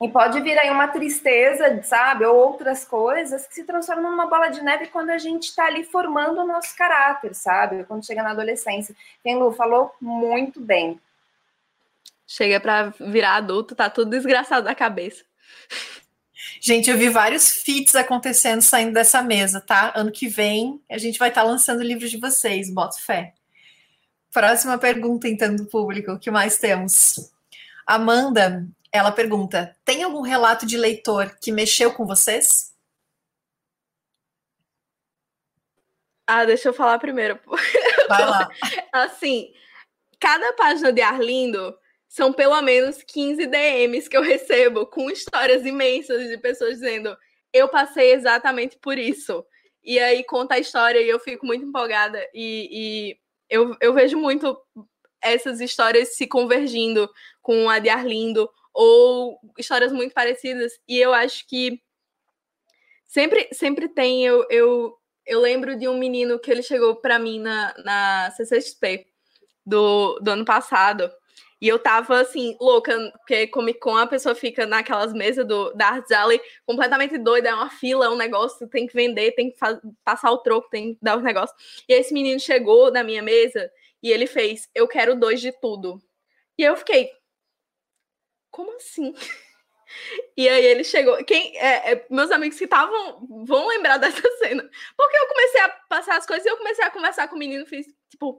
E 0.00 0.08
pode 0.08 0.40
vir 0.40 0.56
aí 0.56 0.70
uma 0.70 0.86
tristeza, 0.86 1.82
sabe, 1.82 2.24
ou 2.24 2.36
outras 2.36 2.84
coisas 2.84 3.46
que 3.48 3.54
se 3.54 3.64
transformam 3.64 4.12
numa 4.12 4.26
bola 4.26 4.48
de 4.48 4.62
neve 4.62 4.86
quando 4.86 5.10
a 5.10 5.18
gente 5.18 5.48
está 5.48 5.66
ali 5.66 5.82
formando 5.82 6.40
o 6.40 6.46
nosso 6.46 6.76
caráter, 6.76 7.34
sabe? 7.34 7.82
Quando 7.82 8.06
chega 8.06 8.22
na 8.22 8.30
adolescência. 8.30 8.94
Quem 9.24 9.36
Lu 9.36 9.50
falou 9.52 9.92
muito 10.00 10.60
bem. 10.60 11.00
Chega 12.28 12.60
para 12.60 12.92
virar 13.00 13.36
adulto, 13.36 13.74
tá 13.74 13.90
tudo 13.90 14.10
desgraçado 14.10 14.66
da 14.66 14.74
cabeça. 14.74 15.24
Gente, 16.60 16.90
eu 16.90 16.98
vi 16.98 17.08
vários 17.08 17.48
feats 17.62 17.94
acontecendo 17.94 18.60
saindo 18.60 18.92
dessa 18.92 19.22
mesa, 19.22 19.60
tá? 19.60 19.92
Ano 19.94 20.10
que 20.10 20.28
vem 20.28 20.82
a 20.90 20.98
gente 20.98 21.18
vai 21.18 21.28
estar 21.28 21.42
tá 21.42 21.46
lançando 21.46 21.82
livros 21.82 22.10
de 22.10 22.18
vocês, 22.18 22.72
boto 22.72 23.00
fé. 23.00 23.34
Próxima 24.32 24.76
pergunta, 24.76 25.28
então, 25.28 25.54
do 25.54 25.66
público, 25.66 26.12
o 26.12 26.18
que 26.18 26.30
mais 26.30 26.58
temos? 26.58 27.32
Amanda, 27.86 28.66
ela 28.92 29.12
pergunta: 29.12 29.76
tem 29.84 30.02
algum 30.02 30.20
relato 30.20 30.66
de 30.66 30.76
leitor 30.76 31.36
que 31.40 31.52
mexeu 31.52 31.92
com 31.92 32.06
vocês? 32.06 32.74
Ah, 36.26 36.44
deixa 36.44 36.68
eu 36.68 36.74
falar 36.74 36.98
primeiro. 36.98 37.38
Vai 38.08 38.26
lá. 38.26 38.48
assim, 38.92 39.50
cada 40.20 40.52
página 40.52 40.92
de 40.92 41.00
Arlindo 41.00 41.74
são 42.08 42.32
pelo 42.32 42.60
menos 42.62 43.02
15 43.02 43.46
DMs 43.46 44.08
que 44.08 44.16
eu 44.16 44.22
recebo 44.22 44.86
com 44.86 45.10
histórias 45.10 45.64
imensas 45.66 46.28
de 46.28 46.38
pessoas 46.38 46.74
dizendo: 46.74 47.16
eu 47.52 47.68
passei 47.68 48.12
exatamente 48.12 48.78
por 48.78 48.98
isso. 48.98 49.44
E 49.84 49.98
aí 49.98 50.24
conta 50.24 50.54
a 50.54 50.58
história 50.58 51.00
e 51.00 51.08
eu 51.08 51.20
fico 51.20 51.46
muito 51.46 51.64
empolgada. 51.64 52.20
E, 52.34 52.68
e 52.70 53.18
eu, 53.48 53.76
eu 53.80 53.92
vejo 53.94 54.18
muito 54.18 54.58
essas 55.22 55.60
histórias 55.60 56.16
se 56.16 56.26
convergindo 56.26 57.08
com 57.42 57.68
a 57.68 57.78
de 57.78 57.88
Arlindo, 57.88 58.48
ou 58.72 59.38
histórias 59.58 59.92
muito 59.92 60.14
parecidas. 60.14 60.72
E 60.86 60.98
eu 60.98 61.12
acho 61.12 61.46
que 61.46 61.80
sempre, 63.06 63.48
sempre 63.52 63.88
tem. 63.88 64.24
Eu, 64.24 64.46
eu, 64.50 64.96
eu 65.26 65.40
lembro 65.40 65.76
de 65.76 65.88
um 65.88 65.98
menino 65.98 66.38
que 66.38 66.50
ele 66.50 66.62
chegou 66.62 66.96
para 66.96 67.18
mim 67.18 67.40
na, 67.40 67.74
na 67.84 68.30
CCXP 68.32 69.06
do, 69.64 70.18
do 70.20 70.30
ano 70.30 70.44
passado. 70.44 71.10
E 71.60 71.66
eu 71.66 71.78
tava 71.78 72.20
assim, 72.20 72.56
louca, 72.60 72.96
porque 73.18 73.48
Comic 73.48 73.80
Con 73.80 73.96
a 73.96 74.06
pessoa 74.06 74.34
fica 74.34 74.64
naquelas 74.64 75.12
mesas 75.12 75.46
do, 75.46 75.72
da 75.74 75.88
Arts 75.88 76.12
Alley 76.12 76.40
completamente 76.64 77.18
doida, 77.18 77.48
é 77.48 77.54
uma 77.54 77.68
fila, 77.70 78.06
é 78.06 78.08
um 78.08 78.16
negócio, 78.16 78.68
tem 78.68 78.86
que 78.86 78.94
vender, 78.94 79.32
tem 79.32 79.50
que 79.50 79.58
passar 80.04 80.30
o 80.30 80.38
troco, 80.38 80.68
tem 80.70 80.94
que 80.94 81.00
dar 81.02 81.16
os 81.16 81.24
negócios. 81.24 81.56
E 81.88 81.92
esse 81.94 82.14
menino 82.14 82.38
chegou 82.38 82.92
na 82.92 83.02
minha 83.02 83.22
mesa 83.22 83.70
e 84.02 84.10
ele 84.10 84.26
fez: 84.26 84.68
Eu 84.74 84.86
quero 84.86 85.18
dois 85.18 85.40
de 85.40 85.52
tudo. 85.52 86.00
E 86.56 86.62
eu 86.62 86.76
fiquei, 86.76 87.10
como 88.50 88.74
assim? 88.76 89.12
E 90.36 90.46
aí 90.46 90.66
ele 90.66 90.84
chegou. 90.84 91.16
Quem, 91.24 91.56
é, 91.56 91.92
é, 91.92 92.06
meus 92.10 92.30
amigos 92.30 92.58
que 92.58 92.64
estavam 92.64 93.26
vão 93.46 93.66
lembrar 93.68 93.96
dessa 93.98 94.20
cena. 94.36 94.68
Porque 94.94 95.16
eu 95.16 95.26
comecei 95.28 95.60
a 95.62 95.68
passar 95.88 96.18
as 96.18 96.26
coisas 96.26 96.44
e 96.44 96.48
eu 96.48 96.58
comecei 96.58 96.84
a 96.84 96.90
conversar 96.90 97.26
com 97.28 97.36
o 97.36 97.38
menino, 97.38 97.64
fiz 97.64 97.86
tipo, 98.10 98.38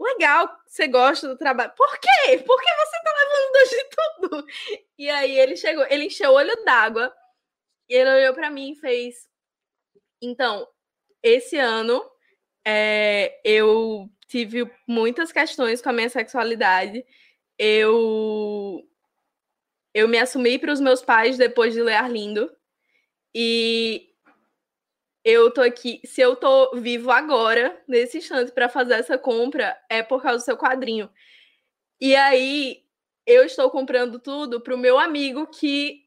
legal, 0.00 0.50
você 0.66 0.88
gosta 0.88 1.28
do 1.28 1.36
trabalho. 1.36 1.72
Por 1.76 1.98
quê? 1.98 2.38
Por 2.38 2.60
que 2.60 2.68
você 2.74 3.02
tá 3.02 3.12
levando 3.18 3.68
de 3.68 3.84
tudo? 3.90 4.46
E 4.98 5.08
aí 5.10 5.38
ele 5.38 5.56
chegou, 5.56 5.84
ele 5.88 6.06
encheu 6.06 6.30
o 6.30 6.34
olho 6.34 6.64
d'água 6.64 7.12
e 7.88 7.94
ele 7.94 8.10
olhou 8.10 8.34
para 8.34 8.50
mim 8.50 8.72
e 8.72 8.76
fez: 8.76 9.28
Então, 10.22 10.66
esse 11.22 11.56
ano 11.58 12.02
é, 12.66 13.40
eu 13.44 14.08
tive 14.26 14.70
muitas 14.86 15.32
questões 15.32 15.82
com 15.82 15.90
a 15.90 15.92
minha 15.92 16.08
sexualidade. 16.08 17.04
Eu 17.58 18.82
eu 19.92 20.08
me 20.08 20.18
assumi 20.18 20.58
para 20.58 20.72
os 20.72 20.80
meus 20.80 21.02
pais 21.02 21.36
depois 21.36 21.74
de 21.74 21.82
ler 21.82 21.94
Arlindo. 21.94 22.50
E 23.34 24.09
eu 25.24 25.50
tô 25.50 25.60
aqui, 25.60 26.00
se 26.04 26.20
eu 26.20 26.36
tô 26.36 26.76
vivo 26.76 27.10
agora, 27.10 27.78
nesse 27.86 28.18
instante, 28.18 28.52
para 28.52 28.68
fazer 28.68 28.94
essa 28.94 29.18
compra, 29.18 29.76
é 29.88 30.02
por 30.02 30.22
causa 30.22 30.38
do 30.38 30.44
seu 30.44 30.56
quadrinho. 30.56 31.10
E 32.00 32.16
aí, 32.16 32.82
eu 33.26 33.44
estou 33.44 33.70
comprando 33.70 34.18
tudo 34.18 34.60
pro 34.60 34.78
meu 34.78 34.98
amigo 34.98 35.46
que 35.46 36.04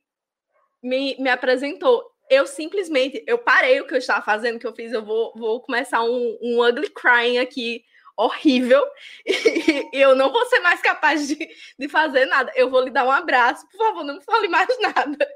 me, 0.82 1.16
me 1.20 1.30
apresentou. 1.30 2.04
Eu 2.30 2.48
simplesmente, 2.48 3.24
eu 3.28 3.38
parei 3.38 3.80
o 3.82 3.88
que 3.88 3.94
eu 3.94 4.00
estava 4.00 4.24
fazendo, 4.24 4.60
que 4.60 4.66
eu 4.68 4.76
fiz, 4.76 4.92
eu 4.92 5.06
vou, 5.06 5.34
vou 5.36 5.62
começar 5.62 6.02
um, 6.04 6.38
um 6.42 6.64
ugly 6.64 6.90
crying 6.90 7.38
aqui, 7.38 7.86
horrível, 8.18 8.84
e, 9.26 9.90
e 9.98 10.02
eu 10.02 10.16
não 10.16 10.32
vou 10.32 10.46
ser 10.48 10.60
mais 10.60 10.82
capaz 10.82 11.28
de, 11.28 11.38
de 11.78 11.90
fazer 11.90 12.26
nada. 12.26 12.52
Eu 12.56 12.70
vou 12.70 12.82
lhe 12.82 12.90
dar 12.90 13.06
um 13.06 13.12
abraço, 13.12 13.68
por 13.70 13.78
favor, 13.78 14.04
não 14.04 14.16
me 14.16 14.24
fale 14.24 14.48
mais 14.48 14.68
nada, 14.82 15.28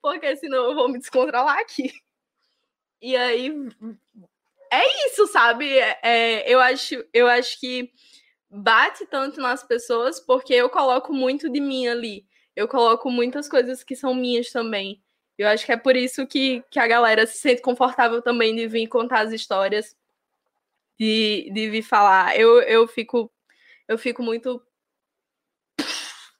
porque 0.00 0.36
senão 0.36 0.70
eu 0.70 0.74
vou 0.74 0.88
me 0.88 0.98
descontrolar 0.98 1.58
aqui. 1.58 1.92
E 3.00 3.16
aí 3.16 3.52
é 4.72 5.06
isso, 5.06 5.26
sabe? 5.26 5.68
É, 6.02 6.50
eu, 6.50 6.60
acho, 6.60 7.04
eu 7.12 7.26
acho 7.26 7.58
que 7.60 7.90
bate 8.50 9.06
tanto 9.06 9.40
nas 9.40 9.62
pessoas 9.62 10.20
porque 10.20 10.54
eu 10.54 10.68
coloco 10.68 11.12
muito 11.12 11.50
de 11.50 11.60
mim 11.60 11.86
ali. 11.86 12.26
Eu 12.54 12.66
coloco 12.66 13.10
muitas 13.10 13.48
coisas 13.48 13.84
que 13.84 13.94
são 13.94 14.14
minhas 14.14 14.50
também. 14.50 15.02
Eu 15.36 15.48
acho 15.48 15.66
que 15.66 15.72
é 15.72 15.76
por 15.76 15.94
isso 15.94 16.26
que, 16.26 16.64
que 16.70 16.78
a 16.78 16.86
galera 16.86 17.26
se 17.26 17.38
sente 17.38 17.60
confortável 17.60 18.22
também 18.22 18.56
de 18.56 18.66
vir 18.66 18.86
contar 18.88 19.20
as 19.20 19.32
histórias, 19.32 19.94
de, 20.98 21.50
de 21.52 21.68
vir 21.68 21.82
falar. 21.82 22.38
Eu, 22.38 22.62
eu 22.62 22.88
fico 22.88 23.30
eu 23.88 23.96
fico 23.96 24.22
muito 24.22 24.60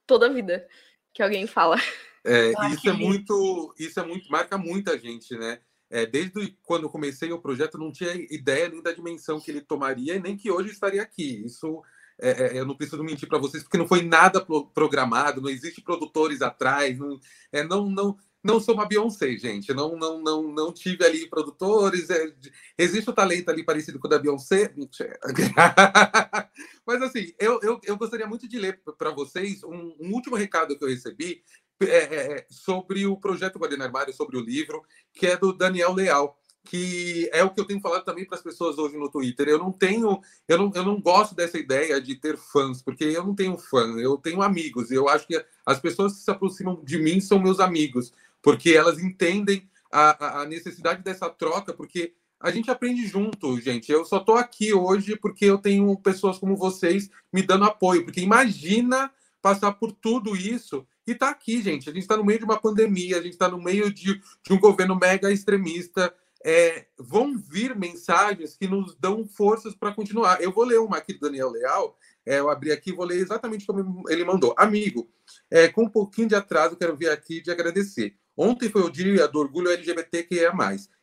toda 0.07 0.33
vida 0.33 0.67
que 1.13 1.23
alguém 1.23 1.47
fala. 1.47 1.77
É, 2.25 2.51
isso 2.73 2.89
é 2.89 2.93
muito, 2.93 3.75
isso 3.79 4.01
é 4.01 4.05
muito, 4.05 4.29
marca 4.29 4.59
muita 4.59 4.99
gente, 4.99 5.37
né? 5.37 5.61
É, 5.89 6.05
desde 6.05 6.57
quando 6.63 6.91
comecei 6.91 7.33
o 7.33 7.41
projeto, 7.41 7.79
não 7.79 7.93
tinha 7.93 8.13
ideia 8.31 8.69
nem 8.69 8.83
da 8.83 8.93
dimensão 8.93 9.41
que 9.41 9.51
ele 9.51 9.61
tomaria, 9.61 10.19
nem 10.19 10.37
que 10.37 10.51
hoje 10.51 10.71
estaria 10.71 11.03
aqui. 11.03 11.45
Isso 11.45 11.83
é, 12.19 12.31
é, 12.31 12.59
eu 12.59 12.67
não 12.67 12.77
preciso 12.77 13.03
mentir 13.05 13.29
para 13.29 13.39
vocês, 13.39 13.63
porque 13.63 13.79
não 13.79 13.87
foi 13.87 14.03
nada 14.03 14.45
pro, 14.45 14.67
programado, 14.69 15.41
não 15.41 15.51
existe 15.51 15.83
produtores 15.83 16.43
atrás, 16.43 16.99
não, 16.99 17.21
é, 17.53 17.63
não, 17.63 17.91
não, 17.91 18.17
não 18.43 18.61
sou 18.61 18.75
uma 18.75 18.87
Beyoncé, 18.87 19.37
gente. 19.37 19.73
Não, 19.75 19.97
não, 19.97 20.23
não, 20.23 20.53
não 20.53 20.73
tive 20.73 21.05
ali 21.05 21.29
produtores. 21.29 22.09
É, 22.09 22.33
existe 22.79 23.11
o 23.11 23.13
talento 23.13 23.51
ali 23.51 23.65
parecido 23.65 23.99
com 23.99 24.07
o 24.07 24.11
da 24.11 24.19
Beyoncé. 24.19 24.73
Mas 26.87 27.03
assim, 27.03 27.35
eu, 27.39 27.61
eu, 27.63 27.81
eu 27.83 27.97
gostaria 27.97 28.27
muito 28.27 28.49
de 28.49 28.59
ler 28.59 28.81
para 28.97 29.11
vocês 29.11 29.63
um, 29.65 29.95
um, 30.01 30.13
último 30.13 30.37
recado 30.37 30.79
que 30.79 30.85
eu 30.85 30.89
recebi 30.89 31.43
é, 31.81 31.87
é, 31.87 32.33
é 32.39 32.47
sobre 32.49 33.07
o 33.07 33.17
projeto 33.17 33.59
Guardiã 33.59 33.85
Armário, 33.85 34.15
sobre 34.15 34.37
o 34.37 34.41
livro, 34.41 34.83
que 35.13 35.27
é 35.27 35.37
do 35.37 35.53
Daniel 35.53 35.93
Leal 35.93 36.39
que 36.67 37.31
é 37.33 37.43
o 37.43 37.51
que 37.51 37.61
eu 37.61 37.65
tenho 37.65 37.81
falado 37.81 38.05
também 38.05 38.25
para 38.25 38.37
as 38.37 38.43
pessoas 38.43 38.77
hoje 38.77 38.97
no 38.97 39.09
Twitter. 39.09 39.49
Eu 39.49 39.59
não 39.59 39.73
tenho, 39.73 40.21
eu 40.47 40.59
não, 40.59 40.73
eu 40.75 40.85
não 40.85 41.01
gosto 41.01 41.35
dessa 41.35 41.57
ideia 41.57 42.01
de 42.01 42.17
ter 42.17 42.37
fãs, 42.37 42.83
porque 42.83 43.05
eu 43.05 43.25
não 43.25 43.35
tenho 43.35 43.57
fã, 43.57 43.97
eu 43.99 44.19
tenho 44.19 44.43
amigos. 44.43 44.91
Eu 44.91 45.09
acho 45.09 45.27
que 45.27 45.43
as 45.65 45.79
pessoas 45.79 46.15
que 46.15 46.19
se 46.21 46.31
aproximam 46.31 46.83
de 46.85 46.99
mim 46.99 47.21
são 47.21 47.39
meus 47.39 47.61
amigos, 47.61 48.13
porque 48.43 48.73
elas 48.73 48.99
entendem 48.99 49.69
a, 49.91 50.43
a 50.43 50.45
necessidade 50.45 51.03
dessa 51.03 51.31
troca, 51.31 51.73
porque 51.73 52.13
a 52.39 52.51
gente 52.51 52.71
aprende 52.71 53.07
junto, 53.07 53.59
gente. 53.61 53.91
Eu 53.91 54.05
só 54.05 54.19
estou 54.19 54.37
aqui 54.37 54.75
hoje 54.75 55.17
porque 55.17 55.47
eu 55.47 55.59
tenho 55.59 55.97
pessoas 55.99 56.39
como 56.39 56.57
vocês 56.57 57.09
me 57.33 57.43
dando 57.43 57.65
apoio, 57.65 58.05
porque 58.05 58.21
imagina 58.21 59.11
passar 59.41 59.73
por 59.73 59.93
tudo 59.93 60.37
isso 60.37 60.87
e 61.07 61.15
tá 61.15 61.31
aqui, 61.31 61.63
gente. 61.63 61.89
A 61.89 61.93
gente 61.93 62.03
está 62.03 62.17
no 62.17 62.25
meio 62.25 62.39
de 62.39 62.45
uma 62.45 62.61
pandemia, 62.61 63.19
a 63.19 63.23
gente 63.23 63.33
está 63.33 63.49
no 63.49 63.63
meio 63.63 63.93
de, 63.93 64.21
de 64.43 64.53
um 64.53 64.59
governo 64.59 64.97
mega 64.97 65.31
extremista 65.31 66.13
é, 66.47 66.87
vão 66.97 67.37
vir 67.37 67.75
mensagens 67.77 68.57
que 68.57 68.69
nos 68.69 68.95
dão 68.97 69.27
forças 69.27 69.75
para 69.75 69.93
continuar. 69.93 70.41
Eu 70.41 70.53
vou 70.53 70.65
ler 70.65 70.79
uma 70.79 70.99
aqui 70.99 71.13
do 71.13 71.19
Daniel 71.19 71.51
Leal, 71.51 71.99
é, 72.25 72.39
eu 72.39 72.49
abri 72.49 72.71
aqui 72.71 72.93
vou 72.93 73.05
ler 73.05 73.19
exatamente 73.19 73.67
como 73.67 74.05
ele 74.09 74.25
mandou. 74.25 74.55
Amigo, 74.57 75.11
é, 75.51 75.67
com 75.67 75.83
um 75.83 75.89
pouquinho 75.89 76.29
de 76.29 76.37
atraso, 76.37 76.77
quero 76.77 76.97
vir 76.97 77.11
aqui 77.11 77.43
de 77.43 77.51
agradecer. 77.51 78.15
Ontem 78.37 78.71
foi 78.71 78.83
o 78.83 78.91
dia 78.91 79.27
do 79.27 79.41
orgulho 79.41 79.71
LGBTQIA+. 79.71 80.53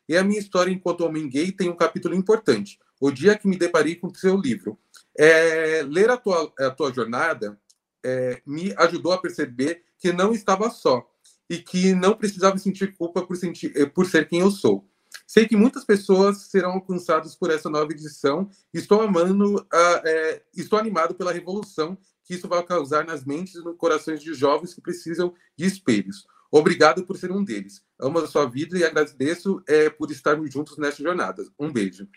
E 0.07 0.15
a 0.15 0.23
minha 0.23 0.39
história 0.39 0.71
enquanto 0.71 1.05
homem 1.05 1.27
gay 1.27 1.51
tem 1.51 1.69
um 1.69 1.75
capítulo 1.75 2.15
importante. 2.15 2.79
O 2.99 3.11
dia 3.11 3.37
que 3.37 3.47
me 3.47 3.57
deparei 3.57 3.95
com 3.95 4.07
o 4.07 4.15
seu 4.15 4.37
livro. 4.37 4.79
É, 5.17 5.83
ler 5.83 6.09
a 6.09 6.17
tua, 6.17 6.53
a 6.57 6.71
tua 6.71 6.93
jornada 6.93 7.59
é, 8.03 8.41
me 8.45 8.73
ajudou 8.77 9.11
a 9.11 9.17
perceber 9.17 9.83
que 9.97 10.11
não 10.11 10.33
estava 10.33 10.69
só 10.69 11.09
e 11.49 11.57
que 11.57 11.93
não 11.93 12.15
precisava 12.15 12.57
sentir 12.57 12.95
culpa 12.95 13.25
por, 13.25 13.35
sentir, 13.35 13.91
por 13.93 14.05
ser 14.05 14.27
quem 14.27 14.39
eu 14.39 14.51
sou. 14.51 14.87
Sei 15.25 15.47
que 15.47 15.55
muitas 15.55 15.83
pessoas 15.85 16.43
serão 16.43 16.71
alcançadas 16.71 17.35
por 17.35 17.49
essa 17.49 17.69
nova 17.69 17.91
edição 17.91 18.49
e 18.73 18.77
estou 18.77 19.01
amando, 19.01 19.55
uh, 19.55 20.01
é, 20.03 20.43
estou 20.55 20.77
animado 20.77 21.15
pela 21.15 21.31
revolução 21.31 21.97
que 22.23 22.35
isso 22.35 22.47
vai 22.47 22.63
causar 22.63 23.05
nas 23.05 23.25
mentes 23.25 23.55
e 23.55 23.63
nos 23.63 23.77
corações 23.77 24.21
de 24.21 24.33
jovens 24.33 24.73
que 24.73 24.81
precisam 24.81 25.33
de 25.57 25.65
espelhos. 25.65 26.25
Obrigado 26.51 27.03
por 27.03 27.17
ser 27.17 27.31
um 27.31 27.43
deles. 27.43 27.83
Amo 27.99 28.19
a 28.19 28.27
sua 28.27 28.45
vida 28.45 28.77
e 28.77 28.83
agradeço 28.83 29.61
é, 29.67 29.89
por 29.89 30.11
estarmos 30.11 30.53
juntos 30.53 30.77
nessa 30.77 31.01
jornada. 31.01 31.43
Um 31.59 31.71
beijo. 31.71 32.07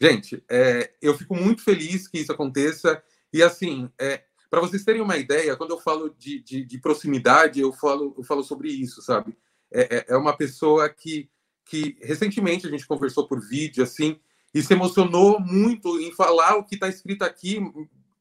Gente, 0.00 0.44
é, 0.48 0.92
eu 1.00 1.16
fico 1.16 1.34
muito 1.34 1.62
feliz 1.62 2.06
que 2.06 2.18
isso 2.18 2.30
aconteça. 2.30 3.02
E 3.32 3.42
assim, 3.42 3.90
é, 3.98 4.22
para 4.50 4.60
vocês 4.60 4.84
terem 4.84 5.02
uma 5.02 5.16
ideia, 5.16 5.56
quando 5.56 5.70
eu 5.70 5.78
falo 5.78 6.14
de, 6.18 6.40
de, 6.42 6.64
de 6.64 6.78
proximidade, 6.78 7.60
eu 7.60 7.72
falo, 7.72 8.14
eu 8.16 8.24
falo 8.24 8.42
sobre 8.42 8.68
isso, 8.68 9.02
sabe? 9.02 9.36
É, 9.72 9.96
é, 9.96 10.04
é 10.08 10.16
uma 10.16 10.36
pessoa 10.36 10.88
que 10.88 11.30
que 11.68 11.98
recentemente 12.00 12.66
a 12.66 12.70
gente 12.70 12.86
conversou 12.86 13.28
por 13.28 13.46
vídeo, 13.46 13.84
assim, 13.84 14.18
e 14.54 14.62
se 14.62 14.72
emocionou 14.72 15.38
muito 15.38 16.00
em 16.00 16.10
falar 16.12 16.56
o 16.56 16.64
que 16.64 16.74
está 16.74 16.88
escrito 16.88 17.22
aqui, 17.22 17.60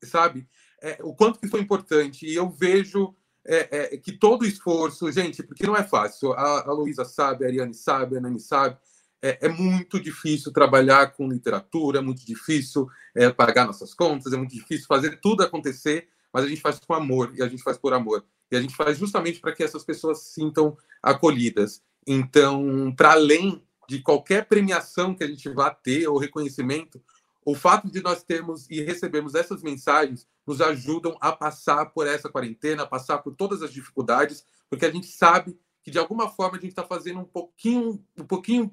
sabe? 0.04 0.46
É, 0.82 0.98
o 1.02 1.16
quanto 1.16 1.40
que 1.40 1.48
foi 1.48 1.62
importante. 1.62 2.26
E 2.26 2.36
eu 2.36 2.50
vejo 2.50 3.16
é, 3.46 3.94
é, 3.94 3.98
que 3.98 4.12
todo 4.12 4.46
esforço, 4.46 5.10
gente, 5.12 5.42
porque 5.42 5.66
não 5.66 5.78
é 5.78 5.84
fácil. 5.84 6.34
A, 6.34 6.68
a 6.68 6.74
Luísa 6.74 7.06
sabe, 7.06 7.46
a 7.46 7.48
Ariane 7.48 7.74
sabe, 7.74 8.18
a 8.18 8.20
Nani 8.20 8.40
sabe. 8.40 8.78
É, 9.22 9.46
é, 9.48 9.50
muito 9.50 10.00
difícil 10.00 10.52
trabalhar 10.52 11.14
com 11.14 11.30
literatura, 11.30 12.00
é 12.00 12.02
muito 12.02 12.26
difícil 12.26 12.88
é, 13.16 13.30
pagar 13.30 13.66
nossas 13.66 13.94
contas, 13.94 14.34
é 14.34 14.38
muito 14.38 14.54
difícil 14.54 14.86
fazer 14.86 15.20
tudo 15.22 15.42
acontecer, 15.42 16.10
mas 16.38 16.46
a 16.46 16.50
gente 16.50 16.62
faz 16.62 16.80
com 16.80 16.94
amor 16.94 17.34
e 17.36 17.42
a 17.42 17.48
gente 17.48 17.64
faz 17.64 17.80
por 17.80 17.96
amor. 17.96 18.24
E 18.52 18.56
a 18.56 18.62
gente 18.62 18.76
faz 18.76 19.00
justamente 19.00 19.40
para 19.40 19.52
que 19.52 19.64
essas 19.64 19.84
pessoas 19.84 20.20
se 20.20 20.34
sintam 20.34 20.78
acolhidas. 21.02 21.82
Então, 22.06 22.94
para 22.96 23.14
além 23.14 23.64
de 23.90 24.04
qualquer 24.04 24.46
premiação 24.46 25.16
que 25.16 25.24
a 25.24 25.28
gente 25.28 25.50
vá 25.50 25.72
ter 25.72 26.08
ou 26.08 26.20
reconhecimento, 26.20 27.02
o 27.44 27.56
fato 27.56 27.90
de 27.90 28.04
nós 28.04 28.22
termos 28.22 28.70
e 28.70 28.84
recebermos 28.84 29.34
essas 29.34 29.64
mensagens 29.64 30.28
nos 30.46 30.62
ajudam 30.62 31.18
a 31.20 31.32
passar 31.32 31.88
por 31.88 32.06
essa 32.06 32.30
quarentena, 32.30 32.84
a 32.84 32.88
passar 32.88 33.18
por 33.18 33.34
todas 33.34 33.64
as 33.64 33.74
dificuldades, 33.74 34.46
porque 34.70 34.86
a 34.86 34.92
gente 34.92 35.08
sabe 35.08 35.60
que 35.82 35.90
de 35.90 35.98
alguma 35.98 36.30
forma 36.30 36.60
a 36.60 36.62
gente 36.62 36.70
está 36.70 36.84
fazendo 36.84 37.20
um 37.20 37.26
pouquinho, 37.26 38.06
um 38.16 38.28
pouquinho, 38.28 38.72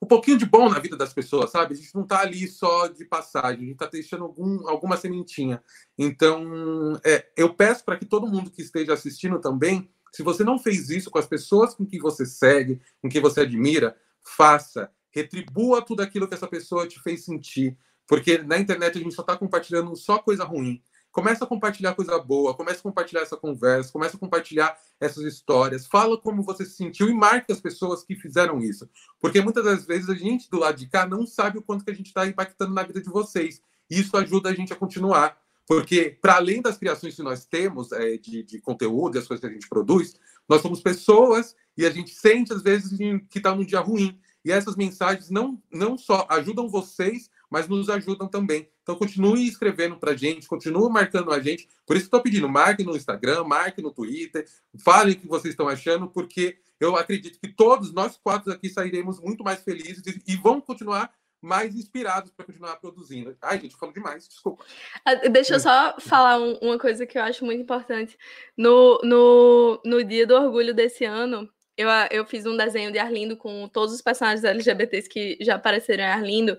um 0.00 0.06
pouquinho 0.06 0.38
de 0.38 0.46
bom 0.46 0.68
na 0.68 0.78
vida 0.78 0.96
das 0.96 1.12
pessoas, 1.12 1.50
sabe? 1.50 1.74
A 1.74 1.76
gente 1.76 1.94
não 1.94 2.02
está 2.02 2.20
ali 2.20 2.46
só 2.46 2.86
de 2.86 3.04
passagem, 3.04 3.58
a 3.58 3.66
gente 3.66 3.72
está 3.72 3.86
deixando 3.86 4.24
algum, 4.24 4.68
alguma 4.68 4.96
sementinha. 4.96 5.62
Então, 5.96 6.98
é, 7.04 7.26
eu 7.36 7.52
peço 7.52 7.84
para 7.84 7.96
que 7.96 8.06
todo 8.06 8.28
mundo 8.28 8.50
que 8.50 8.62
esteja 8.62 8.92
assistindo 8.94 9.40
também 9.40 9.90
se 10.12 10.22
você 10.22 10.42
não 10.42 10.58
fez 10.58 10.90
isso 10.90 11.10
com 11.10 11.18
as 11.18 11.26
pessoas 11.26 11.74
com 11.74 11.86
que 11.86 11.98
você 11.98 12.24
segue, 12.24 12.80
com 13.00 13.08
que 13.08 13.20
você 13.20 13.42
admira, 13.42 13.96
faça. 14.20 14.90
Retribua 15.10 15.82
tudo 15.82 16.02
aquilo 16.02 16.28
que 16.28 16.34
essa 16.34 16.46
pessoa 16.48 16.86
te 16.86 17.00
fez 17.00 17.24
sentir. 17.24 17.76
Porque 18.06 18.38
na 18.38 18.58
internet 18.58 18.98
a 18.98 19.02
gente 19.02 19.14
só 19.14 19.22
está 19.22 19.36
compartilhando 19.36 19.94
só 19.96 20.18
coisa 20.18 20.44
ruim. 20.44 20.82
Começa 21.10 21.44
a 21.44 21.46
compartilhar 21.46 21.94
coisa 21.94 22.18
boa, 22.18 22.54
começa 22.54 22.80
a 22.80 22.82
compartilhar 22.82 23.22
essa 23.22 23.36
conversa, 23.36 23.92
começa 23.92 24.16
a 24.16 24.20
compartilhar 24.20 24.76
essas 25.00 25.24
histórias, 25.24 25.86
fala 25.86 26.18
como 26.18 26.42
você 26.42 26.64
se 26.64 26.72
sentiu 26.72 27.08
e 27.08 27.14
marque 27.14 27.52
as 27.52 27.60
pessoas 27.60 28.04
que 28.04 28.14
fizeram 28.14 28.60
isso. 28.60 28.88
Porque 29.20 29.40
muitas 29.40 29.64
das 29.64 29.84
vezes 29.86 30.08
a 30.08 30.14
gente 30.14 30.50
do 30.50 30.58
lado 30.58 30.76
de 30.76 30.86
cá 30.86 31.06
não 31.06 31.26
sabe 31.26 31.58
o 31.58 31.62
quanto 31.62 31.84
que 31.84 31.90
a 31.90 31.94
gente 31.94 32.06
está 32.06 32.26
impactando 32.26 32.74
na 32.74 32.82
vida 32.82 33.00
de 33.00 33.08
vocês. 33.08 33.62
E 33.90 34.00
isso 34.00 34.16
ajuda 34.16 34.50
a 34.50 34.54
gente 34.54 34.72
a 34.72 34.76
continuar. 34.76 35.36
Porque, 35.66 36.16
para 36.22 36.36
além 36.36 36.62
das 36.62 36.78
criações 36.78 37.14
que 37.14 37.22
nós 37.22 37.44
temos 37.44 37.92
é, 37.92 38.16
de, 38.16 38.42
de 38.42 38.60
conteúdo 38.60 39.18
as 39.18 39.26
coisas 39.26 39.40
que 39.40 39.50
a 39.50 39.52
gente 39.52 39.68
produz, 39.68 40.14
nós 40.48 40.62
somos 40.62 40.80
pessoas 40.80 41.54
e 41.76 41.84
a 41.84 41.90
gente 41.90 42.14
sente, 42.14 42.52
às 42.52 42.62
vezes, 42.62 42.96
que 43.28 43.38
está 43.38 43.54
num 43.54 43.64
dia 43.64 43.80
ruim. 43.80 44.18
E 44.42 44.50
essas 44.50 44.76
mensagens 44.76 45.28
não, 45.28 45.62
não 45.70 45.98
só 45.98 46.26
ajudam 46.30 46.70
vocês, 46.70 47.28
mas 47.50 47.68
nos 47.68 47.88
ajudam 47.88 48.28
também. 48.28 48.68
Então, 48.82 48.96
continue 48.96 49.46
escrevendo 49.46 49.96
para 49.96 50.12
a 50.12 50.16
gente, 50.16 50.46
continue 50.46 50.90
marcando 50.90 51.32
a 51.32 51.40
gente. 51.40 51.68
Por 51.86 51.96
isso 51.96 52.04
que 52.04 52.08
estou 52.08 52.22
pedindo, 52.22 52.48
marque 52.48 52.84
no 52.84 52.96
Instagram, 52.96 53.44
marque 53.44 53.82
no 53.82 53.92
Twitter, 53.92 54.46
falem 54.84 55.14
o 55.14 55.18
que 55.18 55.28
vocês 55.28 55.52
estão 55.52 55.68
achando, 55.68 56.08
porque 56.08 56.58
eu 56.80 56.96
acredito 56.96 57.38
que 57.40 57.48
todos 57.48 57.92
nós 57.92 58.16
quatro 58.16 58.52
aqui 58.52 58.68
sairemos 58.68 59.20
muito 59.20 59.42
mais 59.42 59.62
felizes 59.62 60.02
e 60.26 60.36
vamos 60.36 60.64
continuar 60.64 61.12
mais 61.40 61.74
inspirados 61.74 62.30
para 62.32 62.46
continuar 62.46 62.76
produzindo. 62.76 63.36
Ai, 63.40 63.60
gente, 63.60 63.76
falo 63.76 63.92
demais, 63.92 64.28
desculpa. 64.28 64.64
Ah, 65.04 65.14
deixa 65.14 65.54
eu 65.54 65.60
só 65.60 65.96
falar 66.00 66.40
um, 66.40 66.54
uma 66.60 66.78
coisa 66.78 67.06
que 67.06 67.16
eu 67.16 67.22
acho 67.22 67.44
muito 67.44 67.62
importante. 67.62 68.18
No, 68.56 69.00
no, 69.04 69.80
no 69.84 70.04
dia 70.04 70.26
do 70.26 70.34
orgulho 70.34 70.74
desse 70.74 71.04
ano, 71.04 71.48
eu, 71.76 71.88
eu 72.10 72.26
fiz 72.26 72.44
um 72.44 72.56
desenho 72.56 72.90
de 72.90 72.98
Arlindo 72.98 73.36
com 73.36 73.68
todos 73.68 73.94
os 73.94 74.02
personagens 74.02 74.42
LGBTs 74.42 75.08
que 75.08 75.38
já 75.40 75.54
apareceram 75.54 76.02
em 76.02 76.08
Arlindo. 76.08 76.58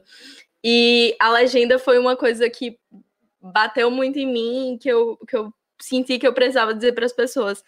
E 0.64 1.16
a 1.20 1.30
legenda 1.32 1.80
foi 1.80 1.98
uma 1.98 2.16
coisa 2.16 2.50
que 2.50 2.78
bateu 3.42 3.90
muito 3.90 4.20
em 4.20 4.28
mim, 4.28 4.78
que 4.80 4.90
eu, 4.90 5.18
que 5.28 5.36
eu 5.36 5.54
senti 5.82 6.20
que 6.20 6.28
eu 6.28 6.34
precisava 6.34 6.74
dizer 6.74 6.94
para 6.94 7.06
as 7.06 7.14
pessoas. 7.14 7.64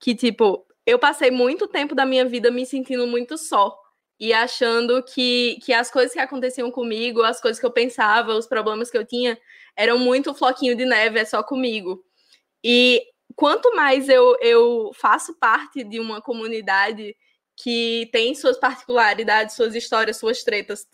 Que, 0.00 0.14
tipo, 0.14 0.66
eu 0.84 0.98
passei 0.98 1.30
muito 1.30 1.68
tempo 1.68 1.94
da 1.94 2.04
minha 2.04 2.24
vida 2.24 2.50
me 2.50 2.66
sentindo 2.66 3.06
muito 3.06 3.38
só 3.38 3.78
e 4.18 4.32
achando 4.32 5.02
que, 5.02 5.58
que 5.64 5.72
as 5.72 5.90
coisas 5.90 6.12
que 6.12 6.18
aconteciam 6.20 6.70
comigo, 6.70 7.22
as 7.22 7.40
coisas 7.40 7.58
que 7.58 7.66
eu 7.66 7.72
pensava, 7.72 8.34
os 8.34 8.46
problemas 8.46 8.90
que 8.90 8.98
eu 8.98 9.04
tinha, 9.04 9.38
eram 9.76 9.98
muito 9.98 10.34
floquinho 10.34 10.76
de 10.76 10.84
neve, 10.84 11.18
é 11.18 11.24
só 11.24 11.42
comigo. 11.42 12.04
E 12.62 13.02
quanto 13.34 13.74
mais 13.74 14.08
eu, 14.08 14.36
eu 14.40 14.92
faço 14.94 15.36
parte 15.38 15.82
de 15.82 15.98
uma 15.98 16.20
comunidade 16.20 17.16
que 17.56 18.08
tem 18.12 18.34
suas 18.34 18.58
particularidades, 18.58 19.54
suas 19.54 19.74
histórias, 19.74 20.16
suas 20.16 20.42
tretas, 20.42 20.86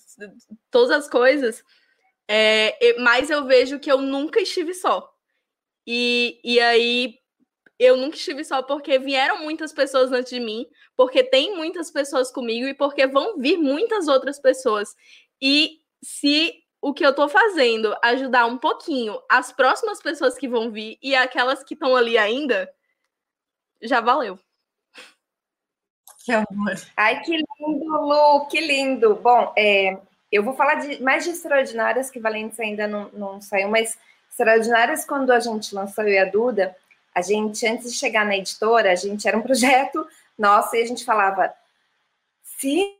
todas 0.70 0.90
as 0.90 1.08
coisas, 1.08 1.62
é, 2.26 2.98
mais 2.98 3.30
eu 3.30 3.46
vejo 3.46 3.78
que 3.78 3.90
eu 3.90 3.98
nunca 3.98 4.40
estive 4.40 4.74
só. 4.74 5.10
E, 5.86 6.40
e 6.44 6.60
aí 6.60 7.18
eu 7.78 7.96
nunca 7.96 8.16
estive 8.16 8.44
só 8.44 8.62
porque 8.62 8.98
vieram 8.98 9.42
muitas 9.42 9.72
pessoas 9.72 10.12
antes 10.12 10.30
de 10.30 10.40
mim, 10.40 10.66
porque 10.96 11.22
tem 11.22 11.56
muitas 11.56 11.90
pessoas 11.90 12.30
comigo 12.30 12.66
e 12.66 12.74
porque 12.74 13.06
vão 13.06 13.38
vir 13.38 13.56
muitas 13.56 14.08
outras 14.08 14.38
pessoas. 14.38 14.94
E 15.40 15.80
se 16.02 16.52
o 16.80 16.92
que 16.92 17.04
eu 17.04 17.14
tô 17.14 17.28
fazendo 17.28 17.96
ajudar 18.02 18.46
um 18.46 18.58
pouquinho 18.58 19.20
as 19.28 19.52
próximas 19.52 20.00
pessoas 20.02 20.36
que 20.36 20.48
vão 20.48 20.70
vir 20.70 20.98
e 21.02 21.14
aquelas 21.14 21.62
que 21.62 21.74
estão 21.74 21.96
ali 21.96 22.18
ainda, 22.18 22.70
já 23.80 24.00
valeu. 24.00 24.38
Que 26.28 26.32
amor. 26.34 26.74
Ai, 26.94 27.22
que 27.22 27.38
lindo, 27.38 27.86
Lu, 27.86 28.46
que 28.48 28.60
lindo. 28.60 29.14
Bom, 29.14 29.50
é, 29.56 29.98
eu 30.30 30.44
vou 30.44 30.52
falar 30.52 30.74
de, 30.74 31.02
mais 31.02 31.24
de 31.24 31.30
extraordinárias, 31.30 32.10
que 32.10 32.20
Valentes 32.20 32.60
ainda 32.60 32.86
não, 32.86 33.08
não 33.14 33.40
saiu, 33.40 33.70
mas 33.70 33.98
extraordinárias 34.28 35.06
quando 35.06 35.30
a 35.30 35.40
gente 35.40 35.74
lançou 35.74 36.04
eu 36.04 36.10
e 36.10 36.18
a 36.18 36.26
Duda, 36.26 36.76
a 37.14 37.22
gente, 37.22 37.66
antes 37.66 37.90
de 37.90 37.98
chegar 37.98 38.26
na 38.26 38.36
editora, 38.36 38.92
a 38.92 38.94
gente 38.94 39.26
era 39.26 39.38
um 39.38 39.42
projeto 39.42 40.06
Nossa, 40.38 40.76
e 40.76 40.82
a 40.82 40.86
gente 40.86 41.02
falava, 41.02 41.50
se. 42.42 42.94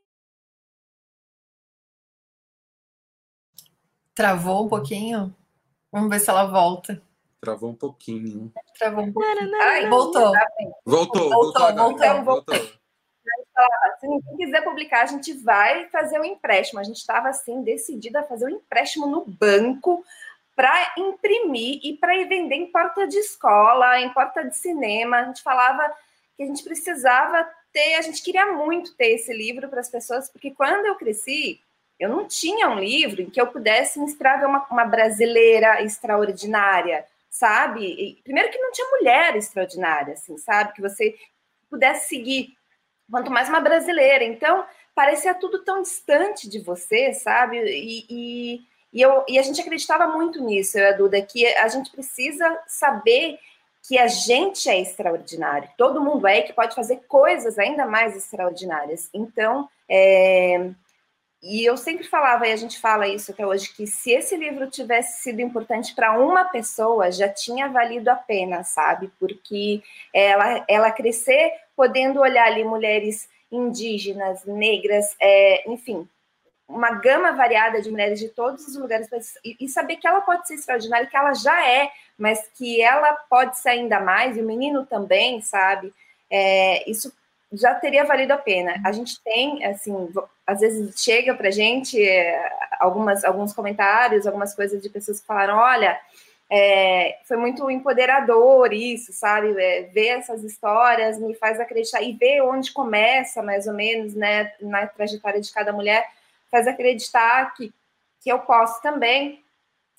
Travou 4.15 4.65
um 4.65 4.69
pouquinho? 4.71 5.37
Vamos 5.93 6.09
ver 6.09 6.21
se 6.21 6.31
ela 6.31 6.47
volta. 6.47 7.03
Travou 7.43 7.73
um 7.73 7.75
pouquinho. 7.75 8.51
Travou 8.79 9.05
um 9.05 9.13
pouquinho. 9.13 9.55
Ai, 9.61 9.87
voltou. 9.87 10.33
Voltou, 10.87 11.29
Voltou, 11.29 11.31
voltou, 11.31 11.63
agora. 11.67 12.23
voltou. 12.23 12.55
voltou. 12.55 12.78
Se 14.01 14.07
ninguém 14.07 14.37
quiser 14.37 14.63
publicar, 14.63 15.03
a 15.03 15.07
gente 15.07 15.33
vai 15.33 15.89
fazer 15.89 16.21
um 16.21 16.25
empréstimo. 16.25 16.81
A 16.81 16.85
gente 16.85 16.99
estava 16.99 17.29
assim, 17.29 17.63
decidida 17.63 18.21
a 18.21 18.25
fazer 18.25 18.47
um 18.47 18.57
empréstimo 18.57 19.07
no 19.07 19.25
banco 19.25 20.05
para 20.55 20.93
imprimir 20.99 21.79
e 21.85 21.97
para 21.97 22.13
vender 22.25 22.57
em 22.57 22.67
porta 22.67 23.07
de 23.07 23.17
escola, 23.17 24.01
em 24.01 24.13
porta 24.13 24.45
de 24.45 24.57
cinema. 24.57 25.19
A 25.19 25.25
gente 25.25 25.43
falava 25.43 25.89
que 26.37 26.43
a 26.43 26.47
gente 26.47 26.65
precisava 26.65 27.49
ter, 27.73 27.95
a 27.95 28.03
gente 28.03 28.23
queria 28.23 28.47
muito 28.47 28.95
ter 28.97 29.15
esse 29.15 29.33
livro 29.33 29.69
para 29.69 29.81
as 29.81 29.89
pessoas, 29.89 30.29
porque 30.29 30.51
quando 30.51 30.87
eu 30.87 30.97
cresci, 30.97 31.61
eu 31.99 32.09
não 32.09 32.27
tinha 32.27 32.69
um 32.69 32.79
livro 32.79 33.23
em 33.23 33.31
que 33.31 33.41
eu 33.41 33.47
pudesse 33.47 34.01
inspirar 34.01 34.45
uma, 34.45 34.67
uma 34.69 34.85
brasileira 34.85 35.81
extraordinária, 35.81 37.05
sabe? 37.31 37.85
E, 37.85 38.21
primeiro 38.23 38.51
que 38.51 38.59
não 38.59 38.73
tinha 38.73 38.91
mulher 38.91 39.37
extraordinária, 39.37 40.15
assim, 40.15 40.37
sabe? 40.39 40.73
Que 40.73 40.83
você 40.83 41.17
pudesse 41.71 42.09
seguir, 42.09 42.58
quanto 43.11 43.31
mais 43.31 43.49
uma 43.49 43.61
brasileira. 43.61 44.25
Então, 44.25 44.65
parecia 44.95 45.35
tudo 45.35 45.65
tão 45.65 45.83
distante 45.83 46.49
de 46.49 46.61
você, 46.61 47.13
sabe? 47.13 47.59
E, 47.59 48.07
e, 48.09 48.61
e, 48.93 49.03
eu, 49.03 49.25
e 49.29 49.39
a 49.39 49.43
gente 49.43 49.61
acreditava 49.61 50.07
muito 50.09 50.43
nisso, 50.43 50.79
eu 50.79 50.85
e 50.85 50.89
a 50.89 50.97
Duda, 50.97 51.23
que 51.23 51.47
a 51.47 51.69
gente 51.69 51.91
precisa 51.91 52.61
saber 52.67 53.39
que 53.87 53.99
a 53.99 54.07
gente 54.07 54.69
é 54.69 54.81
extraordinário, 54.81 55.71
todo 55.79 56.01
mundo 56.01 56.27
é 56.27 56.43
que 56.43 56.53
pode 56.53 56.75
fazer 56.75 56.97
coisas 57.09 57.59
ainda 57.59 57.87
mais 57.87 58.15
extraordinárias. 58.15 59.09
Então, 59.15 59.69
é, 59.89 60.71
e 61.43 61.65
eu 61.65 61.77
sempre 61.77 62.05
falava, 62.05 62.49
e 62.49 62.53
a 62.53 62.57
gente 62.57 62.81
fala 62.81 63.07
isso 63.07 63.31
até 63.31 63.47
hoje, 63.47 63.73
que 63.73 63.87
se 63.87 64.11
esse 64.11 64.37
livro 64.37 64.69
tivesse 64.69 65.23
sido 65.23 65.41
importante 65.41 65.95
para 65.95 66.19
uma 66.19 66.45
pessoa, 66.45 67.13
já 67.13 67.29
tinha 67.29 67.69
valido 67.69 68.11
a 68.11 68.17
pena, 68.17 68.65
sabe? 68.65 69.11
Porque 69.21 69.83
ela, 70.13 70.65
ela 70.67 70.91
crescer 70.91 71.53
podendo 71.77 72.21
olhar 72.21 72.47
ali 72.47 72.65
mulheres 72.65 73.29
indígenas, 73.53 74.45
negras, 74.45 75.15
é, 75.21 75.71
enfim, 75.71 76.09
uma 76.69 76.91
gama 76.91 77.33
variada 77.33 77.81
de 77.81 77.91
mulheres 77.91 78.19
de 78.19 78.29
todos 78.29 78.67
os 78.67 78.77
lugares 78.77 79.09
e, 79.45 79.57
e 79.61 79.69
saber 79.69 79.97
que 79.97 80.07
ela 80.07 80.21
pode 80.21 80.47
ser 80.47 80.55
extraordinária, 80.55 81.07
que 81.07 81.17
ela 81.17 81.33
já 81.35 81.67
é, 81.67 81.91
mas 82.19 82.47
que 82.55 82.83
ela 82.83 83.13
pode 83.31 83.59
ser 83.59 83.71
ainda 83.71 84.01
mais, 84.01 84.37
e 84.37 84.43
o 84.43 84.47
menino 84.47 84.85
também, 84.85 85.41
sabe? 85.41 85.95
É, 86.31 86.89
isso 86.91 87.13
já 87.53 87.75
teria 87.75 88.05
valido 88.05 88.33
a 88.33 88.39
pena. 88.39 88.81
A 88.85 88.93
gente 88.93 89.21
tem, 89.23 89.65
assim, 89.65 90.11
às 90.47 90.61
vezes 90.61 91.01
chega 91.01 91.35
para 91.35 91.51
gente 91.51 92.01
é, 92.03 92.51
algumas, 92.79 93.25
alguns 93.25 93.53
comentários, 93.53 94.27
algumas 94.27 94.55
coisas 94.55 94.83
de 94.83 94.91
pessoas 94.91 95.21
que 95.21 95.27
falaram, 95.27 95.57
olha, 95.57 95.99
é, 96.51 97.19
foi 97.25 97.37
muito 97.37 97.71
empoderador 97.71 98.73
isso, 98.73 99.13
sabe? 99.13 99.55
É, 99.61 99.83
ver 99.93 100.09
essas 100.09 100.43
histórias 100.45 101.19
me 101.19 101.35
faz 101.35 101.61
acreditar 101.61 102.03
e 102.03 102.13
ver 102.13 102.43
onde 102.43 102.73
começa, 102.73 103.43
mais 103.43 103.67
ou 103.67 103.75
menos, 103.75 104.15
né, 104.15 104.53
na 104.61 104.87
trajetória 104.87 105.41
de 105.41 105.53
cada 105.53 105.73
mulher, 105.73 106.07
faz 106.51 106.67
acreditar 106.67 107.55
que, 107.55 107.73
que 108.23 108.31
eu 108.31 108.39
posso 108.41 108.81
também. 108.83 109.43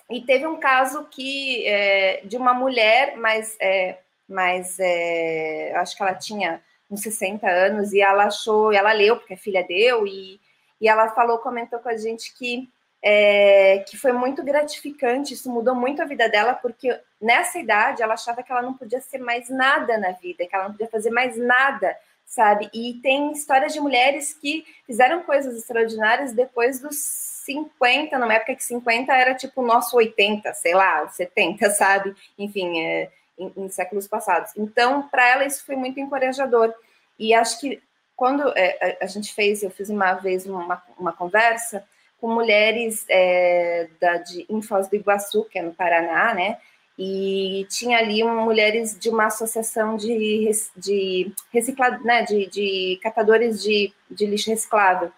E 0.09 0.21
teve 0.21 0.47
um 0.47 0.57
caso 0.57 1.05
que 1.05 1.67
é, 1.67 2.21
de 2.23 2.35
uma 2.35 2.53
mulher, 2.53 3.15
mas, 3.17 3.55
é, 3.59 3.97
mas 4.27 4.77
é, 4.79 5.73
acho 5.75 5.95
que 5.95 6.01
ela 6.01 6.15
tinha 6.15 6.59
uns 6.89 7.01
60 7.01 7.47
anos, 7.47 7.93
e 7.93 8.01
ela 8.01 8.25
achou, 8.25 8.73
ela 8.73 8.91
leu, 8.91 9.17
porque 9.17 9.33
a 9.33 9.37
filha 9.37 9.63
deu, 9.63 10.07
e, 10.07 10.39
e 10.81 10.87
ela 10.87 11.09
falou, 11.09 11.37
comentou 11.37 11.79
com 11.79 11.89
a 11.89 11.97
gente 11.97 12.33
que, 12.35 12.69
é, 13.01 13.83
que 13.87 13.97
foi 13.97 14.11
muito 14.11 14.43
gratificante, 14.43 15.33
isso 15.33 15.51
mudou 15.51 15.75
muito 15.75 16.01
a 16.01 16.05
vida 16.05 16.27
dela, 16.27 16.53
porque 16.53 16.99
nessa 17.21 17.59
idade 17.59 18.01
ela 18.01 18.15
achava 18.15 18.41
que 18.41 18.51
ela 18.51 18.61
não 18.61 18.73
podia 18.73 18.99
ser 18.99 19.19
mais 19.19 19.49
nada 19.49 19.97
na 19.97 20.11
vida, 20.11 20.45
que 20.45 20.55
ela 20.55 20.65
não 20.65 20.71
podia 20.71 20.89
fazer 20.89 21.11
mais 21.11 21.37
nada, 21.37 21.95
sabe? 22.25 22.69
E 22.73 22.95
tem 23.01 23.31
histórias 23.31 23.73
de 23.73 23.79
mulheres 23.79 24.33
que 24.33 24.65
fizeram 24.85 25.23
coisas 25.23 25.55
extraordinárias 25.57 26.33
depois 26.33 26.79
dos 26.79 26.95
50, 26.95 28.17
numa 28.19 28.33
época 28.33 28.55
que 28.55 28.63
50 28.63 29.11
era 29.11 29.33
tipo 29.33 29.61
o 29.61 29.65
nosso 29.65 29.97
80, 29.97 30.53
sei 30.53 30.75
lá, 30.75 31.07
70, 31.07 31.69
sabe? 31.71 32.15
Enfim, 32.37 32.79
é, 32.79 33.09
em, 33.39 33.51
em 33.55 33.69
séculos 33.69 34.07
passados. 34.07 34.51
Então, 34.55 35.03
para 35.03 35.27
ela, 35.27 35.45
isso 35.45 35.65
foi 35.65 35.75
muito 35.75 35.99
encorajador. 35.99 36.73
E 37.17 37.33
acho 37.33 37.59
que 37.59 37.81
quando 38.15 38.51
é, 38.55 38.97
a, 39.01 39.05
a, 39.05 39.07
gente 39.07 39.33
fez, 39.33 39.63
eu 39.63 39.71
fiz 39.71 39.89
uma 39.89 40.13
vez 40.13 40.45
uma, 40.45 40.83
uma 40.97 41.13
conversa 41.13 41.85
com 42.19 42.27
mulheres 42.27 43.05
é, 43.09 43.87
da, 43.99 44.17
de, 44.17 44.45
em 44.49 44.61
Foz 44.61 44.89
do 44.89 44.95
Iguaçu, 44.95 45.45
que 45.45 45.57
é 45.57 45.61
no 45.61 45.73
Paraná, 45.73 46.33
né? 46.33 46.57
E 46.97 47.65
tinha 47.69 47.97
ali 47.97 48.21
mulheres 48.23 48.99
de 48.99 49.09
uma 49.09 49.27
associação 49.27 49.95
de, 49.95 50.51
de 50.75 51.33
reciclado, 51.53 52.03
né? 52.03 52.23
De, 52.23 52.47
de 52.47 52.99
catadores 53.01 53.63
de, 53.63 53.93
de 54.11 54.25
lixo 54.25 54.49
reciclável. 54.49 55.09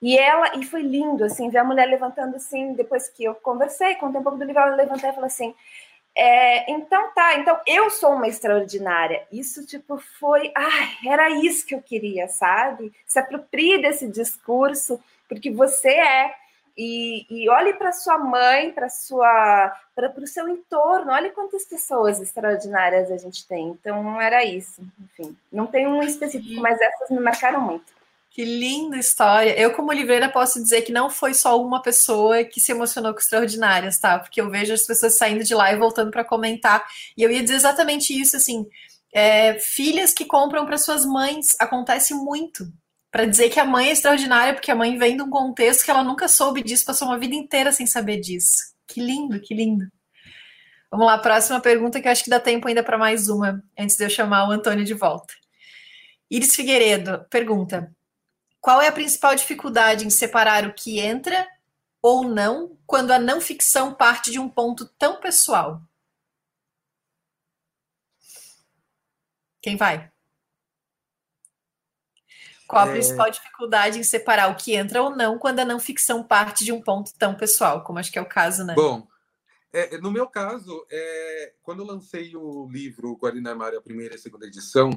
E 0.00 0.16
ela, 0.16 0.56
e 0.56 0.64
foi 0.64 0.82
lindo, 0.82 1.24
assim, 1.24 1.50
ver 1.50 1.58
a 1.58 1.64
mulher 1.64 1.86
levantando 1.86 2.36
assim, 2.36 2.72
depois 2.74 3.08
que 3.08 3.24
eu 3.24 3.34
conversei, 3.34 3.96
contei 3.96 4.20
um 4.20 4.22
pouco 4.22 4.38
do 4.38 4.44
livro, 4.44 4.62
ela 4.62 4.76
levantou 4.76 5.10
e 5.10 5.12
falou 5.12 5.26
assim: 5.26 5.52
é, 6.20 6.68
então 6.68 7.12
tá, 7.14 7.36
então 7.36 7.60
eu 7.64 7.88
sou 7.90 8.14
uma 8.14 8.26
extraordinária. 8.26 9.24
Isso, 9.30 9.64
tipo, 9.64 9.98
foi. 10.18 10.50
Ai, 10.56 10.88
era 11.06 11.30
isso 11.30 11.64
que 11.64 11.76
eu 11.76 11.80
queria, 11.80 12.26
sabe? 12.26 12.92
Se 13.06 13.20
aproprie 13.20 13.80
desse 13.80 14.08
discurso, 14.08 15.00
porque 15.28 15.48
você 15.48 15.90
é. 15.90 16.34
E, 16.76 17.26
e 17.28 17.48
olhe 17.48 17.72
para 17.74 17.92
sua 17.92 18.18
mãe, 18.18 18.70
para 18.72 18.88
sua 18.88 19.76
para 19.94 20.12
o 20.16 20.26
seu 20.28 20.48
entorno, 20.48 21.10
olhe 21.10 21.30
quantas 21.30 21.64
pessoas 21.64 22.20
extraordinárias 22.20 23.10
a 23.10 23.16
gente 23.16 23.46
tem. 23.46 23.68
Então 23.68 24.20
era 24.20 24.44
isso. 24.44 24.82
Enfim, 25.00 25.36
não 25.52 25.66
tem 25.66 25.86
um 25.86 26.02
específico, 26.02 26.60
mas 26.60 26.80
essas 26.80 27.10
me 27.10 27.20
marcaram 27.20 27.60
muito. 27.60 27.97
Que 28.30 28.44
linda 28.44 28.98
história. 28.98 29.58
Eu, 29.58 29.72
como 29.72 29.92
livreira, 29.92 30.28
posso 30.28 30.62
dizer 30.62 30.82
que 30.82 30.92
não 30.92 31.10
foi 31.10 31.34
só 31.34 31.60
uma 31.60 31.82
pessoa 31.82 32.44
que 32.44 32.60
se 32.60 32.72
emocionou 32.72 33.12
com 33.12 33.18
Extraordinárias, 33.18 33.98
tá? 33.98 34.18
Porque 34.18 34.40
eu 34.40 34.50
vejo 34.50 34.72
as 34.72 34.82
pessoas 34.82 35.16
saindo 35.16 35.42
de 35.42 35.54
lá 35.54 35.72
e 35.72 35.76
voltando 35.76 36.10
para 36.10 36.24
comentar. 36.24 36.84
E 37.16 37.22
eu 37.22 37.30
ia 37.30 37.42
dizer 37.42 37.56
exatamente 37.56 38.18
isso, 38.18 38.36
assim. 38.36 38.66
É, 39.12 39.58
filhas 39.58 40.12
que 40.12 40.24
compram 40.24 40.66
para 40.66 40.78
suas 40.78 41.04
mães 41.04 41.56
acontece 41.58 42.14
muito. 42.14 42.70
Para 43.10 43.24
dizer 43.24 43.48
que 43.48 43.58
a 43.58 43.64
mãe 43.64 43.88
é 43.88 43.92
extraordinária, 43.92 44.52
porque 44.52 44.70
a 44.70 44.76
mãe 44.76 44.98
vem 44.98 45.16
de 45.16 45.22
um 45.22 45.30
contexto 45.30 45.84
que 45.84 45.90
ela 45.90 46.04
nunca 46.04 46.28
soube 46.28 46.62
disso, 46.62 46.84
passou 46.84 47.08
uma 47.08 47.18
vida 47.18 47.34
inteira 47.34 47.72
sem 47.72 47.86
saber 47.86 48.20
disso. 48.20 48.56
Que 48.86 49.00
lindo, 49.00 49.40
que 49.40 49.54
lindo. 49.54 49.86
Vamos 50.90 51.06
lá, 51.06 51.18
próxima 51.18 51.60
pergunta 51.60 52.00
que 52.00 52.08
eu 52.08 52.12
acho 52.12 52.24
que 52.24 52.30
dá 52.30 52.38
tempo 52.40 52.68
ainda 52.68 52.82
para 52.82 52.96
mais 52.96 53.28
uma, 53.28 53.62
antes 53.78 53.96
de 53.96 54.04
eu 54.04 54.10
chamar 54.10 54.48
o 54.48 54.52
Antônio 54.52 54.84
de 54.84 54.94
volta. 54.94 55.34
Iris 56.30 56.54
Figueiredo 56.54 57.26
pergunta: 57.30 57.90
qual 58.60 58.80
é 58.80 58.88
a 58.88 58.92
principal 58.92 59.34
dificuldade 59.34 60.06
em 60.06 60.10
separar 60.10 60.66
o 60.66 60.74
que 60.74 60.98
entra 60.98 61.48
ou 62.02 62.24
não 62.24 62.76
quando 62.86 63.10
a 63.10 63.18
não 63.18 63.40
ficção 63.40 63.94
parte 63.94 64.30
de 64.30 64.38
um 64.38 64.48
ponto 64.48 64.86
tão 64.98 65.20
pessoal? 65.20 65.82
Quem 69.60 69.76
vai? 69.76 70.10
Qual 72.66 72.84
a 72.84 72.88
é... 72.88 72.92
principal 72.92 73.30
dificuldade 73.30 73.98
em 73.98 74.02
separar 74.02 74.50
o 74.50 74.56
que 74.56 74.74
entra 74.74 75.02
ou 75.02 75.16
não 75.16 75.38
quando 75.38 75.60
a 75.60 75.64
não 75.64 75.80
ficção 75.80 76.22
parte 76.22 76.64
de 76.64 76.72
um 76.72 76.80
ponto 76.80 77.12
tão 77.14 77.34
pessoal, 77.34 77.82
como 77.82 77.98
acho 77.98 78.12
que 78.12 78.18
é 78.18 78.22
o 78.22 78.28
caso, 78.28 78.64
né? 78.64 78.74
Bom, 78.74 79.08
é, 79.72 79.98
no 79.98 80.10
meu 80.10 80.26
caso, 80.26 80.86
é, 80.90 81.54
quando 81.62 81.80
eu 81.80 81.86
lancei 81.86 82.36
o 82.36 82.68
livro 82.70 83.16
Guarina 83.16 83.54
Mário, 83.54 83.78
a 83.78 83.82
primeira 83.82 84.14
e 84.14 84.16
a 84.16 84.20
segunda 84.20 84.46
edição, 84.46 84.90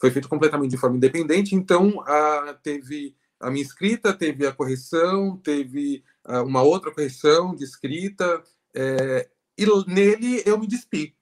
foi 0.00 0.10
feito 0.10 0.28
completamente 0.28 0.70
de 0.70 0.76
forma 0.76 0.96
independente, 0.96 1.54
então 1.54 2.02
a, 2.06 2.54
teve 2.62 3.14
a 3.40 3.50
minha 3.50 3.62
escrita, 3.62 4.12
teve 4.12 4.46
a 4.46 4.52
correção, 4.52 5.36
teve 5.38 6.02
a, 6.24 6.42
uma 6.42 6.62
outra 6.62 6.92
correção 6.92 7.54
de 7.54 7.64
escrita, 7.64 8.42
é, 8.74 9.28
e 9.56 9.66
nele 9.86 10.42
eu 10.44 10.58
me 10.58 10.66
despi. 10.66 11.14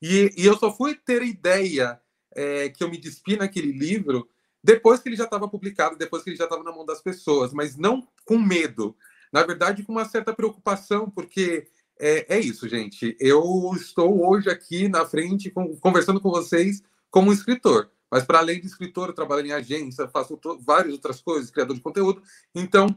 E, 0.00 0.32
e, 0.36 0.46
eu 0.46 0.56
só 0.56 0.74
fui 0.74 0.94
ter 0.94 1.22
ideia 1.22 2.00
é, 2.34 2.68
que 2.68 2.82
eu 2.82 2.90
me 2.90 2.98
despi 2.98 3.36
naquele 3.36 3.72
livro 3.72 4.28
depois 4.62 5.00
que 5.00 5.08
ele 5.08 5.16
já 5.16 5.24
estava 5.24 5.48
publicado, 5.48 5.96
depois 5.96 6.22
que 6.22 6.30
ele 6.30 6.36
já 6.36 6.44
estava 6.44 6.62
na 6.62 6.72
mão 6.72 6.84
das 6.84 7.00
pessoas, 7.00 7.52
mas 7.52 7.76
não 7.76 8.06
com 8.24 8.38
medo. 8.38 8.96
Na 9.32 9.42
verdade, 9.42 9.82
com 9.82 9.92
uma 9.92 10.04
certa 10.04 10.32
preocupação, 10.32 11.10
porque 11.10 11.68
é, 11.98 12.36
é 12.36 12.40
isso, 12.40 12.68
gente. 12.68 13.16
Eu 13.20 13.72
estou 13.74 14.28
hoje 14.28 14.48
aqui 14.48 14.88
na 14.88 15.04
frente, 15.04 15.50
com, 15.50 15.76
conversando 15.76 16.20
com 16.20 16.30
vocês 16.30 16.82
como 17.10 17.32
escritor. 17.32 17.90
Mas, 18.10 18.24
para 18.24 18.38
além 18.38 18.60
de 18.60 18.66
escritor, 18.66 19.08
eu 19.08 19.14
trabalho 19.14 19.46
em 19.46 19.52
agência, 19.52 20.08
faço 20.08 20.38
várias 20.60 20.94
outras 20.94 21.20
coisas, 21.20 21.50
criador 21.50 21.76
de 21.76 21.82
conteúdo. 21.82 22.22
Então, 22.54 22.88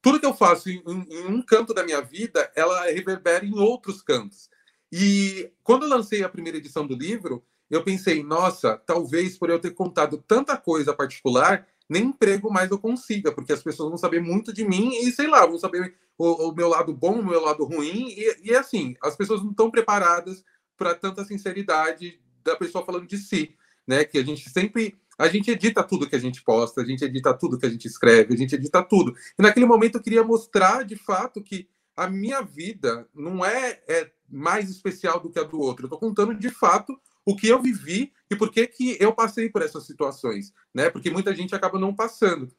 tudo 0.00 0.20
que 0.20 0.26
eu 0.26 0.34
faço 0.34 0.70
em, 0.70 0.82
em, 0.86 1.26
um 1.26 1.42
canto 1.42 1.74
da 1.74 1.84
minha 1.84 2.00
vida, 2.00 2.50
ela 2.54 2.84
reverbera 2.86 3.44
em 3.44 3.58
outros 3.58 4.02
cantos. 4.02 4.48
E 4.90 5.52
quando 5.62 5.84
eu 5.84 5.88
lancei 5.88 6.22
a 6.22 6.28
primeira 6.28 6.58
edição 6.58 6.86
do 6.86 6.94
livro, 6.94 7.44
eu 7.68 7.84
pensei, 7.84 8.22
nossa, 8.22 8.76
talvez 8.76 9.38
por 9.38 9.50
eu 9.50 9.60
ter 9.60 9.70
contado 9.70 10.18
tanta 10.26 10.56
coisa 10.56 10.92
particular, 10.92 11.66
nem 11.88 12.04
emprego 12.04 12.50
mais 12.52 12.70
eu 12.70 12.78
consiga, 12.78 13.32
porque 13.32 13.52
as 13.52 13.62
pessoas 13.62 13.88
vão 13.88 13.98
saber 13.98 14.20
muito 14.20 14.52
de 14.52 14.64
mim 14.64 14.90
e, 15.02 15.12
sei 15.12 15.26
lá, 15.26 15.44
vão 15.44 15.58
saber 15.58 15.94
o, 16.16 16.48
o 16.48 16.54
meu 16.54 16.68
lado 16.68 16.92
bom, 16.94 17.20
o 17.20 17.26
meu 17.26 17.40
lado 17.40 17.64
ruim. 17.64 18.08
E, 18.08 18.50
e 18.50 18.54
assim, 18.54 18.96
as 19.02 19.16
pessoas 19.16 19.42
não 19.42 19.50
estão 19.50 19.70
preparadas 19.70 20.44
para 20.76 20.94
tanta 20.94 21.24
sinceridade 21.24 22.20
da 22.42 22.56
pessoa 22.56 22.84
falando 22.84 23.06
de 23.06 23.18
si, 23.18 23.54
né? 23.86 24.04
Que 24.04 24.18
a 24.18 24.24
gente 24.24 24.48
sempre. 24.50 24.98
A 25.18 25.28
gente 25.28 25.50
edita 25.50 25.82
tudo 25.82 26.08
que 26.08 26.16
a 26.16 26.20
gente 26.20 26.42
posta, 26.42 26.80
a 26.80 26.84
gente 26.84 27.04
edita 27.04 27.34
tudo 27.34 27.58
que 27.58 27.66
a 27.66 27.68
gente 27.68 27.84
escreve, 27.86 28.32
a 28.32 28.36
gente 28.36 28.54
edita 28.54 28.82
tudo. 28.82 29.14
E 29.38 29.42
naquele 29.42 29.66
momento 29.66 29.96
eu 29.96 30.02
queria 30.02 30.24
mostrar 30.24 30.82
de 30.82 30.96
fato 30.96 31.42
que 31.42 31.68
a 31.94 32.08
minha 32.08 32.40
vida 32.40 33.06
não 33.14 33.44
é, 33.44 33.82
é 33.86 34.10
mais 34.26 34.70
especial 34.70 35.20
do 35.20 35.28
que 35.28 35.38
a 35.38 35.42
do 35.42 35.60
outro. 35.60 35.84
Eu 35.84 35.88
estou 35.88 35.98
contando 35.98 36.34
de 36.34 36.48
fato 36.48 36.98
o 37.26 37.36
que 37.36 37.48
eu 37.48 37.60
vivi 37.60 38.12
e 38.30 38.36
por 38.36 38.50
que, 38.50 38.66
que 38.66 38.96
eu 38.98 39.12
passei 39.12 39.50
por 39.50 39.60
essas 39.60 39.84
situações, 39.84 40.54
né? 40.74 40.88
Porque 40.88 41.10
muita 41.10 41.34
gente 41.34 41.54
acaba 41.54 41.78
não 41.78 41.94
passando. 41.94 42.50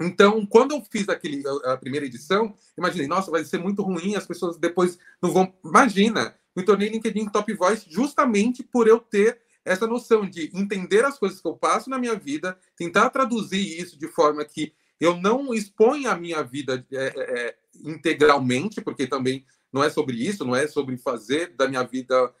Então, 0.00 0.44
quando 0.44 0.72
eu 0.72 0.82
fiz 0.90 1.08
aquele, 1.08 1.42
a 1.64 1.76
primeira 1.76 2.04
edição, 2.04 2.54
imaginei, 2.76 3.06
nossa, 3.06 3.30
vai 3.30 3.44
ser 3.44 3.58
muito 3.58 3.82
ruim, 3.82 4.14
as 4.14 4.26
pessoas 4.26 4.58
depois 4.58 4.98
não 5.22 5.32
vão. 5.32 5.54
Imagina, 5.64 6.34
me 6.54 6.62
tornei 6.64 6.88
LinkedIn 6.88 7.28
Top 7.30 7.50
Voice 7.54 7.86
justamente 7.88 8.62
por 8.62 8.86
eu 8.86 9.00
ter 9.00 9.40
essa 9.66 9.86
noção 9.86 10.28
de 10.28 10.50
entender 10.54 11.04
as 11.04 11.18
coisas 11.18 11.40
que 11.40 11.48
eu 11.48 11.56
passo 11.56 11.90
na 11.90 11.98
minha 11.98 12.14
vida, 12.14 12.56
tentar 12.76 13.10
traduzir 13.10 13.80
isso 13.80 13.98
de 13.98 14.08
forma 14.08 14.44
que 14.44 14.72
eu 14.98 15.16
não 15.16 15.52
exponha 15.52 16.12
a 16.12 16.16
minha 16.16 16.42
vida 16.42 16.86
é, 16.92 16.96
é, 16.96 17.40
é 17.40 17.56
integralmente, 17.84 18.80
porque 18.80 19.06
também 19.06 19.44
não 19.72 19.82
é 19.84 19.90
sobre 19.90 20.16
isso, 20.16 20.44
não 20.44 20.56
é 20.56 20.66
sobre 20.66 20.96
fazer 20.96 21.54
da 21.54 21.68
minha 21.68 21.82
vida 21.82 22.32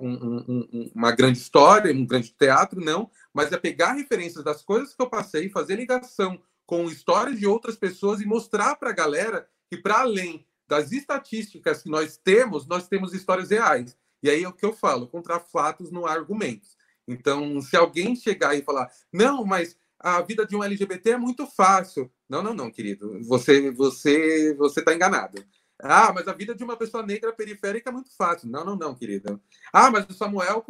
um, 0.00 0.36
um, 0.48 0.90
uma 0.94 1.12
grande 1.12 1.38
história, 1.38 1.92
um 1.92 2.06
grande 2.06 2.30
teatro, 2.32 2.80
não, 2.80 3.10
mas 3.32 3.52
é 3.52 3.58
pegar 3.58 3.92
referências 3.92 4.42
das 4.42 4.62
coisas 4.62 4.94
que 4.94 5.02
eu 5.02 5.08
passei, 5.08 5.50
fazer 5.50 5.76
ligação 5.76 6.40
com 6.64 6.86
histórias 6.86 7.38
de 7.38 7.46
outras 7.46 7.76
pessoas 7.76 8.20
e 8.20 8.26
mostrar 8.26 8.76
para 8.76 8.90
a 8.90 8.94
galera 8.94 9.46
que, 9.68 9.76
para 9.76 10.00
além 10.00 10.46
das 10.66 10.92
estatísticas 10.92 11.82
que 11.82 11.90
nós 11.90 12.16
temos, 12.16 12.66
nós 12.66 12.88
temos 12.88 13.12
histórias 13.12 13.50
reais. 13.50 13.96
E 14.24 14.30
aí 14.30 14.42
é 14.42 14.48
o 14.48 14.54
que 14.54 14.64
eu 14.64 14.72
falo, 14.72 15.06
contra 15.06 15.38
fatos 15.38 15.92
não 15.92 16.06
há 16.06 16.12
argumentos. 16.12 16.78
Então, 17.06 17.60
se 17.60 17.76
alguém 17.76 18.16
chegar 18.16 18.54
e 18.54 18.62
falar, 18.62 18.90
não, 19.12 19.44
mas 19.44 19.76
a 20.00 20.22
vida 20.22 20.46
de 20.46 20.56
um 20.56 20.64
LGBT 20.64 21.10
é 21.10 21.16
muito 21.18 21.46
fácil. 21.46 22.10
Não, 22.26 22.42
não, 22.42 22.54
não, 22.54 22.70
querido. 22.70 23.22
Você 23.24 23.70
você 23.70 24.54
você 24.54 24.80
está 24.80 24.94
enganado. 24.94 25.44
Ah, 25.78 26.10
mas 26.14 26.26
a 26.26 26.32
vida 26.32 26.54
de 26.54 26.64
uma 26.64 26.74
pessoa 26.74 27.04
negra 27.04 27.34
periférica 27.34 27.90
é 27.90 27.92
muito 27.92 28.16
fácil. 28.16 28.48
Não, 28.48 28.64
não, 28.64 28.76
não, 28.76 28.94
querida. 28.94 29.38
Ah, 29.70 29.90
mas 29.90 30.06
o 30.08 30.14
Samuel 30.14 30.64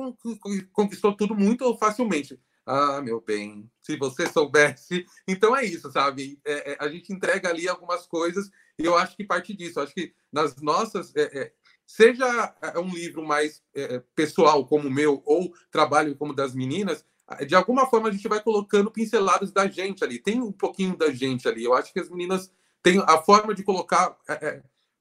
conquistou 0.73 1.17
tudo 1.17 1.37
muito 1.37 1.77
facilmente. 1.77 2.37
Ah, 2.67 3.01
meu 3.03 3.21
bem, 3.21 3.71
se 3.81 3.97
você 3.97 4.27
soubesse. 4.27 5.07
Então 5.29 5.57
é 5.57 5.65
isso, 5.65 5.93
sabe? 5.93 6.41
É, 6.45 6.73
é, 6.73 6.77
a 6.81 6.89
gente 6.89 7.13
entrega 7.13 7.51
ali 7.51 7.69
algumas 7.69 8.05
coisas 8.05 8.51
e 8.79 8.85
eu 8.85 8.97
acho 8.97 9.17
que 9.17 9.23
parte 9.23 9.55
disso. 9.55 9.79
Eu 9.79 9.85
acho 9.85 9.95
que 9.95 10.13
nas 10.33 10.57
nossas. 10.57 11.15
É, 11.15 11.39
é 11.39 11.53
seja 11.87 12.55
é, 12.63 12.79
um 12.79 12.89
livro 12.89 13.25
mais 13.25 13.63
é, 13.75 14.01
pessoal, 14.15 14.67
como 14.67 14.89
o 14.89 14.93
meu, 14.93 15.23
ou 15.25 15.53
trabalho 15.71 16.17
como 16.17 16.35
das 16.35 16.55
meninas, 16.55 17.05
de 17.47 17.55
alguma 17.55 17.87
forma 17.87 18.09
a 18.09 18.13
gente 18.13 18.29
vai 18.29 18.43
colocando 18.43 18.91
pinceladas 18.91 19.51
da 19.51 19.67
gente 19.67 20.05
ali. 20.05 20.19
Tem 20.19 20.41
um 20.41 20.53
pouquinho 20.53 20.97
da 20.97 21.11
gente 21.11 21.49
ali. 21.49 21.65
Eu 21.65 21.73
acho 21.73 21.93
que 21.93 22.01
as 22.01 22.11
meninas 22.11 22.53
têm 22.83 23.03
a 23.07 23.19
forma 23.19 23.55
de 23.55 23.63
colocar 23.63 24.17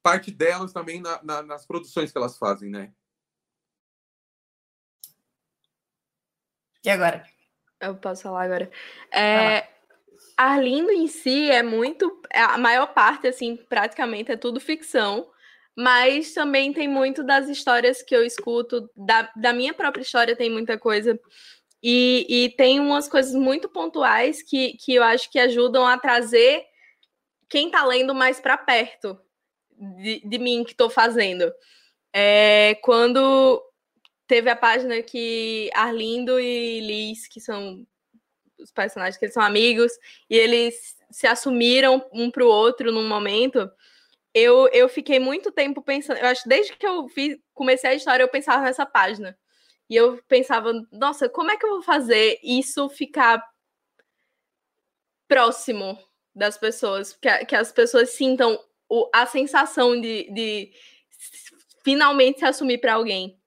parte 0.01 0.31
delas 0.31 0.71
também 0.71 1.01
na, 1.01 1.21
na, 1.23 1.41
nas 1.41 1.65
produções 1.65 2.11
que 2.11 2.17
elas 2.17 2.37
fazem, 2.37 2.69
né? 2.69 2.93
E 6.83 6.89
agora? 6.89 7.25
Eu 7.79 7.95
posso 7.95 8.23
falar 8.23 8.43
agora. 8.43 8.69
É, 9.11 9.67
Arlindo 10.35 10.91
em 10.91 11.07
si 11.07 11.49
é 11.49 11.63
muito. 11.63 12.21
É, 12.31 12.41
a 12.41 12.57
maior 12.57 12.87
parte, 12.93 13.27
assim, 13.27 13.55
praticamente 13.55 14.31
é 14.31 14.37
tudo 14.37 14.59
ficção. 14.59 15.29
Mas 15.75 16.33
também 16.33 16.71
tem 16.71 16.87
muito 16.87 17.23
das 17.23 17.49
histórias 17.49 18.03
que 18.03 18.15
eu 18.15 18.23
escuto, 18.23 18.89
da, 18.95 19.31
da 19.35 19.53
minha 19.53 19.73
própria 19.73 20.03
história 20.03 20.35
tem 20.35 20.49
muita 20.49 20.77
coisa. 20.77 21.19
E, 21.81 22.25
e 22.29 22.49
tem 22.51 22.79
umas 22.79 23.09
coisas 23.09 23.33
muito 23.33 23.67
pontuais 23.67 24.41
que, 24.41 24.77
que 24.77 24.93
eu 24.93 25.03
acho 25.03 25.29
que 25.29 25.39
ajudam 25.39 25.85
a 25.85 25.97
trazer 25.97 26.63
quem 27.49 27.67
está 27.67 27.85
lendo 27.85 28.15
mais 28.15 28.39
para 28.39 28.57
perto 28.57 29.19
de, 29.97 30.21
de 30.25 30.39
mim 30.39 30.63
que 30.63 30.71
estou 30.71 30.89
fazendo. 30.89 31.51
É, 32.13 32.75
quando 32.81 33.61
teve 34.27 34.49
a 34.49 34.55
página 34.55 35.01
que 35.01 35.69
Arlindo 35.73 36.39
e 36.39 36.79
Liz, 36.79 37.27
que 37.27 37.41
são 37.41 37.85
os 38.59 38.71
personagens 38.71 39.17
que 39.17 39.25
eles 39.25 39.33
são 39.33 39.43
amigos, 39.43 39.91
e 40.29 40.37
eles 40.37 40.95
se 41.11 41.27
assumiram 41.27 42.03
um 42.13 42.31
para 42.31 42.43
o 42.43 42.47
outro 42.47 42.91
num 42.91 43.07
momento, 43.07 43.69
eu, 44.33 44.67
eu 44.69 44.89
fiquei 44.89 45.19
muito 45.19 45.51
tempo 45.51 45.81
pensando. 45.81 46.17
Eu 46.17 46.27
acho 46.27 46.47
desde 46.47 46.75
que 46.75 46.85
eu 46.85 47.07
comecei 47.53 47.91
a 47.91 47.93
história, 47.93 48.23
eu 48.23 48.29
pensava 48.29 48.63
nessa 48.63 48.85
página. 48.85 49.37
E 49.89 49.95
eu 49.95 50.21
pensava, 50.27 50.71
nossa, 50.91 51.29
como 51.29 51.51
é 51.51 51.57
que 51.57 51.65
eu 51.65 51.71
vou 51.71 51.81
fazer 51.81 52.39
isso 52.43 52.89
ficar 52.89 53.43
próximo 55.27 55.99
das 56.33 56.57
pessoas? 56.57 57.13
Que, 57.13 57.45
que 57.45 57.55
as 57.55 57.71
pessoas 57.71 58.11
sintam 58.11 58.59
o, 58.89 59.09
a 59.13 59.25
sensação 59.25 59.99
de, 59.99 60.31
de 60.31 60.71
finalmente 61.83 62.39
se 62.39 62.45
assumir 62.45 62.79
para 62.79 62.93
alguém. 62.95 63.39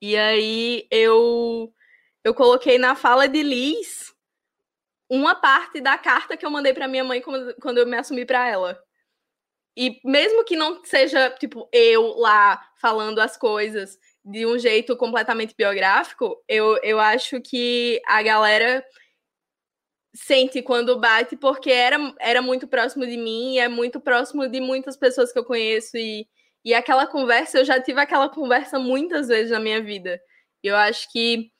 E 0.00 0.16
aí 0.16 0.86
eu 0.90 1.72
eu 2.24 2.34
coloquei 2.34 2.78
na 2.78 2.96
fala 2.96 3.28
de 3.28 3.42
Liz 3.42 4.14
uma 5.08 5.34
parte 5.34 5.80
da 5.80 5.98
carta 5.98 6.36
que 6.36 6.44
eu 6.44 6.50
mandei 6.50 6.72
para 6.72 6.88
minha 6.88 7.04
mãe 7.04 7.20
quando, 7.20 7.54
quando 7.60 7.78
eu 7.78 7.86
me 7.86 7.96
assumi 7.96 8.24
para 8.24 8.48
ela. 8.48 8.82
E 9.76 10.00
mesmo 10.04 10.44
que 10.44 10.56
não 10.56 10.84
seja 10.84 11.30
tipo 11.30 11.68
eu 11.72 12.16
lá 12.16 12.60
falando 12.76 13.18
as 13.18 13.36
coisas 13.36 13.98
de 14.24 14.46
um 14.46 14.58
jeito 14.58 14.96
completamente 14.96 15.54
biográfico, 15.56 16.42
eu, 16.48 16.78
eu 16.82 16.98
acho 16.98 17.40
que 17.40 18.00
a 18.06 18.22
galera 18.22 18.84
sente 20.14 20.62
quando 20.62 20.98
bate, 20.98 21.36
porque 21.36 21.70
era, 21.70 22.14
era 22.20 22.40
muito 22.40 22.68
próximo 22.68 23.04
de 23.04 23.16
mim, 23.16 23.58
é 23.58 23.68
muito 23.68 24.00
próximo 24.00 24.48
de 24.48 24.60
muitas 24.60 24.96
pessoas 24.96 25.32
que 25.32 25.38
eu 25.38 25.44
conheço, 25.44 25.96
e, 25.96 26.26
e 26.64 26.72
aquela 26.72 27.06
conversa, 27.06 27.58
eu 27.58 27.64
já 27.64 27.80
tive 27.80 28.00
aquela 28.00 28.28
conversa 28.28 28.78
muitas 28.78 29.28
vezes 29.28 29.50
na 29.50 29.58
minha 29.58 29.82
vida. 29.82 30.20
Eu 30.62 30.76
acho 30.76 31.10
que 31.12 31.50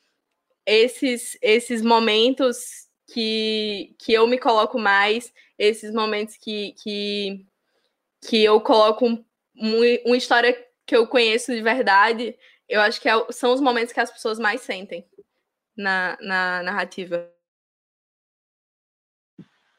esses, 0.66 1.36
esses 1.43 1.82
momentos 1.82 2.89
que, 3.12 3.95
que 3.99 4.12
eu 4.12 4.27
me 4.27 4.39
coloco 4.39 4.78
mais, 4.78 5.32
esses 5.59 5.93
momentos 5.93 6.36
que, 6.36 6.74
que, 6.82 7.47
que 8.27 8.43
eu 8.43 8.61
coloco 8.61 9.07
um, 9.07 9.25
um, 9.57 9.81
uma 10.07 10.17
história 10.17 10.57
que 10.87 10.97
eu 10.97 11.07
conheço 11.07 11.55
de 11.55 11.63
verdade, 11.63 12.37
eu 12.69 12.81
acho 12.81 13.01
que 13.01 13.09
é, 13.09 13.13
são 13.31 13.53
os 13.53 13.61
momentos 13.61 13.93
que 13.93 14.01
as 14.01 14.11
pessoas 14.11 14.39
mais 14.39 14.63
sentem 14.63 15.07
na, 15.77 16.17
na 16.21 16.63
narrativa. 16.63 17.31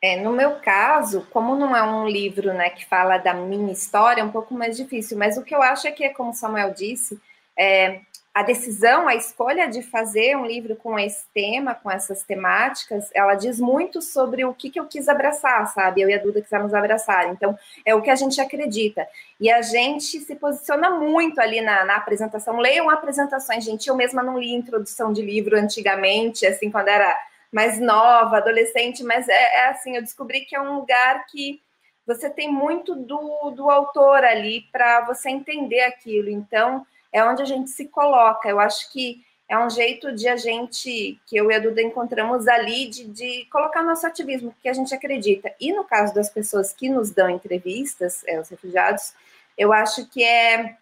É, 0.01 0.21
no 0.21 0.31
meu 0.31 0.59
caso, 0.59 1.27
como 1.31 1.55
não 1.55 1.75
é 1.75 1.81
um 1.81 2.07
livro 2.07 2.53
né, 2.53 2.69
que 2.69 2.85
fala 2.85 3.17
da 3.17 3.33
minha 3.33 3.73
história, 3.73 4.21
é 4.21 4.23
um 4.23 4.31
pouco 4.31 4.53
mais 4.53 4.77
difícil, 4.77 5.17
mas 5.17 5.37
o 5.37 5.43
que 5.43 5.55
eu 5.55 5.63
acho 5.63 5.87
é 5.87 5.91
que, 5.91 6.07
como 6.09 6.33
Samuel 6.33 6.73
disse, 6.73 7.19
é, 7.57 8.01
a 8.35 8.43
decisão, 8.43 9.07
a 9.07 9.15
escolha 9.15 9.65
de 9.65 9.81
fazer 9.81 10.35
um 10.35 10.45
livro 10.45 10.75
com 10.75 10.99
esse 10.99 11.23
tema, 11.33 11.73
com 11.73 11.89
essas 11.89 12.21
temáticas, 12.21 13.09
ela 13.13 13.33
diz 13.33 13.61
muito 13.61 14.01
sobre 14.01 14.43
o 14.43 14.53
que, 14.53 14.69
que 14.69 14.77
eu 14.77 14.87
quis 14.87 15.07
abraçar, 15.07 15.65
sabe? 15.67 16.01
Eu 16.01 16.09
e 16.09 16.13
a 16.13 16.21
Duda 16.21 16.41
quisemos 16.41 16.73
abraçar. 16.73 17.29
Então, 17.29 17.57
é 17.85 17.95
o 17.95 18.01
que 18.01 18.09
a 18.09 18.15
gente 18.15 18.41
acredita. 18.41 19.07
E 19.39 19.49
a 19.49 19.61
gente 19.61 20.19
se 20.19 20.35
posiciona 20.35 20.89
muito 20.89 21.39
ali 21.39 21.61
na, 21.61 21.85
na 21.85 21.95
apresentação. 21.95 22.57
Leiam 22.57 22.89
apresentações, 22.89 23.63
gente. 23.63 23.87
Eu 23.87 23.95
mesma 23.95 24.21
não 24.21 24.37
li 24.37 24.53
introdução 24.53 25.13
de 25.13 25.21
livro 25.21 25.57
antigamente, 25.57 26.45
assim, 26.45 26.69
quando 26.69 26.89
era 26.89 27.17
mais 27.53 27.79
nova, 27.79 28.35
adolescente, 28.35 29.01
mas 29.01 29.29
é, 29.29 29.33
é, 29.33 29.67
assim, 29.69 29.95
eu 29.95 30.01
descobri 30.01 30.41
que 30.41 30.57
é 30.57 30.61
um 30.61 30.75
lugar 30.75 31.25
que 31.27 31.61
você 32.05 32.29
tem 32.29 32.51
muito 32.51 32.97
do, 32.97 33.51
do 33.51 33.69
autor 33.69 34.25
ali 34.25 34.65
para 34.73 35.05
você 35.05 35.29
entender 35.29 35.83
aquilo. 35.83 36.29
Então, 36.29 36.85
é 37.15 37.23
onde 37.23 37.41
a 37.41 37.45
gente 37.45 37.69
se 37.69 37.85
coloca. 37.85 38.49
Eu 38.49 38.59
acho 38.59 38.91
que 38.91 39.23
é 39.47 39.57
um 39.57 39.69
jeito 39.69 40.11
de 40.11 40.27
a 40.27 40.35
gente, 40.35 41.17
que 41.25 41.37
eu 41.37 41.49
e 41.49 41.55
a 41.55 41.59
Duda 41.59 41.81
encontramos 41.81 42.45
ali, 42.45 42.89
de, 42.89 43.05
de 43.05 43.45
colocar 43.45 43.81
nosso 43.81 44.05
ativismo, 44.05 44.53
que 44.61 44.67
a 44.67 44.73
gente 44.73 44.93
acredita. 44.93 45.53
E 45.57 45.71
no 45.71 45.85
caso 45.85 46.13
das 46.13 46.29
pessoas 46.29 46.73
que 46.73 46.89
nos 46.89 47.11
dão 47.11 47.29
entrevistas, 47.29 48.21
é, 48.27 48.37
os 48.37 48.49
refugiados, 48.49 49.13
eu 49.57 49.71
acho 49.71 50.05
que 50.09 50.21
é 50.25 50.75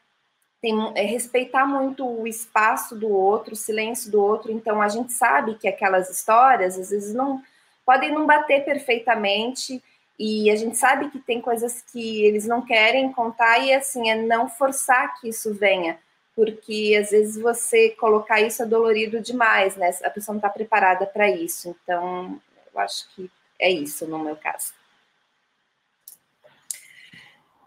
tem, 0.60 0.76
é 0.96 1.04
respeitar 1.04 1.68
muito 1.68 2.04
o 2.04 2.26
espaço 2.26 2.96
do 2.96 3.10
outro, 3.10 3.54
o 3.54 3.58
silêncio 3.58 4.10
do 4.10 4.20
outro. 4.20 4.52
Então, 4.52 4.82
a 4.82 4.88
gente 4.88 5.14
sabe 5.14 5.54
que 5.56 5.68
aquelas 5.68 6.10
histórias, 6.10 6.80
às 6.80 6.90
vezes, 6.90 7.14
não 7.14 7.44
podem 7.86 8.12
não 8.12 8.26
bater 8.26 8.66
perfeitamente. 8.66 9.84
E 10.18 10.50
a 10.50 10.56
gente 10.56 10.78
sabe 10.78 11.10
que 11.10 11.20
tem 11.20 11.42
coisas 11.42 11.84
que 11.92 12.24
eles 12.24 12.48
não 12.48 12.62
querem 12.62 13.12
contar 13.12 13.60
e 13.60 13.74
assim 13.74 14.10
é 14.10 14.16
não 14.16 14.48
forçar 14.48 15.20
que 15.20 15.28
isso 15.28 15.54
venha, 15.54 16.00
porque 16.36 16.98
às 17.00 17.12
vezes 17.12 17.42
você 17.42 17.92
colocar 17.92 18.42
isso 18.42 18.64
é 18.64 18.66
dolorido 18.66 19.22
demais, 19.22 19.76
né? 19.76 19.92
A 20.04 20.10
pessoa 20.10 20.34
não 20.34 20.40
está 20.40 20.50
preparada 20.50 21.06
para 21.06 21.30
isso. 21.30 21.76
Então, 21.84 22.42
eu 22.74 22.80
acho 22.80 23.08
que 23.16 23.30
é 23.60 23.72
isso 23.72 24.08
no 24.08 24.20
meu 24.20 24.36
caso. 24.36 24.74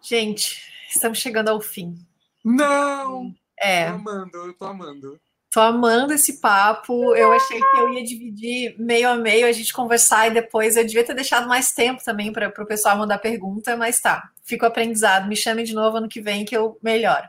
Gente, 0.02 0.62
estamos 0.88 1.18
chegando 1.18 1.48
ao 1.48 1.60
fim. 1.60 1.98
Não! 2.44 3.34
É. 3.59 3.86
Tô 3.90 3.94
amando, 3.94 4.36
eu 4.36 4.55
tô 4.55 4.64
amando. 4.64 5.20
Tô 5.51 5.60
amando 5.60 6.12
esse 6.12 6.38
papo. 6.40 7.14
Eu 7.16 7.32
achei 7.32 7.59
que 7.59 7.76
eu 7.78 7.93
ia 7.93 8.05
dividir 8.05 8.76
meio 8.78 9.09
a 9.09 9.16
meio, 9.16 9.47
a 9.47 9.52
gente 9.52 9.72
conversar 9.72 10.28
e 10.28 10.34
depois 10.34 10.76
eu 10.76 10.84
devia 10.84 11.02
ter 11.02 11.14
deixado 11.14 11.48
mais 11.48 11.72
tempo 11.72 12.05
também 12.05 12.32
para 12.32 12.48
o 12.48 12.66
pessoal 12.66 12.98
mandar 12.98 13.18
pergunta, 13.18 13.76
mas 13.76 13.98
tá, 13.98 14.30
fico 14.44 14.66
aprendizado. 14.66 15.26
Me 15.26 15.34
chamem 15.34 15.64
de 15.64 15.74
novo 15.74 15.97
ano 15.97 16.09
que 16.09 16.20
vem 16.20 16.44
que 16.44 16.56
eu 16.56 16.78
melhoro. 16.82 17.26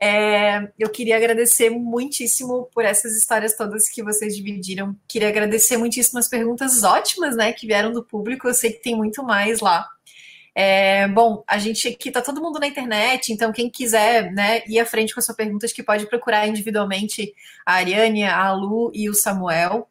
É, 0.00 0.70
eu 0.78 0.88
queria 0.90 1.16
agradecer 1.16 1.70
muitíssimo 1.70 2.68
por 2.72 2.84
essas 2.84 3.16
histórias 3.16 3.56
todas 3.56 3.88
que 3.88 4.02
vocês 4.02 4.36
dividiram. 4.36 4.96
Queria 5.08 5.28
agradecer 5.28 5.76
muitíssimo 5.76 6.18
as 6.18 6.28
perguntas 6.28 6.84
ótimas, 6.84 7.36
né, 7.36 7.52
que 7.52 7.66
vieram 7.66 7.92
do 7.92 8.04
público. 8.04 8.46
Eu 8.46 8.54
sei 8.54 8.72
que 8.72 8.82
tem 8.82 8.94
muito 8.94 9.22
mais 9.24 9.60
lá. 9.60 9.88
É, 10.54 11.06
bom, 11.08 11.44
a 11.46 11.58
gente 11.58 11.86
aqui 11.86 12.10
tá 12.10 12.20
todo 12.20 12.40
mundo 12.40 12.58
na 12.58 12.66
internet, 12.66 13.32
então 13.32 13.52
quem 13.52 13.70
quiser 13.70 14.32
né, 14.32 14.64
ir 14.66 14.80
à 14.80 14.84
frente 14.84 15.14
com 15.14 15.20
a 15.20 15.22
sua 15.22 15.34
pergunta, 15.34 15.66
acho 15.66 15.74
que 15.74 15.84
pode 15.84 16.06
procurar 16.06 16.48
individualmente 16.48 17.32
a 17.64 17.74
Ariane, 17.74 18.24
a 18.24 18.52
Lu 18.52 18.90
e 18.92 19.08
o 19.08 19.14
Samuel. 19.14 19.88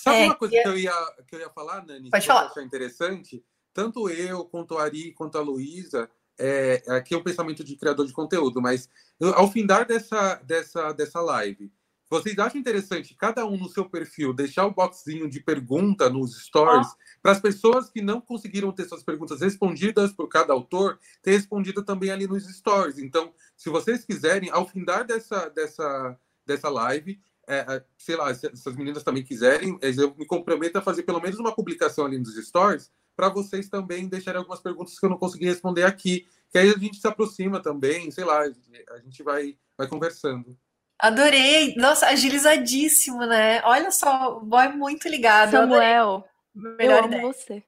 Sabe 0.00 0.18
é, 0.18 0.24
uma 0.26 0.36
coisa 0.36 0.54
que 0.54 0.68
eu, 0.68 0.78
ia, 0.78 0.92
que 1.26 1.34
eu 1.34 1.40
ia 1.40 1.50
falar, 1.50 1.84
Nani? 1.84 2.10
Pode 2.10 2.26
falar. 2.26 2.46
achar 2.46 2.62
interessante? 2.62 3.42
Tanto 3.72 4.08
eu, 4.08 4.44
quanto 4.44 4.78
a 4.78 4.84
Ari, 4.84 5.12
quanto 5.12 5.36
a 5.36 5.40
Luísa, 5.40 6.08
é, 6.38 6.82
aqui 6.88 7.14
é 7.14 7.16
o 7.16 7.22
pensamento 7.22 7.62
de 7.62 7.76
criador 7.76 8.06
de 8.06 8.12
conteúdo, 8.12 8.60
mas 8.60 8.88
ao 9.34 9.50
findar 9.50 9.86
dessa, 9.86 10.36
dessa, 10.44 10.92
dessa 10.92 11.20
live, 11.20 11.72
vocês 12.10 12.38
acham 12.38 12.60
interessante 12.60 13.14
cada 13.14 13.44
um 13.46 13.56
no 13.56 13.68
seu 13.68 13.88
perfil 13.88 14.32
deixar 14.32 14.66
o 14.66 14.74
boxzinho 14.74 15.28
de 15.28 15.40
pergunta 15.40 16.08
nos 16.08 16.44
stories 16.44 16.86
oh. 16.86 16.96
para 17.22 17.32
as 17.32 17.40
pessoas 17.40 17.90
que 17.90 18.02
não 18.02 18.20
conseguiram 18.20 18.70
ter 18.72 18.84
suas 18.84 19.02
perguntas 19.02 19.40
respondidas 19.40 20.12
por 20.12 20.28
cada 20.28 20.52
autor 20.52 20.98
ter 21.22 21.32
respondido 21.32 21.82
também 21.82 22.10
ali 22.10 22.26
nos 22.26 22.44
stories. 22.44 22.98
Então, 22.98 23.32
se 23.56 23.70
vocês 23.70 24.04
quiserem, 24.04 24.50
ao 24.50 24.68
findar 24.68 25.04
dessa 25.06 25.48
dessa 25.48 26.18
dessa 26.46 26.68
live, 26.68 27.18
é, 27.48 27.56
é 27.56 27.84
sei 27.98 28.16
lá, 28.16 28.34
se 28.34 28.46
essas 28.46 28.76
meninas 28.76 29.02
também 29.02 29.24
quiserem, 29.24 29.78
eu 29.80 30.14
me 30.14 30.26
comprometo 30.26 30.78
a 30.78 30.82
fazer 30.82 31.04
pelo 31.04 31.20
menos 31.20 31.38
uma 31.38 31.54
publicação 31.54 32.04
ali 32.04 32.18
nos 32.18 32.36
stories 32.36 32.92
para 33.16 33.28
vocês 33.28 33.68
também 33.68 34.08
deixarem 34.08 34.38
algumas 34.38 34.60
perguntas 34.60 34.98
que 34.98 35.04
eu 35.04 35.10
não 35.10 35.18
consegui 35.18 35.46
responder 35.46 35.84
aqui, 35.84 36.26
que 36.50 36.58
aí 36.58 36.70
a 36.70 36.78
gente 36.78 36.98
se 36.98 37.06
aproxima 37.06 37.62
também, 37.62 38.10
sei 38.10 38.24
lá, 38.24 38.42
a 38.42 38.98
gente 38.98 39.22
vai 39.22 39.56
vai 39.76 39.88
conversando. 39.88 40.56
Adorei. 40.98 41.74
Nossa, 41.76 42.06
agilizadíssimo, 42.06 43.26
né? 43.26 43.60
Olha 43.64 43.90
só, 43.90 44.38
o 44.38 44.40
boy 44.40 44.68
muito 44.68 45.08
ligado. 45.08 45.50
Samuel, 45.50 46.24
eu, 46.56 46.76
eu 46.78 46.98
amo 46.98 47.08
ideia. 47.08 47.22
você. 47.22 47.62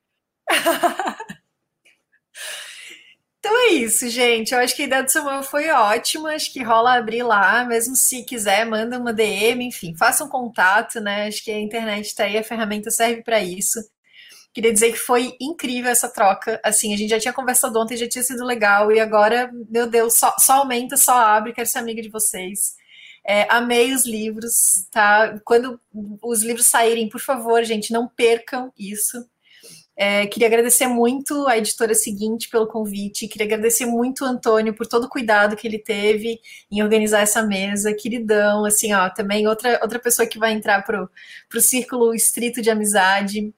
então 3.41 3.57
é 3.65 3.67
isso, 3.73 4.09
gente. 4.09 4.55
Eu 4.55 4.61
acho 4.61 4.77
que 4.77 4.83
a 4.83 4.87
ideia 4.87 5.03
do 5.03 5.11
Samuel 5.11 5.43
foi 5.43 5.69
ótima. 5.71 6.31
Acho 6.35 6.53
que 6.53 6.63
rola 6.63 6.95
abrir 6.97 7.25
lá, 7.25 7.65
mesmo 7.65 7.97
se 7.97 8.25
quiser, 8.25 8.65
manda 8.65 8.99
uma 8.99 9.13
DM, 9.13 9.67
enfim, 9.67 9.95
faça 9.97 10.25
um 10.25 10.29
contato, 10.29 11.01
né? 11.01 11.27
Acho 11.27 11.43
que 11.45 11.51
a 11.51 11.61
internet 11.61 12.07
está 12.07 12.25
aí, 12.25 12.39
a 12.39 12.45
ferramenta 12.45 12.91
serve 12.91 13.23
para 13.23 13.43
isso. 13.43 13.81
Queria 14.57 14.73
dizer 14.73 14.91
que 14.91 14.99
foi 14.99 15.37
incrível 15.39 15.91
essa 15.91 16.09
troca. 16.09 16.59
Assim, 16.65 16.95
a 16.95 16.97
gente 16.97 17.11
já 17.11 17.21
tinha 17.21 17.35
conversado 17.35 17.79
ontem, 17.79 17.95
já 17.95 18.09
tinha 18.09 18.25
sido 18.25 18.43
legal, 18.43 18.91
e 18.91 18.99
agora, 18.99 19.51
meu 19.69 19.87
Deus, 19.87 20.15
só, 20.15 20.35
só 20.39 20.55
aumenta, 20.61 20.97
só 20.97 21.15
abre, 21.15 21.53
quero 21.53 21.69
ser 21.69 21.77
amiga 21.77 22.01
de 22.01 22.09
vocês. 22.09 22.75
É, 23.23 23.47
amei 23.51 23.93
os 23.93 24.07
livros, 24.07 24.89
tá? 24.91 25.39
Quando 25.45 25.79
os 26.23 26.43
livros 26.43 26.69
saírem, 26.69 27.07
por 27.07 27.21
favor, 27.21 27.63
gente, 27.65 27.93
não 27.93 28.09
percam 28.09 28.73
isso. 28.79 29.23
É, 29.95 30.27
queria 30.27 30.49
agradecer 30.49 30.87
muito 30.87 31.47
a 31.47 31.59
editora 31.59 31.95
seguinte 31.95 32.49
pelo 32.49 32.67
convite, 32.67 33.29
queria 33.29 33.47
agradecer 33.47 33.85
muito 33.85 34.25
o 34.25 34.27
Antônio 34.27 34.73
por 34.73 34.87
todo 34.87 35.05
o 35.05 35.11
cuidado 35.11 35.55
que 35.55 35.69
ele 35.69 35.79
teve 35.79 36.41
em 36.73 36.83
organizar 36.83 37.21
essa 37.21 37.43
mesa, 37.43 37.93
queridão, 37.93 38.65
assim, 38.65 38.95
ó, 38.95 39.11
também 39.11 39.47
outra, 39.47 39.81
outra 39.83 39.99
pessoa 39.99 40.27
que 40.27 40.39
vai 40.39 40.53
entrar 40.55 40.83
pro, 40.83 41.11
pro 41.47 41.61
círculo 41.61 42.15
estrito 42.15 42.63
de 42.63 42.71
amizade. 42.71 43.53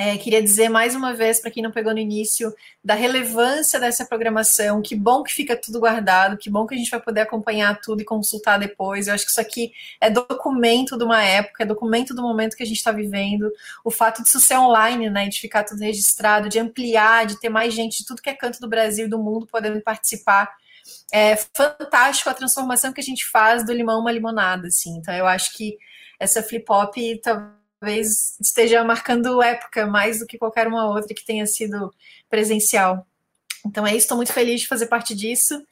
É, 0.00 0.16
queria 0.16 0.40
dizer 0.40 0.68
mais 0.68 0.94
uma 0.94 1.12
vez, 1.12 1.40
para 1.40 1.50
quem 1.50 1.60
não 1.60 1.72
pegou 1.72 1.92
no 1.92 1.98
início, 1.98 2.54
da 2.84 2.94
relevância 2.94 3.80
dessa 3.80 4.06
programação. 4.06 4.80
Que 4.80 4.94
bom 4.94 5.24
que 5.24 5.32
fica 5.32 5.56
tudo 5.56 5.80
guardado, 5.80 6.36
que 6.36 6.48
bom 6.48 6.68
que 6.68 6.74
a 6.76 6.78
gente 6.78 6.88
vai 6.88 7.00
poder 7.00 7.22
acompanhar 7.22 7.80
tudo 7.80 8.00
e 8.00 8.04
consultar 8.04 8.58
depois. 8.58 9.08
Eu 9.08 9.14
acho 9.14 9.24
que 9.24 9.32
isso 9.32 9.40
aqui 9.40 9.72
é 10.00 10.08
documento 10.08 10.96
de 10.96 11.02
uma 11.02 11.20
época, 11.24 11.64
é 11.64 11.66
documento 11.66 12.14
do 12.14 12.22
momento 12.22 12.56
que 12.56 12.62
a 12.62 12.66
gente 12.66 12.76
está 12.76 12.92
vivendo. 12.92 13.50
O 13.84 13.90
fato 13.90 14.22
de 14.22 14.28
isso 14.28 14.38
ser 14.38 14.56
online, 14.56 15.10
né, 15.10 15.28
de 15.28 15.40
ficar 15.40 15.64
tudo 15.64 15.80
registrado, 15.80 16.48
de 16.48 16.60
ampliar, 16.60 17.26
de 17.26 17.40
ter 17.40 17.48
mais 17.48 17.74
gente 17.74 17.98
de 17.98 18.06
tudo 18.06 18.22
que 18.22 18.30
é 18.30 18.34
canto 18.34 18.60
do 18.60 18.68
Brasil 18.68 19.06
e 19.06 19.10
do 19.10 19.18
mundo 19.18 19.48
podendo 19.48 19.80
participar. 19.80 20.48
É 21.12 21.34
fantástico 21.34 22.30
a 22.30 22.34
transformação 22.34 22.92
que 22.92 23.00
a 23.00 23.04
gente 23.04 23.26
faz 23.26 23.66
do 23.66 23.72
limão 23.72 24.00
uma 24.00 24.12
limonada, 24.12 24.68
assim. 24.68 24.96
Então, 24.96 25.12
eu 25.12 25.26
acho 25.26 25.56
que 25.56 25.76
essa 26.20 26.40
flip-hop 26.40 26.96
talvez 27.80 28.38
esteja 28.40 28.82
marcando 28.84 29.42
época 29.42 29.86
mais 29.86 30.18
do 30.18 30.26
que 30.26 30.38
qualquer 30.38 30.66
uma 30.66 30.88
outra 30.88 31.14
que 31.14 31.24
tenha 31.24 31.46
sido 31.46 31.92
presencial. 32.28 33.06
Então 33.64 33.86
é 33.86 33.90
isso, 33.90 34.00
estou 34.00 34.16
muito 34.16 34.32
feliz 34.32 34.60
de 34.60 34.68
fazer 34.68 34.86
parte 34.86 35.14
disso. 35.14 35.62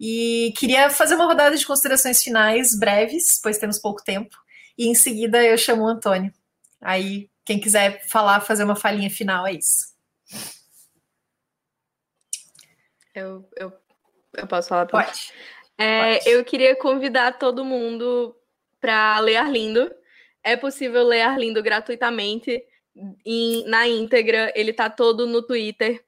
E 0.00 0.52
queria 0.56 0.90
fazer 0.90 1.14
uma 1.14 1.26
rodada 1.26 1.56
de 1.56 1.66
considerações 1.66 2.22
finais 2.22 2.76
breves, 2.76 3.38
pois 3.40 3.58
temos 3.58 3.78
pouco 3.78 4.02
tempo. 4.02 4.36
E 4.76 4.88
em 4.88 4.94
seguida 4.94 5.42
eu 5.44 5.56
chamo 5.56 5.84
o 5.84 5.88
Antônio. 5.88 6.32
Aí, 6.80 7.30
quem 7.44 7.60
quiser 7.60 8.04
falar, 8.08 8.40
fazer 8.40 8.64
uma 8.64 8.74
falinha 8.74 9.10
final, 9.10 9.46
é 9.46 9.52
isso. 9.52 9.92
Eu, 13.14 13.48
eu, 13.56 13.72
eu 14.34 14.46
posso 14.46 14.70
falar? 14.70 14.86
Pode. 14.86 15.32
É, 15.78 16.16
Pode. 16.16 16.30
Eu 16.30 16.44
queria 16.44 16.74
convidar 16.74 17.38
todo 17.38 17.64
mundo 17.64 18.34
para 18.80 19.20
ler 19.20 19.36
Arlindo. 19.36 19.88
É 20.42 20.56
possível 20.56 21.04
ler 21.04 21.22
Arlindo 21.22 21.62
gratuitamente 21.62 22.64
em, 23.24 23.64
na 23.66 23.86
íntegra. 23.86 24.52
Ele 24.54 24.72
tá 24.72 24.90
todo 24.90 25.26
no 25.26 25.42
Twitter. 25.42 26.04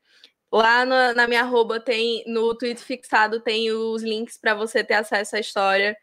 Lá 0.52 0.84
na, 0.84 1.14
na 1.14 1.26
minha 1.26 1.40
arroba 1.40 1.80
tem, 1.80 2.24
no 2.26 2.56
tweet 2.56 2.80
fixado, 2.82 3.40
tem 3.40 3.72
os 3.72 4.02
links 4.02 4.38
para 4.38 4.54
você 4.54 4.84
ter 4.84 4.94
acesso 4.94 5.36
à 5.36 5.40
história. 5.40 5.96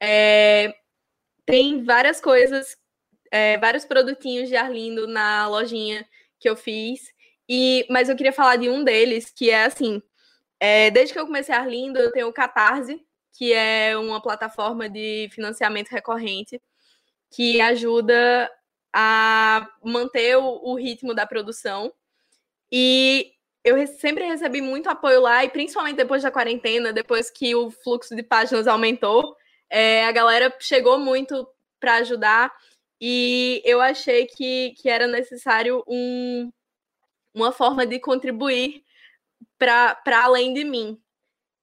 É, 0.00 0.74
tem 1.44 1.84
várias 1.84 2.20
coisas, 2.20 2.76
é, 3.30 3.58
vários 3.58 3.84
produtinhos 3.84 4.48
de 4.48 4.56
Arlindo 4.56 5.06
na 5.06 5.46
lojinha 5.48 6.06
que 6.40 6.48
eu 6.48 6.56
fiz. 6.56 7.12
E, 7.48 7.86
mas 7.90 8.08
eu 8.08 8.16
queria 8.16 8.32
falar 8.32 8.56
de 8.56 8.68
um 8.68 8.84
deles, 8.84 9.30
que 9.30 9.50
é 9.50 9.64
assim: 9.64 10.02
é, 10.60 10.90
desde 10.90 11.12
que 11.14 11.20
eu 11.20 11.26
comecei 11.26 11.54
Arlindo, 11.54 11.98
eu 11.98 12.12
tenho 12.12 12.28
o 12.28 12.32
Catarse, 12.32 13.00
que 13.32 13.52
é 13.52 13.96
uma 13.96 14.20
plataforma 14.22 14.88
de 14.88 15.28
financiamento 15.32 15.88
recorrente 15.88 16.60
que 17.30 17.60
ajuda 17.60 18.50
a 18.92 19.68
manter 19.82 20.36
o, 20.36 20.60
o 20.62 20.74
ritmo 20.74 21.14
da 21.14 21.26
produção. 21.26 21.92
E 22.70 23.32
eu 23.64 23.86
sempre 23.86 24.24
recebi 24.24 24.60
muito 24.60 24.88
apoio 24.88 25.20
lá, 25.20 25.44
e 25.44 25.50
principalmente 25.50 25.96
depois 25.96 26.22
da 26.22 26.30
quarentena, 26.30 26.92
depois 26.92 27.30
que 27.30 27.54
o 27.54 27.70
fluxo 27.70 28.14
de 28.16 28.22
páginas 28.22 28.66
aumentou, 28.66 29.36
é, 29.70 30.04
a 30.04 30.12
galera 30.12 30.54
chegou 30.58 30.98
muito 30.98 31.46
para 31.78 31.96
ajudar, 31.96 32.52
e 33.00 33.62
eu 33.64 33.80
achei 33.80 34.26
que, 34.26 34.74
que 34.80 34.88
era 34.88 35.06
necessário 35.06 35.84
um, 35.86 36.50
uma 37.34 37.52
forma 37.52 37.86
de 37.86 38.00
contribuir 38.00 38.82
para 39.58 40.24
além 40.24 40.52
de 40.52 40.64
mim. 40.64 41.00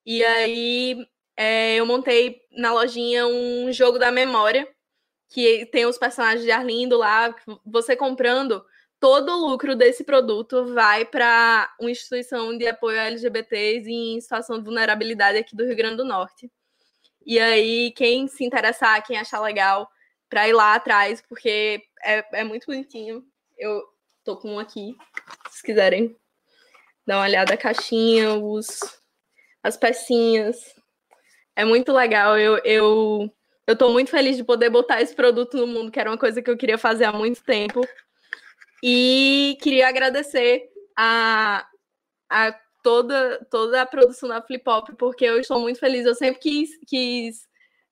E 0.06 0.24
aí 0.24 1.08
é, 1.36 1.76
eu 1.76 1.86
montei 1.86 2.42
na 2.52 2.72
lojinha 2.72 3.28
um 3.28 3.72
jogo 3.72 4.00
da 4.00 4.12
memória, 4.12 4.68
que 5.30 5.66
tem 5.68 5.86
os 5.86 5.98
personagens 5.98 6.44
de 6.44 6.52
Arlindo 6.52 6.98
lá, 6.98 7.36
você 7.66 7.96
comprando, 7.96 8.64
todo 9.00 9.32
o 9.32 9.50
lucro 9.50 9.76
desse 9.76 10.04
produto 10.04 10.74
vai 10.74 11.06
para 11.06 11.74
uma 11.80 11.92
instituição 11.92 12.58
de 12.58 12.68
apoio 12.68 13.00
a 13.00 13.04
LGBTs 13.04 13.90
em 13.90 14.20
situação 14.22 14.58
de 14.58 14.66
vulnerabilidade 14.66 15.38
aqui 15.38 15.56
do 15.56 15.66
Rio 15.66 15.76
Grande 15.76 15.98
do 15.98 16.06
Norte. 16.06 16.52
E 17.26 17.40
aí, 17.40 17.92
quem 17.92 18.28
se 18.28 18.46
interessar, 18.46 19.04
quem 19.06 19.18
achar 19.18 19.42
legal, 19.42 19.90
para 20.30 20.48
ir 20.48 20.54
lá 20.54 20.76
atrás, 20.76 21.24
porque 21.28 21.82
é, 22.04 22.40
é 22.40 22.44
muito 22.44 22.68
bonitinho. 22.68 23.24
Eu 23.58 23.84
tô 24.24 24.38
com 24.38 24.56
um 24.56 24.60
aqui, 24.60 24.96
se 25.50 25.64
quiserem 25.64 26.16
dar 27.06 27.18
uma 27.18 27.26
olhada 27.26 27.54
a 27.54 27.58
caixinha, 27.58 28.34
os, 28.34 28.80
as 29.64 29.78
pecinhas. 29.78 30.58
É 31.56 31.64
muito 31.64 31.92
legal. 31.92 32.38
Eu, 32.38 32.58
eu 32.64 33.32
eu 33.68 33.74
estou 33.74 33.92
muito 33.92 34.12
feliz 34.12 34.38
de 34.38 34.44
poder 34.44 34.70
botar 34.70 35.02
esse 35.02 35.16
produto 35.16 35.58
no 35.58 35.68
mundo, 35.68 35.92
que 35.92 36.00
era 36.00 36.10
uma 36.10 36.18
coisa 36.18 36.42
que 36.42 36.50
eu 36.50 36.58
queria 36.58 36.78
fazer 36.78 37.06
há 37.06 37.12
muito 37.12 37.44
tempo. 37.44 37.82
E 38.84 39.58
queria 39.62 39.88
agradecer 39.88 40.70
a, 40.96 41.68
a 42.30 42.56
toda, 42.84 43.44
toda 43.50 43.82
a 43.82 43.86
produção 43.86 44.30
da 44.30 44.42
Flip 44.42 44.64
Hop, 44.70 44.90
porque 44.98 45.26
eu 45.26 45.40
estou 45.40 45.60
muito 45.60 45.80
feliz. 45.80 46.06
Eu 46.06 46.14
sempre 46.14 46.40
quis, 46.40 46.70
quis 46.88 47.48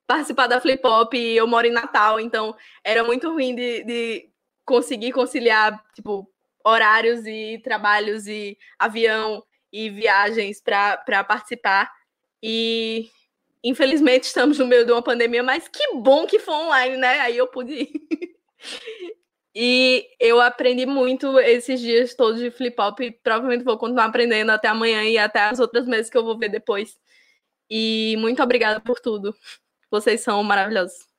participar 0.06 0.46
da 0.46 0.62
Flip 0.62 0.86
Hop 0.86 1.14
e 1.16 1.36
eu 1.36 1.48
moro 1.48 1.66
em 1.66 1.72
Natal, 1.72 2.20
então 2.20 2.56
era 2.84 3.04
muito 3.04 3.32
ruim 3.32 3.56
de, 3.56 3.84
de 3.84 4.30
conseguir 4.64 5.12
conciliar, 5.12 5.84
tipo, 5.96 6.30
horários 6.64 7.26
e 7.26 7.60
trabalhos 7.64 8.28
e 8.28 8.58
avião 8.78 9.44
e 9.72 9.90
viagens 9.90 10.62
para 10.62 11.24
participar. 11.24 11.92
E 12.42 13.10
infelizmente 13.64 14.24
estamos 14.26 14.60
no 14.60 14.68
meio 14.68 14.86
de 14.86 14.92
uma 14.92 15.02
pandemia, 15.02 15.44
mas 15.44 15.68
que 15.68 15.96
bom 15.96 16.26
que 16.26 16.40
foi 16.40 16.54
online, 16.54 16.98
né? 16.98 17.20
Aí 17.22 17.38
eu 17.38 17.48
pude 17.48 17.74
ir. 17.74 17.92
E 19.56 20.10
eu 20.20 20.42
aprendi 20.42 20.86
muito 20.86 21.40
esses 21.40 21.80
dias 21.80 22.16
todos 22.16 22.40
de 22.40 22.50
flip 22.50 22.76
hop 22.82 23.00
e 23.02 23.12
provavelmente 23.12 23.64
vou 23.64 23.78
continuar 23.78 24.06
aprendendo 24.06 24.50
até 24.50 24.68
amanhã 24.68 25.04
e 25.04 25.18
até 25.18 25.42
as 25.42 25.60
outras 25.60 25.86
meses 25.86 26.10
que 26.10 26.18
eu 26.18 26.24
vou 26.24 26.38
ver 26.38 26.50
depois. 26.50 26.98
E 27.70 28.16
muito 28.20 28.42
obrigada 28.42 28.80
por 28.82 29.00
tudo. 29.00 29.36
Vocês 29.92 30.22
são 30.22 30.44
maravilhosos. 30.44 31.13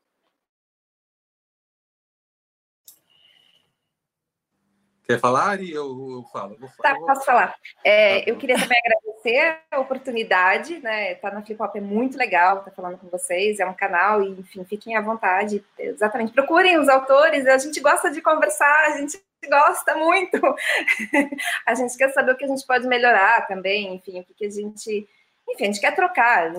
Quer 5.06 5.20
falar 5.20 5.60
e 5.60 5.70
eu, 5.70 5.85
eu 5.85 6.24
falo? 6.32 6.56
Tá, 6.82 6.94
posso 6.94 7.24
falar. 7.26 7.55
É, 7.85 8.20
tá 8.20 8.31
eu 8.31 8.36
queria 8.36 8.59
também 8.59 8.78
agradecer 8.78 9.59
a 9.70 9.78
oportunidade, 9.78 10.81
né? 10.81 11.12
Estar 11.12 11.31
tá 11.31 11.36
na 11.36 11.43
Flip 11.44 11.62
Hop 11.62 11.76
é 11.76 11.81
muito 11.81 12.16
legal, 12.16 12.59
estar 12.59 12.70
tá 12.70 12.76
falando 12.76 12.97
com 12.97 13.09
vocês, 13.09 13.60
é 13.60 13.66
um 13.66 13.74
canal, 13.74 14.22
e 14.22 14.31
enfim, 14.31 14.64
fiquem 14.64 14.97
à 14.97 15.02
vontade. 15.02 15.62
Exatamente, 15.78 16.32
procurem 16.32 16.78
os 16.78 16.89
autores, 16.89 17.47
a 17.47 17.59
gente 17.59 17.81
gosta 17.81 18.10
de 18.10 18.22
conversar, 18.22 18.86
a 18.86 18.97
gente 18.97 19.22
gosta 19.47 19.94
muito. 19.94 20.40
a 21.66 21.74
gente 21.74 21.97
quer 21.98 22.10
saber 22.10 22.32
o 22.32 22.36
que 22.36 22.47
a 22.47 22.48
gente 22.48 22.66
pode 22.66 22.86
melhorar 22.86 23.47
também, 23.47 23.94
enfim, 23.94 24.20
o 24.20 24.24
que, 24.24 24.32
que 24.32 24.47
a 24.47 24.51
gente. 24.51 25.06
Enfim, 25.51 25.64
a 25.64 25.66
gente 25.66 25.81
quer 25.81 25.94
trocar. 25.94 26.51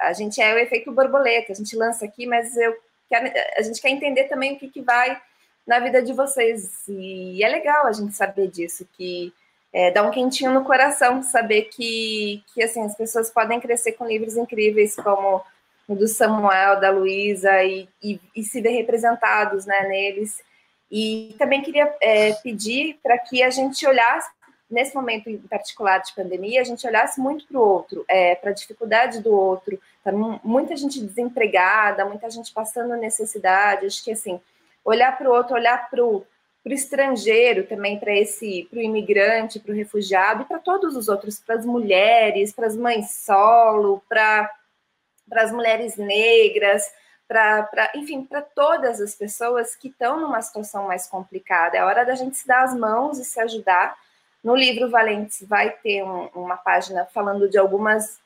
A 0.00 0.12
gente 0.14 0.40
é 0.40 0.54
o 0.54 0.58
efeito 0.58 0.90
borboleta, 0.90 1.52
a 1.52 1.54
gente 1.54 1.76
lança 1.76 2.06
aqui, 2.06 2.26
mas 2.26 2.56
eu 2.56 2.74
quero, 3.10 3.30
a 3.58 3.60
gente 3.60 3.78
quer 3.78 3.90
entender 3.90 4.24
também 4.24 4.54
o 4.54 4.58
que, 4.58 4.68
que 4.68 4.80
vai 4.80 5.20
na 5.68 5.78
vida 5.78 6.02
de 6.02 6.14
vocês. 6.14 6.82
E 6.88 7.44
é 7.44 7.48
legal 7.48 7.86
a 7.86 7.92
gente 7.92 8.14
saber 8.14 8.48
disso, 8.48 8.88
que 8.94 9.32
é, 9.70 9.90
dá 9.90 10.02
um 10.02 10.10
quentinho 10.10 10.50
no 10.52 10.64
coração 10.64 11.22
saber 11.22 11.64
que, 11.64 12.42
que 12.54 12.62
assim, 12.62 12.82
as 12.82 12.96
pessoas 12.96 13.28
podem 13.30 13.60
crescer 13.60 13.92
com 13.92 14.06
livros 14.06 14.34
incríveis 14.34 14.96
como 14.96 15.44
o 15.86 15.94
do 15.94 16.08
Samuel, 16.08 16.80
da 16.80 16.90
Luísa, 16.90 17.62
e, 17.62 17.86
e, 18.02 18.18
e, 18.34 18.42
se 18.42 18.62
ver 18.62 18.70
representados 18.70 19.66
né, 19.66 19.86
neles. 19.88 20.42
E 20.90 21.34
também 21.38 21.60
queria 21.60 21.94
é, 22.00 22.32
pedir 22.32 22.98
para 23.02 23.18
que 23.18 23.42
a 23.42 23.50
gente 23.50 23.86
olhasse, 23.86 24.30
nesse 24.70 24.94
momento 24.94 25.28
em 25.28 25.38
particular 25.38 25.98
de 25.98 26.14
pandemia, 26.14 26.60
a 26.60 26.64
gente 26.64 26.86
olhasse 26.86 27.20
muito 27.20 27.46
para 27.46 27.58
o 27.58 27.62
outro, 27.62 28.04
é, 28.08 28.34
para 28.34 28.50
a 28.50 28.54
dificuldade 28.54 29.22
do 29.22 29.34
outro. 29.34 29.78
Tá 30.02 30.12
muita 30.12 30.76
gente 30.76 31.00
desempregada, 31.00 32.04
muita 32.04 32.28
gente 32.30 32.52
passando 32.52 32.96
necessidade. 32.96 33.86
Acho 33.86 34.04
que 34.04 34.12
assim, 34.12 34.38
olhar 34.88 35.16
para 35.18 35.28
o 35.28 35.32
outro, 35.32 35.54
olhar 35.54 35.90
para 35.90 36.02
o 36.04 36.24
estrangeiro 36.64 37.66
também, 37.66 37.98
para 37.98 38.14
esse, 38.16 38.66
para 38.70 38.78
o 38.78 38.82
imigrante, 38.82 39.60
para 39.60 39.72
o 39.72 39.76
refugiado 39.76 40.42
e 40.42 40.44
para 40.46 40.58
todos 40.58 40.96
os 40.96 41.08
outros, 41.08 41.38
para 41.38 41.56
as 41.56 41.64
mulheres, 41.64 42.52
para 42.52 42.66
as 42.66 42.76
mães 42.76 43.10
solo, 43.10 44.02
para 44.08 44.50
as 45.32 45.52
mulheres 45.52 45.96
negras, 45.96 46.90
para, 47.26 47.90
enfim, 47.94 48.24
para 48.24 48.40
todas 48.40 49.00
as 49.00 49.14
pessoas 49.14 49.76
que 49.76 49.88
estão 49.88 50.20
numa 50.20 50.40
situação 50.40 50.86
mais 50.86 51.06
complicada. 51.06 51.76
É 51.76 51.84
hora 51.84 52.04
da 52.04 52.14
gente 52.14 52.36
se 52.36 52.46
dar 52.46 52.64
as 52.64 52.74
mãos 52.74 53.18
e 53.18 53.24
se 53.24 53.38
ajudar. 53.40 53.96
No 54.42 54.54
livro 54.54 54.90
Valentes 54.90 55.42
vai 55.46 55.70
ter 55.70 56.02
um, 56.02 56.28
uma 56.34 56.56
página 56.56 57.04
falando 57.06 57.48
de 57.48 57.58
algumas, 57.58 58.18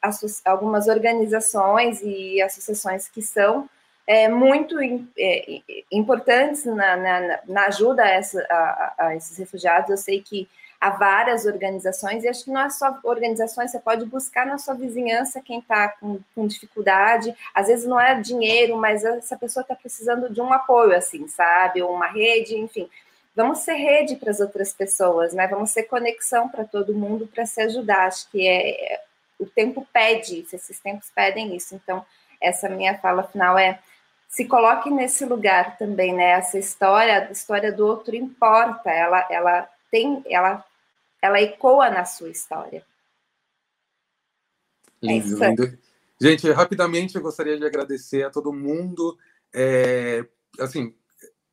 algumas 0.45 0.87
organizações 0.87 2.01
e 2.03 2.41
associações 2.41 3.09
que 3.09 3.23
são 3.23 3.69
é, 4.07 4.29
muito 4.29 4.77
é, 5.19 5.61
importantes 5.91 6.65
na, 6.65 6.97
na, 6.97 7.41
na 7.47 7.67
ajuda 7.67 8.03
a, 8.03 8.09
essa, 8.09 8.41
a, 8.51 8.95
a, 8.99 9.17
esses 9.17 9.37
refugiados. 9.39 9.91
Eu 9.91 9.97
sei 9.97 10.21
que 10.21 10.49
há 10.81 10.91
várias 10.91 11.47
organizações, 11.47 12.25
e 12.25 12.29
acho 12.29 12.45
que 12.45 12.51
não 12.51 12.63
é 12.63 12.69
só 12.69 12.99
organizações, 13.05 13.71
você 13.71 13.79
pode 13.79 14.05
buscar 14.05 14.45
na 14.45 14.59
sua 14.59 14.75
vizinhança 14.75 15.41
quem 15.41 15.61
está 15.61 15.89
com, 15.89 16.19
com, 16.35 16.47
dificuldade. 16.47 17.33
Às 17.55 17.69
vezes 17.69 17.87
não 17.87 18.01
é 18.01 18.21
dinheiro, 18.21 18.77
mas 18.77 19.05
essa 19.05 19.37
pessoa 19.37 19.63
está 19.63 19.77
precisando 19.77 20.29
de 20.29 20.41
um 20.41 20.53
apoio, 20.53 20.97
assim, 20.97 21.29
sabe? 21.29 21.81
Ou 21.83 21.95
uma 21.95 22.09
rede, 22.09 22.57
enfim. 22.57 22.91
Vamos 23.35 23.61
ser 23.61 23.75
rede 23.75 24.17
para 24.17 24.33
as 24.33 24.41
outras 24.41 24.73
pessoas, 24.73 25.33
né? 25.33 25.47
Vamos 25.47 25.71
ser 25.71 25.85
conexão 25.85 26.49
para 26.49 26.65
todo 26.65 26.93
mundo 26.93 27.29
para 27.33 27.47
se 27.47 27.63
ajudar. 27.63 28.09
Acho 28.09 28.29
que 28.31 28.47
é, 28.47 29.01
o 29.39 29.47
tempo 29.47 29.87
pede 29.93 30.41
isso, 30.41 30.57
esses 30.57 30.81
tempos 30.81 31.11
pedem 31.15 31.55
isso. 31.55 31.77
Então, 31.77 32.05
essa 32.41 32.69
minha 32.69 32.99
fala 32.99 33.23
final 33.23 33.57
é 33.57 33.79
se 34.33 34.47
coloque 34.47 34.91
nesse 34.91 35.27
lugar 35.27 35.77
também, 35.77 36.15
né? 36.15 36.31
Essa 36.31 36.59
história, 36.59 37.29
a 37.29 37.31
história 37.31 37.71
do 37.71 37.87
outro 37.87 38.17
importa, 38.17 38.89
ela, 38.91 39.27
ela 39.31 39.69
tem, 39.91 40.25
ela, 40.27 40.65
ela 41.21 41.39
ecoa 41.39 41.91
na 41.91 42.07
sua 42.07 42.31
história. 42.31 42.83
Lindo, 45.03 45.45
é 45.45 45.49
lindo. 45.51 45.79
Gente, 46.19 46.51
rapidamente 46.51 47.15
eu 47.15 47.21
gostaria 47.21 47.59
de 47.59 47.67
agradecer 47.67 48.25
a 48.25 48.31
todo 48.31 48.55
mundo, 48.55 49.19
é, 49.53 50.25
assim, 50.59 50.95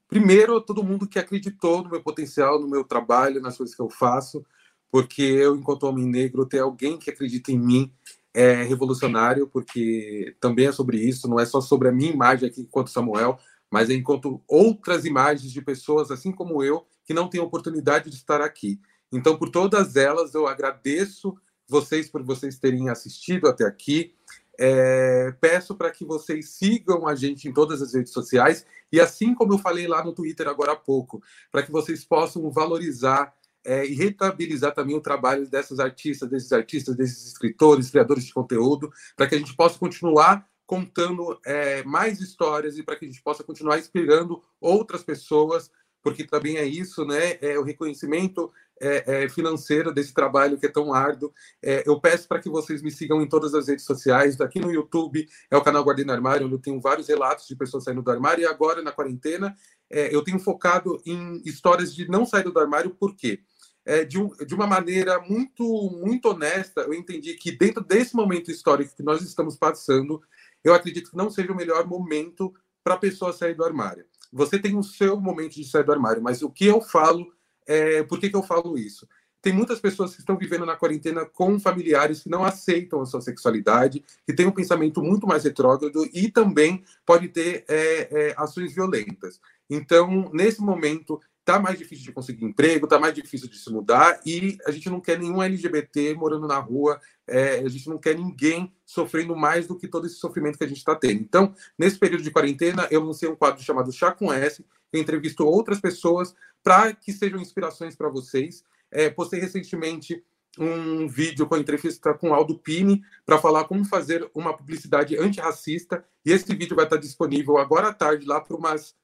primeiro 0.07 0.61
todo 0.61 0.81
mundo 0.81 1.05
que 1.05 1.19
acreditou 1.19 1.83
no 1.83 1.89
meu 1.89 2.01
potencial, 2.01 2.61
no 2.61 2.67
meu 2.69 2.85
trabalho, 2.85 3.41
nas 3.41 3.57
coisas 3.57 3.75
que 3.75 3.81
eu 3.81 3.89
faço, 3.89 4.45
porque 4.89 5.21
eu, 5.21 5.53
enquanto 5.53 5.83
homem 5.83 6.05
negro, 6.05 6.45
ter 6.45 6.59
alguém 6.59 6.97
que 6.97 7.09
acredita 7.09 7.51
em 7.51 7.59
mim 7.59 7.91
é 8.33 8.63
revolucionário, 8.63 9.47
porque 9.47 10.35
também 10.39 10.67
é 10.67 10.71
sobre 10.71 10.97
isso, 10.97 11.27
não 11.27 11.39
é 11.39 11.45
só 11.45 11.61
sobre 11.61 11.87
a 11.87 11.91
minha 11.91 12.11
imagem 12.11 12.47
aqui 12.47 12.61
enquanto 12.61 12.89
Samuel, 12.89 13.37
mas 13.71 13.89
é 13.89 13.93
enquanto 13.93 14.41
outras 14.47 15.05
imagens 15.05 15.51
de 15.51 15.61
pessoas, 15.61 16.11
assim 16.11 16.31
como 16.31 16.63
eu, 16.63 16.85
que 17.05 17.13
não 17.13 17.27
têm 17.27 17.41
oportunidade 17.41 18.09
de 18.09 18.15
estar 18.15 18.41
aqui. 18.41 18.79
Então, 19.11 19.37
por 19.37 19.49
todas 19.49 19.95
elas, 19.95 20.33
eu 20.33 20.47
agradeço 20.47 21.35
vocês 21.67 22.09
por 22.09 22.23
vocês 22.23 22.57
terem 22.57 22.89
assistido 22.89 23.47
até 23.47 23.65
aqui. 23.65 24.13
É, 24.59 25.33
peço 25.39 25.75
para 25.75 25.89
que 25.89 26.03
vocês 26.03 26.49
sigam 26.49 27.07
a 27.07 27.15
gente 27.15 27.47
em 27.47 27.53
todas 27.53 27.81
as 27.81 27.93
redes 27.93 28.11
sociais 28.11 28.65
e 28.91 28.99
assim 28.99 29.33
como 29.33 29.53
eu 29.53 29.57
falei 29.57 29.87
lá 29.87 30.03
no 30.03 30.13
Twitter 30.13 30.49
agora 30.49 30.73
há 30.73 30.75
pouco, 30.75 31.21
para 31.49 31.63
que 31.63 31.71
vocês 31.71 32.03
possam 32.03 32.49
valorizar 32.51 33.33
é, 33.65 33.85
e 33.85 33.93
rentabilizar 33.93 34.73
também 34.73 34.95
o 34.95 35.01
trabalho 35.01 35.47
dessas 35.49 35.79
artistas, 35.79 36.29
desses 36.29 36.51
artistas, 36.51 36.95
desses 36.95 37.27
escritores, 37.27 37.89
criadores 37.89 38.25
de 38.25 38.33
conteúdo, 38.33 38.91
para 39.15 39.27
que 39.27 39.35
a 39.35 39.37
gente 39.37 39.55
possa 39.55 39.77
continuar 39.77 40.47
contando 40.65 41.39
é, 41.45 41.83
mais 41.83 42.21
histórias 42.21 42.77
e 42.77 42.83
para 42.83 42.95
que 42.95 43.05
a 43.05 43.07
gente 43.07 43.23
possa 43.23 43.43
continuar 43.43 43.79
inspirando 43.79 44.41
outras 44.61 45.03
pessoas, 45.03 45.71
porque 46.01 46.23
também 46.23 46.57
é 46.57 46.65
isso, 46.65 47.03
né? 47.05 47.37
É 47.41 47.57
o 47.57 47.63
reconhecimento 47.63 48.51
é, 48.79 49.23
é, 49.23 49.29
financeiro 49.29 49.91
desse 49.91 50.13
trabalho 50.13 50.57
que 50.57 50.65
é 50.65 50.69
tão 50.69 50.93
árduo. 50.93 51.33
É, 51.61 51.83
eu 51.85 51.99
peço 51.99 52.27
para 52.27 52.39
que 52.39 52.49
vocês 52.49 52.81
me 52.81 52.91
sigam 52.91 53.21
em 53.21 53.27
todas 53.27 53.53
as 53.53 53.67
redes 53.67 53.83
sociais. 53.83 54.39
Aqui 54.39 54.59
no 54.59 54.71
YouTube 54.71 55.27
é 55.51 55.57
o 55.57 55.61
canal 55.61 55.83
Guardiã 55.83 56.05
no 56.05 56.13
Armário, 56.13 56.45
onde 56.45 56.55
eu 56.55 56.61
tenho 56.61 56.79
vários 56.79 57.07
relatos 57.07 57.47
de 57.47 57.55
pessoas 57.55 57.83
saindo 57.83 58.01
do 58.01 58.11
armário. 58.11 58.43
E 58.43 58.45
agora, 58.45 58.81
na 58.81 58.91
quarentena, 58.91 59.55
é, 59.89 60.13
eu 60.13 60.23
tenho 60.23 60.39
focado 60.39 61.01
em 61.05 61.41
histórias 61.45 61.93
de 61.93 62.07
não 62.07 62.25
sair 62.25 62.43
do 62.43 62.59
armário, 62.59 62.91
por 62.91 63.15
quê? 63.15 63.41
É, 63.89 64.05
de, 64.05 64.19
um, 64.19 64.29
de 64.45 64.53
uma 64.53 64.67
maneira 64.67 65.19
muito, 65.19 65.63
muito 65.99 66.29
honesta, 66.29 66.81
eu 66.81 66.93
entendi 66.93 67.33
que 67.33 67.51
dentro 67.51 67.83
desse 67.83 68.15
momento 68.15 68.51
histórico 68.51 68.95
que 68.95 69.01
nós 69.01 69.19
estamos 69.23 69.57
passando, 69.57 70.21
eu 70.63 70.75
acredito 70.75 71.09
que 71.09 71.17
não 71.17 71.31
seja 71.31 71.51
o 71.51 71.55
melhor 71.55 71.87
momento 71.87 72.53
para 72.83 72.93
a 72.93 72.99
pessoa 72.99 73.33
sair 73.33 73.55
do 73.55 73.65
armário. 73.65 74.05
Você 74.31 74.59
tem 74.59 74.77
o 74.77 74.83
seu 74.83 75.19
momento 75.19 75.55
de 75.55 75.63
sair 75.63 75.83
do 75.83 75.91
armário, 75.91 76.21
mas 76.21 76.43
o 76.43 76.51
que 76.51 76.67
eu 76.67 76.81
falo, 76.81 77.33
é, 77.65 78.03
por 78.03 78.19
que, 78.19 78.29
que 78.29 78.35
eu 78.35 78.43
falo 78.43 78.77
isso? 78.77 79.07
Tem 79.41 79.51
muitas 79.51 79.79
pessoas 79.79 80.13
que 80.13 80.19
estão 80.19 80.37
vivendo 80.37 80.67
na 80.67 80.75
quarentena 80.75 81.25
com 81.25 81.59
familiares 81.59 82.21
que 82.21 82.29
não 82.29 82.43
aceitam 82.43 83.01
a 83.01 83.07
sua 83.07 83.21
sexualidade, 83.21 84.03
que 84.23 84.33
têm 84.35 84.45
um 84.45 84.51
pensamento 84.51 85.01
muito 85.01 85.25
mais 85.25 85.45
retrógrado 85.45 86.07
e 86.13 86.29
também 86.29 86.83
pode 87.07 87.29
ter 87.29 87.65
é, 87.67 88.07
é, 88.11 88.33
ações 88.37 88.71
violentas. 88.71 89.41
Então, 89.67 90.29
nesse 90.33 90.61
momento, 90.61 91.19
tá 91.49 91.59
mais 91.59 91.79
difícil 91.79 92.05
de 92.05 92.11
conseguir 92.11 92.45
emprego, 92.45 92.85
tá 92.85 92.99
mais 92.99 93.11
difícil 93.11 93.49
de 93.49 93.57
se 93.57 93.71
mudar 93.71 94.19
e 94.23 94.59
a 94.67 94.71
gente 94.71 94.87
não 94.87 95.01
quer 95.01 95.17
nenhum 95.17 95.41
LGBT 95.41 96.13
morando 96.13 96.47
na 96.47 96.59
rua, 96.59 97.01
é, 97.25 97.55
a 97.55 97.67
gente 97.67 97.89
não 97.89 97.97
quer 97.97 98.15
ninguém 98.15 98.71
sofrendo 98.85 99.35
mais 99.35 99.65
do 99.65 99.75
que 99.75 99.87
todo 99.87 100.05
esse 100.05 100.17
sofrimento 100.17 100.59
que 100.59 100.63
a 100.63 100.67
gente 100.67 100.77
está 100.77 100.93
tendo. 100.93 101.21
Então, 101.21 101.55
nesse 101.75 101.97
período 101.97 102.21
de 102.21 102.29
quarentena, 102.29 102.87
eu 102.91 103.03
lancei 103.03 103.27
um 103.27 103.35
quadro 103.35 103.63
chamado 103.63 103.91
Chá 103.91 104.11
com 104.11 104.31
S, 104.31 104.63
eu 104.93 105.01
entrevisto 105.01 105.43
outras 105.43 105.81
pessoas 105.81 106.35
para 106.63 106.93
que 106.93 107.11
sejam 107.11 107.39
inspirações 107.39 107.95
para 107.95 108.09
vocês. 108.09 108.63
É, 108.91 109.09
postei 109.09 109.39
recentemente 109.39 110.23
um 110.59 111.07
vídeo 111.07 111.47
com 111.47 111.55
a 111.55 111.59
entrevista 111.59 112.13
com 112.13 112.31
Aldo 112.31 112.59
Pini 112.59 113.01
para 113.25 113.39
falar 113.39 113.63
como 113.63 113.83
fazer 113.85 114.29
uma 114.35 114.55
publicidade 114.55 115.17
antirracista 115.17 116.05
e 116.23 116.31
esse 116.31 116.53
vídeo 116.53 116.75
vai 116.75 116.85
estar 116.85 116.97
disponível 116.97 117.57
agora 117.57 117.87
à 117.87 117.93
tarde 117.93 118.27
lá 118.27 118.39
para 118.39 118.55
umas 118.55 118.95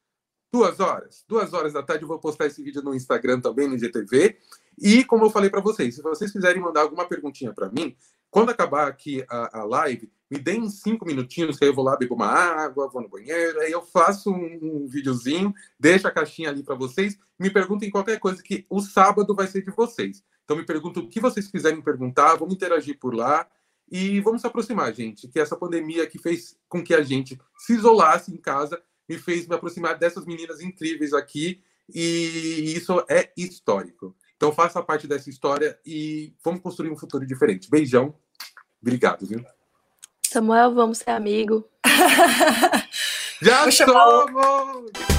duas 0.55 0.79
horas. 0.79 1.25
Duas 1.27 1.51
horas 1.51 1.73
da 1.73 1.83
tarde 1.83 2.05
eu 2.05 2.07
vou 2.07 2.17
postar 2.17 2.45
esse 2.45 2.63
vídeo 2.63 2.81
no 2.81 2.95
Instagram 2.95 3.41
também, 3.41 3.67
no 3.67 3.77
GTV. 3.77 4.37
E 4.79 5.03
como 5.03 5.25
eu 5.25 5.29
falei 5.29 5.49
para 5.49 5.59
vocês, 5.59 5.95
se 5.95 6.01
vocês 6.01 6.31
quiserem 6.31 6.61
mandar 6.61 6.81
alguma 6.81 7.05
perguntinha 7.05 7.53
para 7.53 7.69
mim, 7.69 7.93
quando 8.31 8.51
acabar 8.51 8.87
aqui 8.87 9.25
a, 9.29 9.59
a, 9.59 9.63
live, 9.65 10.09
me 10.31 10.39
deem 10.39 10.69
cinco 10.69 11.05
minutinhos, 11.05 11.59
que 11.59 11.65
eu 11.65 11.73
vou 11.73 11.83
lá 11.83 11.97
beber 11.97 12.13
uma 12.13 12.27
água, 12.27 12.87
vou 12.87 13.01
no 13.01 13.09
banheiro, 13.09 13.59
aí 13.59 13.71
eu 13.71 13.81
faço 13.81 14.31
um, 14.31 14.59
um 14.61 14.87
videozinho, 14.87 15.53
deixo 15.77 16.07
a 16.07 16.11
caixinha 16.11 16.49
ali 16.49 16.63
para 16.63 16.75
vocês, 16.75 17.17
me 17.37 17.49
perguntem 17.49 17.91
qualquer 17.91 18.17
coisa 18.17 18.41
que 18.41 18.65
o 18.69 18.79
sábado 18.79 19.35
vai 19.35 19.47
ser 19.47 19.61
de 19.61 19.71
vocês. 19.71 20.23
Então 20.45 20.55
me 20.55 20.65
perguntam 20.65 21.03
o 21.03 21.09
que 21.09 21.19
vocês 21.19 21.49
quiserem 21.49 21.81
perguntar, 21.81 22.35
vamos 22.35 22.55
interagir 22.55 22.97
por 22.97 23.13
lá 23.13 23.45
e 23.91 24.21
vamos 24.21 24.39
se 24.39 24.47
aproximar, 24.47 24.93
gente. 24.93 25.27
Que 25.27 25.39
essa 25.39 25.57
pandemia 25.57 26.07
que 26.07 26.17
fez 26.17 26.57
com 26.69 26.81
que 26.81 26.93
a 26.93 27.03
gente 27.03 27.37
se 27.57 27.73
isolasse 27.73 28.33
em 28.33 28.37
casa 28.37 28.81
me 29.07 29.17
fez 29.17 29.47
me 29.47 29.55
aproximar 29.55 29.97
dessas 29.97 30.25
meninas 30.25 30.61
incríveis 30.61 31.13
aqui 31.13 31.61
e 31.93 32.73
isso 32.75 33.03
é 33.09 33.31
histórico. 33.37 34.15
Então 34.35 34.51
faça 34.51 34.81
parte 34.83 35.07
dessa 35.07 35.29
história 35.29 35.79
e 35.85 36.33
vamos 36.43 36.61
construir 36.61 36.89
um 36.89 36.97
futuro 36.97 37.25
diferente. 37.25 37.69
Beijão. 37.69 38.15
Obrigado, 38.81 39.25
viu? 39.25 39.43
Samuel, 40.25 40.73
vamos 40.73 40.97
ser 40.99 41.11
amigo. 41.11 41.67
Já 43.41 43.69
somos! 43.71 45.14